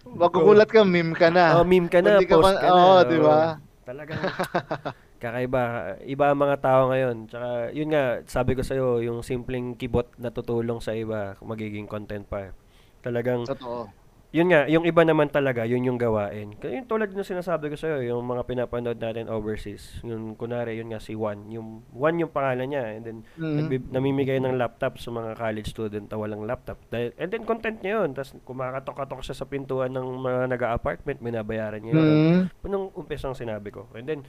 Magugulat 0.03 0.67
ka, 0.67 0.83
meme 0.83 1.13
ka 1.13 1.29
na. 1.29 1.55
oh, 1.55 1.63
meme 1.63 1.87
ka 1.87 2.01
na, 2.01 2.17
Hindi 2.17 2.27
ka 2.27 2.35
post 2.35 2.51
pa- 2.51 2.59
ka 2.59 2.67
na. 2.67 2.73
oo, 2.73 2.95
di 3.05 3.17
ba? 3.17 3.37
Oh, 3.37 3.53
Talagang, 3.87 4.19
kakaiba. 5.23 5.63
Iba 6.03 6.25
ang 6.27 6.39
mga 6.39 6.57
tao 6.59 6.91
ngayon. 6.91 7.15
Tsaka, 7.25 7.47
yun 7.71 7.87
nga, 7.87 8.03
sabi 8.25 8.51
ko 8.51 8.61
sa'yo, 8.61 8.99
yung 8.99 9.23
simpleng 9.23 9.73
kibot 9.73 10.11
na 10.17 10.27
tutulong 10.27 10.77
sa 10.77 10.91
iba, 10.91 11.39
magiging 11.39 11.87
content 11.87 12.27
pa. 12.27 12.51
Talagang, 12.99 13.47
Totoo. 13.47 13.87
Yun 14.27 14.51
nga, 14.51 14.67
yung 14.67 14.83
iba 14.83 15.07
naman 15.07 15.31
talaga, 15.31 15.63
yun 15.63 15.87
yung 15.87 15.95
gawain. 15.95 16.51
Kaya 16.59 16.83
yung 16.83 16.89
tulad 16.91 17.15
ng 17.15 17.23
sinasabi 17.23 17.71
ko 17.71 17.79
sa'yo, 17.79 18.03
yung 18.03 18.27
mga 18.27 18.43
pinapanood 18.43 18.99
natin 18.99 19.31
overseas, 19.31 20.03
yung 20.03 20.35
kunwari, 20.35 20.75
yun 20.75 20.91
nga 20.91 20.99
si 20.99 21.15
Juan. 21.15 21.47
Yung 21.47 21.87
Juan 21.95 22.19
yung 22.19 22.29
pangalan 22.29 22.67
niya, 22.67 22.83
and 22.91 23.03
then 23.07 23.17
Mm. 23.39 23.55
nagbi- 23.55 23.87
namimigay 23.87 24.43
ng 24.43 24.59
laptop 24.59 24.99
sa 24.99 25.15
mga 25.15 25.31
college 25.39 25.71
student 25.71 26.11
na 26.11 26.19
walang 26.19 26.43
laptop. 26.43 26.75
Dahil, 26.91 27.15
and 27.15 27.31
then 27.31 27.47
content 27.47 27.79
niya 27.79 28.03
yun. 28.03 28.11
Tapos 28.11 28.35
kumakatok-katok 28.43 29.23
siya 29.23 29.35
sa 29.35 29.47
pintuan 29.47 29.95
ng 29.95 30.07
mga 30.19 30.41
nag-apartment, 30.51 31.23
binabayaran 31.23 31.79
niya 31.79 31.93
yun. 31.95 32.07
Mm. 32.51 32.67
Nung 32.67 32.91
umpisang 32.93 33.31
sinabi 33.31 33.71
ko. 33.71 33.87
And 33.95 34.03
then, 34.05 34.21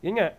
yun 0.00 0.16
nga, 0.16 0.32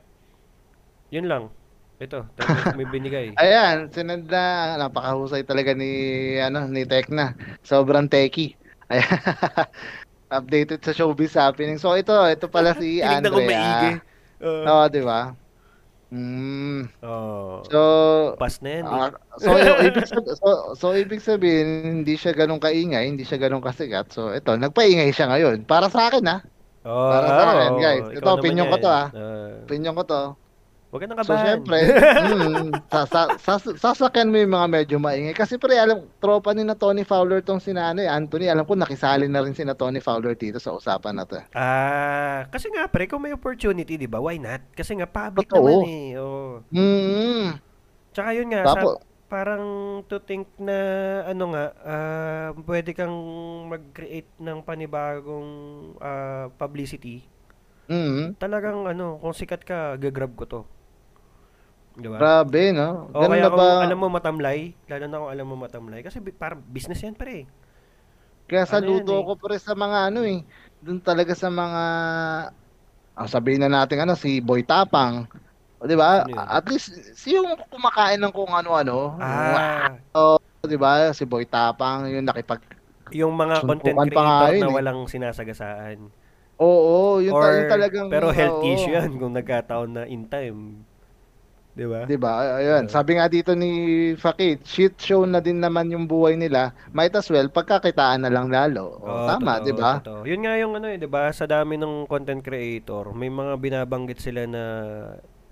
yun 1.14 1.30
lang. 1.30 1.54
Ito, 1.98 2.30
may 2.74 2.86
binigay. 2.86 3.34
Ayan, 3.42 3.90
sinad 3.90 4.26
na 4.26 4.78
napakahusay 4.78 5.42
talaga 5.42 5.74
ni 5.74 5.90
ano 6.38 6.66
ni 6.66 6.86
Tekna. 6.86 7.34
Sobrang 7.62 8.06
techie. 8.06 8.54
Updated 10.38 10.84
sa 10.84 10.92
showbiz 10.92 11.36
happening. 11.36 11.80
So 11.80 11.96
ito, 11.96 12.12
ito 12.28 12.48
pala 12.52 12.76
si 12.76 13.00
Tinignan 13.04 13.32
ko 13.32 13.40
maigi. 13.40 13.92
Andrea. 13.98 14.04
Oo. 14.44 14.86
Di 14.92 15.02
ba? 15.04 15.22
Mm. 16.08 16.88
Oh. 17.04 17.60
So, 17.68 17.80
Pas 18.40 18.56
na 18.64 18.80
yan. 18.80 18.84
ah, 18.88 19.12
so, 19.36 19.52
ibig 19.88 20.08
sabihin, 20.08 20.36
so, 20.40 20.48
so, 20.72 20.86
ibig 20.96 21.20
sabihin, 21.20 21.68
hindi 21.84 22.16
siya 22.16 22.32
ganun 22.32 22.64
kaingay, 22.64 23.12
hindi 23.12 23.28
siya 23.28 23.36
ganun 23.44 23.60
kasigat. 23.60 24.08
So, 24.16 24.32
ito, 24.32 24.56
nagpaingay 24.56 25.12
siya 25.12 25.28
ngayon. 25.28 25.68
Para 25.68 25.92
sa 25.92 26.08
akin, 26.08 26.24
ha? 26.32 26.38
Oh, 26.88 27.12
Para 27.12 27.28
sa 27.28 27.44
akin, 27.52 27.72
guys. 27.84 28.08
Ito, 28.16 28.30
opinion 28.40 28.72
ko 28.72 28.80
to, 28.80 28.88
ah. 28.88 29.12
Ah, 29.12 29.68
Opinion 29.68 30.00
ko 30.00 30.04
to. 30.08 30.22
Huwag 30.88 31.04
ka 31.04 31.06
nang 31.12 31.20
So, 31.28 31.36
syempre, 31.36 31.84
mm, 31.84 32.72
sa, 32.88 33.04
sa, 33.04 33.22
sa, 33.36 33.60
sasakyan 33.60 34.32
mo 34.32 34.40
yung 34.40 34.56
mga 34.56 34.68
medyo 34.72 34.96
maingay. 35.04 35.36
Kasi 35.36 35.60
pre, 35.60 35.76
alam, 35.76 36.08
tropa 36.24 36.56
ni 36.56 36.64
na 36.64 36.80
Tony 36.80 37.04
Fowler 37.04 37.44
tong 37.44 37.60
sinano 37.60 38.00
eh. 38.00 38.08
Anthony, 38.08 38.48
alam 38.48 38.64
ko 38.64 38.72
nakisali 38.72 39.28
na 39.28 39.44
rin 39.44 39.52
si 39.52 39.68
na 39.68 39.76
Tony 39.76 40.00
Fowler 40.00 40.40
dito 40.40 40.64
sa 40.64 40.72
usapan 40.72 41.20
na 41.20 41.28
to. 41.28 41.44
Ah, 41.52 42.48
kasi 42.48 42.72
nga 42.72 42.88
pre, 42.88 43.04
kung 43.04 43.20
may 43.20 43.36
opportunity, 43.36 44.00
'di 44.00 44.08
ba? 44.08 44.24
Why 44.24 44.40
not? 44.40 44.64
Kasi 44.72 44.96
nga 44.96 45.12
public 45.12 45.52
Totoo. 45.52 45.84
naman 45.84 45.92
eh. 45.92 46.08
Oh. 46.16 46.64
Mm. 46.72 47.60
Tsaka 48.16 48.30
yun 48.32 48.48
nga, 48.48 48.64
Tapo- 48.64 48.96
sab- 48.96 49.04
parang 49.28 49.64
to 50.08 50.24
think 50.24 50.48
na 50.56 50.78
ano 51.28 51.52
nga, 51.52 51.66
ah, 51.84 52.50
pwede 52.64 52.96
kang 52.96 53.12
mag-create 53.68 54.32
ng 54.40 54.64
panibagong 54.64 55.52
ah, 56.00 56.48
publicity. 56.56 57.28
Mm. 57.92 58.40
Talagang 58.40 58.88
ano, 58.88 59.20
kung 59.20 59.36
sikat 59.36 59.68
ka, 59.68 60.00
gagrab 60.00 60.32
ko 60.32 60.48
to. 60.48 60.62
'Di 61.98 62.10
ba? 62.14 62.22
Grabe, 62.22 62.64
no? 62.74 63.10
O 63.16 63.20
Ganun 63.22 63.32
kaya 63.32 63.46
na 63.46 63.50
kung 63.50 63.62
ba? 63.62 63.82
alam 63.82 63.98
mo 63.98 64.08
matamlay, 64.14 64.60
lalo 64.90 65.06
na 65.10 65.18
kung 65.22 65.32
alam 65.34 65.48
mo 65.50 65.56
matamlay 65.58 66.02
kasi 66.06 66.18
parang 66.36 66.62
business 66.70 67.02
yan 67.02 67.16
pre. 67.18 67.50
Kaya 68.48 68.64
ano 68.70 68.86
saludo 68.86 69.12
yan 69.12 69.24
eh. 69.24 69.24
ko 69.28 69.34
pre 69.36 69.58
sa 69.60 69.74
mga 69.76 69.98
ano 70.12 70.22
eh. 70.24 70.40
Doon 70.80 71.00
talaga 71.04 71.34
sa 71.36 71.50
mga 71.52 71.82
ah, 73.18 73.28
sabihin 73.28 73.62
na 73.66 73.70
natin 73.72 74.04
ano 74.04 74.14
si 74.16 74.40
Boy 74.40 74.64
Tapang. 74.64 75.28
O, 75.82 75.86
'di 75.86 75.96
ba? 75.98 76.26
Ano 76.26 76.30
yun? 76.32 76.50
At 76.58 76.66
least 76.70 76.90
si 77.18 77.36
yung 77.38 77.58
kumakain 77.70 78.20
ng 78.22 78.34
kung 78.34 78.50
ano-ano. 78.50 79.18
Ah, 79.20 79.98
'Di 80.66 80.78
ba? 80.80 81.14
Si 81.16 81.24
Boy 81.26 81.46
Tapang 81.48 82.10
yung 82.12 82.26
nakipag 82.28 82.62
yung 83.12 83.34
mga 83.40 83.64
content 83.68 84.00
creator 84.04 84.52
yun 84.52 84.60
na 84.60 84.68
eh. 84.68 84.76
walang 84.76 85.08
sinasagasaan. 85.08 86.12
Oo, 86.58 87.22
yung, 87.22 87.38
ta- 87.38 87.54
Or, 87.54 87.54
yung 87.54 87.70
talagang 87.70 88.10
pero 88.10 88.32
health 88.34 88.58
oo. 88.58 88.64
issue 88.64 88.96
yan 88.96 89.20
kung 89.20 89.36
nagkataon 89.36 89.90
na 89.94 90.04
in 90.10 90.26
time. 90.32 90.87
Di 91.78 91.86
ba? 91.86 92.10
'Di 92.10 92.18
ba? 92.18 92.58
Ayun, 92.58 92.90
sabi 92.90 93.22
nga 93.22 93.30
dito 93.30 93.54
ni 93.54 93.70
Fakid, 94.18 94.66
shit 94.66 94.98
show 94.98 95.30
na 95.30 95.38
din 95.38 95.62
naman 95.62 95.94
yung 95.94 96.10
buhay 96.10 96.34
nila. 96.34 96.74
Might 96.90 97.14
as 97.14 97.30
well 97.30 97.46
pagkakitaan 97.54 98.26
na 98.26 98.34
lang 98.34 98.50
lalo. 98.50 98.98
O, 98.98 99.06
Oo, 99.06 99.28
tama, 99.30 99.62
'di 99.62 99.78
ba? 99.78 100.02
Yun 100.26 100.42
nga 100.42 100.58
yung 100.58 100.74
ano 100.74 100.90
eh, 100.90 100.98
'di 100.98 101.06
ba? 101.06 101.30
Sa 101.30 101.46
dami 101.46 101.78
ng 101.78 102.10
content 102.10 102.42
creator, 102.42 103.14
may 103.14 103.30
mga 103.30 103.62
binabanggit 103.62 104.18
sila 104.18 104.50
na 104.50 104.64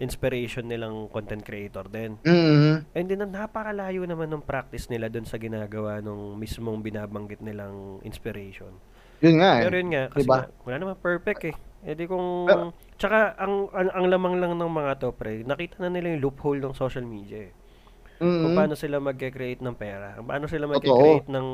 inspiration 0.01 0.65
nilang 0.65 1.07
content 1.13 1.45
creator 1.45 1.86
din. 1.88 2.17
Mhm. 2.26 2.89
And 2.97 3.05
then 3.05 3.30
napakalayo 3.30 4.03
naman 4.03 4.34
ng 4.34 4.43
practice 4.43 4.89
nila 4.89 5.07
doon 5.07 5.30
sa 5.30 5.38
ginagawa 5.38 6.01
nung 6.01 6.36
mismong 6.41 6.82
binabanggit 6.82 7.39
nilang 7.39 8.01
inspiration. 8.01 8.73
Yun 9.23 9.39
nga 9.39 9.61
eh. 9.61 9.63
Pero 9.69 9.76
yun 9.80 9.89
nga, 9.95 10.03
kasi 10.11 10.28
Diba? 10.28 10.38
nga, 10.43 10.47
wala 10.67 10.76
naman 10.82 10.95
perfect 10.99 11.41
eh. 11.47 11.55
Eh 11.86 11.93
di 11.93 12.09
kung, 12.09 12.49
Pero- 12.49 12.73
tsaka 12.97 13.38
ang, 13.38 13.69
ang, 13.69 13.89
ang 13.93 14.05
lamang 14.09 14.36
lang 14.41 14.53
ng 14.57 14.71
mga 14.73 14.91
to, 14.97 15.09
pre, 15.13 15.45
nakita 15.45 15.77
na 15.79 15.93
nila 15.93 16.17
yung 16.17 16.25
loophole 16.25 16.57
ng 16.57 16.73
social 16.73 17.05
media 17.05 17.45
eh. 17.45 17.53
Kung 18.15 18.51
Mm. 18.51 18.57
paano 18.57 18.73
sila 18.73 18.97
mag-create 18.97 19.59
ng 19.59 19.75
pera. 19.75 20.15
Kung 20.15 20.25
paano 20.25 20.47
sila 20.47 20.65
mag-create 20.65 21.27
ng 21.27 21.47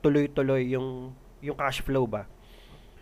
tuloy-tuloy 0.00 0.70
yung, 0.70 1.12
yung 1.42 1.56
cash 1.58 1.82
flow 1.82 2.06
ba. 2.06 2.24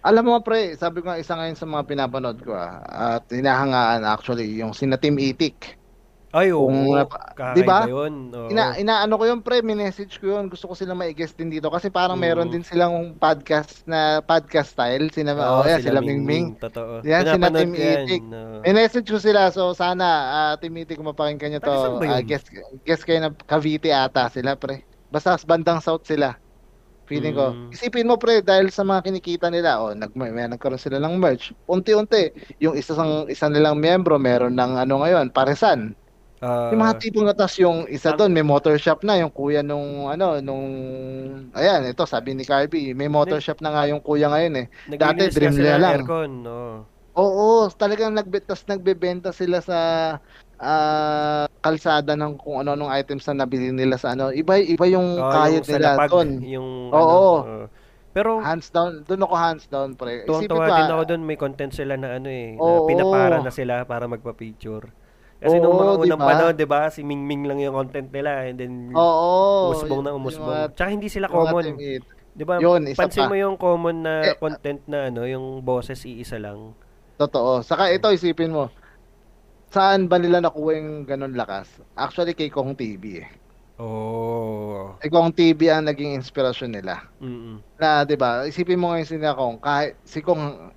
Alam 0.03 0.25
mo 0.27 0.41
pre, 0.41 0.75
sabi 0.75 1.01
ko 1.01 1.09
nga 1.09 1.17
isa 1.17 1.33
ngayon 1.33 1.57
sa 1.57 1.65
mga 1.65 1.85
pinapanood 1.85 2.39
ko 2.41 2.53
ah, 2.53 2.81
at 3.17 3.25
hinahangaan 3.29 4.05
actually 4.05 4.59
yung 4.59 4.73
sina 4.73 4.97
Team 4.97 5.17
Itik. 5.17 5.77
Ay, 6.35 6.51
oo. 6.51 6.67
Kung 6.67 6.91
kakaiba 6.91 7.55
di 7.55 7.63
ba? 7.63 7.87
Ina 8.51 8.75
inaano 8.75 9.15
ko 9.15 9.25
yun 9.31 9.39
pre, 9.39 9.63
minessage 9.63 10.19
ko 10.19 10.35
yun. 10.35 10.51
Gusto 10.51 10.67
ko 10.67 10.75
sila 10.75 10.91
ma-guest 10.91 11.39
din 11.39 11.47
dito 11.47 11.71
kasi 11.71 11.95
parang 11.95 12.19
Mm. 12.19 12.25
meron 12.27 12.49
din 12.51 12.67
silang 12.67 13.15
podcast 13.15 13.87
na 13.87 14.19
podcast 14.19 14.75
style. 14.75 15.15
Sina, 15.15 15.39
Oo, 15.39 15.63
oh, 15.63 15.65
yeah, 15.65 15.79
sila 15.79 16.03
Mingming. 16.03 16.59
Totoo. 16.59 17.07
Yan, 17.07 17.23
sina 17.39 17.55
Team 17.55 17.71
ko 17.71 17.79
Itik. 17.79 18.23
Minessage 18.67 19.07
ko 19.07 19.23
sila 19.23 19.55
so 19.55 19.71
sana 19.79 20.07
uh, 20.27 20.53
Team 20.59 20.75
Itik 20.75 20.99
mapakinggan 20.99 21.55
nyo 21.55 21.61
to. 21.63 22.03
Ah, 22.03 22.19
guest, 22.19 22.51
guest 22.83 23.07
kayo 23.07 23.23
na 23.23 23.31
Cavite 23.31 23.95
ata 23.95 24.27
sila 24.27 24.59
pre. 24.59 24.83
Basta 25.15 25.39
bandang 25.47 25.79
south 25.79 26.03
sila. 26.03 26.35
Feeling 27.07 27.37
ko. 27.37 27.53
Mm. 27.55 27.69
Isipin 27.71 28.09
mo 28.11 28.19
pre 28.19 28.43
dahil 28.43 28.75
sa 28.75 28.83
mga 28.83 29.07
kinikita 29.07 29.53
nila, 29.53 29.77
oh, 29.79 29.95
nag 29.95 30.11
may, 30.19 30.35
may 30.35 30.51
nagkaroon 30.51 30.81
sila 30.81 30.99
ng 30.99 31.15
merch. 31.21 31.55
Unti-unti, 31.71 32.33
yung 32.59 32.75
isa 32.75 32.97
sang 32.97 33.29
isa 33.31 33.47
nilang 33.47 33.79
miyembro 33.79 34.19
meron 34.19 34.57
ng 34.59 34.83
ano 34.83 35.05
ngayon, 35.05 35.31
paresan. 35.31 35.95
Ah, 36.45 36.69
yung 36.69 36.85
mga 36.85 37.01
tipong 37.01 37.25
atas 37.33 37.57
yung 37.57 37.89
isa 37.89 38.13
doon, 38.13 38.29
may 38.29 38.45
motor 38.45 38.77
shop 38.77 39.01
na 39.01 39.17
yung 39.17 39.33
kuya 39.33 39.65
nung 39.65 40.13
ano, 40.13 40.45
nung 40.45 40.67
ayan, 41.57 41.89
ito 41.89 42.05
sabi 42.05 42.37
ni 42.37 42.45
Carby, 42.45 42.93
may 42.93 43.09
motor 43.09 43.41
shop 43.41 43.65
na 43.65 43.73
nga 43.73 43.89
yung 43.89 44.05
kuya 44.05 44.29
ngayon 44.29 44.55
eh. 44.61 44.67
dati 44.93 45.33
dream 45.33 45.57
ng 45.57 45.81
lang. 45.81 46.05
Aircon, 46.05 46.33
no. 46.45 46.85
Oo, 47.17 47.71
talagang 47.73 48.13
nagbetas 48.13 48.67
nagbebenta 48.69 49.33
sila 49.33 49.65
sa 49.65 49.79
ah, 50.61 51.49
kalsada 51.65 52.13
ng 52.13 52.37
kung 52.37 52.61
ano-anong 52.61 52.93
items 52.93 53.25
na 53.33 53.49
nabili 53.49 53.73
nila 53.73 53.97
sa 53.97 54.13
ano. 54.13 54.29
Iba 54.29 54.61
iba 54.61 54.85
yung 54.85 55.17
Oo, 55.17 55.31
kayod 55.33 55.65
yung 55.65 55.73
nila 55.73 55.91
doon. 56.11 56.29
yung 56.45 56.69
Oo. 56.93 57.01
ano. 57.01 57.17
oo. 57.17 57.65
pero 58.15 58.39
Hands 58.45 58.69
down, 58.69 59.03
doon 59.09 59.23
ako 59.25 59.35
hands 59.35 59.65
down 59.73 59.89
pre. 59.97 60.29
Isipin 60.29 60.55
ko, 60.55 60.69
din 60.69 60.91
ah, 60.93 60.95
ako 61.01 61.03
doon, 61.09 61.23
may 61.25 61.39
content 61.41 61.73
sila 61.73 61.97
na 61.97 62.21
ano 62.21 62.29
eh, 62.29 62.55
na 62.55 62.63
Oo. 62.63 62.85
pinapara 62.85 63.41
na 63.41 63.51
sila 63.51 63.89
para 63.89 64.05
magpa-picture. 64.07 65.04
Kasi 65.45 65.61
nung 65.61 65.77
mga 65.77 65.93
Oo, 65.93 66.01
unang 66.01 66.17
diba? 66.17 66.31
panahon, 66.33 66.55
'di 66.57 66.65
ba, 66.65 66.81
si 66.89 67.05
Mingming 67.05 67.45
lang 67.45 67.61
yung 67.61 67.77
content 67.77 68.09
nila 68.09 68.49
and 68.49 68.57
then 68.57 68.73
Oo. 68.97 69.69
umusbong 69.69 70.01
na 70.01 70.17
umusbong. 70.17 70.73
Tsaka 70.73 70.89
hindi 70.89 71.13
sila 71.13 71.29
common. 71.29 71.77
'Di 72.35 72.45
ba? 72.49 72.57
Yun, 72.57 72.89
isa 72.89 73.05
Pansin 73.05 73.29
pa. 73.29 73.31
mo 73.31 73.37
yung 73.37 73.61
common 73.61 74.09
na 74.09 74.25
Eh, 74.25 74.35
content 74.41 74.81
na 74.89 75.13
ano, 75.13 75.29
yung 75.29 75.61
boses 75.61 76.01
iisa 76.09 76.41
lang. 76.41 76.73
Totoo. 77.21 77.61
Saka 77.61 77.93
ito 77.93 78.09
isipin 78.09 78.57
mo. 78.57 78.73
Saan 79.69 80.09
ba 80.09 80.17
nila 80.17 80.41
nakuha 80.41 80.81
yung 80.81 81.05
ganun 81.05 81.37
lakas? 81.37 81.69
Actually 81.93 82.33
kay 82.33 82.49
Kong 82.49 82.73
TV 82.73 83.21
eh. 83.21 83.29
Oh. 83.77 84.97
Kay 85.03 85.11
Kong 85.13 85.35
TV 85.35 85.69
ang 85.69 85.85
naging 85.85 86.17
inspirasyon 86.17 86.73
nila. 86.73 87.05
Mm. 87.21 87.61
Na 87.77 88.03
'di 88.03 88.17
ba? 88.17 88.49
Isipin 88.49 88.81
mo 88.81 88.95
ngayon 88.97 89.07
si 89.07 89.19
Kong, 89.21 89.57
kahit 89.61 89.93
si 90.09 90.19
Kong 90.25 90.73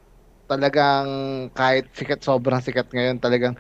talagang 0.48 1.08
kahit 1.54 1.88
sikat 1.94 2.20
sobrang 2.24 2.60
sikat 2.60 2.88
ngayon 2.92 3.20
talagang 3.20 3.54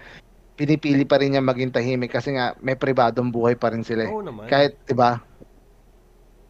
pinipili 0.57 1.05
pa 1.05 1.21
rin 1.21 1.37
niya 1.37 1.43
maging 1.45 1.69
tahimik 1.69 2.09
kasi 2.09 2.33
nga 2.33 2.57
may 2.59 2.73
pribadong 2.73 3.29
buhay 3.29 3.53
pa 3.53 3.69
rin 3.69 3.85
sila. 3.85 4.09
eh. 4.09 4.11
Oo 4.11 4.25
naman. 4.25 4.49
Kahit 4.49 4.81
'di 4.83 4.97
ba? 4.97 5.21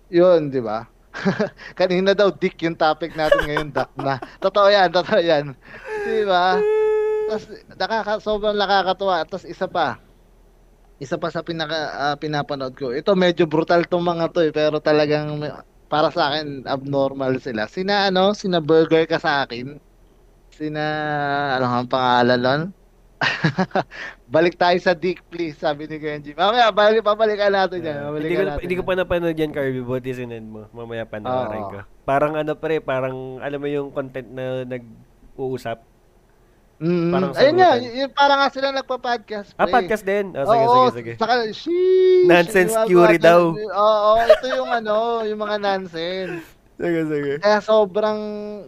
'Yun, 0.08 0.48
'di 0.48 0.64
ba? 0.64 0.88
Kanina 1.80 2.16
daw 2.16 2.32
dick 2.32 2.56
yung 2.64 2.78
topic 2.80 3.12
natin 3.18 3.44
ngayon, 3.44 3.70
duck 3.76 3.92
na. 4.00 4.16
Totoo 4.40 4.72
'yan, 4.72 4.88
totoo 4.96 5.20
'yan. 5.20 5.52
'Di 6.08 6.24
ba? 6.24 6.56
Tapos 7.28 7.46
nakaka 7.76 8.14
sobrang 8.24 8.56
nakakatuwa. 8.56 9.28
Tapos 9.28 9.44
isa 9.44 9.68
pa. 9.68 10.00
Isa 10.98 11.20
pa 11.20 11.30
sa 11.30 11.44
pinaka 11.46 11.78
ah, 11.94 12.16
pinapanood 12.18 12.74
ko. 12.74 12.90
Ito 12.96 13.14
medyo 13.14 13.46
brutal 13.46 13.86
tong 13.86 14.02
mga 14.08 14.32
to 14.34 14.40
eh, 14.42 14.50
pero 14.56 14.80
talagang 14.82 15.44
para 15.92 16.10
sa 16.10 16.32
akin 16.34 16.64
abnormal 16.66 17.38
sila. 17.44 17.68
Sina 17.68 18.08
ano, 18.10 18.32
sina 18.34 18.64
burger 18.64 19.06
ka 19.06 19.20
sa 19.20 19.44
akin. 19.46 19.78
Sina 20.50 20.84
ano 21.60 21.66
ang 21.70 21.86
pangalan 21.92 22.40
nun? 22.42 22.62
Balik 24.28 24.56
tayo 24.56 24.78
sa 24.78 24.94
Dick 24.94 25.24
please, 25.26 25.56
sabi 25.56 25.86
ni 25.86 25.98
Genji. 25.98 26.32
Mamaya, 26.32 26.70
balik, 26.70 27.02
babalikan 27.02 27.50
natin 27.50 27.82
yan. 27.82 27.98
Ah, 27.98 28.04
Babalikan 28.08 28.22
hindi 28.24 28.36
ko, 28.36 28.44
natin 28.44 28.62
hindi 28.62 28.76
ko 28.76 28.84
pa 28.84 28.94
napanood 28.94 29.36
yan, 29.36 29.52
Kirby. 29.52 29.82
Buti 29.82 30.12
sinend 30.14 30.46
mo. 30.46 30.70
Mamaya 30.70 31.04
panoorin 31.04 31.64
Oo. 31.64 31.72
ko. 31.72 31.78
Parang 32.04 32.34
ano 32.36 32.54
pre, 32.54 32.78
parang 32.78 33.40
alam 33.40 33.58
mo 33.58 33.68
yung 33.68 33.90
content 33.90 34.28
na 34.28 34.64
nag-uusap. 34.64 35.82
Mm, 36.78 37.10
parang 37.10 37.32
ayun 37.34 37.56
nga, 37.58 37.72
sagutan. 37.74 37.82
y- 37.82 37.96
yung 37.98 38.14
parang 38.14 38.38
nga 38.38 38.50
sila 38.54 38.68
nagpa-podcast. 38.70 39.50
Ah, 39.58 39.66
pre. 39.66 39.74
podcast 39.74 40.04
din? 40.06 40.26
Oh, 40.32 40.46
sige, 40.46 40.62
Oo, 40.62 40.74
sige, 40.78 40.90
sige. 40.94 41.12
Saka, 41.18 41.34
sheesh, 41.50 42.26
Nonsense 42.30 42.74
podcast- 42.86 42.86
daw. 43.20 43.42
Oo, 43.58 44.12
ito 44.22 44.48
yung 44.54 44.70
ano, 44.70 44.96
yung 45.26 45.40
mga 45.42 45.58
nonsense. 45.58 46.57
Sige, 46.78 47.02
sige. 47.06 47.34
Kaya 47.42 47.58
sobrang 47.58 48.20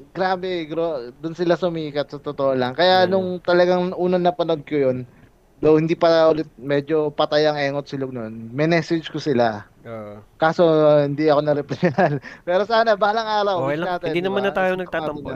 grabe, 0.09 0.65
gro, 0.65 1.13
doon 1.15 1.37
sila 1.37 1.53
sumikat 1.53 2.09
sa 2.09 2.17
totoo 2.17 2.57
lang. 2.57 2.73
Kaya 2.73 3.05
Mm. 3.05 3.09
nung 3.09 3.27
talagang 3.39 3.93
unang 3.93 4.25
napanood 4.25 4.65
ko 4.65 4.75
yun, 4.81 5.05
though 5.59 5.77
hindi 5.77 5.93
pa 5.93 6.25
ulit 6.27 6.49
medyo 6.55 7.13
patay 7.13 7.45
ang 7.45 7.55
engot 7.55 7.85
silog 7.85 8.09
noon, 8.09 8.49
may 8.49 8.65
message 8.65 9.13
ko 9.13 9.21
sila. 9.21 9.61
Oo. 9.85 10.25
Kaso 10.35 10.65
hindi 10.99 11.29
ako 11.29 11.41
na-replyan. 11.43 12.17
Pero 12.47 12.65
sana 12.65 12.97
balang 12.97 13.29
araw. 13.29 13.55
Okay 13.63 13.77
lang. 13.77 13.87
natin, 13.93 14.07
Hindi 14.09 14.19
di 14.19 14.25
naman 14.25 14.41
na 14.41 14.51
tayo 14.51 14.71
nagtatampo. 14.73 15.29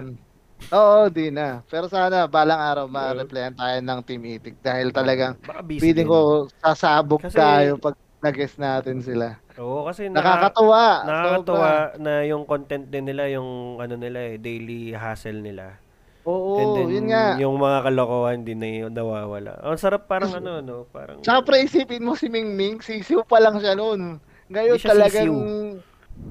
Oo, 0.71 1.11
di 1.11 1.27
na. 1.27 1.59
Pero 1.67 1.85
sana 1.85 2.23
balang 2.25 2.57
araw 2.57 2.85
ma-replyan 2.87 3.53
tayo 3.53 3.77
ng 3.79 3.99
Team 4.01 4.23
Itik 4.25 4.57
dahil 4.63 4.89
talagang 4.89 5.37
feeling 5.69 6.07
ko 6.07 6.47
sasabog 6.57 7.21
Kasi- 7.21 7.37
tayo 7.37 7.77
pag 7.77 7.93
nag-guest 8.23 8.55
natin 8.57 8.97
sila. 8.99 9.35
Oo, 9.55 9.83
kasi 9.83 10.07
naka- 10.07 10.23
Nakakatuwa. 10.49 10.83
nakakatuwa 11.03 11.69
sobra. 11.91 11.99
na 11.99 12.13
yung 12.23 12.43
content 12.43 12.85
din 12.85 13.03
nila, 13.03 13.27
yung 13.27 13.49
ano 13.77 13.93
nila 13.93 14.19
eh, 14.25 14.37
daily 14.37 14.91
hustle 14.91 15.37
nila. 15.37 15.77
Oo, 16.23 16.55
And 16.55 16.69
then, 16.73 16.87
yun 16.89 17.05
nga. 17.11 17.35
yung 17.35 17.59
mga 17.59 17.83
kalokohan 17.83 18.41
din 18.41 18.55
na 18.55 18.69
yun, 18.81 18.89
nawawala. 18.89 19.59
Ang 19.59 19.75
sarap 19.75 20.07
parang 20.07 20.31
ano, 20.31 20.63
no? 20.63 20.87
Parang, 20.87 21.19
Tsaka 21.19 21.43
pre, 21.43 21.67
isipin 21.67 21.99
mo 21.99 22.15
si 22.15 22.31
Ming 22.31 22.55
Ming, 22.55 22.79
sisiw 22.79 23.21
pa 23.21 23.37
lang 23.37 23.59
siya 23.59 23.75
noon. 23.75 24.23
Ngayon 24.47 24.79
siya 24.79 24.89
talagang 24.89 25.27
sisiw. 25.27 25.83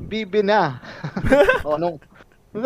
bibi 0.03 0.41
na. 0.41 0.81
o 1.69 1.77
nung 1.77 2.01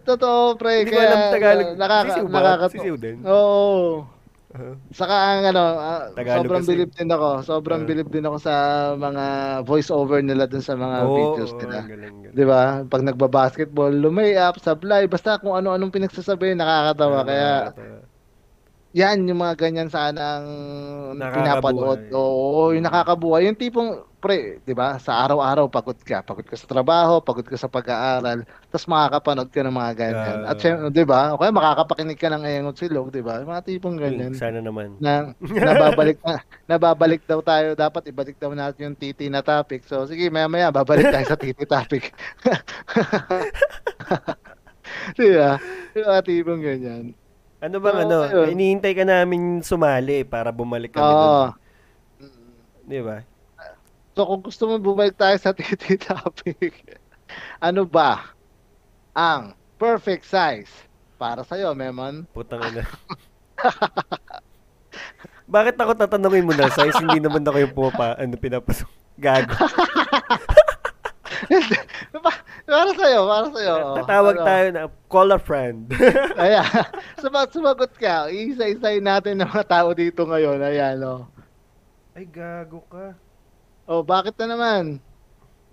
Totoo 0.00 0.54
pre, 0.54 0.80
Hindi 0.80 0.90
ko 0.90 0.96
kaya 0.96 1.08
alam 1.08 1.20
Tagalog. 1.28 1.68
nakaka, 1.74 2.06
Sisiw 2.08 2.24
ba? 2.24 2.32
nakakatu- 2.32 2.72
Sisiw 2.72 2.96
din? 2.96 3.16
Oo. 3.20 4.06
Uh, 4.50 4.74
Saka 4.90 5.14
ang 5.14 5.42
ano, 5.54 5.62
Tagalog 6.18 6.42
sobrang 6.42 6.64
kasi. 6.66 6.70
bilib 6.74 6.90
din 6.90 7.06
ako. 7.06 7.28
Sobrang 7.46 7.82
Ah. 7.82 7.86
bilib 7.86 8.08
din 8.10 8.26
ako 8.26 8.36
sa 8.42 8.54
mga 8.98 9.24
voice 9.62 9.90
over 9.94 10.18
nila 10.26 10.50
dun 10.50 10.58
sa 10.58 10.74
mga 10.74 10.98
oo, 11.06 11.14
videos 11.14 11.54
nila. 11.54 11.86
galing, 11.86 12.18
galing. 12.18 12.34
'Di 12.34 12.44
ba? 12.50 12.82
Pag 12.82 13.02
nagba-basketball, 13.06 13.94
lumay-up, 13.94 14.58
sablay, 14.58 15.06
basta 15.06 15.38
kung 15.38 15.54
ano-anong 15.54 15.94
pinagsasabi, 15.94 16.58
nakakatawa. 16.58 17.22
Ah, 17.22 17.26
Kaya 17.26 17.50
yan 18.90 19.22
yung 19.30 19.38
mga 19.38 19.54
ganyan 19.54 19.86
sana 19.86 20.42
ang 20.42 20.48
pinapanood. 21.30 22.10
Oo, 22.10 22.74
yung 22.74 22.82
nakakabuhay. 22.82 23.46
Yung 23.46 23.58
tipong, 23.58 24.02
pre, 24.20 24.60
di 24.60 24.76
ba, 24.76 25.00
sa 25.00 25.24
araw-araw 25.24 25.72
pagod 25.72 25.96
ka. 25.96 26.20
Pagod 26.20 26.44
ka 26.44 26.52
sa 26.52 26.68
trabaho, 26.68 27.24
pagod 27.24 27.48
ka 27.48 27.56
sa 27.56 27.72
pag-aaral, 27.72 28.44
tapos 28.68 28.84
makakapanood 28.84 29.48
ka 29.48 29.64
ng 29.64 29.72
mga 29.72 29.92
ganyan. 29.96 30.38
Ah. 30.44 30.52
At 30.52 30.60
syempre, 30.60 30.92
di 30.92 31.04
ba, 31.08 31.32
o 31.32 31.40
kaya 31.40 31.48
makakapakinig 31.48 32.20
ka 32.20 32.28
ng 32.28 32.44
Engot 32.44 32.76
Silog, 32.76 33.08
di 33.08 33.24
ba? 33.24 33.40
Mga 33.40 33.64
tipong 33.64 33.96
ganyan. 33.96 34.36
Sana 34.36 34.60
naman. 34.60 35.00
Na, 35.00 35.32
nababalik 35.72 36.20
na, 36.20 36.44
nababalik 36.68 37.24
daw 37.24 37.40
tayo. 37.40 37.72
Dapat 37.72 38.12
ibalik 38.12 38.36
daw 38.36 38.52
natin 38.52 38.92
yung 38.92 38.98
titi 39.00 39.32
na 39.32 39.40
topic. 39.40 39.88
So, 39.88 40.04
sige, 40.04 40.28
maya-maya, 40.28 40.68
babalik 40.68 41.08
tayo 41.08 41.24
sa 41.24 41.40
titi 41.40 41.64
topic. 41.64 42.12
di 45.18 45.28
ba? 45.32 45.56
Yung 45.96 46.06
mga 46.12 46.22
tipong 46.28 46.60
ganyan. 46.60 47.16
Ano 47.60 47.76
bang 47.80 47.96
Oo, 47.96 48.04
ano, 48.04 48.16
ayun. 48.24 48.48
inihintay 48.56 48.92
ka 48.96 49.04
namin 49.04 49.60
sumali 49.60 50.24
para 50.24 50.48
bumalik 50.52 50.96
kami 50.96 51.08
Oo. 51.08 51.16
doon. 51.16 51.48
Di 52.88 53.00
ba? 53.04 53.29
So 54.12 54.26
kung 54.26 54.42
gusto 54.42 54.66
mo 54.66 54.76
bumalik 54.76 55.14
tayo 55.14 55.36
sa 55.38 55.54
titi 55.56 55.94
topic, 55.96 56.98
ano 57.58 57.86
ba 57.86 58.34
ang 59.14 59.54
perfect 59.76 60.26
size 60.26 60.70
para 61.16 61.42
sa'yo, 61.42 61.72
Memon? 61.72 62.24
Putang 62.32 62.64
ina. 62.64 62.84
Bakit 65.50 65.76
ako 65.76 65.92
tatanungin 65.94 66.46
mo 66.46 66.54
na 66.54 66.70
size? 66.70 66.94
Hindi 66.96 67.18
naman 67.20 67.42
ako 67.42 67.58
yung 67.58 67.74
pumapa, 67.74 68.14
ano, 68.16 68.34
pinapasok. 68.38 68.88
Gago. 69.20 69.52
Pa- 72.20 72.42
para 72.64 72.90
sa'yo, 72.94 73.20
para 73.26 73.46
sa'yo. 73.50 73.74
Tatawag 74.00 74.36
Ano? 74.38 74.46
tayo 74.46 74.66
na, 74.70 74.80
call 75.10 75.30
a 75.34 75.38
friend. 75.38 75.90
Ayan. 76.40 76.64
Sumag 77.18 77.50
sumagot 77.50 77.92
ka. 77.98 78.30
Isa-isayin 78.30 79.02
natin 79.04 79.42
ng 79.42 79.50
mga 79.50 79.66
tao 79.66 79.90
dito 79.90 80.22
ngayon. 80.24 80.62
Ayan, 80.62 81.02
oh. 81.02 81.26
Ay, 82.14 82.24
gago 82.24 82.80
ka. 82.86 83.12
Oh, 83.90 84.06
bakit 84.06 84.38
na 84.38 84.54
naman? 84.54 85.02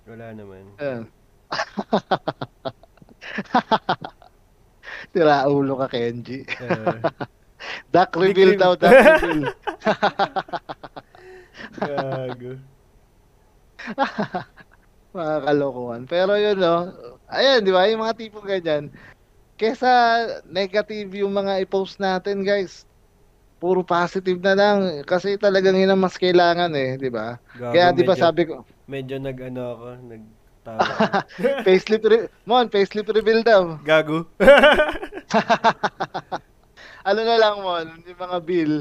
Wala 0.09 0.33
naman. 0.33 0.73
Ayan. 0.81 1.05
Tira 5.13 5.45
ulo 5.45 5.77
ka, 5.77 5.85
Kenji. 5.85 6.41
Uh, 6.57 6.97
duck 7.93 8.17
reveal 8.17 8.57
daw, 8.57 8.73
duck 8.73 8.89
reveal. 9.05 9.53
Gago. 11.77 12.57
mga 15.13 15.35
kalokohan. 15.45 16.09
Pero 16.09 16.41
yun, 16.41 16.57
no? 16.57 16.89
Ayan, 17.29 17.61
di 17.61 17.69
ba? 17.69 17.85
Yung 17.85 18.01
mga 18.01 18.17
tipong 18.17 18.49
ganyan. 18.49 18.89
Kesa 19.61 20.25
negative 20.49 21.21
yung 21.21 21.37
mga 21.37 21.69
i-post 21.69 22.01
natin, 22.01 22.41
guys. 22.41 22.86
Puro 23.57 23.81
positive 23.81 24.37
na 24.41 24.53
lang. 24.53 24.77
Kasi 25.03 25.37
talagang 25.37 25.73
yun 25.73 25.89
ang 25.89 26.01
mas 26.01 26.17
kailangan 26.17 26.69
eh, 26.77 26.97
di 26.97 27.09
ba? 27.09 27.41
Kaya 27.57 27.89
di 27.89 28.05
ba 28.05 28.13
sabi 28.13 28.45
ko... 28.45 28.61
Medyo 28.85 29.17
nag-ano 29.17 29.61
ako, 29.73 29.87
nag 30.05 30.23
facelift 31.65 32.05
re- 32.11 32.27
Mon, 32.43 32.67
facelift 32.67 33.07
reveal 33.15 33.39
daw. 33.39 33.79
Gago. 33.87 34.27
ano 37.07 37.21
na 37.23 37.35
lang, 37.39 37.55
Mon, 37.63 37.87
yung 38.03 38.19
mga 38.19 38.37
bill. 38.43 38.73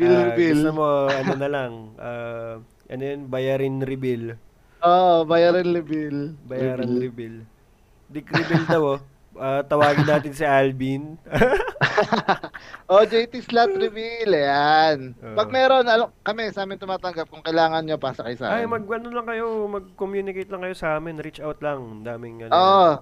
Bill 0.00 0.14
uh, 0.16 0.22
reveal. 0.32 0.58
Gusto 0.64 0.72
mo, 0.72 0.88
ano 1.12 1.32
na 1.36 1.48
lang, 1.52 1.72
uh, 2.00 2.56
ano 2.88 3.02
yun, 3.04 3.28
bayarin 3.28 3.84
reveal. 3.84 4.40
Oo, 4.80 5.20
oh, 5.20 5.28
bayarin 5.28 5.76
reveal. 5.76 6.32
Bayaran 6.48 6.96
reveal. 6.96 7.44
Dick 8.08 8.24
reveal 8.32 8.64
daw, 8.64 8.82
oh. 8.96 9.00
Uh, 9.40 9.64
tawagin 9.64 10.04
natin 10.04 10.36
si 10.36 10.44
Alvin. 10.44 11.16
oh, 12.92 13.08
JT 13.08 13.40
slot 13.40 13.72
reveal. 13.72 14.36
Ayan. 14.36 15.16
Uh. 15.16 15.32
Pag 15.32 15.48
meron, 15.48 15.88
ano, 15.88 16.12
kami 16.20 16.52
sa 16.52 16.68
amin 16.68 16.76
tumatanggap 16.76 17.24
kung 17.32 17.40
kailangan 17.40 17.80
nyo 17.88 17.96
pa 17.96 18.12
sa 18.12 18.28
kayo 18.28 18.36
sa 18.36 18.52
amin. 18.52 18.60
Ay, 18.60 18.64
mag 18.68 18.84
ano 18.84 19.08
lang 19.08 19.24
kayo, 19.24 19.64
mag-communicate 19.64 20.52
lang 20.52 20.60
kayo 20.68 20.76
sa 20.76 21.00
amin, 21.00 21.16
reach 21.24 21.40
out 21.40 21.56
lang. 21.64 22.04
Daming 22.04 22.44
ano. 22.44 22.52
Oh. 22.52 22.92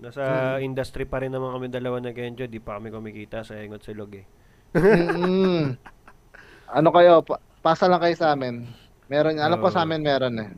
Nasa 0.00 0.56
hmm. 0.56 0.64
industry 0.64 1.04
pa 1.04 1.20
rin 1.20 1.28
naman 1.28 1.60
kami 1.60 1.68
dalawa 1.68 2.00
na 2.00 2.16
Genjo, 2.16 2.48
di 2.48 2.56
pa 2.56 2.80
kami 2.80 2.88
kumikita 2.88 3.44
sa 3.44 3.60
Engot 3.60 3.84
Silog 3.84 4.16
eh. 4.16 4.24
mm-hmm. 4.72 5.76
Ano 6.80 6.88
kayo, 6.88 7.20
pa- 7.20 7.44
pasa 7.60 7.84
lang 7.84 8.00
kayo 8.00 8.16
sa 8.16 8.32
amin. 8.32 8.64
Meron, 9.12 9.36
alam 9.36 9.60
ko 9.60 9.68
sa 9.68 9.84
amin 9.84 10.00
meron 10.00 10.40
eh. 10.40 10.56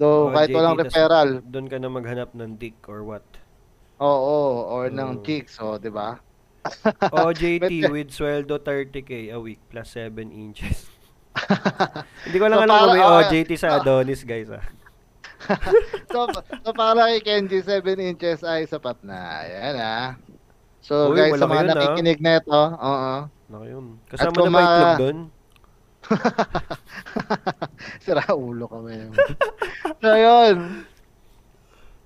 Do 0.00 0.32
oh, 0.32 0.32
kahit 0.32 0.48
JT, 0.48 0.56
walang 0.56 0.80
referral. 0.80 1.30
Doon 1.44 1.68
ka 1.68 1.76
na 1.76 1.92
maghanap 1.92 2.32
ng 2.32 2.56
dick 2.56 2.80
or 2.88 3.04
what? 3.04 3.43
Oo, 3.96 4.38
or 4.66 4.90
ng 4.90 5.22
chicks, 5.22 5.58
oh, 5.58 5.78
'di 5.78 5.88
ba? 5.88 6.18
OJT 7.12 7.70
with 7.92 8.10
sweldo 8.10 8.56
30k 8.56 9.30
a 9.30 9.38
week 9.38 9.60
plus 9.68 9.92
7 9.92 10.32
inches. 10.32 10.88
Hindi 12.24 12.38
ko 12.38 12.46
lang 12.48 12.58
So, 12.58 12.64
alam 12.64 12.72
kung 12.72 12.88
para- 12.88 12.96
may 12.96 13.04
oh, 13.04 13.20
OJT 13.20 13.50
sa 13.54 13.68
Adonis, 13.76 14.24
guys. 14.24 14.48
Ah. 14.48 14.64
so, 16.08 16.24
so 16.64 16.70
para 16.72 17.04
kay 17.06 17.20
Kenji, 17.20 17.60
7 17.60 17.84
inches 18.00 18.40
ay 18.42 18.64
sapat 18.64 18.96
na. 19.04 19.44
Ayan 19.44 19.76
ah. 19.76 20.08
So 20.80 21.12
Uy, 21.12 21.20
guys, 21.20 21.36
sa 21.36 21.44
malaki 21.44 21.52
mga 21.52 21.60
yun, 21.60 21.68
ah. 21.68 21.74
nakikinig 21.76 22.20
nito, 22.20 22.60
oo. 22.72 23.14
Nako 23.44 23.64
yun. 23.68 23.86
Kasama 24.08 24.32
kung 24.32 24.48
na 24.48 24.48
ba 24.48 24.56
ma- 24.56 24.64
itlog 24.64 24.96
doon? 24.98 25.18
Sira 28.00 28.24
ulo 28.32 28.64
kami. 28.68 29.08
so 30.00 30.10
yun. 30.12 30.56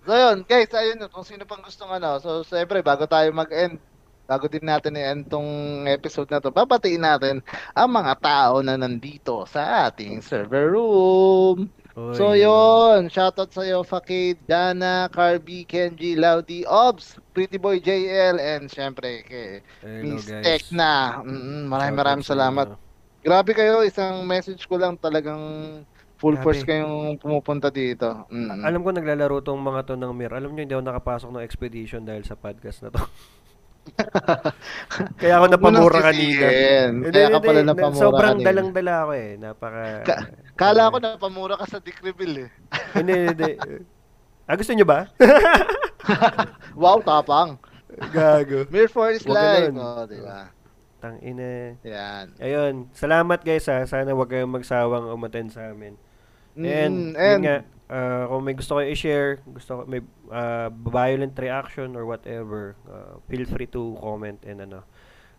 So 0.08 0.16
yun, 0.16 0.40
guys, 0.48 0.72
ayun 0.72 1.04
kung 1.12 1.20
sino 1.20 1.44
pang 1.44 1.60
gustong 1.60 1.92
ano. 1.92 2.16
So 2.16 2.40
syempre, 2.40 2.80
bago 2.80 3.04
tayo 3.04 3.28
mag-end, 3.28 3.76
bago 4.24 4.48
din 4.48 4.64
natin 4.64 4.96
i-end 4.96 5.28
tong 5.28 5.84
episode 5.84 6.32
na 6.32 6.40
to, 6.40 6.48
papatiin 6.48 7.04
natin 7.04 7.44
ang 7.76 7.92
mga 7.92 8.16
tao 8.16 8.64
na 8.64 8.80
nandito 8.80 9.44
sa 9.44 9.84
ating 9.92 10.24
server 10.24 10.72
room. 10.72 11.68
Oy, 11.92 12.16
So 12.16 12.32
yun, 12.32 13.12
shoutout 13.12 13.52
sa 13.52 13.68
iyo 13.68 13.84
Fakid, 13.84 14.40
Dana, 14.48 15.12
Carby, 15.12 15.68
Kenji, 15.68 16.16
Laudi, 16.16 16.64
Obs, 16.64 17.20
Pretty 17.36 17.60
Boy 17.60 17.76
JL, 17.76 18.40
and 18.40 18.72
syempre 18.72 19.20
kay 19.28 19.60
Miss 19.84 20.24
guys. 20.24 20.40
Tekna. 20.72 21.20
Mm, 21.20 21.68
maraming 21.68 21.98
maraming 22.00 22.24
sa 22.24 22.32
salamat. 22.32 22.80
Grabe 23.20 23.52
kayo, 23.52 23.84
isang 23.84 24.24
message 24.24 24.64
ko 24.64 24.80
lang 24.80 24.96
talagang 24.96 25.84
full 26.18 26.34
Grabe. 26.34 26.44
force 26.44 26.62
kayong 26.66 27.16
pumupunta 27.22 27.70
dito. 27.70 28.26
Mm. 28.28 28.66
Alam 28.66 28.82
ko 28.82 28.90
naglalaro 28.90 29.38
tong 29.40 29.62
mga 29.62 29.86
to 29.86 29.94
ng 29.94 30.10
Mir. 30.10 30.34
Alam 30.34 30.50
nyo, 30.52 30.62
hindi 30.66 30.74
ako 30.74 30.84
nakapasok 30.84 31.30
ng 31.30 31.46
expedition 31.46 32.02
dahil 32.02 32.26
sa 32.26 32.34
podcast 32.34 32.82
na 32.82 32.90
to. 32.90 33.02
Kaya 35.22 35.40
ako 35.40 35.46
napamura 35.48 35.98
kanina. 36.12 36.46
Hindi, 36.92 37.08
Kaya 37.14 37.28
ka 37.32 37.40
pala 37.40 37.60
Na- 37.62 37.72
napamura 37.72 38.02
Sobrang 38.02 38.36
kanina. 38.36 38.46
dalang-dala 38.50 38.94
ako 39.06 39.12
eh. 39.14 39.30
Napaka... 39.38 39.82
Ka- 40.04 40.26
Kala 40.58 40.92
ko 40.92 40.96
napamura 40.98 41.54
ka 41.56 41.64
sa 41.70 41.78
Dick 41.78 42.02
Reveal 42.02 42.44
eh. 42.44 42.48
hindi, 42.98 43.14
hindi. 43.32 43.50
Ah, 44.44 44.58
gusto 44.58 44.74
nyo 44.74 44.84
ba? 44.84 45.06
wow, 46.82 46.98
tapang. 47.00 47.56
Gago. 48.10 48.66
Mere 48.68 48.90
for 48.90 49.08
is 49.14 49.24
life. 49.24 49.72
Oh, 49.72 50.04
di 50.04 50.18
ba? 50.20 50.50
Tang 50.98 51.22
ina. 51.22 51.78
Yan. 51.86 52.34
Ayun. 52.42 52.90
Salamat 52.90 53.38
guys 53.46 53.70
ha. 53.70 53.86
Sana 53.86 54.18
wag 54.18 54.28
kayong 54.28 54.50
magsawang 54.50 55.14
umattend 55.14 55.54
sa 55.54 55.70
amin. 55.70 55.94
And, 56.58 57.14
Mm, 57.14 57.16
yun 57.16 57.40
nga, 57.40 57.56
uh, 57.86 58.22
kung 58.26 58.42
may 58.42 58.54
gusto 58.54 58.74
kayo 58.74 58.90
i-share, 58.90 59.38
gusto 59.46 59.86
may 59.86 60.02
uh, 60.28 60.68
violent 60.84 61.34
reaction 61.34 61.94
or 61.94 62.02
whatever, 62.02 62.74
uh, 62.84 63.16
feel 63.26 63.46
free 63.46 63.66
to 63.66 63.94
comment 63.96 64.42
and 64.42 64.66
ano, 64.66 64.82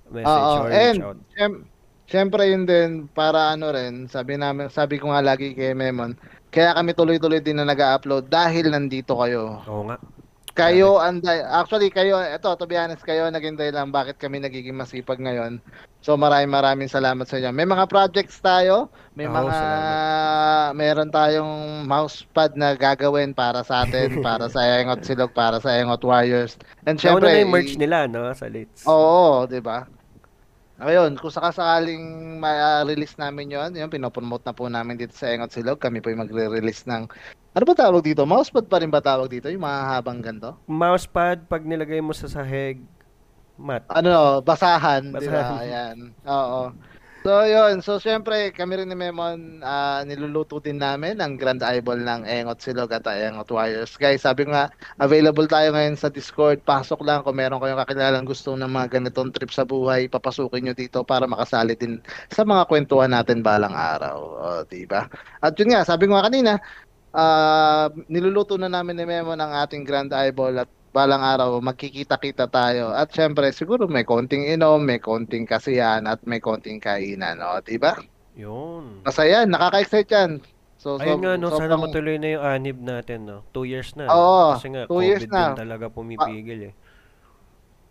message 0.08 0.26
Oo, 0.32 0.64
or 0.64 0.72
and 0.72 0.98
reach 0.98 1.06
out. 1.06 1.20
syem- 1.36 1.64
syempre 2.06 2.42
yun 2.48 2.64
din 2.64 2.90
para 3.06 3.52
ano 3.52 3.70
rin, 3.70 4.08
sabi 4.08 4.34
namin, 4.34 4.72
sabi 4.72 4.96
ko 4.96 5.12
nga 5.12 5.22
lagi 5.22 5.52
kay 5.52 5.76
Memon, 5.76 6.16
kaya 6.50 6.74
kami 6.74 6.96
tuloy-tuloy 6.96 7.38
din 7.38 7.60
na 7.60 7.68
nag-upload 7.68 8.26
dahil 8.26 8.72
nandito 8.72 9.14
kayo. 9.14 9.62
Oo 9.62 9.84
nga. 9.86 10.00
Kayo 10.60 11.00
and 11.00 11.24
actually 11.48 11.88
kayo 11.88 12.20
eto 12.20 12.52
to 12.60 12.68
be 12.68 12.76
honest 12.76 13.02
kayo 13.08 13.32
naging 13.32 13.56
dahilan 13.56 13.90
bakit 13.90 14.20
kami 14.20 14.44
nagiging 14.44 14.76
masipag 14.76 15.18
ngayon. 15.24 15.64
So 16.00 16.16
maraming 16.16 16.52
maraming 16.52 16.92
salamat 16.92 17.28
sa 17.28 17.40
inyo. 17.40 17.52
May 17.52 17.68
mga 17.68 17.88
projects 17.92 18.40
tayo, 18.40 18.88
may 19.16 19.28
Oo, 19.28 19.36
mga 19.36 19.52
salamat. 19.52 20.72
meron 20.76 21.10
tayong 21.12 21.54
mousepad 21.88 22.56
na 22.56 22.76
gagawin 22.76 23.36
para 23.36 23.64
sa 23.68 23.84
atin, 23.84 24.20
para 24.28 24.48
sa 24.48 24.64
Engot 24.80 25.04
Silog, 25.04 25.36
para 25.36 25.60
sa 25.60 25.76
Engot 25.76 26.04
Warriors. 26.04 26.56
And 26.88 26.96
Syempre, 26.96 27.28
syempre, 27.28 27.30
na 27.36 27.42
yung 27.44 27.52
merch 27.52 27.74
nila, 27.76 27.98
no? 28.08 28.32
Sa 28.32 28.48
Litz. 28.48 28.88
Oo, 28.88 29.44
'di 29.44 29.60
ba? 29.60 29.88
Ayun, 30.80 31.20
kung 31.20 31.28
sakasakaling 31.28 32.40
ma-release 32.40 33.20
namin 33.20 33.52
yon, 33.52 33.76
yun, 33.76 33.92
pinopromote 33.92 34.48
na 34.48 34.56
po 34.56 34.72
namin 34.72 34.96
dito 34.96 35.12
sa 35.12 35.28
Engot 35.28 35.52
Silog. 35.52 35.76
Kami 35.76 36.00
po 36.00 36.08
yung 36.08 36.24
magre-release 36.24 36.88
ng, 36.88 37.04
ano 37.52 37.64
ba 37.68 37.76
tawag 37.76 38.00
dito? 38.00 38.24
Mousepad 38.24 38.72
pa 38.72 38.80
rin 38.80 38.88
ba 38.88 39.04
tawag 39.04 39.28
dito? 39.28 39.52
Yung 39.52 39.68
mahahabang 39.68 40.24
ganito? 40.24 40.56
Mousepad, 40.72 41.44
pag 41.52 41.68
nilagay 41.68 42.00
mo 42.00 42.16
sa 42.16 42.32
sahig, 42.32 42.80
mat. 43.60 43.84
ano, 43.92 44.40
basahan? 44.40 45.12
Basahan. 45.12 45.60
Ayan. 45.68 45.98
Oo. 46.24 46.72
So, 47.20 47.44
yun. 47.44 47.84
So, 47.84 48.00
syempre, 48.00 48.56
kami 48.56 48.80
rin 48.80 48.88
ni 48.88 48.96
Memon, 48.96 49.60
ah, 49.60 50.08
niluluto 50.08 50.64
din 50.64 50.80
namin 50.80 51.20
ang 51.20 51.36
Grand 51.36 51.60
Eyeball 51.60 52.00
ng 52.00 52.24
Engot 52.24 52.64
Silog 52.64 52.96
at 52.96 53.04
Engot 53.12 53.52
Warriors. 53.52 53.92
Guys, 54.00 54.24
sabi 54.24 54.48
nga, 54.48 54.72
available 54.96 55.44
tayo 55.44 55.76
ngayon 55.76 56.00
sa 56.00 56.08
Discord. 56.08 56.64
Pasok 56.64 57.04
lang 57.04 57.20
kung 57.28 57.36
meron 57.36 57.60
kayong 57.60 57.84
kakilalang 57.84 58.24
gusto 58.24 58.56
ng 58.56 58.72
mga 58.72 58.88
ganitong 59.04 59.36
trip 59.36 59.52
sa 59.52 59.68
buhay, 59.68 60.08
papasukin 60.08 60.72
nyo 60.72 60.74
dito 60.80 61.04
para 61.04 61.28
makasali 61.28 61.76
din 61.76 62.00
sa 62.32 62.48
mga 62.48 62.64
kwentuhan 62.72 63.12
natin 63.12 63.44
balang 63.44 63.76
araw. 63.76 64.18
O, 64.40 64.48
di 64.64 64.88
ba? 64.88 65.12
At 65.44 65.60
yun 65.60 65.76
nga, 65.76 65.84
sabi 65.84 66.08
ko 66.08 66.16
nga 66.16 66.32
kanina, 66.32 66.56
ah, 67.12 67.92
niluluto 68.08 68.56
na 68.56 68.72
namin 68.72 68.96
ni 68.96 69.04
Memo 69.04 69.36
ng 69.36 69.52
ating 69.68 69.84
Grand 69.84 70.12
Eyeball 70.16 70.64
at 70.64 70.72
balang 70.90 71.22
araw 71.22 71.62
magkikita-kita 71.62 72.50
tayo. 72.50 72.90
At 72.92 73.14
syempre, 73.14 73.50
siguro 73.54 73.86
may 73.86 74.04
konting 74.04 74.50
inom, 74.50 74.82
may 74.82 74.98
konting 74.98 75.46
kasiyahan 75.46 76.10
at 76.10 76.22
may 76.26 76.42
konting 76.42 76.82
kainan, 76.82 77.40
no? 77.42 77.62
'Di 77.62 77.78
ba? 77.78 77.98
Yun. 78.34 79.06
Masaya, 79.06 79.46
nakaka-excite 79.46 80.10
'yan. 80.10 80.32
So, 80.80 80.96
Ayun 80.96 81.20
so, 81.20 81.24
nga, 81.28 81.32
no? 81.36 81.48
Sana 81.52 81.76
sobrang- 81.76 81.92
matuloy 81.92 82.16
na 82.16 82.40
yung 82.40 82.44
anib 82.44 82.78
natin, 82.80 83.28
no? 83.28 83.44
Two 83.52 83.68
years 83.68 83.92
na. 84.00 84.08
Oo, 84.08 84.56
Kasi 84.56 84.72
nga, 84.72 84.88
two 84.88 85.04
COVID 85.04 85.08
years 85.12 85.28
na. 85.28 85.52
din 85.52 85.68
talaga 85.68 85.86
pumipigil, 85.92 86.72
eh. 86.72 86.74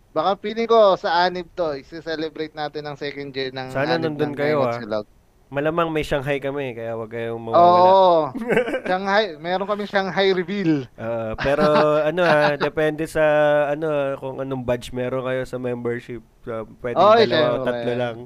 Baka 0.09 0.41
feeling 0.41 0.65
ko 0.65 0.97
sa 0.97 1.29
anib 1.29 1.53
to, 1.53 1.77
i-celebrate 1.77 2.57
natin 2.57 2.89
ang 2.89 2.97
second 2.97 3.29
year 3.29 3.53
ng 3.53 3.69
Sana 3.69 4.01
anib 4.01 4.17
nandun 4.17 4.33
ng 4.33 4.37
kayo, 4.41 4.65
ah. 4.65 4.73
Silog. 4.73 5.05
Malamang 5.49 5.89
may 5.89 6.05
Shanghai 6.05 6.37
kami, 6.37 6.77
kaya 6.77 6.93
wag 6.93 7.09
kayong 7.09 7.41
mawawala. 7.41 7.89
Oo. 7.89 8.17
Shanghai, 8.89 9.33
meron 9.41 9.65
kaming 9.65 9.89
Shanghai 9.89 10.29
reveal. 10.29 10.85
Ah, 10.93 11.33
pero 11.33 11.65
ano 12.09 12.21
ha, 12.21 12.53
depende 12.53 13.09
sa 13.09 13.23
ano 13.67 13.89
ah, 13.89 14.13
kung 14.13 14.37
anong 14.37 14.61
badge 14.61 14.93
meron 14.93 15.25
kayo 15.25 15.41
sa 15.49 15.57
membership. 15.57 16.21
So, 16.45 16.69
pwedeng 16.85 17.01
Oy, 17.01 17.25
dalawa 17.25 17.49
o 17.49 17.65
tatlo 17.65 17.93
lang. 17.97 18.17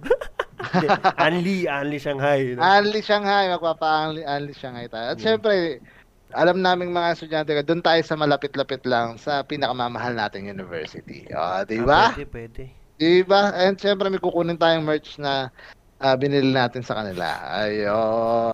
Anli, 1.19 1.63
Anli 1.63 1.95
Shanghai. 1.95 2.55
no? 2.55 2.59
Anli 2.59 2.99
Shanghai, 2.99 3.47
magpapa-Anli 3.49 4.27
Anli 4.27 4.51
Shanghai 4.51 4.91
tayo. 4.91 5.15
At 5.15 5.19
syempre, 5.19 5.79
alam 6.35 6.59
naming 6.59 6.91
mga 6.91 7.07
estudyante, 7.15 7.55
doon 7.63 7.79
tayo 7.79 8.03
sa 8.03 8.19
malapit-lapit 8.19 8.83
lang 8.83 9.15
sa 9.15 9.47
pinakamamahal 9.47 10.11
nating 10.11 10.51
university. 10.51 11.23
O, 11.31 11.63
di 11.63 11.79
Ah, 11.79 11.87
ba? 11.87 12.03
pwede, 12.11 12.27
pwede. 12.27 12.63
Di 12.99 13.23
ba? 13.23 13.55
And 13.55 13.79
syempre, 13.79 14.11
may 14.11 14.19
kukunin 14.19 14.59
tayong 14.59 14.83
merch 14.83 15.15
na 15.15 15.47
ah, 15.99 16.15
binili 16.17 16.53
natin 16.53 16.81
sa 16.81 17.01
kanila. 17.01 17.41
Ayun. 17.65 18.53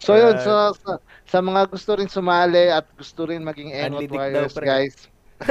So 0.00 0.16
yun, 0.16 0.36
so, 0.40 0.72
sa, 0.80 0.92
sa 1.28 1.38
mga 1.44 1.68
gusto 1.68 1.92
rin 1.96 2.08
sumali 2.08 2.72
at 2.72 2.88
gusto 2.96 3.28
rin 3.28 3.44
maging 3.44 3.70
daw, 3.70 4.00
Warriors, 4.08 4.56
pre. 4.56 4.66
guys. 4.66 4.96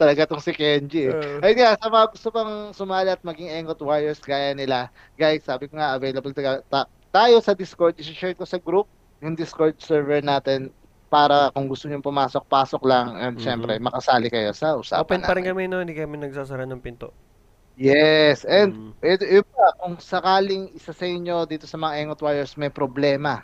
Talaga 0.00 0.28
tong 0.28 0.44
si 0.44 0.52
Kenji. 0.52 1.08
Oo. 1.08 1.40
Ayun 1.40 1.56
nga, 1.56 1.72
sa 1.80 1.88
mga 1.88 2.06
gusto 2.12 2.28
pang 2.28 2.52
sumali 2.76 3.08
at 3.08 3.24
maging 3.24 3.48
Engot 3.48 3.80
Warriors 3.80 4.20
gaya 4.20 4.52
nila, 4.52 4.92
guys, 5.16 5.44
sabi 5.44 5.72
ko 5.72 5.80
nga, 5.80 5.96
available 5.96 6.36
ta- 6.36 6.88
tayo 7.08 7.40
sa 7.40 7.56
Discord. 7.56 7.96
I-share 7.96 8.36
ko 8.36 8.44
sa 8.44 8.60
group 8.60 8.92
yung 9.24 9.32
Discord 9.32 9.80
server 9.80 10.20
natin 10.20 10.68
para 11.08 11.48
kung 11.54 11.70
gusto 11.70 11.86
nyo 11.86 12.02
pumasok, 12.02 12.44
pasok 12.50 12.82
lang. 12.84 13.14
And 13.16 13.38
Mhm. 13.38 13.40
syempre, 13.40 13.72
makasali 13.78 14.28
kayo 14.28 14.52
sa 14.52 14.76
usapan 14.76 15.00
Open 15.00 15.22
pa 15.22 15.32
rin 15.38 15.46
kami 15.46 15.70
no, 15.70 15.80
hindi 15.80 15.94
kami 15.94 16.18
nagsasara 16.20 16.66
ng 16.66 16.82
pinto. 16.82 17.14
Yes, 17.76 18.46
and 18.46 18.70
Mm. 18.70 18.94
ito, 19.02 19.26
iba, 19.26 19.64
kung 19.82 19.98
sakaling 19.98 20.70
isa 20.78 20.94
sa 20.94 21.10
inyo 21.10 21.42
dito 21.42 21.66
sa 21.66 21.74
mga 21.74 22.06
Engot 22.06 22.22
Warriors 22.22 22.54
may 22.54 22.70
problema, 22.70 23.42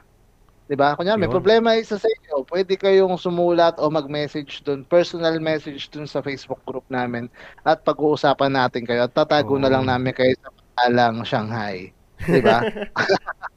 'di 0.70 0.77
ba? 0.78 0.94
Kunya 0.98 1.19
may 1.19 1.28
problema 1.31 1.74
isa 1.78 1.97
sa 1.98 2.07
inyo, 2.11 2.47
pwede 2.51 2.74
kayong 2.78 3.19
sumulat 3.19 3.78
o 3.82 3.90
mag-message 3.90 4.62
doon, 4.66 4.86
personal 4.89 5.39
message 5.40 5.89
doon 5.94 6.07
sa 6.11 6.23
Facebook 6.24 6.62
group 6.69 6.86
namin 6.93 7.31
at 7.66 7.82
pag-uusapan 7.86 8.52
natin 8.55 8.85
kayo 8.86 9.07
at 9.09 9.15
tatago 9.16 9.57
na 9.59 9.70
lang 9.73 9.85
Oo. 9.85 9.90
namin 9.90 10.12
kayo 10.16 10.32
sa 10.43 10.51
pangalang 10.77 11.23
Shanghai, 11.24 11.94
'di 12.28 12.40
ba? 12.44 12.66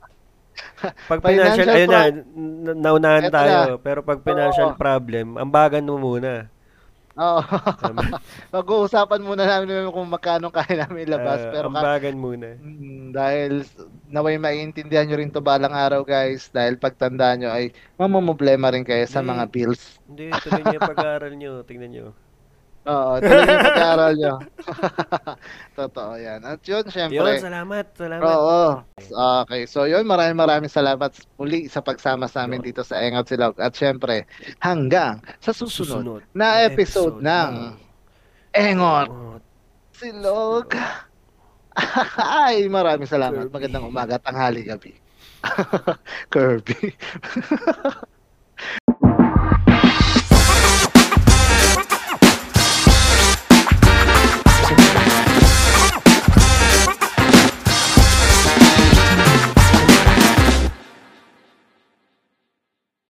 Pag 1.10 1.22
Financial 1.24 1.68
financial, 1.68 1.76
ayun 1.76 1.92
na, 1.92 2.02
naunahan 2.78 3.28
tayo. 3.28 3.60
na. 3.68 3.80
Pero 3.82 4.00
pag 4.06 4.24
financial 4.24 4.72
Oo. 4.72 4.78
problem, 4.78 5.36
ambagan 5.40 5.84
mo 5.88 6.00
muna. 6.00 6.53
Oo. 7.14 7.42
Pag-uusapan 8.56 9.22
muna 9.22 9.46
namin 9.46 9.86
kung 9.94 10.10
magkano 10.10 10.50
kaya 10.50 10.86
namin 10.86 11.06
ilabas 11.06 11.46
Ah, 11.46 11.52
pero 11.54 11.68
ka- 11.70 11.78
ambagan 11.78 12.18
muna. 12.18 12.58
Mm, 12.58 13.14
dahil 13.14 13.52
naway 14.10 14.42
maiintindihan 14.42 15.06
nyo 15.06 15.18
rin 15.22 15.30
to 15.30 15.38
balang 15.38 15.78
araw 15.78 16.02
guys 16.02 16.50
dahil 16.50 16.82
pagtanda 16.82 17.38
nyo 17.38 17.54
ay 17.54 17.70
mamamblema 18.02 18.74
rin 18.74 18.82
kayo 18.82 19.06
sa 19.06 19.22
Hindi. 19.22 19.30
mga 19.30 19.44
bills. 19.54 19.84
Hindi, 20.10 20.28
tuloy 20.42 20.64
yung 20.74 20.90
pag-aaral 20.90 21.34
niyo. 21.38 21.54
Tingnan 21.62 21.92
niyo. 21.94 22.08
Oo, 22.84 23.16
tuloy 23.24 23.48
yung 23.48 23.64
pag-aaral 23.64 24.14
nyo. 24.20 24.34
Totoo 25.80 26.14
yan. 26.20 26.44
At 26.44 26.60
yun, 26.68 26.84
Yun, 26.84 26.92
syempre. 26.92 27.40
salamat. 27.40 27.86
Salamat. 27.96 28.24
Oo. 28.28 28.64
Okay, 29.48 29.64
so 29.64 29.88
yun, 29.88 30.04
maraming 30.04 30.36
maraming 30.36 30.68
salamat 30.68 31.16
muli 31.40 31.72
sa 31.72 31.80
pagsama 31.80 32.28
sa 32.28 32.44
amin 32.44 32.60
dito 32.60 32.84
sa 32.84 33.00
Engot 33.00 33.32
Silog. 33.32 33.56
At 33.56 33.72
syempre, 33.72 34.28
hanggang 34.60 35.24
sa 35.40 35.56
susunod 35.56 36.28
na 36.36 36.68
episode 36.68 37.24
ng 37.24 37.80
Engot 38.52 39.40
Silog. 39.96 40.76
Ay, 42.44 42.68
maraming 42.68 43.08
salamat. 43.08 43.48
Kirby. 43.48 43.56
Magandang 43.56 43.88
umaga, 43.88 44.20
tanghali, 44.20 44.62
gabi. 44.68 44.92
Kirby. 46.34 46.94